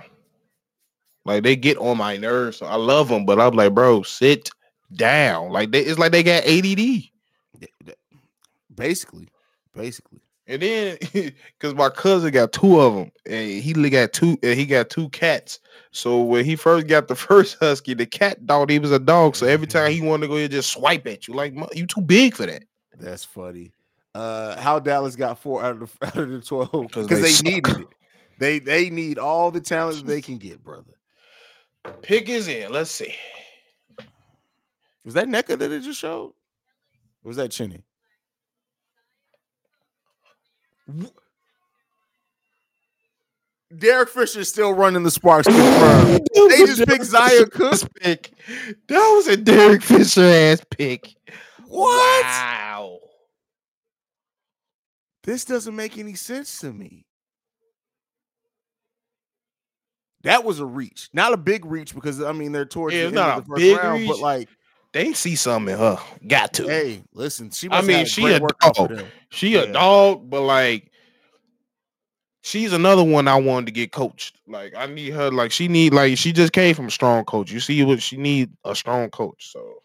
Like 1.26 1.44
they 1.44 1.56
get 1.56 1.78
on 1.78 1.98
my 1.98 2.18
nerves. 2.18 2.58
So 2.58 2.66
I 2.66 2.76
love 2.76 3.10
them, 3.10 3.26
but 3.26 3.40
I'm 3.40 3.54
like, 3.54 3.74
bro, 3.74 4.04
sit 4.04 4.50
down. 4.94 5.50
Like 5.52 5.72
they, 5.72 5.82
it's 5.82 6.00
like 6.00 6.12
they 6.12 6.24
got 6.24 6.46
ADD. 6.46 7.04
Basically, 8.76 9.28
basically. 9.74 10.22
And 10.48 10.62
then, 10.62 10.98
because 11.14 11.74
my 11.74 11.90
cousin 11.90 12.32
got 12.32 12.52
two 12.52 12.80
of 12.80 12.94
them, 12.94 13.12
and 13.26 13.50
he 13.50 13.74
got 13.90 14.14
two, 14.14 14.38
and 14.44 14.60
he 14.60 14.66
got 14.66 14.92
two 14.92 15.10
cats. 15.10 15.60
So 15.92 16.22
when 16.22 16.46
he 16.46 16.56
first 16.56 16.88
got 16.88 17.08
the 17.08 17.16
first 17.16 17.58
husky, 17.60 17.96
the 17.96 18.06
cat 18.06 18.38
thought 18.48 18.70
he 18.70 18.80
was 18.80 18.92
a 18.92 19.00
dog. 19.00 19.36
So 19.36 19.48
every 19.48 19.68
time 19.68 19.92
he 19.92 20.02
wanted 20.02 20.24
to 20.24 20.28
go, 20.28 20.38
he 20.38 20.48
just 20.48 20.72
swipe 20.72 21.08
at 21.08 21.28
you. 21.28 21.34
Like 21.34 21.56
you 21.74 21.88
too 21.88 22.02
big 22.02 22.36
for 22.36 22.46
that. 22.46 22.64
That's 23.00 23.24
funny. 23.24 23.72
Uh, 24.16 24.58
how 24.62 24.80
Dallas 24.80 25.18
got 25.18 25.38
four 25.40 25.62
out 25.62 25.82
of 25.82 25.92
the 26.00 26.08
out 26.08 26.16
of 26.16 26.30
the 26.30 26.40
twelve 26.40 26.72
'Cause 26.72 27.06
because 27.06 27.22
they 27.22 27.50
they, 27.50 27.56
needed 27.56 27.82
it. 27.82 27.88
They 28.40 28.60
they 28.60 28.90
need 28.90 29.20
all 29.20 29.52
the 29.52 29.60
talent 29.60 30.08
they 30.08 30.22
can 30.22 30.38
get, 30.38 30.64
brother. 30.64 30.94
Pick 32.02 32.30
is 32.30 32.48
in. 32.48 32.72
Let's 32.72 32.92
see. 32.92 33.14
Was 35.04 35.16
that 35.16 35.28
Nneka 35.28 35.60
that 35.60 35.70
it 35.70 35.82
just 35.82 36.00
showed? 36.00 36.30
Or 36.30 36.34
was 37.26 37.36
that 37.36 37.52
Chiney? 37.52 37.84
Derek 43.78 44.08
Fisher 44.10 44.40
is 44.40 44.50
still 44.50 44.74
running 44.74 45.04
the 45.04 45.12
Sparks 45.12 45.48
confirmed. 45.48 46.26
They 46.34 46.66
just 46.66 46.88
picked 46.88 47.04
Zia 47.04 47.46
Cooke. 47.48 47.82
pick. 47.96 48.32
That 48.88 49.14
was 49.16 49.28
a 49.28 49.36
Derek 49.36 49.82
Fisher 49.82 50.24
ass 50.24 50.62
pick. 50.72 51.16
What? 51.68 52.24
Wow. 52.24 53.00
This 55.26 55.44
doesn't 55.44 55.76
make 55.76 55.98
any 55.98 56.14
sense 56.14 56.60
to 56.60 56.72
me. 56.72 57.06
That 60.24 60.44
was 60.44 60.60
a 60.60 60.66
reach, 60.66 61.10
not 61.14 61.34
a 61.34 61.38
big 61.38 61.66
reach 61.66 61.94
because 61.94 62.22
I 62.22 62.32
mean 62.32 62.52
they're 62.52 62.66
towards 62.66 62.96
Yeah, 62.96 63.02
the 63.02 63.06
end 63.08 63.16
not 63.16 63.38
of 63.38 63.38
a 63.38 63.42
the 63.42 63.48
first 63.48 63.62
big 63.62 63.78
round, 63.78 64.00
reach. 64.02 64.10
but 64.10 64.20
like, 64.20 64.50
They 64.92 65.14
see 65.14 65.36
something 65.36 65.74
in 65.74 65.80
her. 65.80 66.00
Got 66.28 66.54
to. 66.54 66.64
hey, 66.68 67.04
listen, 67.14 67.52
she. 67.52 67.68
I 67.70 67.82
mean, 67.82 68.06
she 68.06 68.26
a 68.32 68.40
dog. 68.40 69.04
She 69.30 69.56
a 69.56 69.72
dog, 69.72 70.30
but 70.30 70.42
like 70.42 70.92
she's 72.42 72.74
another 72.74 73.04
one 73.04 73.28
I 73.28 73.36
wanted 73.40 73.68
to 73.68 73.72
get 73.72 73.92
coached. 73.92 74.38
Like 74.48 74.74
I 74.76 74.88
need 74.88 75.14
her. 75.14 75.30
Like 75.32 75.52
she 75.52 75.68
need. 75.68 75.94
Like 75.94 76.18
she 76.18 76.32
just 76.32 76.54
came 76.54 76.74
from 76.74 76.88
a 76.88 76.92
strong 76.92 77.24
coach. 77.26 77.52
You 77.52 77.60
see 77.60 77.84
what 77.84 78.02
she 78.02 78.18
need 78.18 78.52
a 78.64 78.74
strong 78.76 79.10
coach. 79.12 79.52
So 79.52 79.84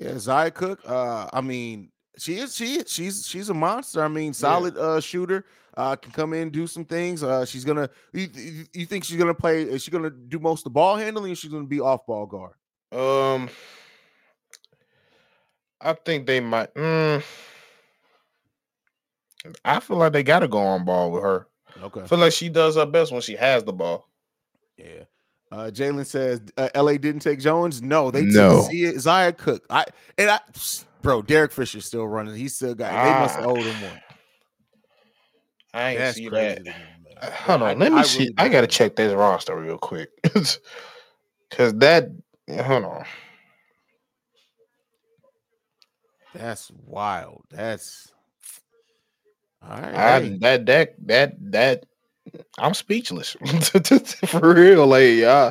Yeah, 0.00 0.18
Zia 0.18 0.50
Cooke. 0.50 0.80
Uh, 0.84 1.28
I 1.32 1.40
mean, 1.42 1.92
She 2.18 2.38
is. 2.38 2.54
She 2.54 2.76
is. 2.76 2.92
She's 2.92 3.26
she's 3.26 3.48
a 3.48 3.54
monster. 3.54 4.02
I 4.02 4.08
mean, 4.08 4.32
solid 4.32 4.76
uh 4.76 5.00
shooter. 5.00 5.44
Uh, 5.76 5.94
can 5.96 6.12
come 6.12 6.32
in 6.32 6.50
do 6.50 6.66
some 6.66 6.84
things. 6.84 7.22
Uh, 7.22 7.44
she's 7.46 7.64
gonna. 7.64 7.88
You, 8.12 8.66
you, 8.74 8.86
think 8.86 9.04
she's 9.04 9.16
gonna 9.16 9.32
play? 9.32 9.62
Is 9.62 9.82
she 9.82 9.90
gonna 9.90 10.10
do 10.10 10.38
most 10.40 10.60
of 10.60 10.64
the 10.64 10.70
ball 10.70 10.96
handling? 10.96 11.32
Or 11.32 11.34
she's 11.36 11.50
gonna 11.50 11.64
be 11.64 11.80
off 11.80 12.04
ball 12.06 12.26
guard. 12.26 12.54
Um, 12.92 13.48
I 15.80 15.92
think 15.92 16.26
they 16.26 16.40
might. 16.40 16.74
Mm, 16.74 17.22
I 19.64 19.80
feel 19.80 19.96
like 19.96 20.12
they 20.12 20.22
got 20.22 20.40
to 20.40 20.48
go 20.48 20.58
on 20.58 20.84
ball 20.84 21.10
with 21.12 21.22
her. 21.22 21.46
Okay. 21.82 22.02
I 22.02 22.06
feel 22.06 22.18
like 22.18 22.32
she 22.32 22.48
does 22.48 22.76
her 22.76 22.84
best 22.84 23.12
when 23.12 23.20
she 23.22 23.36
has 23.36 23.64
the 23.64 23.72
ball. 23.72 24.08
Yeah. 24.76 25.04
Uh, 25.52 25.70
Jalen 25.72 26.06
says 26.06 26.40
uh, 26.56 26.68
LA 26.74 26.92
didn't 26.92 27.20
take 27.20 27.40
Joens. 27.40 27.80
No, 27.80 28.10
they 28.10 28.22
No. 28.22 28.62
took 28.62 28.70
Zia- 28.70 29.00
Zaya 29.00 29.32
Cook. 29.32 29.64
I 29.70 29.84
and 30.18 30.30
I, 30.30 30.40
bro, 31.02 31.22
Derek 31.22 31.52
Fisher's 31.52 31.84
still 31.86 32.06
running. 32.06 32.34
He 32.34 32.48
still 32.48 32.74
got. 32.74 32.90
They 32.92 33.10
must 33.10 33.36
have 33.36 33.46
Ah. 33.46 33.48
owed 33.50 33.58
him 33.64 33.82
one. 33.82 34.00
I 35.72 35.90
ain't 35.90 35.98
That's 36.00 36.16
see 36.16 36.26
crazy. 36.28 36.62
that. 36.62 36.64
me. 36.64 36.72
Uh, 37.20 37.30
Hold 37.30 37.62
on, 37.62 37.68
I- 37.68 37.74
let 37.74 37.92
me 37.92 37.98
I 37.98 38.02
see. 38.02 38.18
really 38.20 38.34
I 38.38 38.48
gotta 38.48 38.62
know. 38.62 38.66
check 38.66 38.96
this 38.96 39.12
roster 39.14 39.54
real 39.56 39.78
quick, 39.78 40.08
because 40.22 40.58
that. 41.50 42.08
Hold 42.64 42.84
on. 42.84 43.04
That's 46.34 46.70
wild. 46.86 47.44
That's 47.50 48.12
all 49.62 49.70
right. 49.80 49.94
I, 49.94 50.38
that 50.40 50.66
that 50.66 50.94
that 51.06 51.34
that 51.52 51.86
I'm 52.58 52.74
speechless 52.74 53.36
for 54.26 54.54
real. 54.54 54.86
Like, 54.86 55.02
yeah, 55.16 55.50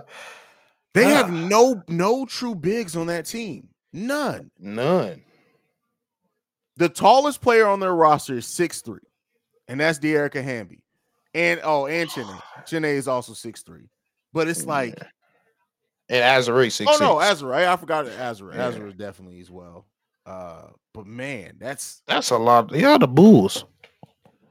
They 0.93 1.03
have 1.05 1.27
Ah. 1.29 1.47
no 1.47 1.83
no 1.87 2.25
true 2.25 2.55
bigs 2.55 2.95
on 2.95 3.07
that 3.07 3.25
team. 3.25 3.67
None. 3.91 4.51
none. 4.59 5.23
The 6.79 6.87
tallest 6.87 7.41
player 7.41 7.67
on 7.67 7.81
their 7.81 7.93
roster 7.93 8.37
is 8.37 8.45
six 8.45 8.79
three, 8.79 9.01
and 9.67 9.81
that's 9.81 9.99
Dearica 9.99 10.41
Hamby. 10.41 10.81
And 11.33 11.59
oh, 11.61 11.87
and 11.87 12.09
Chiney. 12.09 12.39
Chiney 12.65 12.87
is 12.87 13.07
also 13.07 13.33
six 13.33 13.63
three. 13.63 13.89
But 14.31 14.47
it's 14.47 14.65
like, 14.65 14.97
and 16.07 16.23
Azure 16.23 16.69
six. 16.69 16.89
oh 16.89 16.97
no. 17.01 17.19
Azure. 17.19 17.53
I 17.53 17.75
forgot 17.75 18.07
Azure. 18.07 18.53
Yeah. 18.53 18.67
Azure 18.67 18.87
is 18.87 18.95
definitely 18.95 19.41
as 19.41 19.51
well. 19.51 19.87
Uh, 20.25 20.67
but 20.93 21.05
man, 21.05 21.57
that's 21.59 22.01
that's 22.07 22.29
a 22.29 22.37
lot. 22.37 22.73
Yeah, 22.73 22.97
the 22.97 23.07
Bulls. 23.07 23.65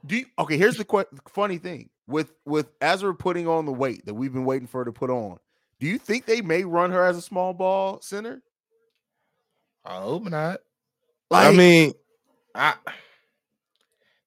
do 0.05 0.17
you, 0.17 0.25
okay. 0.37 0.55
Here's 0.55 0.77
the 0.77 0.85
que- 0.85 1.05
funny 1.29 1.57
thing 1.57 1.89
with 2.05 2.31
with 2.45 2.67
Azure 2.79 3.15
putting 3.15 3.47
on 3.47 3.65
the 3.65 3.73
weight 3.73 4.05
that 4.05 4.13
we've 4.13 4.33
been 4.33 4.45
waiting 4.45 4.67
for 4.67 4.81
her 4.81 4.85
to 4.85 4.91
put 4.91 5.09
on. 5.09 5.39
Do 5.79 5.87
you 5.87 5.97
think 5.97 6.27
they 6.27 6.41
may 6.41 6.63
run 6.63 6.91
her 6.91 7.03
as 7.03 7.17
a 7.17 7.23
small 7.23 7.55
ball 7.55 8.01
center? 8.01 8.43
I 9.83 9.95
hope 9.95 10.25
not. 10.25 10.59
Like, 11.31 11.47
I 11.47 11.57
mean, 11.57 11.93
I 12.59 12.75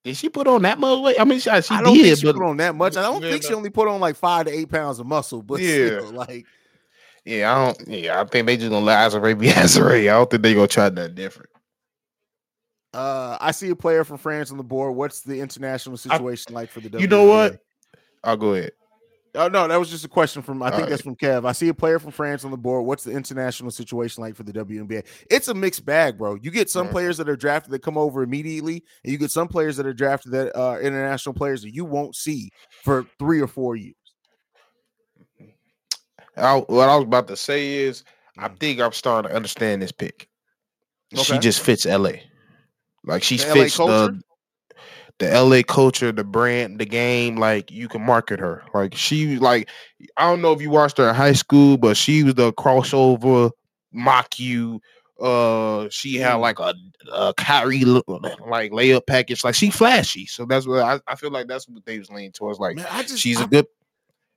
did 0.04 0.16
she 0.16 0.28
put 0.28 0.48
on 0.48 0.62
that 0.62 0.80
much 0.80 1.00
weight? 1.00 1.20
I 1.20 1.24
mean, 1.24 1.38
she, 1.38 1.48
she 1.62 1.74
I 1.74 1.80
don't 1.80 1.94
did, 1.94 2.04
think 2.04 2.18
she 2.18 2.26
but 2.26 2.34
put 2.34 2.44
on 2.44 2.56
that 2.56 2.74
much. 2.74 2.96
I 2.96 3.02
don't 3.02 3.22
Yeah, 3.22 3.30
think 3.30 3.44
she 3.44 3.54
only 3.54 3.70
put 3.70 3.86
on 3.88 4.00
like 4.00 4.16
five 4.16 4.46
to 4.46 4.52
eight 4.52 4.68
pounds 4.68 4.98
of 4.98 5.06
muscle, 5.06 5.42
but 5.42 5.60
Yeah. 5.60 6.00
still, 6.00 6.12
like 6.12 6.46
yeah, 7.24 7.54
I 7.54 7.64
don't. 7.66 7.88
Yeah, 7.88 8.20
I 8.20 8.24
think 8.24 8.46
they 8.46 8.56
just 8.56 8.70
gonna 8.70 8.84
let 8.84 8.98
Azure 8.98 9.34
be 9.36 9.48
Azure. 9.52 9.92
I 9.92 10.04
don't 10.06 10.28
think 10.28 10.42
they 10.42 10.54
gonna 10.54 10.66
try 10.66 10.88
nothing 10.88 11.14
different. 11.14 11.50
uh 12.94 13.38
I 13.40 13.52
see 13.52 13.70
a 13.70 13.76
player 13.76 14.02
from 14.04 14.18
France 14.18 14.50
on 14.50 14.56
the 14.56 14.64
board. 14.64 14.96
What's 14.96 15.20
the 15.20 15.40
international 15.40 15.96
situation 15.96 16.52
like 16.52 16.70
for 16.70 16.80
the 16.80 17.00
You 17.00 17.06
know 17.06 17.24
what? 17.24 17.58
I'll 18.24 18.36
go 18.36 18.54
ahead. 18.54 18.72
Oh 19.34 19.48
no, 19.48 19.66
that 19.66 19.78
was 19.78 19.88
just 19.88 20.04
a 20.04 20.08
question 20.08 20.42
from 20.42 20.62
I 20.62 20.70
think 20.70 20.82
All 20.82 20.88
that's 20.90 21.02
from 21.02 21.16
Kev. 21.16 21.46
I 21.46 21.52
see 21.52 21.68
a 21.68 21.74
player 21.74 21.98
from 21.98 22.10
France 22.10 22.44
on 22.44 22.50
the 22.50 22.56
board. 22.58 22.84
What's 22.84 23.04
the 23.04 23.12
international 23.12 23.70
situation 23.70 24.22
like 24.22 24.36
for 24.36 24.42
the 24.42 24.52
WNBA? 24.52 25.06
It's 25.30 25.48
a 25.48 25.54
mixed 25.54 25.86
bag, 25.86 26.18
bro. 26.18 26.34
You 26.34 26.50
get 26.50 26.68
some 26.68 26.86
Yeah. 26.86 26.92
players 26.92 27.16
that 27.16 27.30
are 27.30 27.36
drafted 27.36 27.72
that 27.72 27.82
come 27.82 27.96
over 27.96 28.22
immediately, 28.22 28.84
and 29.04 29.12
you 29.12 29.16
get 29.18 29.30
some 29.30 29.48
players 29.48 29.78
that 29.78 29.86
are 29.86 29.94
drafted 29.94 30.32
that 30.32 30.54
are 30.54 30.82
international 30.82 31.34
players 31.34 31.62
that 31.62 31.74
you 31.74 31.86
won't 31.86 32.14
see 32.14 32.50
for 32.84 33.06
three 33.18 33.40
or 33.40 33.46
four 33.46 33.74
years. 33.74 33.94
I, 36.36 36.56
what 36.56 36.88
I 36.88 36.96
was 36.96 37.04
about 37.04 37.28
to 37.28 37.36
say 37.36 37.74
is, 37.74 38.04
I 38.38 38.48
Mm. 38.48 38.58
think 38.58 38.80
I'm 38.80 38.92
starting 38.92 39.30
to 39.30 39.36
understand 39.36 39.80
this 39.80 39.92
pick. 39.92 40.28
She 41.14 41.38
just 41.38 41.60
fits 41.60 41.86
LA. 41.86 42.12
Like 43.04 43.22
she 43.22 43.36
The 43.36 43.44
fits 43.44 43.76
the 43.76 44.22
the 45.22 45.42
LA 45.42 45.62
culture, 45.62 46.10
the 46.10 46.24
brand, 46.24 46.78
the 46.78 46.84
game. 46.84 47.36
Like 47.36 47.70
you 47.70 47.88
can 47.88 48.02
market 48.02 48.40
her. 48.40 48.62
Like 48.74 48.94
she 48.94 49.38
like 49.38 49.68
I 50.16 50.28
don't 50.28 50.42
know 50.42 50.52
if 50.52 50.60
you 50.60 50.70
watched 50.70 50.98
her 50.98 51.08
in 51.08 51.14
high 51.14 51.32
school, 51.32 51.76
but 51.76 51.96
she 51.96 52.24
was 52.24 52.34
the 52.34 52.52
crossover 52.54 53.50
mock 53.92 54.38
you. 54.38 54.80
Uh, 55.20 55.88
she 55.90 56.16
had 56.16 56.34
like 56.34 56.58
a, 56.58 56.74
a 57.12 57.32
Kyrie 57.34 57.84
like 57.84 58.72
layup 58.72 59.06
package. 59.06 59.44
Like 59.44 59.54
she 59.54 59.70
flashy. 59.70 60.26
So 60.26 60.44
that's 60.44 60.66
what 60.66 60.80
I, 60.80 61.00
I 61.06 61.14
feel 61.14 61.30
like 61.30 61.46
that's 61.46 61.68
what 61.68 61.84
they 61.86 61.98
was 61.98 62.10
leaning 62.10 62.32
towards. 62.32 62.58
Like 62.58 62.76
Man, 62.76 62.86
I 62.90 63.02
just 63.02 63.18
she's 63.18 63.40
I 63.40 63.44
a 63.44 63.46
good. 63.46 63.66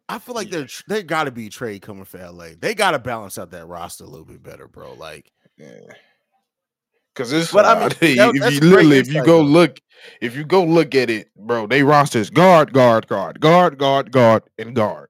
I 0.08 0.20
feel 0.20 0.36
like 0.36 0.52
there 0.52 0.68
they 0.88 1.02
got 1.02 1.24
to 1.24 1.32
be 1.32 1.50
trade 1.50 1.82
coming 1.82 2.06
for 2.06 2.20
LA. 2.20 2.50
They 2.60 2.76
got 2.76 2.92
to 2.92 3.00
balance 3.00 3.40
out 3.40 3.50
that 3.52 3.66
roster 3.66 4.04
a 4.04 4.08
little 4.08 4.26
bit 4.26 4.44
better, 4.44 4.68
bro. 4.68 4.94
Like, 4.94 5.32
Cause 7.16 7.32
it's 7.32 7.52
But 7.52 7.66
I 7.66 7.80
mean, 7.80 7.90
that- 8.18 8.32
if 8.36 8.54
you 8.54 8.60
literally 8.70 8.98
if 8.98 9.12
you 9.12 9.24
go 9.24 9.42
look 9.42 9.80
if 10.22 10.36
you 10.36 10.44
go 10.44 10.64
look 10.64 10.94
at 10.96 11.10
it, 11.10 11.30
bro, 11.36 11.66
they 11.66 11.82
rosters 11.82 12.30
guard, 12.30 12.74
guard, 12.74 13.08
guard, 13.08 13.40
guard, 13.40 13.78
guard, 13.78 14.12
guard, 14.12 14.44
and 14.60 14.76
guard. 14.76 15.10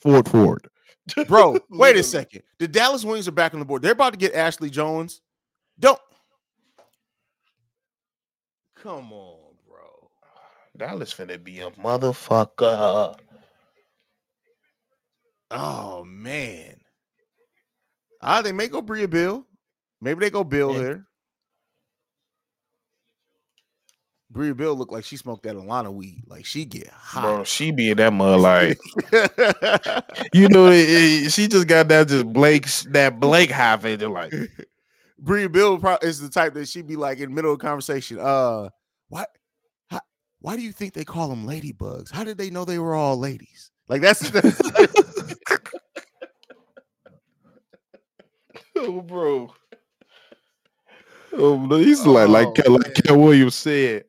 Forward, 0.00 0.28
forward. 0.28 0.68
bro, 1.28 1.58
wait 1.70 1.96
a 1.96 2.02
second. 2.02 2.42
The 2.58 2.66
Dallas 2.66 3.04
Wings 3.04 3.28
are 3.28 3.32
back 3.32 3.52
on 3.54 3.60
the 3.60 3.66
board. 3.66 3.82
They're 3.82 3.92
about 3.92 4.14
to 4.14 4.18
get 4.18 4.34
Ashley 4.34 4.70
Joens. 4.70 5.20
Don't 5.78 6.00
come 8.74 9.12
on, 9.12 9.54
bro. 9.68 10.10
Dallas 10.76 11.12
finna 11.12 11.42
be 11.42 11.60
a 11.60 11.70
motherfucker. 11.72 13.16
Oh 15.50 16.04
man. 16.04 16.76
Ah, 18.22 18.42
they 18.42 18.52
may 18.52 18.68
go 18.68 18.80
Brea 18.82 19.06
Beal. 19.06 19.44
Maybe 20.00 20.20
they 20.20 20.30
go 20.30 20.42
Beal 20.42 20.72
Yeah. 20.72 20.78
here. 20.78 21.06
Brea 24.36 24.52
Beal 24.52 24.74
look 24.74 24.92
like 24.92 25.02
she 25.04 25.16
smoked 25.16 25.44
that 25.44 25.56
Alana 25.56 25.90
weed. 25.90 26.22
Like 26.26 26.44
she 26.44 26.66
get 26.66 26.88
hot. 26.88 27.22
Bro, 27.22 27.44
she 27.44 27.70
be 27.70 27.88
in 27.90 27.96
that 27.96 28.12
mud 28.12 28.38
like 28.40 28.78
you 30.34 30.48
know, 30.50 30.66
it- 30.66 30.88
it- 31.24 31.32
she 31.32 31.48
just 31.48 31.66
got 31.66 31.88
that 31.88 32.08
just 32.08 32.30
Blake's 32.32 32.82
that 32.90 33.18
Blake 33.18 33.50
half 33.50 33.86
it. 33.86 33.98
They're 34.00 34.10
like, 34.10 34.34
Brea 35.18 35.46
Beal 35.48 35.80
is 36.02 36.20
the 36.20 36.28
type 36.28 36.52
that 36.52 36.68
she'd 36.68 36.86
be 36.86 36.96
like 36.96 37.18
in 37.18 37.30
the 37.30 37.34
middle 37.34 37.54
of 37.54 37.58
conversation. 37.60 38.18
Uh, 38.20 38.68
what? 39.08 39.30
how, 39.88 40.00
why 40.40 40.54
do 40.54 40.60
you 40.62 40.72
think 40.72 40.92
they 40.92 41.04
call 41.04 41.28
them 41.28 41.46
ladybugs? 41.46 42.12
How 42.12 42.22
did 42.22 42.36
they 42.36 42.50
know 42.50 42.66
they 42.66 42.78
were 42.78 42.94
all 42.94 43.16
ladies? 43.18 43.70
Like 43.88 44.02
that's, 44.02 44.28
that's 44.30 44.60
oh, 48.76 49.00
bro. 49.00 49.54
Oh, 51.32 51.76
he's 51.78 52.04
like 52.06 52.28
like 52.28 52.48
Oh, 52.66 52.72
like 52.72 52.82
man. 52.86 52.94
Kel 53.04 53.18
Williams 53.18 53.54
said. 53.54 54.05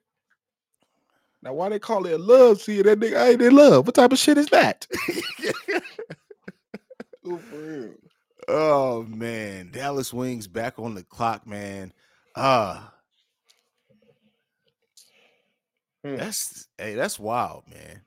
Now, 1.48 1.54
why 1.54 1.70
they 1.70 1.80
call 1.80 2.06
it 2.06 2.20
love? 2.20 2.60
See 2.60 2.82
that 2.82 3.00
nigga 3.00 3.26
ain't 3.26 3.42
in 3.42 3.56
love. 3.56 3.86
What 3.86 3.96
type 3.96 4.12
of 4.12 4.20
shit 4.20 4.38
is 4.38 4.48
that? 4.48 4.86
Oh, 7.30 7.90
oh 8.48 9.04
man, 9.04 9.72
Dallas 9.72 10.14
Wings 10.14 10.48
back 10.48 10.80
on 10.80 10.96
the 10.96 11.04
clock, 11.04 11.46
man. 11.46 11.92
Uh 12.36 12.82
Hmm. 16.06 16.16
that's 16.16 16.68
hey, 16.78 16.96
that's 16.96 17.20
wild, 17.20 17.64
man. 17.70 18.02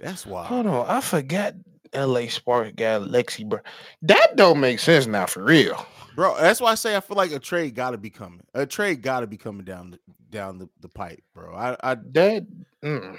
That's 0.00 0.24
wild. 0.24 0.46
Hold 0.46 0.66
on, 0.66 0.86
I 0.86 1.02
forgot 1.02 1.54
L.A. 1.92 2.28
Sparks 2.28 2.72
got 2.74 3.02
Lexie 3.02 3.46
Brown. 3.46 3.64
That 4.00 4.36
don't 4.36 4.60
make 4.60 4.78
sense 4.78 5.06
now 5.06 5.26
for 5.26 5.44
real. 5.44 5.86
Bro, 6.14 6.36
that's 6.40 6.60
why 6.60 6.70
I 6.72 6.74
say 6.76 6.96
I 6.96 7.00
feel 7.00 7.16
like 7.16 7.32
a 7.32 7.38
trade 7.38 7.74
gotta 7.74 7.98
be 7.98 8.10
coming. 8.10 8.40
A 8.54 8.66
trade 8.66 9.02
gotta 9.02 9.26
be 9.26 9.36
coming 9.36 9.64
down 9.64 9.90
the 9.92 9.98
down 10.30 10.58
the, 10.58 10.68
the 10.80 10.88
pipe, 10.88 11.22
bro. 11.34 11.54
I, 11.54 11.76
I 11.82 11.94
That 11.94 12.46
mm. 12.82 13.18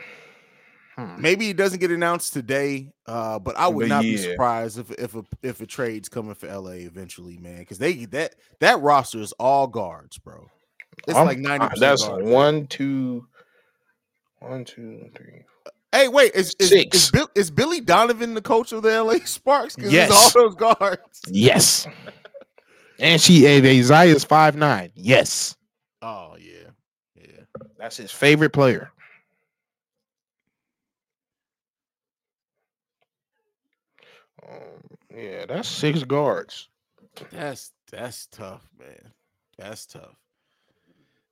Hmm. 0.95 1.21
maybe 1.21 1.49
it 1.49 1.57
doesn't 1.57 1.79
get 1.79 1.91
announced 1.91 2.31
today, 2.31 2.93
uh, 3.05 3.37
but 3.39 3.57
I 3.57 3.67
would 3.67 3.89
But 3.89 3.95
not 3.95 4.01
be 4.03 4.15
surprised 4.17 4.79
if 4.79 4.91
if 4.91 5.15
a 5.15 5.23
if 5.43 5.59
a 5.61 5.65
trade's 5.65 6.07
coming 6.07 6.35
for 6.35 6.47
LA 6.47 6.71
eventually, 6.85 7.37
man. 7.37 7.59
Because 7.59 7.79
they 7.79 8.05
that 8.05 8.35
that 8.59 8.79
roster 8.81 9.19
is 9.19 9.33
all 9.33 9.67
guards, 9.67 10.17
bro. 10.17 10.47
It's 11.07 11.17
I'm- 11.17 11.27
like 11.27 11.37
ninety. 11.39 11.67
That's 11.79 12.07
one, 12.07 12.67
two, 12.67 13.27
one, 14.39 14.63
two, 14.63 15.09
three. 15.15 15.43
Hey, 15.91 16.07
wait, 16.09 16.33
is 16.35 16.55
is, 16.59 16.71
is, 16.71 17.11
Bill, 17.11 17.29
is 17.35 17.49
Billy 17.51 17.79
Donovan 17.79 18.33
the 18.33 18.41
coach 18.41 18.71
of 18.73 18.81
the 18.83 19.01
LA 19.03 19.15
Sparks? 19.25 19.75
Because 19.75 19.91
Yes. 19.93 20.11
all 20.11 20.43
those 20.43 20.55
guards. 20.55 21.21
Yes. 21.27 21.87
And 22.99 23.21
she 23.21 23.47
and 23.47 23.65
Isaiah's 23.65 24.23
five 24.23 24.55
nine. 24.55 24.91
Yes. 24.95 25.55
Oh 26.01 26.35
yeah, 26.39 26.69
yeah. 27.15 27.41
That's 27.77 27.97
his 27.97 28.11
favorite 28.11 28.53
player. 28.53 28.91
Um, 34.47 34.81
yeah, 35.15 35.45
that's 35.47 35.67
six 35.67 36.03
guards. 36.03 36.69
That's 37.31 37.71
that's 37.91 38.27
tough, 38.27 38.67
man. 38.79 39.11
That's 39.57 39.85
tough. 39.85 40.15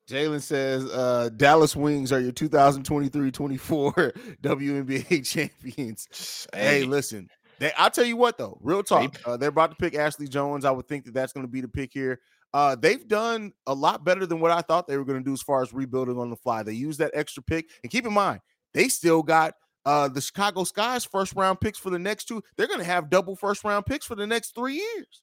Jalen 0.10 0.42
says 0.42 0.84
uh, 0.86 1.30
Dallas 1.38 1.76
Wings 1.76 2.12
are 2.12 2.20
your 2.20 2.34
2023-24 2.34 4.36
WNBA 4.44 5.26
champions. 5.26 6.08
Hey, 6.54 6.82
Hey, 6.82 6.84
listen, 6.84 7.30
they, 7.64 7.72
I'll 7.78 7.90
tell 7.90 8.04
you 8.04 8.18
what 8.18 8.38
though, 8.38 8.58
real 8.62 8.84
talk. 8.84 9.16
Uh, 9.26 9.38
they're 9.38 9.50
about 9.50 9.70
to 9.72 9.78
pick 9.78 9.96
Ashley 9.96 10.28
Joens. 10.28 10.66
I 10.66 10.72
would 10.72 10.88
think 10.88 11.06
that 11.06 11.14
that's 11.14 11.32
going 11.32 11.46
to 11.46 11.52
be 11.52 11.62
the 11.62 11.68
pick 11.70 11.94
here. 11.94 12.20
Uh, 12.54 12.76
they've 12.76 13.08
done 13.08 13.54
a 13.68 13.74
lot 13.74 14.04
better 14.04 14.26
than 14.26 14.42
what 14.42 14.52
I 14.52 14.62
thought 14.62 14.86
they 14.86 14.98
were 14.98 15.06
going 15.06 15.18
to 15.18 15.24
do 15.24 15.32
as 15.32 15.42
far 15.42 15.62
as 15.62 15.74
rebuilding 15.74 16.20
on 16.20 16.30
the 16.30 16.36
fly. 16.36 16.62
They 16.62 16.74
used 16.74 17.00
that 17.00 17.12
extra 17.14 17.42
pick, 17.42 17.70
and 17.82 17.92
keep 17.92 18.06
in 18.06 18.14
mind, 18.14 18.42
they 18.74 18.90
still 18.90 19.24
got 19.24 19.54
uh, 19.86 20.10
the 20.10 20.20
Chicago 20.20 20.66
Sky's 20.66 21.06
first 21.06 21.34
round 21.36 21.62
picks 21.62 21.80
for 21.80 21.90
the 21.90 22.00
next 22.00 22.26
two. 22.26 22.44
They're 22.58 22.68
going 22.68 22.80
to 22.80 22.86
have 22.86 23.10
double 23.10 23.38
first 23.38 23.64
round 23.64 23.86
picks 23.86 24.06
for 24.06 24.16
the 24.16 24.28
next 24.28 24.56
three 24.56 24.76
years. 24.76 25.22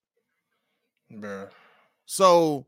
bruh. 1.13 1.51
So 2.07 2.67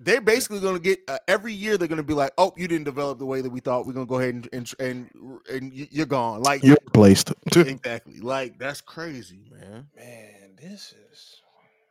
they're 0.00 0.20
basically 0.20 0.60
going 0.60 0.74
to 0.74 0.80
get 0.80 1.00
uh, 1.08 1.18
every 1.28 1.52
year. 1.52 1.78
They're 1.78 1.88
going 1.88 1.96
to 1.98 2.02
be 2.02 2.14
like, 2.14 2.32
"Oh, 2.38 2.52
you 2.56 2.68
didn't 2.68 2.84
develop 2.84 3.18
the 3.18 3.26
way 3.26 3.40
that 3.40 3.50
we 3.50 3.60
thought. 3.60 3.86
We're 3.86 3.92
going 3.92 4.06
to 4.06 4.10
go 4.10 4.18
ahead 4.18 4.34
and 4.34 4.48
and 4.52 4.74
and, 4.80 5.38
and 5.50 5.72
you're 5.72 6.06
gone." 6.06 6.42
Like 6.42 6.62
You're 6.62 6.78
replaced. 6.84 7.32
exactly. 7.56 8.20
Like 8.20 8.58
that's 8.58 8.80
crazy, 8.80 9.40
man. 9.50 9.86
Man, 9.96 10.56
this 10.60 10.94
is 11.12 11.40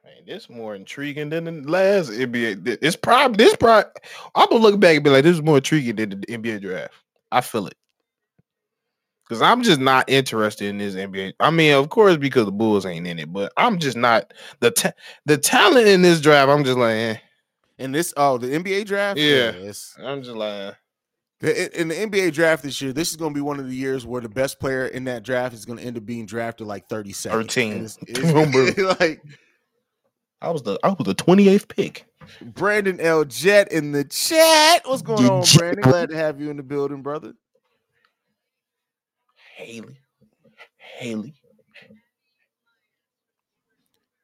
man, 0.03 0.13
this 0.27 0.49
more 0.49 0.75
intriguing 0.75 1.29
than 1.29 1.45
the 1.45 1.69
last 1.69 2.11
NBA. 2.11 2.65
Th- 2.65 2.79
It's 2.81 2.95
probably 2.95 3.37
this 3.37 3.55
probably 3.55 3.91
I'm 4.35 4.49
gonna 4.49 4.61
look 4.61 4.79
back 4.79 4.95
and 4.95 5.03
be 5.03 5.09
like, 5.09 5.23
this 5.23 5.35
is 5.35 5.41
more 5.41 5.57
intriguing 5.57 5.95
than 5.95 6.09
the 6.09 6.17
NBA 6.17 6.61
draft. 6.61 6.93
I 7.31 7.41
feel 7.41 7.67
it. 7.67 7.75
Cause 9.29 9.41
I'm 9.41 9.63
just 9.63 9.79
not 9.79 10.09
interested 10.09 10.67
in 10.67 10.77
this 10.77 10.95
NBA. 10.95 11.33
I 11.39 11.49
mean, 11.49 11.73
of 11.73 11.89
course, 11.89 12.17
because 12.17 12.45
the 12.45 12.51
Bulls 12.51 12.85
ain't 12.85 13.07
in 13.07 13.17
it, 13.17 13.31
but 13.33 13.51
I'm 13.57 13.79
just 13.79 13.97
not 13.97 14.31
the 14.59 14.69
ta- 14.69 14.91
the 15.25 15.37
talent 15.37 15.87
in 15.87 16.01
this 16.01 16.21
draft. 16.21 16.49
I'm 16.49 16.63
just 16.63 16.77
like, 16.77 16.93
eh. 16.93 17.17
And 17.83 17.93
this, 17.93 18.13
oh, 18.15 18.37
the 18.37 18.47
NBA 18.47 18.85
draft, 18.85 19.19
Yeah. 19.19 19.49
it's- 19.49 19.95
I'm 19.99 20.23
just 20.23 20.37
eh. 20.39 20.71
In 21.75 21.89
the 21.89 21.95
NBA 21.95 22.31
draft 22.31 22.63
this 22.63 22.81
year, 22.81 22.93
this 22.93 23.09
is 23.09 23.17
going 23.17 23.33
to 23.33 23.35
be 23.37 23.41
one 23.41 23.59
of 23.59 23.67
the 23.67 23.75
years 23.75 24.05
where 24.05 24.21
the 24.21 24.29
best 24.29 24.59
player 24.61 24.85
in 24.87 25.03
that 25.05 25.23
draft 25.23 25.53
is 25.53 25.65
going 25.65 25.77
to 25.79 25.83
end 25.83 25.97
up 25.97 26.05
being 26.05 26.25
drafted 26.25 26.65
like 26.67 26.87
32nd. 26.87 27.31
13. 27.31 27.83
It's, 27.83 27.97
it's- 28.07 28.99
like 29.01 29.21
I 30.41 30.49
was 30.51 30.63
the 30.63 30.79
I 30.83 30.89
was 30.89 31.05
the 31.05 31.15
28th 31.15 31.67
pick. 31.67 32.05
Brandon 32.41 32.99
L. 33.01 33.25
Jet 33.25 33.71
in 33.73 33.91
the 33.91 34.05
chat. 34.05 34.83
What's 34.85 35.01
going 35.01 35.25
on. 35.29 35.43
Brandon? 35.57 35.81
Glad 35.83 36.09
to 36.09 36.15
have 36.15 36.39
you 36.39 36.49
in 36.49 36.55
the 36.57 36.63
building, 36.63 37.01
brother. 37.01 37.33
Haley, 39.57 39.97
Haley. 40.97 41.33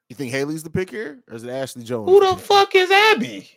You 0.10 0.16
think 0.16 0.32
Haley's 0.32 0.64
the 0.64 0.72
pick 0.72 0.90
here, 0.90 1.20
or 1.30 1.36
is 1.36 1.44
it 1.44 1.52
Ashley 1.52 1.84
Joens? 1.84 2.10
Who 2.10 2.20
the 2.20 2.36
fuck 2.36 2.74
is 2.74 2.90
Abby? 2.90 3.50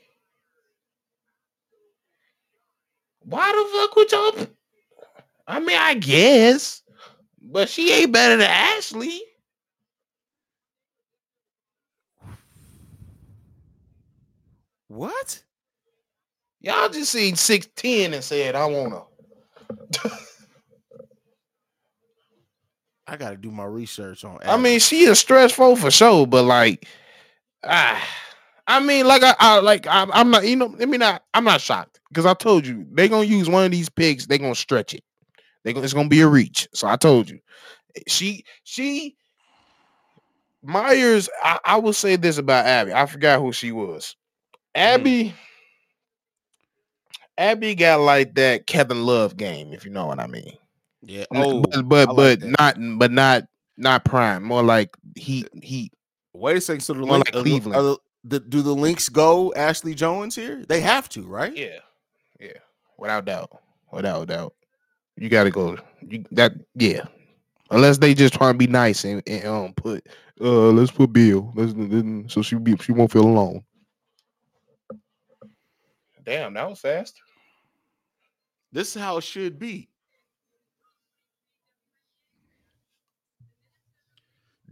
Why 3.20 3.50
the 3.50 3.78
fuck 3.78 3.96
would 3.96 4.12
y'all? 4.12 4.46
I 5.46 5.60
mean, 5.60 5.78
I 5.78 5.94
guess, 5.94 6.82
but 7.40 7.70
she 7.70 7.90
ain't 7.92 8.12
better 8.12 8.36
than 8.36 8.50
Ashley. 8.50 9.22
What? 14.88 15.42
Y'all 16.60 16.90
just 16.90 17.12
seen 17.12 17.34
six 17.34 17.66
ten 17.74 18.12
and 18.12 18.22
said, 18.22 18.54
"I 18.54 18.66
wanna." 18.66 19.04
I 23.06 23.16
got 23.16 23.30
to 23.30 23.36
do 23.36 23.50
my 23.50 23.64
research 23.64 24.24
on. 24.24 24.38
I 24.44 24.56
mean, 24.56 24.78
she 24.78 25.02
is 25.04 25.18
stressful 25.18 25.76
for 25.76 25.90
sure, 25.90 26.26
but 26.26 26.44
like, 26.44 26.86
ah, 27.64 28.02
I 28.66 28.80
mean, 28.80 29.06
like 29.06 29.22
I, 29.22 29.34
I 29.38 29.60
like 29.60 29.86
I, 29.86 30.06
I'm 30.12 30.30
not, 30.30 30.46
you 30.46 30.56
know, 30.56 30.74
I 30.80 30.86
mean, 30.86 31.02
I, 31.02 31.18
I'm 31.34 31.44
not 31.44 31.60
shocked 31.60 32.00
because 32.08 32.26
I 32.26 32.34
told 32.34 32.66
you 32.66 32.86
they 32.92 33.08
gonna 33.08 33.24
use 33.24 33.48
one 33.48 33.64
of 33.64 33.70
these 33.72 33.88
picks, 33.88 34.26
they 34.26 34.38
gonna 34.38 34.54
stretch 34.54 34.94
it. 34.94 35.02
They 35.64 35.72
gonna, 35.72 35.84
it's 35.84 35.94
gonna 35.94 36.08
be 36.08 36.20
a 36.20 36.28
reach. 36.28 36.68
So 36.72 36.86
I 36.86 36.96
told 36.96 37.28
you, 37.28 37.40
she, 38.06 38.44
she, 38.64 39.16
Meyers. 40.62 41.28
I, 41.42 41.58
I 41.64 41.76
will 41.76 41.92
say 41.92 42.16
this 42.16 42.38
about 42.38 42.66
Abby. 42.66 42.92
I 42.92 43.06
forgot 43.06 43.40
who 43.40 43.52
she 43.52 43.72
was. 43.72 44.16
Abby. 44.74 45.34
Abby 47.36 47.74
got 47.74 48.00
like 48.00 48.34
that 48.34 48.66
Kevin 48.66 49.04
Love 49.04 49.36
game, 49.36 49.72
if 49.72 49.84
you 49.84 49.90
know 49.90 50.06
what 50.06 50.20
I 50.20 50.26
mean. 50.26 50.56
Yeah. 51.02 51.24
Oh, 51.34 51.60
but 51.62 51.88
but, 51.88 52.08
like 52.08 52.40
but 52.40 52.48
not 52.60 52.98
but 52.98 53.10
not 53.12 53.44
not 53.76 54.04
prime. 54.04 54.44
More 54.44 54.62
like 54.62 54.96
heat 55.16 55.48
heat. 55.62 55.92
wait 56.32 56.56
a 56.56 56.60
second. 56.60 56.80
So 56.80 56.92
the 56.94 57.00
More 57.00 57.16
link, 57.16 57.26
like 57.26 57.34
are 57.34 57.38
the- 57.38 57.50
Cleveland. 57.50 57.76
are 57.76 57.82
the- 57.82 57.98
the- 58.24 58.40
do 58.40 58.62
the 58.62 58.74
Lynx 58.74 59.08
go 59.08 59.52
Ashley 59.54 59.94
Joens 59.94 60.36
here? 60.36 60.64
They 60.68 60.80
have 60.80 61.08
to, 61.10 61.22
right? 61.22 61.56
Yeah, 61.56 61.78
yeah, 62.40 62.52
without 62.98 63.24
doubt, 63.24 63.50
without 63.90 64.28
doubt. 64.28 64.54
You 65.16 65.28
got 65.28 65.44
to 65.44 65.50
go. 65.50 65.76
You 66.00 66.24
that 66.32 66.52
yeah. 66.74 67.04
Unless 67.70 67.98
they 67.98 68.14
just 68.14 68.34
trying 68.34 68.52
to 68.54 68.58
be 68.58 68.66
nice 68.66 69.04
and, 69.04 69.22
and 69.26 69.44
um 69.46 69.72
put 69.74 70.06
uh 70.40 70.68
let's 70.70 70.90
put 70.90 71.12
Beal 71.12 71.52
let's 71.56 71.72
then 71.74 72.26
so 72.28 72.42
she 72.42 72.56
be 72.56 72.76
she 72.76 72.92
won't 72.92 73.10
feel 73.10 73.26
alone. 73.26 73.64
Damn, 76.24 76.54
that 76.54 76.68
was 76.68 76.78
fast. 76.78 77.20
This 78.70 78.94
is 78.94 79.02
how 79.02 79.16
it 79.18 79.24
should 79.24 79.58
be. 79.58 79.88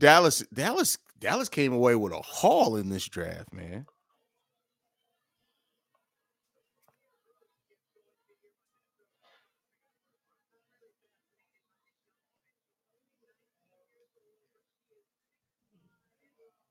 Dallas, 0.01 0.43
Dallas, 0.53 0.97
Dallas 1.19 1.51
came 1.51 1.75
away 1.75 1.95
with 1.95 2.15
a 2.15 2.23
haul 2.23 2.77
in 2.77 2.89
this 2.89 3.07
draft, 3.07 3.53
man. 3.53 3.85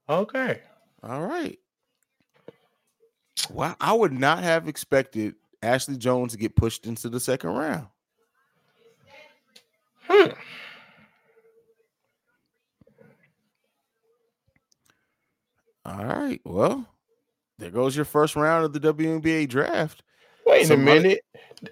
Okay. 0.10 0.62
All 1.04 1.22
right. 1.22 1.60
Well, 3.52 3.76
I 3.80 3.94
would 3.94 4.12
not 4.12 4.44
have 4.44 4.68
expected 4.68 5.36
Ashley 5.62 5.98
Joens 5.98 6.32
to 6.32 6.40
get 6.40 6.56
pushed 6.56 6.88
into 6.88 7.10
the 7.10 7.20
second 7.20 7.52
round. 7.52 7.88
All 15.90 16.06
right. 16.06 16.40
Well, 16.46 16.86
there 17.58 17.72
goes 17.72 17.96
your 17.96 18.06
first 18.06 18.36
round 18.36 18.66
of 18.66 18.74
the 18.74 18.94
WNBA 18.94 19.50
draft. 19.50 20.04
Wait 20.46 20.70
a 20.70 20.78
minute. 20.78 21.22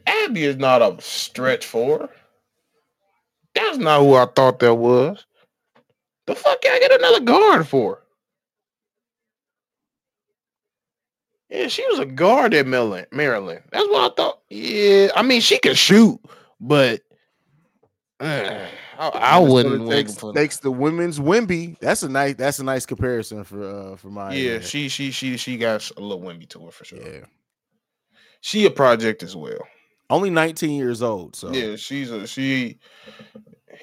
Abby 0.06 0.44
is 0.44 0.58
not 0.58 0.82
a 0.82 1.00
stretch 1.02 1.66
for. 1.66 2.10
That's 3.54 3.78
not 3.78 4.02
who 4.02 4.16
I 4.16 4.26
thought 4.26 4.60
that 4.60 4.76
was. 4.76 5.26
The 6.26 6.36
fuck 6.36 6.60
I 6.66 6.80
get 6.80 6.92
another 6.92 7.22
guard 7.22 7.68
for? 7.68 8.04
Yeah, 11.50 11.68
she 11.68 11.88
was 11.88 12.00
a 12.00 12.06
guard 12.06 12.54
at 12.54 12.68
Maryland. 12.68 13.08
Maryland. 13.12 13.62
That's 13.72 13.88
what 13.88 14.12
I 14.12 14.16
thought. 14.16 14.40
Yeah, 14.50 15.10
I 15.16 15.22
mean 15.22 15.42
she 15.42 15.58
can 15.60 15.76
shoot, 15.76 16.20
but 16.60 17.02
uh, 18.20 18.66
I, 18.98 19.10
I 19.10 19.40
wouldn't. 19.40 19.90
takes, 19.90 20.16
takes 20.34 20.58
the 20.58 20.72
women's 20.72 21.20
Wemby. 21.20 21.80
That's 21.80 22.04
a 22.04 22.10
nice. 22.10 22.36
That's 22.36 22.60
a 22.60 22.64
nice 22.64 22.86
comparison 22.86 23.44
for 23.44 23.64
uh 23.64 23.96
for 23.96 24.10
my 24.10 24.34
yeah, 24.34 24.60
she 24.60 24.90
she 24.90 25.12
she 25.12 25.38
she 25.38 25.58
got 25.58 25.90
a 25.98 26.02
little 26.02 26.22
Wemby 26.22 26.50
to 26.50 26.66
her 26.66 26.72
for 26.72 26.86
sure. 26.86 27.00
yeah. 27.00 27.26
She 28.42 28.66
a 28.66 28.72
project 28.72 29.24
as 29.24 29.36
well. 29.36 29.60
Only 30.10 30.30
19 30.30 30.72
years 30.72 31.02
old. 31.02 31.36
So 31.36 31.52
Yeah, 31.52 31.76
she's 31.76 32.12
a 32.12 32.26
she. 32.28 32.80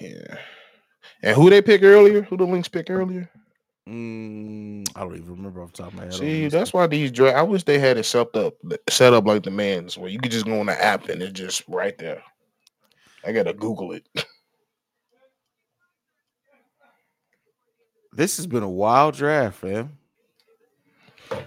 Yeah. 0.00 0.38
And 1.22 1.36
who 1.36 1.50
they 1.50 1.62
pick 1.62 1.82
earlier? 1.82 2.22
Who 2.22 2.36
the 2.36 2.44
Lynx 2.44 2.68
pick 2.68 2.90
earlier? 2.90 3.30
Mm, 3.88 4.88
I 4.96 5.00
don't 5.00 5.16
even 5.16 5.30
remember 5.30 5.62
off 5.62 5.72
the 5.72 5.82
top 5.82 5.92
of 5.92 5.98
my 5.98 6.04
head. 6.04 6.14
See, 6.14 6.48
that's 6.48 6.72
why 6.72 6.86
these 6.86 7.10
dra- 7.10 7.32
I 7.32 7.42
wish 7.42 7.64
they 7.64 7.78
had 7.78 7.98
it 7.98 8.04
set 8.04 8.34
up 8.34 8.54
set 8.88 9.12
up 9.12 9.26
like 9.26 9.42
the 9.42 9.50
man's 9.50 9.98
where 9.98 10.08
you 10.08 10.18
could 10.18 10.30
just 10.32 10.46
go 10.46 10.58
on 10.60 10.66
the 10.66 10.82
app 10.82 11.08
and 11.10 11.22
it's 11.22 11.38
just 11.38 11.64
right 11.68 11.96
there. 11.98 12.22
I 13.26 13.32
gotta 13.32 13.52
Google 13.52 13.92
it. 13.92 14.08
this 18.14 18.36
has 18.36 18.46
been 18.46 18.62
a 18.62 18.68
wild 18.70 19.14
draft, 19.14 19.62
man. 19.62 19.96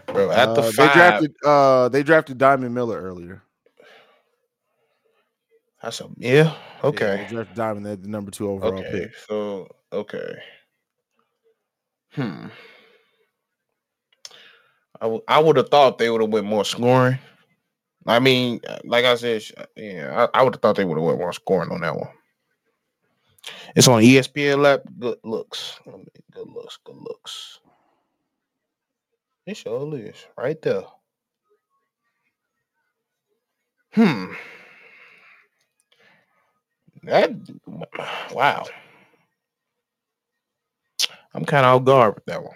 Bro, 0.07 0.31
at 0.31 0.55
the 0.55 0.61
Uh, 0.61 0.71
five, 0.71 0.75
they 0.75 0.87
drafted 0.87 1.35
uh 1.45 1.89
they 1.89 2.03
drafted 2.03 2.37
Diamond 2.37 2.73
Miller 2.73 2.99
earlier. 3.01 3.43
that's 5.81 6.01
a 6.01 6.09
yeah. 6.17 6.43
Yeah, 6.43 6.53
Okay. 6.83 7.17
they 7.17 7.25
drafted 7.35 7.55
Diamond 7.55 7.87
at 7.87 8.01
the 8.03 8.09
number 8.09 8.31
two 8.31 8.49
overall 8.49 8.79
okay. 8.79 8.91
pick. 8.91 9.15
So 9.27 9.67
okay. 9.91 10.35
Hmm. 12.11 12.47
I, 14.99 15.05
w- 15.05 15.21
I 15.27 15.39
would 15.39 15.57
have 15.57 15.69
thought 15.69 15.97
they 15.99 16.09
would 16.09 16.21
have 16.21 16.31
went 16.31 16.47
more 16.47 16.65
scoring. 16.65 17.19
I 18.07 18.19
mean, 18.19 18.61
like 18.85 19.05
I 19.05 19.15
said, 19.15 19.43
yeah, 19.75 20.27
I, 20.33 20.39
I 20.39 20.43
would 20.43 20.55
have 20.55 20.61
thought 20.61 20.75
they 20.77 20.85
would 20.85 20.97
have 20.97 21.05
went 21.05 21.19
more 21.19 21.33
scoring 21.33 21.69
on 21.71 21.81
that 21.81 21.95
one. 21.95 22.09
It's 23.75 23.87
on 23.87 24.01
ESPN 24.01 24.61
lap. 24.61 24.81
Good 24.99 25.19
looks. 25.23 25.79
Good 26.31 26.47
looks. 26.47 26.77
Good 26.83 26.95
looks. 26.95 27.59
It 29.45 29.55
sure 29.55 29.97
is 29.97 30.25
right 30.37 30.61
there. 30.61 30.83
Hmm. 33.93 34.33
That 37.03 37.31
wow. 38.33 38.65
I'm 41.33 41.45
kind 41.45 41.65
of 41.65 41.75
off 41.75 41.85
guard 41.85 42.15
with 42.15 42.25
that 42.25 42.43
one. 42.43 42.55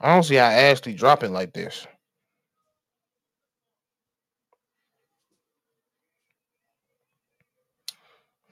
I 0.00 0.14
don't 0.14 0.22
see 0.22 0.36
how 0.36 0.46
Ashley 0.46 0.92
dropping 0.92 1.32
like 1.32 1.52
this. 1.52 1.86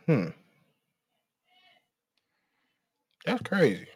Hmm. 0.06 0.28
That's 3.24 3.42
crazy. 3.42 3.86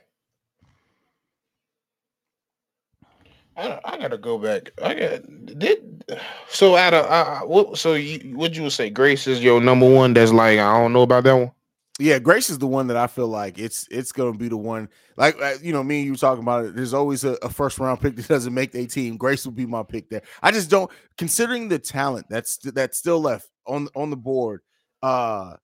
I, 3.56 3.80
I 3.84 3.98
gotta 3.98 4.18
go 4.18 4.38
back. 4.38 4.72
I 4.82 4.94
got 4.94 5.58
did 5.58 6.04
so 6.48 6.76
out 6.76 6.94
of 6.94 7.06
uh, 7.06 7.40
what? 7.46 7.78
So 7.78 7.94
you 7.94 8.36
what 8.36 8.54
you 8.54 8.64
would 8.64 8.72
say? 8.72 8.90
Grace 8.90 9.26
is 9.26 9.42
your 9.42 9.60
number 9.60 9.88
one. 9.88 10.12
That's 10.12 10.32
like 10.32 10.58
I 10.58 10.78
don't 10.78 10.92
know 10.92 11.02
about 11.02 11.24
that 11.24 11.34
one. 11.34 11.52
Yeah, 11.98 12.18
Grace 12.18 12.50
is 12.50 12.58
the 12.58 12.66
one 12.66 12.88
that 12.88 12.98
I 12.98 13.06
feel 13.06 13.28
like 13.28 13.58
it's 13.58 13.88
it's 13.90 14.12
gonna 14.12 14.36
be 14.36 14.48
the 14.48 14.58
one. 14.58 14.90
Like 15.16 15.40
uh, 15.40 15.54
you 15.62 15.72
know, 15.72 15.82
me 15.82 16.00
and 16.00 16.06
you 16.06 16.16
talking 16.16 16.42
about 16.42 16.66
it. 16.66 16.76
There's 16.76 16.92
always 16.92 17.24
a, 17.24 17.32
a 17.42 17.48
first 17.48 17.78
round 17.78 18.02
pick 18.02 18.16
that 18.16 18.28
doesn't 18.28 18.52
make 18.52 18.74
a 18.74 18.86
team. 18.86 19.16
Grace 19.16 19.46
would 19.46 19.56
be 19.56 19.64
my 19.64 19.82
pick 19.82 20.10
there. 20.10 20.22
I 20.42 20.50
just 20.50 20.68
don't 20.68 20.90
considering 21.16 21.68
the 21.68 21.78
talent 21.78 22.26
that's 22.28 22.58
that's 22.58 22.98
still 22.98 23.20
left 23.20 23.48
on 23.66 23.88
on 23.96 24.10
the 24.10 24.16
board. 24.16 24.60
Uh, 25.02 25.54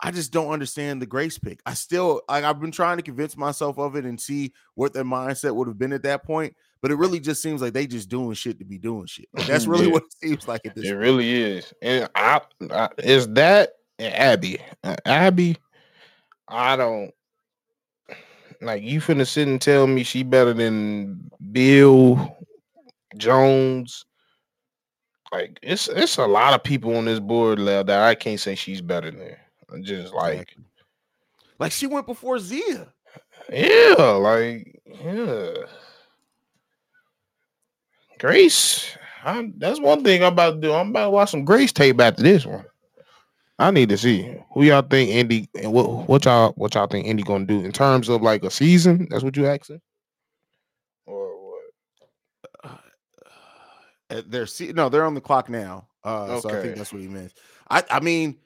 I 0.00 0.10
just 0.10 0.30
don't 0.30 0.52
understand 0.52 1.00
the 1.00 1.06
Grace 1.06 1.38
pick. 1.38 1.60
I 1.64 1.72
still 1.74 2.20
like 2.28 2.44
I've 2.44 2.60
been 2.60 2.70
trying 2.70 2.98
to 2.98 3.02
convince 3.02 3.36
myself 3.36 3.78
of 3.78 3.96
it 3.96 4.04
and 4.04 4.20
see 4.20 4.52
what 4.74 4.92
their 4.92 5.04
mindset 5.04 5.54
would 5.54 5.68
have 5.68 5.78
been 5.78 5.92
at 5.92 6.02
that 6.02 6.22
point. 6.24 6.54
But 6.82 6.90
it 6.90 6.96
really 6.96 7.18
just 7.18 7.40
seems 7.42 7.62
like 7.62 7.72
they 7.72 7.86
just 7.86 8.08
doing 8.10 8.34
shit 8.34 8.58
to 8.58 8.64
be 8.64 8.78
doing 8.78 9.06
shit. 9.06 9.26
Like, 9.32 9.46
that's 9.46 9.66
really 9.66 9.86
Yeah. 9.86 9.92
what 9.92 10.02
it 10.04 10.12
seems 10.22 10.46
like 10.46 10.66
at 10.66 10.74
this. 10.74 10.84
It 10.84 10.88
point. 10.90 11.00
really 11.00 11.42
is, 11.42 11.72
and 11.80 12.08
I, 12.14 12.40
I 12.70 12.88
is 12.98 13.26
that 13.28 13.70
and 13.98 14.14
Abby. 14.14 14.58
Uh, 14.84 14.96
Abby, 15.06 15.56
I 16.48 16.76
don't 16.76 17.10
like 18.60 18.82
you. 18.82 19.00
Finna 19.00 19.26
sit 19.26 19.48
and 19.48 19.60
tell 19.60 19.86
me 19.86 20.02
she 20.02 20.22
better 20.22 20.52
than 20.52 21.30
Bill 21.52 22.36
Jones. 23.16 24.04
Like 25.32 25.58
it's 25.62 25.88
it's 25.88 26.18
a 26.18 26.26
lot 26.26 26.52
of 26.52 26.62
people 26.62 26.94
on 26.96 27.06
this 27.06 27.18
board 27.18 27.58
that 27.60 27.88
I 27.90 28.14
can't 28.14 28.38
say 28.38 28.54
she's 28.54 28.82
better 28.82 29.10
than. 29.10 29.36
I'm 29.72 29.82
Just 29.82 30.14
like 30.14 30.56
like 31.58 31.72
she 31.72 31.86
went 31.86 32.06
before 32.06 32.38
Zia. 32.38 32.92
yeah, 33.52 33.94
like 33.98 34.80
yeah. 35.02 35.52
Grace, 38.18 38.96
I, 39.24 39.50
that's 39.58 39.78
one 39.80 40.02
thing 40.02 40.22
I'm 40.22 40.32
about 40.32 40.54
to 40.54 40.60
do. 40.60 40.72
I'm 40.72 40.90
about 40.90 41.04
to 41.04 41.10
watch 41.10 41.30
some 41.30 41.44
Grace 41.44 41.72
tape 41.72 42.00
after 42.00 42.22
this 42.22 42.46
one. 42.46 42.64
I 43.58 43.70
need 43.70 43.88
to 43.88 43.98
see 43.98 44.34
who 44.52 44.62
y'all 44.64 44.82
think 44.82 45.10
Indy 45.10 45.48
and 45.54 45.72
what 45.72 46.08
what 46.08 46.24
y'all 46.24 46.52
what 46.56 46.74
y'all 46.74 46.86
think 46.86 47.06
Indy 47.06 47.22
gonna 47.22 47.46
do 47.46 47.64
in 47.64 47.72
terms 47.72 48.08
of 48.08 48.22
like 48.22 48.44
a 48.44 48.50
season. 48.50 49.08
That's 49.10 49.24
what 49.24 49.36
you 49.36 49.46
asking, 49.46 49.80
or 51.06 51.50
what? 51.50 52.80
Uh, 54.10 54.22
they're 54.26 54.46
see- 54.46 54.72
no, 54.72 54.88
they're 54.88 55.04
on 55.04 55.14
the 55.14 55.20
clock 55.20 55.48
now. 55.48 55.86
Uh, 56.04 56.38
so 56.40 56.50
I 56.50 56.62
think 56.62 56.76
that's 56.76 56.92
what 56.92 57.02
he 57.02 57.08
meant. 57.08 57.32
I, 57.68 57.82
I 57.90 58.00
mean, 58.00 58.36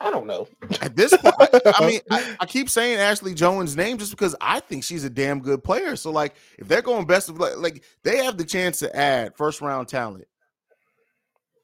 I 0.00 0.10
don't 0.10 0.26
know. 0.26 0.48
at 0.82 0.96
this 0.96 1.16
point, 1.16 1.34
I, 1.38 1.60
I 1.78 1.86
mean, 1.86 2.00
I, 2.10 2.36
I 2.40 2.46
keep 2.46 2.68
saying 2.68 2.98
Ashley 2.98 3.34
Joens' 3.34 3.76
name 3.76 3.96
just 3.98 4.10
because 4.10 4.34
I 4.40 4.60
think 4.60 4.84
she's 4.84 5.04
a 5.04 5.10
damn 5.10 5.40
good 5.40 5.62
player. 5.64 5.96
So, 5.96 6.10
like, 6.10 6.34
if 6.58 6.68
they're 6.68 6.82
going 6.82 7.06
best 7.06 7.28
of 7.28 7.38
like, 7.38 7.56
like 7.58 7.84
they 8.02 8.22
have 8.24 8.36
the 8.36 8.44
chance 8.44 8.78
to 8.80 8.94
add 8.94 9.36
first 9.36 9.60
round 9.60 9.88
talent 9.88 10.26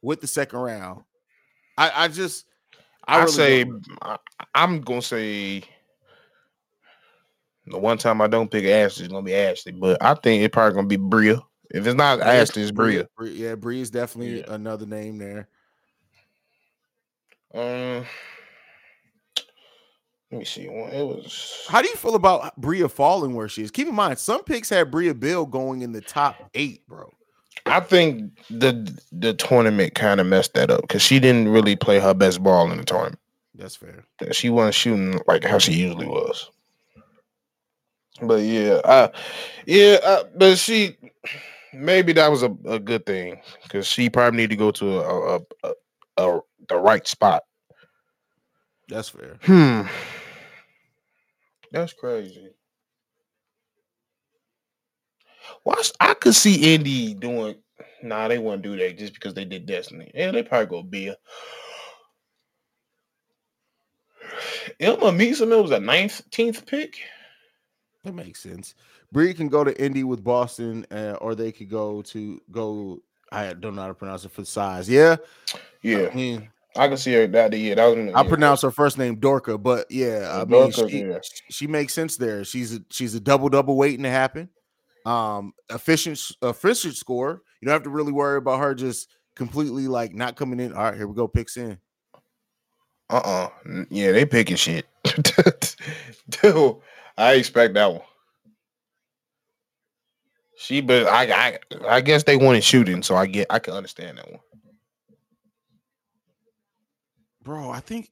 with 0.02 0.20
the 0.20 0.27
second 0.27 0.59
round. 0.59 1.02
I, 1.77 2.05
I 2.05 2.09
just, 2.09 2.47
I, 3.07 3.16
I, 3.16 3.20
really 3.20 3.32
say 3.32 3.65
don't- 3.65 3.86
I, 4.02 4.16
I'm 4.55 4.81
gonna 4.81 5.02
say 5.02 5.62
the 7.66 7.78
one 7.78 7.98
time 7.98 8.20
I 8.20 8.27
don't 8.27 8.51
pick 8.51 8.65
Ashley 8.65 9.05
is 9.05 9.09
gonna 9.12 9.23
be 9.23 9.35
Ashley, 9.35 9.73
but 9.73 10.02
I 10.02 10.15
think 10.15 10.43
it's 10.43 10.52
probably 10.52 10.74
gonna 10.74 10.86
be 10.89 10.97
Brea. 10.97 11.36
If 11.73 11.86
it's 11.86 11.94
not 11.94 12.19
Yeah, 12.19 12.24
Ashley, 12.32 12.62
it's 12.62 12.73
Brea. 12.73 13.05
Bree- 13.16 13.32
yeah, 13.35 13.55
Bree 13.55 13.81
is 13.81 13.90
definitely 13.90 14.40
Yeah. 14.40 14.55
another 14.55 14.86
name 14.86 15.19
there. 15.19 15.48
Um, 17.52 18.05
let 20.31 20.39
me 20.39 20.44
see. 20.44 20.68
Well, 20.68 20.86
it 20.86 21.02
was 21.02 21.66
How 21.68 21.82
do 21.82 21.89
you 21.89 21.97
feel 21.97 22.14
about 22.14 22.56
Brea 22.56 22.86
falling 22.89 23.35
where 23.35 23.48
she 23.48 23.62
is? 23.62 23.70
Keep 23.70 23.89
in 23.89 23.94
mind, 23.94 24.18
some 24.18 24.44
picks 24.44 24.68
had 24.68 24.90
Brea 24.90 25.12
Beal 25.12 25.44
going 25.47 25.82
in 25.82 25.93
the 25.93 26.01
top 26.01 26.36
eight, 26.55 26.86
bro. 26.86 27.10
I 27.66 27.81
think 27.81 28.32
the 28.48 28.97
the 29.12 29.35
tournament 29.35 29.94
kind 29.94 30.20
of 30.20 30.27
messed 30.27 30.55
that 30.55 30.70
up 30.70 30.82
because 30.82 31.02
she 31.02 31.18
didn't 31.18 31.48
really 31.48 31.77
play 31.77 31.98
her 31.98 32.14
best 32.14 32.43
ball 32.43 32.70
in 32.70 32.78
the 32.78 32.85
tournament. 32.85 33.18
That's 33.55 33.77
fair. 33.77 34.05
She 34.32 34.48
wasn't 34.48 34.74
shooting 34.74 35.20
like 35.27 35.44
how 35.44 35.59
she 35.59 35.72
usually 35.72 36.06
was. 36.06 36.51
But 38.22 38.43
yeah, 38.43 38.81
uh, 38.85 39.09
yeah, 39.66 39.98
uh, 40.05 40.24
but 40.36 40.56
she 40.59 40.97
maybe 41.72 42.12
that 42.14 42.31
was 42.31 42.43
a, 42.43 42.55
a 42.66 42.78
good 42.78 43.05
thing 43.05 43.40
because 43.62 43.86
she 43.86 44.09
probably 44.09 44.39
need 44.39 44.51
to 44.51 44.56
go 44.56 44.70
to 44.70 45.01
a, 45.01 45.36
a, 45.36 45.40
a, 45.64 45.72
a 46.16 46.40
the 46.70 46.76
right 46.76 47.06
spot. 47.06 47.42
That's 48.88 49.10
fair. 49.10 49.38
Hmm, 49.42 49.82
that's 51.70 51.92
crazy. 51.92 52.51
Watch, 55.64 55.92
I 56.01 56.14
could 56.14 56.34
see 56.34 56.74
Indy 56.74 57.14
doing. 57.14 57.56
Nah, 58.02 58.28
they 58.28 58.38
wouldn't 58.38 58.62
do 58.62 58.76
that 58.78 58.98
just 58.98 59.14
because 59.14 59.34
they 59.34 59.44
did 59.44 59.66
Destanni. 59.66 60.10
Yeah, 60.14 60.30
they 60.30 60.42
probably 60.42 60.66
go 60.66 60.82
Bia. 60.82 61.16
Ilma 64.78 65.12
Meeson 65.12 65.51
was 65.51 65.70
a 65.70 65.78
19th 65.78 66.66
pick. 66.66 66.97
That 68.05 68.14
makes 68.14 68.40
sense. 68.40 68.74
Bree 69.12 69.34
can 69.34 69.48
go 69.48 69.64
to 69.64 69.78
Indy 69.82 70.05
with 70.05 70.24
Boston, 70.24 70.86
uh, 70.90 71.16
or 71.20 71.34
they 71.34 71.52
could 71.52 71.68
go 71.68 72.01
to 72.02 72.40
go. 72.51 73.02
I 73.32 73.52
don't 73.52 73.76
know 73.76 73.82
how 73.82 73.88
to 73.88 73.94
pronounce 73.94 74.24
it 74.24 74.32
for 74.32 74.44
size. 74.44 74.88
Yeah, 74.88 75.16
Yeah, 75.82 76.09
I 76.10 76.14
mean, 76.14 76.51
I 76.76 76.88
can 76.88 76.97
see 76.97 77.12
her 77.14 77.26
that. 77.26 77.52
Yeah, 77.56 77.74
that 77.74 77.86
was. 77.86 78.14
I 78.14 78.26
pronounce 78.26 78.62
her 78.62 78.70
first 78.70 78.97
name 78.97 79.16
Dorka, 79.16 79.60
but 79.60 79.90
yeah, 79.90 80.30
I 80.32 80.44
mean, 80.44 80.70
Dorka, 80.70 80.88
she, 80.88 81.01
yeah. 81.01 81.18
she 81.51 81.66
makes 81.66 81.92
sense 81.92 82.16
there. 82.16 82.44
She's 82.44 82.76
a 82.76 82.80
she's 82.90 83.14
a 83.14 83.20
double 83.20 83.48
double 83.48 83.76
waiting 83.76 84.05
to 84.05 84.10
happen. 84.10 84.48
Um, 85.05 85.52
efficient 85.68 86.20
efficient 86.42 86.97
score. 86.97 87.42
You 87.60 87.66
don't 87.66 87.74
have 87.74 87.82
to 87.82 87.90
really 87.90 88.12
worry 88.12 88.38
about 88.38 88.60
her 88.60 88.74
just 88.74 89.09
completely 89.34 89.88
like 89.88 90.14
not 90.14 90.36
coming 90.36 90.60
in. 90.60 90.72
All 90.72 90.84
right, 90.84 90.94
here 90.94 91.09
we 91.09 91.14
go. 91.14 91.26
Picks 91.26 91.56
in. 91.56 91.78
Uh 93.09 93.16
uh 93.16 93.48
Yeah, 93.90 94.12
they 94.12 94.24
picking 94.24 94.56
shit. 94.56 94.86
Dude, 96.28 96.76
I 97.18 97.32
expect 97.32 97.74
that 97.74 97.92
one. 97.92 98.02
She, 100.56 100.82
but 100.82 101.06
I, 101.06 101.24
I, 101.24 101.59
I 101.88 102.01
guess 102.02 102.24
they 102.24 102.36
wanted 102.36 102.62
shooting, 102.62 103.02
so 103.02 103.16
I 103.16 103.24
get, 103.24 103.47
I 103.48 103.59
can 103.59 103.72
understand 103.72 104.18
that 104.18 104.30
one. 104.30 104.40
Bro. 107.42 107.70
I 107.70 107.80
think 107.80 108.10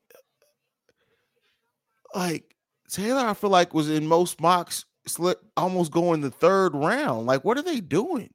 like 2.15 2.55
Taylor, 2.91 3.21
I 3.21 3.35
feel 3.35 3.51
like 3.51 3.75
was 3.75 3.91
in 3.91 4.07
most 4.07 4.41
mocks 4.41 4.85
slip 5.07 5.43
almost 5.57 5.93
going 5.93 6.21
the 6.21 6.31
third 6.31 6.75
round. 6.75 7.27
Like, 7.27 7.45
what 7.45 7.59
are 7.59 7.63
they 7.63 7.81
doing? 7.81 8.31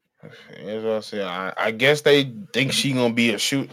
As 0.58 0.86
I 0.86 1.00
said, 1.02 1.24
I, 1.24 1.54
I 1.58 1.72
guess 1.72 2.02
they 2.02 2.32
think 2.54 2.72
she 2.72 2.94
gonna 2.94 3.14
be 3.14 3.34
a 3.34 3.38
shoot, 3.38 3.70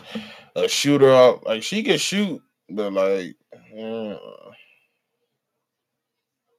a 0.57 0.69
shooter. 0.69 1.11
Up. 1.11 1.47
Like 1.47 1.63
she 1.63 1.83
can 1.83 1.99
shoot, 1.99 2.43
but 2.69 2.93
like, 2.93 3.37
uh, 3.79 4.17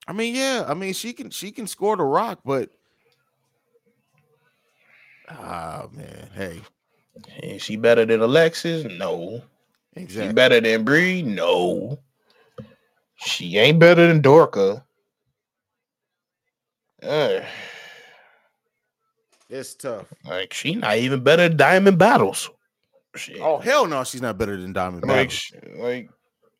I 0.08 0.14
mean, 0.14 0.36
yeah, 0.36 0.66
I 0.68 0.74
mean 0.76 0.94
she 0.94 1.12
can 1.14 1.30
she 1.30 1.52
can 1.52 1.68
score 1.68 1.98
the 1.98 2.04
rock, 2.04 2.40
but 2.46 2.70
ah 5.30 5.88
man, 5.92 6.30
hey, 6.34 6.62
is 7.44 7.62
she 7.62 7.76
better 7.76 8.06
than 8.06 8.22
Alexis? 8.22 8.86
No. 8.98 9.44
She 9.96 10.04
exactly. 10.04 10.34
better 10.34 10.62
than 10.62 10.84
Bree? 10.86 11.22
No. 11.22 12.00
She 13.18 13.58
ain't 13.58 13.80
better 13.80 14.08
than 14.08 14.22
Dorka. 14.22 14.84
Uh, 17.04 17.42
It's 19.50 19.76
tough. 19.76 20.06
like 20.26 20.54
she 20.54 20.76
not 20.76 20.98
even 20.98 21.24
better 21.24 21.48
than 21.50 21.58
Diamond 21.58 21.98
Battles. 21.98 22.50
Shit. 23.16 23.42
Oh 23.42 23.58
hell 23.60 23.86
no, 23.86 24.04
she's 24.06 24.22
not 24.22 24.38
better 24.38 24.56
than 24.56 24.72
Diamond. 24.72 25.04
like, 25.06 25.30
Battles. 25.30 25.52
like 25.78 26.10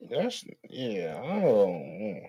that's 0.10 0.44
yeah. 0.70 1.18
I 1.24 1.28
don't 1.40 1.44
know. 1.44 2.20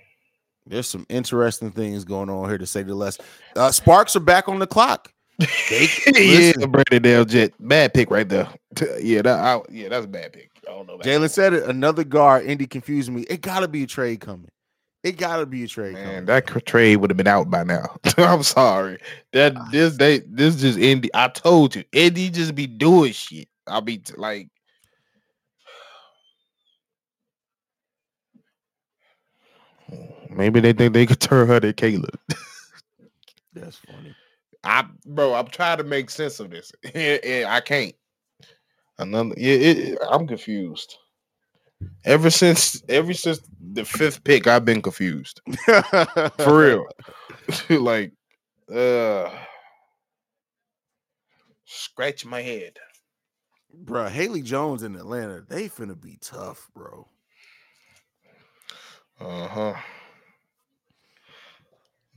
There's 0.67 0.87
some 0.87 1.05
interesting 1.09 1.73
things 1.73 2.05
going 2.05 2.31
on 2.31 2.49
here 2.49 2.59
to 2.59 2.67
say 2.67 2.85
the 2.85 2.95
less. 2.95 3.19
Uh, 3.57 3.73
Sparks 3.73 4.15
are 4.15 4.21
back 4.21 4.49
on 4.49 4.61
the 4.61 4.67
clock. 4.69 5.13
They- 5.69 5.89
yeah. 6.57 6.67
Brandon 6.67 7.03
Dale 7.03 7.25
Jet, 7.25 7.53
bad 7.59 7.93
pick 7.93 8.11
right 8.13 8.29
there. 8.29 8.49
Yeah, 9.01 9.23
that 9.23 9.41
I, 9.41 9.61
yeah, 9.69 9.89
that's 9.89 10.05
a 10.05 10.09
bad 10.09 10.33
pick. 10.33 10.52
I 10.73 10.77
don't 10.77 10.87
know. 10.87 10.95
About 10.95 11.05
Jalen 11.07 11.31
said 11.31 11.53
it. 11.53 11.65
Another 11.69 12.03
guard. 12.05 12.47
Indy 12.47 12.67
confused 12.67 13.11
me. 13.13 13.23
It 13.23 13.43
got 13.43 13.61
to 13.61 13.69
be 13.69 13.83
a 13.83 13.87
trade 13.87 14.21
coming. 14.21 14.49
It 15.03 15.17
gotta 15.19 15.47
be 15.47 15.65
a 15.65 15.67
trade. 15.69 15.95
Man, 15.95 16.05
coming. 16.05 16.25
that 16.27 16.65
trade 16.65 16.97
would 16.97 17.11
have 17.11 17.17
been 17.17 17.27
out 17.27 17.51
by 17.51 17.65
now. 17.65 17.97
I'm 18.19 18.45
sorry. 18.45 18.99
That 19.33 19.55
Ah. 19.57 19.69
this 19.73 19.97
they 19.97 20.21
this 20.21 20.61
just 20.61 20.79
Indy. 20.79 21.11
I 21.13 21.27
told 21.29 21.75
you, 21.75 21.83
Indy 21.93 22.31
just 22.31 22.55
be 22.55 22.69
doing 22.69 23.13
shit. 23.13 23.49
I'll 23.67 23.81
be 23.81 23.99
t- 23.99 24.15
like, 24.17 24.49
maybe 30.31 30.61
they 30.61 30.73
think 30.73 30.95
they 30.95 31.07
could 31.07 31.21
turn 31.21 31.49
her 31.49 31.61
to 31.61 31.73
Caleb. 31.73 32.19
That's 33.55 33.77
funny. 33.77 34.15
I 34.65 34.85
bro, 35.05 35.35
I'm 35.35 35.49
trying 35.49 35.79
to 35.79 35.85
make 35.85 36.11
sense 36.11 36.39
of 36.39 36.51
this. 36.51 36.71
and 36.95 37.47
I 37.47 37.61
can't. 37.61 37.95
Another, 38.99 39.35
yeah, 39.37 39.55
it, 39.55 39.99
I'm 40.11 40.27
confused. 40.27 40.97
Ever 42.05 42.31
since, 42.31 42.83
ever 42.89 43.13
since 43.15 43.41
the 43.61 43.85
fifth 43.85 44.23
pick, 44.25 44.47
I've 44.47 44.65
been 44.65 44.83
confused 44.83 45.41
for 46.39 46.59
real. 46.59 46.87
like, 47.81 48.13
uh, 48.73 49.31
scratch 51.65 52.25
my 52.25 52.41
head. 52.41 52.79
bro. 53.73 54.09
Haley 54.09 54.43
Jones 54.43 54.83
in 54.83 54.95
Atlanta, 54.97 55.45
they 55.49 55.69
finna 55.69 56.01
be 56.01 56.19
tough, 56.21 56.69
bro. 56.75 57.09
Uh 59.21 59.49
huh. 59.49 59.75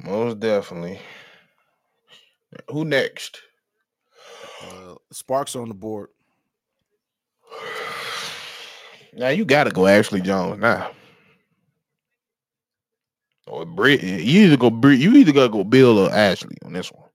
Most 0.03 0.39
definitely. 0.39 0.99
Who 2.69 2.85
next? 2.85 3.41
Uh, 4.61 4.95
Sparks 5.11 5.55
on 5.55 5.67
the 5.67 5.75
board. 5.75 6.09
Now 9.15 9.29
you 9.29 9.45
gotta 9.45 9.71
go 9.71 9.87
Ashley 9.87 10.21
Joens 10.21 10.59
now. 10.59 10.91
Or 13.47 13.65
Brit. 13.65 14.03
You 14.03 14.45
either 14.45 14.57
go 14.57 14.69
Brit. 14.69 14.99
You 14.99 15.15
either 15.15 15.31
gotta 15.31 15.49
go 15.49 15.63
Beal 15.63 15.97
or 15.97 16.11
Ashley 16.11 16.57
on 16.65 16.73
this 16.73 16.91
one. 16.91 17.09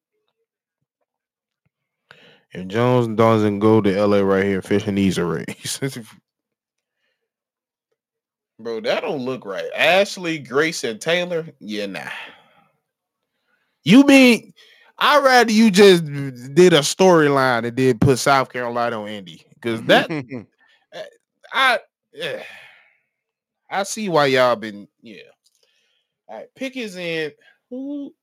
If 2.53 2.67
Joens 2.69 3.17
doesn't 3.17 3.59
go 3.59 3.81
to 3.81 4.07
LA 4.07 4.21
right 4.21 4.45
here, 4.45 4.63
fishing 4.63 4.95
these 4.95 5.19
a 5.19 5.25
race. 5.25 5.79
Bro, 8.59 8.81
that 8.83 9.03
don't 9.03 9.25
look 9.25 9.45
right. 9.47 9.71
Ashley, 9.75 10.39
Grace, 10.39 10.85
and 10.85 11.01
Taylor. 11.01 11.47
Yeah, 11.61 11.87
nah. 11.87 12.11
You 13.85 14.05
mean 14.05 14.53
I'd 14.99 15.25
rather 15.25 15.53
you 15.53 15.71
just 15.71 16.05
did 16.05 16.73
a 16.73 16.81
storyline 16.81 17.67
and 17.67 17.77
did 17.77 18.01
put 18.01 18.19
South 18.19 18.53
Carolina 18.53 19.01
on 19.03 19.09
Indy. 19.09 19.43
Because 19.55 19.83
that 19.85 20.11
I 21.53 21.79
yeah. 22.13 22.43
I 23.71 23.83
see 23.85 24.09
why 24.09 24.27
y'all 24.27 24.57
been 24.57 24.89
yeah. 25.03 25.23
All 26.29 26.37
right, 26.37 26.49
pick 26.55 26.77
is 26.77 26.97
in. 26.97 27.33
Who? 27.71 28.15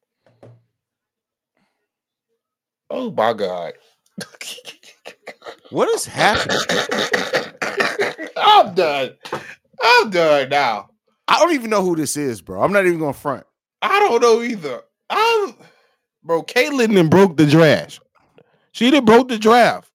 Oh 2.90 3.12
my 3.12 3.34
god. 3.34 3.74
what 5.70 5.90
is 5.90 6.06
happening? 6.06 6.58
I'm 8.38 8.74
done. 8.74 9.16
I'm 9.82 10.10
done 10.10 10.50
now. 10.50 10.90
I 11.28 11.40
don't 11.40 11.54
even 11.54 11.70
know 11.70 11.82
who 11.82 11.96
this 11.96 12.16
is, 12.18 12.42
bro. 12.42 12.62
I'm 12.62 12.72
not 12.72 12.86
even 12.86 13.00
gonna 13.00 13.14
front. 13.14 13.46
I 13.82 14.00
don't 14.00 14.22
know 14.22 14.42
either. 14.42 14.82
I'm 15.10 15.56
bro. 16.24 16.44
Caitlin 16.44 16.94
then 16.94 17.10
broke 17.10 17.38
the 17.38 17.46
draft. 17.46 18.00
She 18.72 18.92
done 18.92 19.06
broke 19.06 19.30
the 19.30 19.38
draft. 19.38 19.92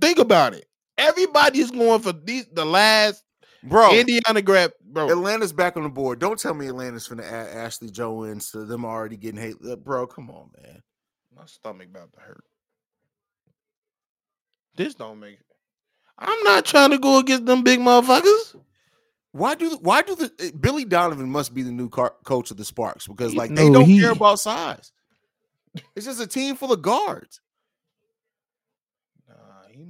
Think 0.00 0.18
about 0.18 0.54
it. 0.54 0.66
Everybody's 1.00 1.70
going 1.70 2.00
for 2.00 2.12
these 2.12 2.46
the 2.52 2.64
last 2.64 3.24
Bro, 3.62 3.94
Indiana 3.94 4.40
grab, 4.42 4.72
bro. 4.82 5.10
Atlanta's 5.10 5.52
back 5.52 5.76
on 5.76 5.82
the 5.82 5.88
board. 5.90 6.18
Don't 6.18 6.38
tell 6.38 6.54
me 6.54 6.66
Atlanta's 6.68 7.06
finna 7.08 7.24
add 7.24 7.48
Ashley 7.56 7.90
Joens 7.90 8.50
to 8.52 8.64
them 8.64 8.84
already 8.86 9.16
getting 9.18 9.40
hate. 9.40 9.56
uh, 9.68 9.76
Bro, 9.76 10.06
come 10.06 10.30
on, 10.30 10.50
man. 10.62 10.82
My 11.36 11.44
stomach 11.46 11.88
about 11.90 12.12
to 12.14 12.20
hurt. 12.20 12.44
This 14.76 14.94
don't 14.94 15.20
make. 15.20 15.38
I'm 16.18 16.42
not 16.42 16.64
trying 16.64 16.90
to 16.90 16.98
go 16.98 17.18
against 17.18 17.46
them 17.46 17.62
big 17.62 17.80
motherfuckers. 17.80 18.56
Why 19.32 19.54
do 19.54 19.76
why 19.80 20.02
do 20.02 20.14
the 20.16 20.32
eh, 20.40 20.50
Billy 20.58 20.84
Donovan 20.84 21.30
must 21.30 21.54
be 21.54 21.62
the 21.62 21.70
new 21.70 21.88
car, 21.88 22.14
coach 22.24 22.50
of 22.50 22.56
the 22.56 22.64
Sparks 22.64 23.06
because 23.06 23.34
like 23.34 23.54
they 23.54 23.68
no, 23.68 23.80
don't 23.80 23.84
he- 23.88 24.00
care 24.00 24.12
about 24.12 24.40
size. 24.40 24.92
It's 25.94 26.06
just 26.06 26.20
a 26.20 26.26
team 26.26 26.56
full 26.56 26.72
of 26.72 26.82
guards. 26.82 27.40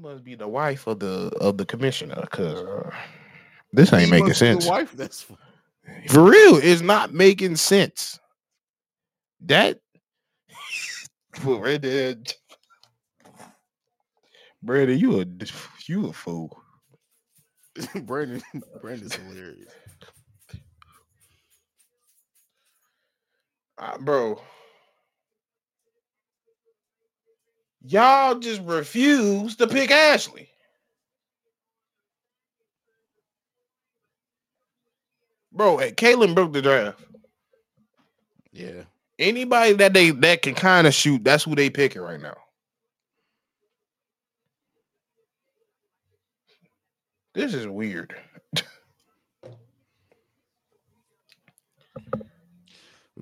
Must 0.00 0.24
be 0.24 0.34
the 0.34 0.48
wife 0.48 0.86
of 0.86 0.98
the 0.98 1.30
of 1.40 1.58
the 1.58 1.66
commissioner, 1.66 2.24
cause 2.30 2.56
uh, 2.56 2.90
this 3.72 3.92
ain't 3.92 4.04
He 4.04 4.10
making 4.10 4.28
must 4.28 4.40
be 4.40 4.46
the 4.46 4.60
sense. 4.60 4.66
Wife, 4.66 4.92
that's 4.92 5.26
For 6.08 6.22
real, 6.22 6.56
it's 6.56 6.80
not 6.80 7.12
making 7.12 7.56
sense. 7.56 8.18
That 9.42 9.78
for 11.34 11.62
right 11.62 11.82
there, 11.82 12.16
Brandon, 14.62 14.98
you 14.98 15.20
a 15.20 15.26
you 15.86 16.08
a 16.08 16.12
fool. 16.14 16.62
Brandon. 18.02 18.40
Brandon's 18.80 19.14
hilarious. 19.16 19.72
Uh, 23.76 23.98
bro. 23.98 24.40
Y'all 27.82 28.38
just 28.38 28.60
refuse 28.62 29.56
to 29.56 29.66
pick 29.66 29.90
Ashley. 29.90 30.48
Bro, 35.52 35.78
hey, 35.78 35.92
Caitlin 35.92 36.34
broke 36.34 36.52
the 36.52 36.62
draft. 36.62 37.00
Yeah. 38.52 38.82
Anybody 39.18 39.74
that 39.74 39.92
they 39.92 40.10
that 40.10 40.42
can 40.42 40.54
kind 40.54 40.86
of 40.86 40.94
shoot, 40.94 41.24
that's 41.24 41.44
who 41.44 41.54
they 41.54 41.70
picking 41.70 42.02
right 42.02 42.20
now. 42.20 42.36
This 47.34 47.54
is 47.54 47.66
weird. 47.66 48.14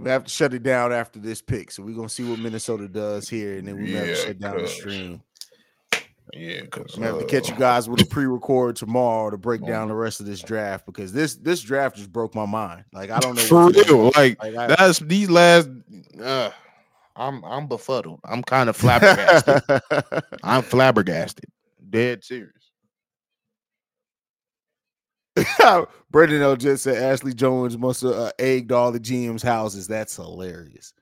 We 0.03 0.11
have 0.11 0.25
to 0.25 0.31
shut 0.31 0.55
it 0.55 0.63
down 0.63 0.93
after 0.93 1.19
this 1.19 1.41
pick, 1.43 1.71
so 1.71 1.83
we're 1.83 1.95
gonna 1.97 2.09
see 2.09 2.29
what 2.29 2.39
Minnesota 2.39 2.89
does 2.89 3.29
here, 3.29 3.59
and 3.59 3.67
then 3.69 3.77
we 3.83 3.93
have 3.93 4.07
to 4.07 4.15
shut 4.15 4.39
down 4.39 4.59
the 4.59 4.69
stream. 4.69 5.23
Yeah, 6.35 6.61
because 6.63 6.95
I'm 6.95 7.03
gonna 7.03 7.15
have 7.19 7.27
to 7.27 7.27
catch 7.27 7.49
you 7.49 7.57
guys 7.57 7.89
with 7.89 8.03
a 8.03 8.05
pre-record 8.05 8.77
tomorrow 8.77 9.31
to 9.31 9.39
break 9.39 9.65
down 9.67 9.89
the 9.89 9.95
rest 9.95 10.21
of 10.21 10.27
this 10.27 10.43
draft 10.43 10.85
because 10.85 11.11
this 11.13 11.37
this 11.37 11.63
draft 11.63 11.97
just 11.97 12.13
broke 12.13 12.35
my 12.35 12.45
mind. 12.45 12.85
Like 12.93 13.11
I 13.11 13.19
don't 13.19 13.35
know 13.35 13.41
for 13.43 13.65
what 13.65 13.75
to 13.75 13.83
do. 13.85 13.95
real. 13.95 14.13
Like 14.15 14.43
Like, 14.43 14.55
I- 14.57 14.67
that's 14.69 14.99
these 14.99 15.31
last. 15.31 15.71
Uh, 16.23 16.51
I'm 17.17 17.43
I'm 17.45 17.67
befuddled. 17.67 18.21
I'm 18.25 18.43
kind 18.43 18.69
of 18.69 18.77
flabbergasted. 18.81 19.63
I'm 20.45 20.63
flabbergasted. 20.63 21.47
Dead 21.89 22.23
serious. 22.23 22.53
Brendan 26.11 26.43
L 26.43 26.57
just 26.57 26.85
said 26.85 26.97
Ashley 27.03 27.35
Joens 27.35 27.77
must 27.77 28.03
have 28.03 28.13
uh, 28.13 28.33
egged 28.39 28.73
all 28.73 28.93
the 28.93 29.01
GM's 29.01 29.43
houses. 29.43 29.87
That's 29.87 30.15
hilarious. 30.17 30.93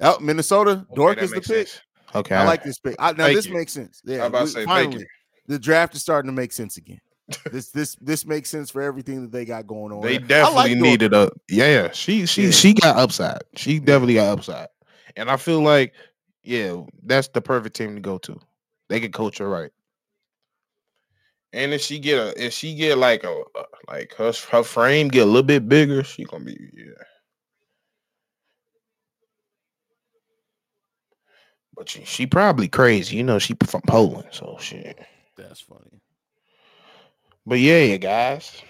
Oh, 0.00 0.18
Minnesota, 0.20 0.86
Dork 0.94 1.18
is 1.18 1.30
the 1.30 1.36
makes 1.36 1.48
pick. 1.48 1.68
sense. 1.68 1.80
Okay, 2.14 2.34
I 2.34 2.44
like 2.44 2.62
this 2.62 2.78
pick. 2.78 2.96
I, 2.98 3.12
now 3.12 3.24
Thank 3.24 3.36
this 3.36 3.46
you. 3.46 3.54
makes 3.54 3.72
sense. 3.72 4.02
Yeah, 4.04 4.24
I 4.24 4.26
about 4.26 4.38
to 4.38 4.44
we- 4.44 4.50
say 4.50 4.54
thank 4.64 4.68
finally, 4.68 4.98
you. 5.00 5.06
the 5.48 5.58
draft 5.58 5.94
is 5.94 6.02
starting 6.02 6.28
to 6.30 6.34
make 6.34 6.52
sense 6.52 6.76
again. 6.76 7.00
this 7.50 7.70
this 7.70 7.96
this 8.00 8.24
makes 8.24 8.48
sense 8.48 8.70
for 8.70 8.82
everything 8.82 9.22
that 9.22 9.32
they 9.32 9.44
got 9.44 9.66
going 9.66 9.92
on. 9.92 10.00
They 10.02 10.18
definitely 10.18 10.54
like 10.54 10.70
Dork. 10.72 10.80
needed 10.82 11.12
a 11.14 11.30
yeah. 11.48 11.90
She 11.92 12.24
she 12.26 12.44
Yeah. 12.44 12.50
she 12.52 12.72
got 12.74 12.96
upside. 12.96 13.40
She 13.56 13.80
definitely 13.80 14.14
got 14.14 14.38
upside, 14.38 14.68
and 15.16 15.28
I 15.28 15.36
feel 15.36 15.60
like 15.60 15.92
yeah, 16.44 16.82
that's 17.02 17.26
the 17.28 17.40
perfect 17.40 17.74
team 17.74 17.96
to 17.96 18.00
go 18.00 18.18
to. 18.18 18.38
They 18.88 19.00
can 19.00 19.10
coach 19.10 19.38
her 19.38 19.48
right, 19.48 19.72
and 21.52 21.72
if 21.72 21.80
she 21.80 21.98
get 21.98 22.18
a 22.18 22.44
if 22.44 22.52
she 22.52 22.74
get 22.74 22.98
like 22.98 23.24
a 23.24 23.42
like 23.88 24.14
her 24.14 24.32
her 24.50 24.62
frame 24.62 25.08
get 25.08 25.22
a 25.22 25.26
little 25.26 25.42
bit 25.42 25.68
bigger, 25.68 26.02
she 26.04 26.24
gonna 26.24 26.44
be 26.44 26.56
yeah. 26.72 27.04
But 31.76 31.90
she, 31.90 32.04
she 32.04 32.26
probably 32.26 32.68
crazy, 32.68 33.16
you 33.16 33.22
know. 33.22 33.38
She 33.38 33.54
from 33.66 33.82
Poland, 33.86 34.28
so 34.30 34.56
shit. 34.58 34.98
That's 35.36 35.60
funny. 35.60 36.00
But 37.44 37.60
yeah, 37.60 37.80
you 37.80 37.98
guys, 37.98 38.62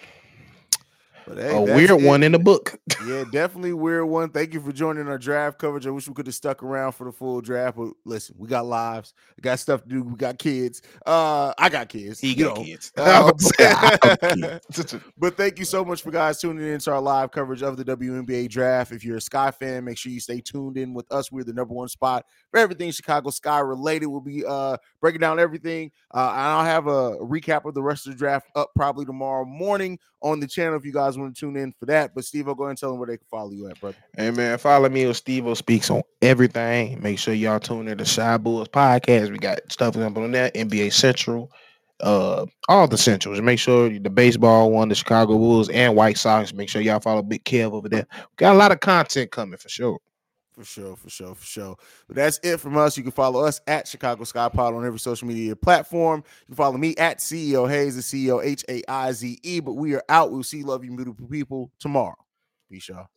hey, 1.34 1.56
a 1.56 1.60
weird 1.60 1.90
it. 1.90 2.02
one 2.02 2.22
in 2.22 2.32
the 2.32 2.38
book. 2.38 2.78
Yeah, 3.06 3.24
definitely 3.30 3.72
weird 3.72 4.06
one. 4.06 4.30
Thank 4.30 4.54
you 4.54 4.60
for 4.60 4.72
joining 4.72 5.08
our 5.08 5.18
draft 5.18 5.58
coverage. 5.58 5.86
I 5.86 5.90
wish 5.90 6.08
we 6.08 6.14
could 6.14 6.26
have 6.26 6.34
stuck 6.34 6.62
around 6.62 6.92
for 6.92 7.04
the 7.04 7.12
full 7.12 7.40
draft, 7.40 7.76
but 7.76 7.90
listen, 8.04 8.36
we 8.38 8.48
got 8.48 8.66
lives, 8.66 9.14
we 9.36 9.42
got 9.42 9.58
stuff 9.58 9.82
to 9.82 9.88
do, 9.88 10.02
we 10.02 10.16
got 10.16 10.38
kids. 10.38 10.82
Uh, 11.04 11.52
I 11.58 11.68
got 11.68 11.88
kids. 11.88 12.20
He 12.20 12.34
got 12.34 12.56
know. 12.56 12.64
kids. 12.64 12.92
Uh, 12.96 13.02
I 13.02 13.22
was 13.22 13.52
saying, 13.56 13.74
I 13.76 13.98
have 14.02 14.20
kids. 14.20 14.96
But 15.18 15.36
thank 15.36 15.58
you 15.58 15.64
so 15.64 15.84
much 15.84 16.02
for 16.02 16.10
guys 16.10 16.40
tuning 16.40 16.66
in 16.66 16.78
to 16.80 16.92
our 16.92 17.00
live 17.00 17.30
coverage 17.30 17.62
of 17.62 17.76
the 17.76 17.84
WNBA 17.84 18.48
draft. 18.48 18.92
If 18.92 19.04
you're 19.04 19.16
a 19.16 19.20
Sky 19.20 19.50
fan, 19.50 19.84
make 19.84 19.98
sure 19.98 20.12
you 20.12 20.20
stay 20.20 20.40
tuned 20.40 20.76
in 20.76 20.94
with 20.94 21.10
us. 21.10 21.32
We're 21.32 21.44
the 21.44 21.52
number 21.52 21.74
one 21.74 21.88
spot 21.88 22.24
for 22.50 22.58
everything 22.58 22.90
Chicago 22.90 23.30
Sky 23.30 23.58
related. 23.60 24.06
We'll 24.06 24.20
be 24.20 24.44
uh 24.46 24.76
breaking 25.00 25.20
down 25.20 25.38
everything. 25.38 25.90
Uh, 26.12 26.30
and 26.30 26.40
I'll 26.40 26.64
have 26.64 26.86
a 26.86 27.16
recap 27.18 27.64
of 27.64 27.74
the 27.74 27.82
rest 27.82 28.06
of 28.06 28.12
the 28.12 28.18
draft 28.18 28.48
up 28.54 28.70
probably 28.74 29.04
tomorrow 29.04 29.44
morning 29.44 29.98
on 30.22 30.40
the 30.40 30.46
channel 30.46 30.76
if 30.76 30.84
you 30.84 30.92
guys 30.92 31.15
guys 31.16 31.20
want 31.20 31.34
to 31.34 31.40
tune 31.40 31.56
in 31.56 31.72
for 31.78 31.86
that. 31.86 32.14
But 32.14 32.24
Steve, 32.24 32.48
I'll 32.48 32.54
go 32.54 32.64
ahead 32.64 32.70
and 32.70 32.78
tell 32.78 32.90
them 32.90 32.98
where 32.98 33.08
they 33.08 33.16
can 33.16 33.26
follow 33.30 33.50
you 33.50 33.68
at, 33.68 33.80
brother. 33.80 33.96
Hey 34.16 34.30
man, 34.30 34.58
follow 34.58 34.88
me 34.88 35.06
on 35.06 35.12
Stevo 35.12 35.56
Speaks 35.56 35.90
on 35.90 36.02
everything. 36.22 37.00
Make 37.02 37.18
sure 37.18 37.34
y'all 37.34 37.60
tune 37.60 37.88
in 37.88 37.98
to 37.98 38.04
Shy 38.04 38.36
Bulls 38.36 38.68
podcast. 38.68 39.30
We 39.30 39.38
got 39.38 39.60
stuff 39.70 39.96
up 39.96 40.16
on 40.16 40.32
there, 40.32 40.50
NBA 40.50 40.92
Central, 40.92 41.50
uh, 42.00 42.46
all 42.68 42.88
the 42.88 42.98
centrals. 42.98 43.40
Make 43.40 43.58
sure 43.58 43.88
the 43.88 44.10
baseball 44.10 44.70
one, 44.70 44.88
the 44.88 44.94
Chicago 44.94 45.36
Bulls, 45.36 45.68
and 45.70 45.96
White 45.96 46.18
Sox. 46.18 46.52
Make 46.52 46.68
sure 46.68 46.82
y'all 46.82 47.00
follow 47.00 47.22
Big 47.22 47.44
Kev 47.44 47.72
over 47.72 47.88
there. 47.88 48.06
We 48.12 48.36
Got 48.36 48.54
a 48.54 48.58
lot 48.58 48.72
of 48.72 48.80
content 48.80 49.30
coming 49.30 49.58
for 49.58 49.68
sure. 49.68 49.98
For 50.56 50.64
sure, 50.64 50.96
for 50.96 51.10
sure, 51.10 51.34
for 51.34 51.44
sure. 51.44 51.76
But 52.06 52.16
that's 52.16 52.40
it 52.42 52.56
from 52.58 52.78
us. 52.78 52.96
You 52.96 53.02
can 53.02 53.12
follow 53.12 53.44
us 53.44 53.60
at 53.66 53.86
Chicago 53.86 54.24
Sky 54.24 54.48
Pod 54.48 54.72
on 54.72 54.86
every 54.86 54.98
social 54.98 55.28
media 55.28 55.54
platform. 55.54 56.24
You 56.40 56.46
can 56.46 56.56
follow 56.56 56.78
me 56.78 56.96
at 56.96 57.18
CEO 57.18 57.68
Haize, 57.68 57.94
the 57.94 58.00
CEO 58.00 58.42
H 58.42 58.64
A 58.70 58.82
I 58.88 59.12
Z 59.12 59.38
E. 59.42 59.60
But 59.60 59.74
we 59.74 59.94
are 59.94 60.02
out. 60.08 60.32
We'll 60.32 60.42
see 60.42 60.62
Love 60.62 60.82
You 60.82 60.96
Beautiful 60.96 61.26
People 61.26 61.70
tomorrow. 61.78 62.16
Peace, 62.70 62.88
y'all. 62.88 63.08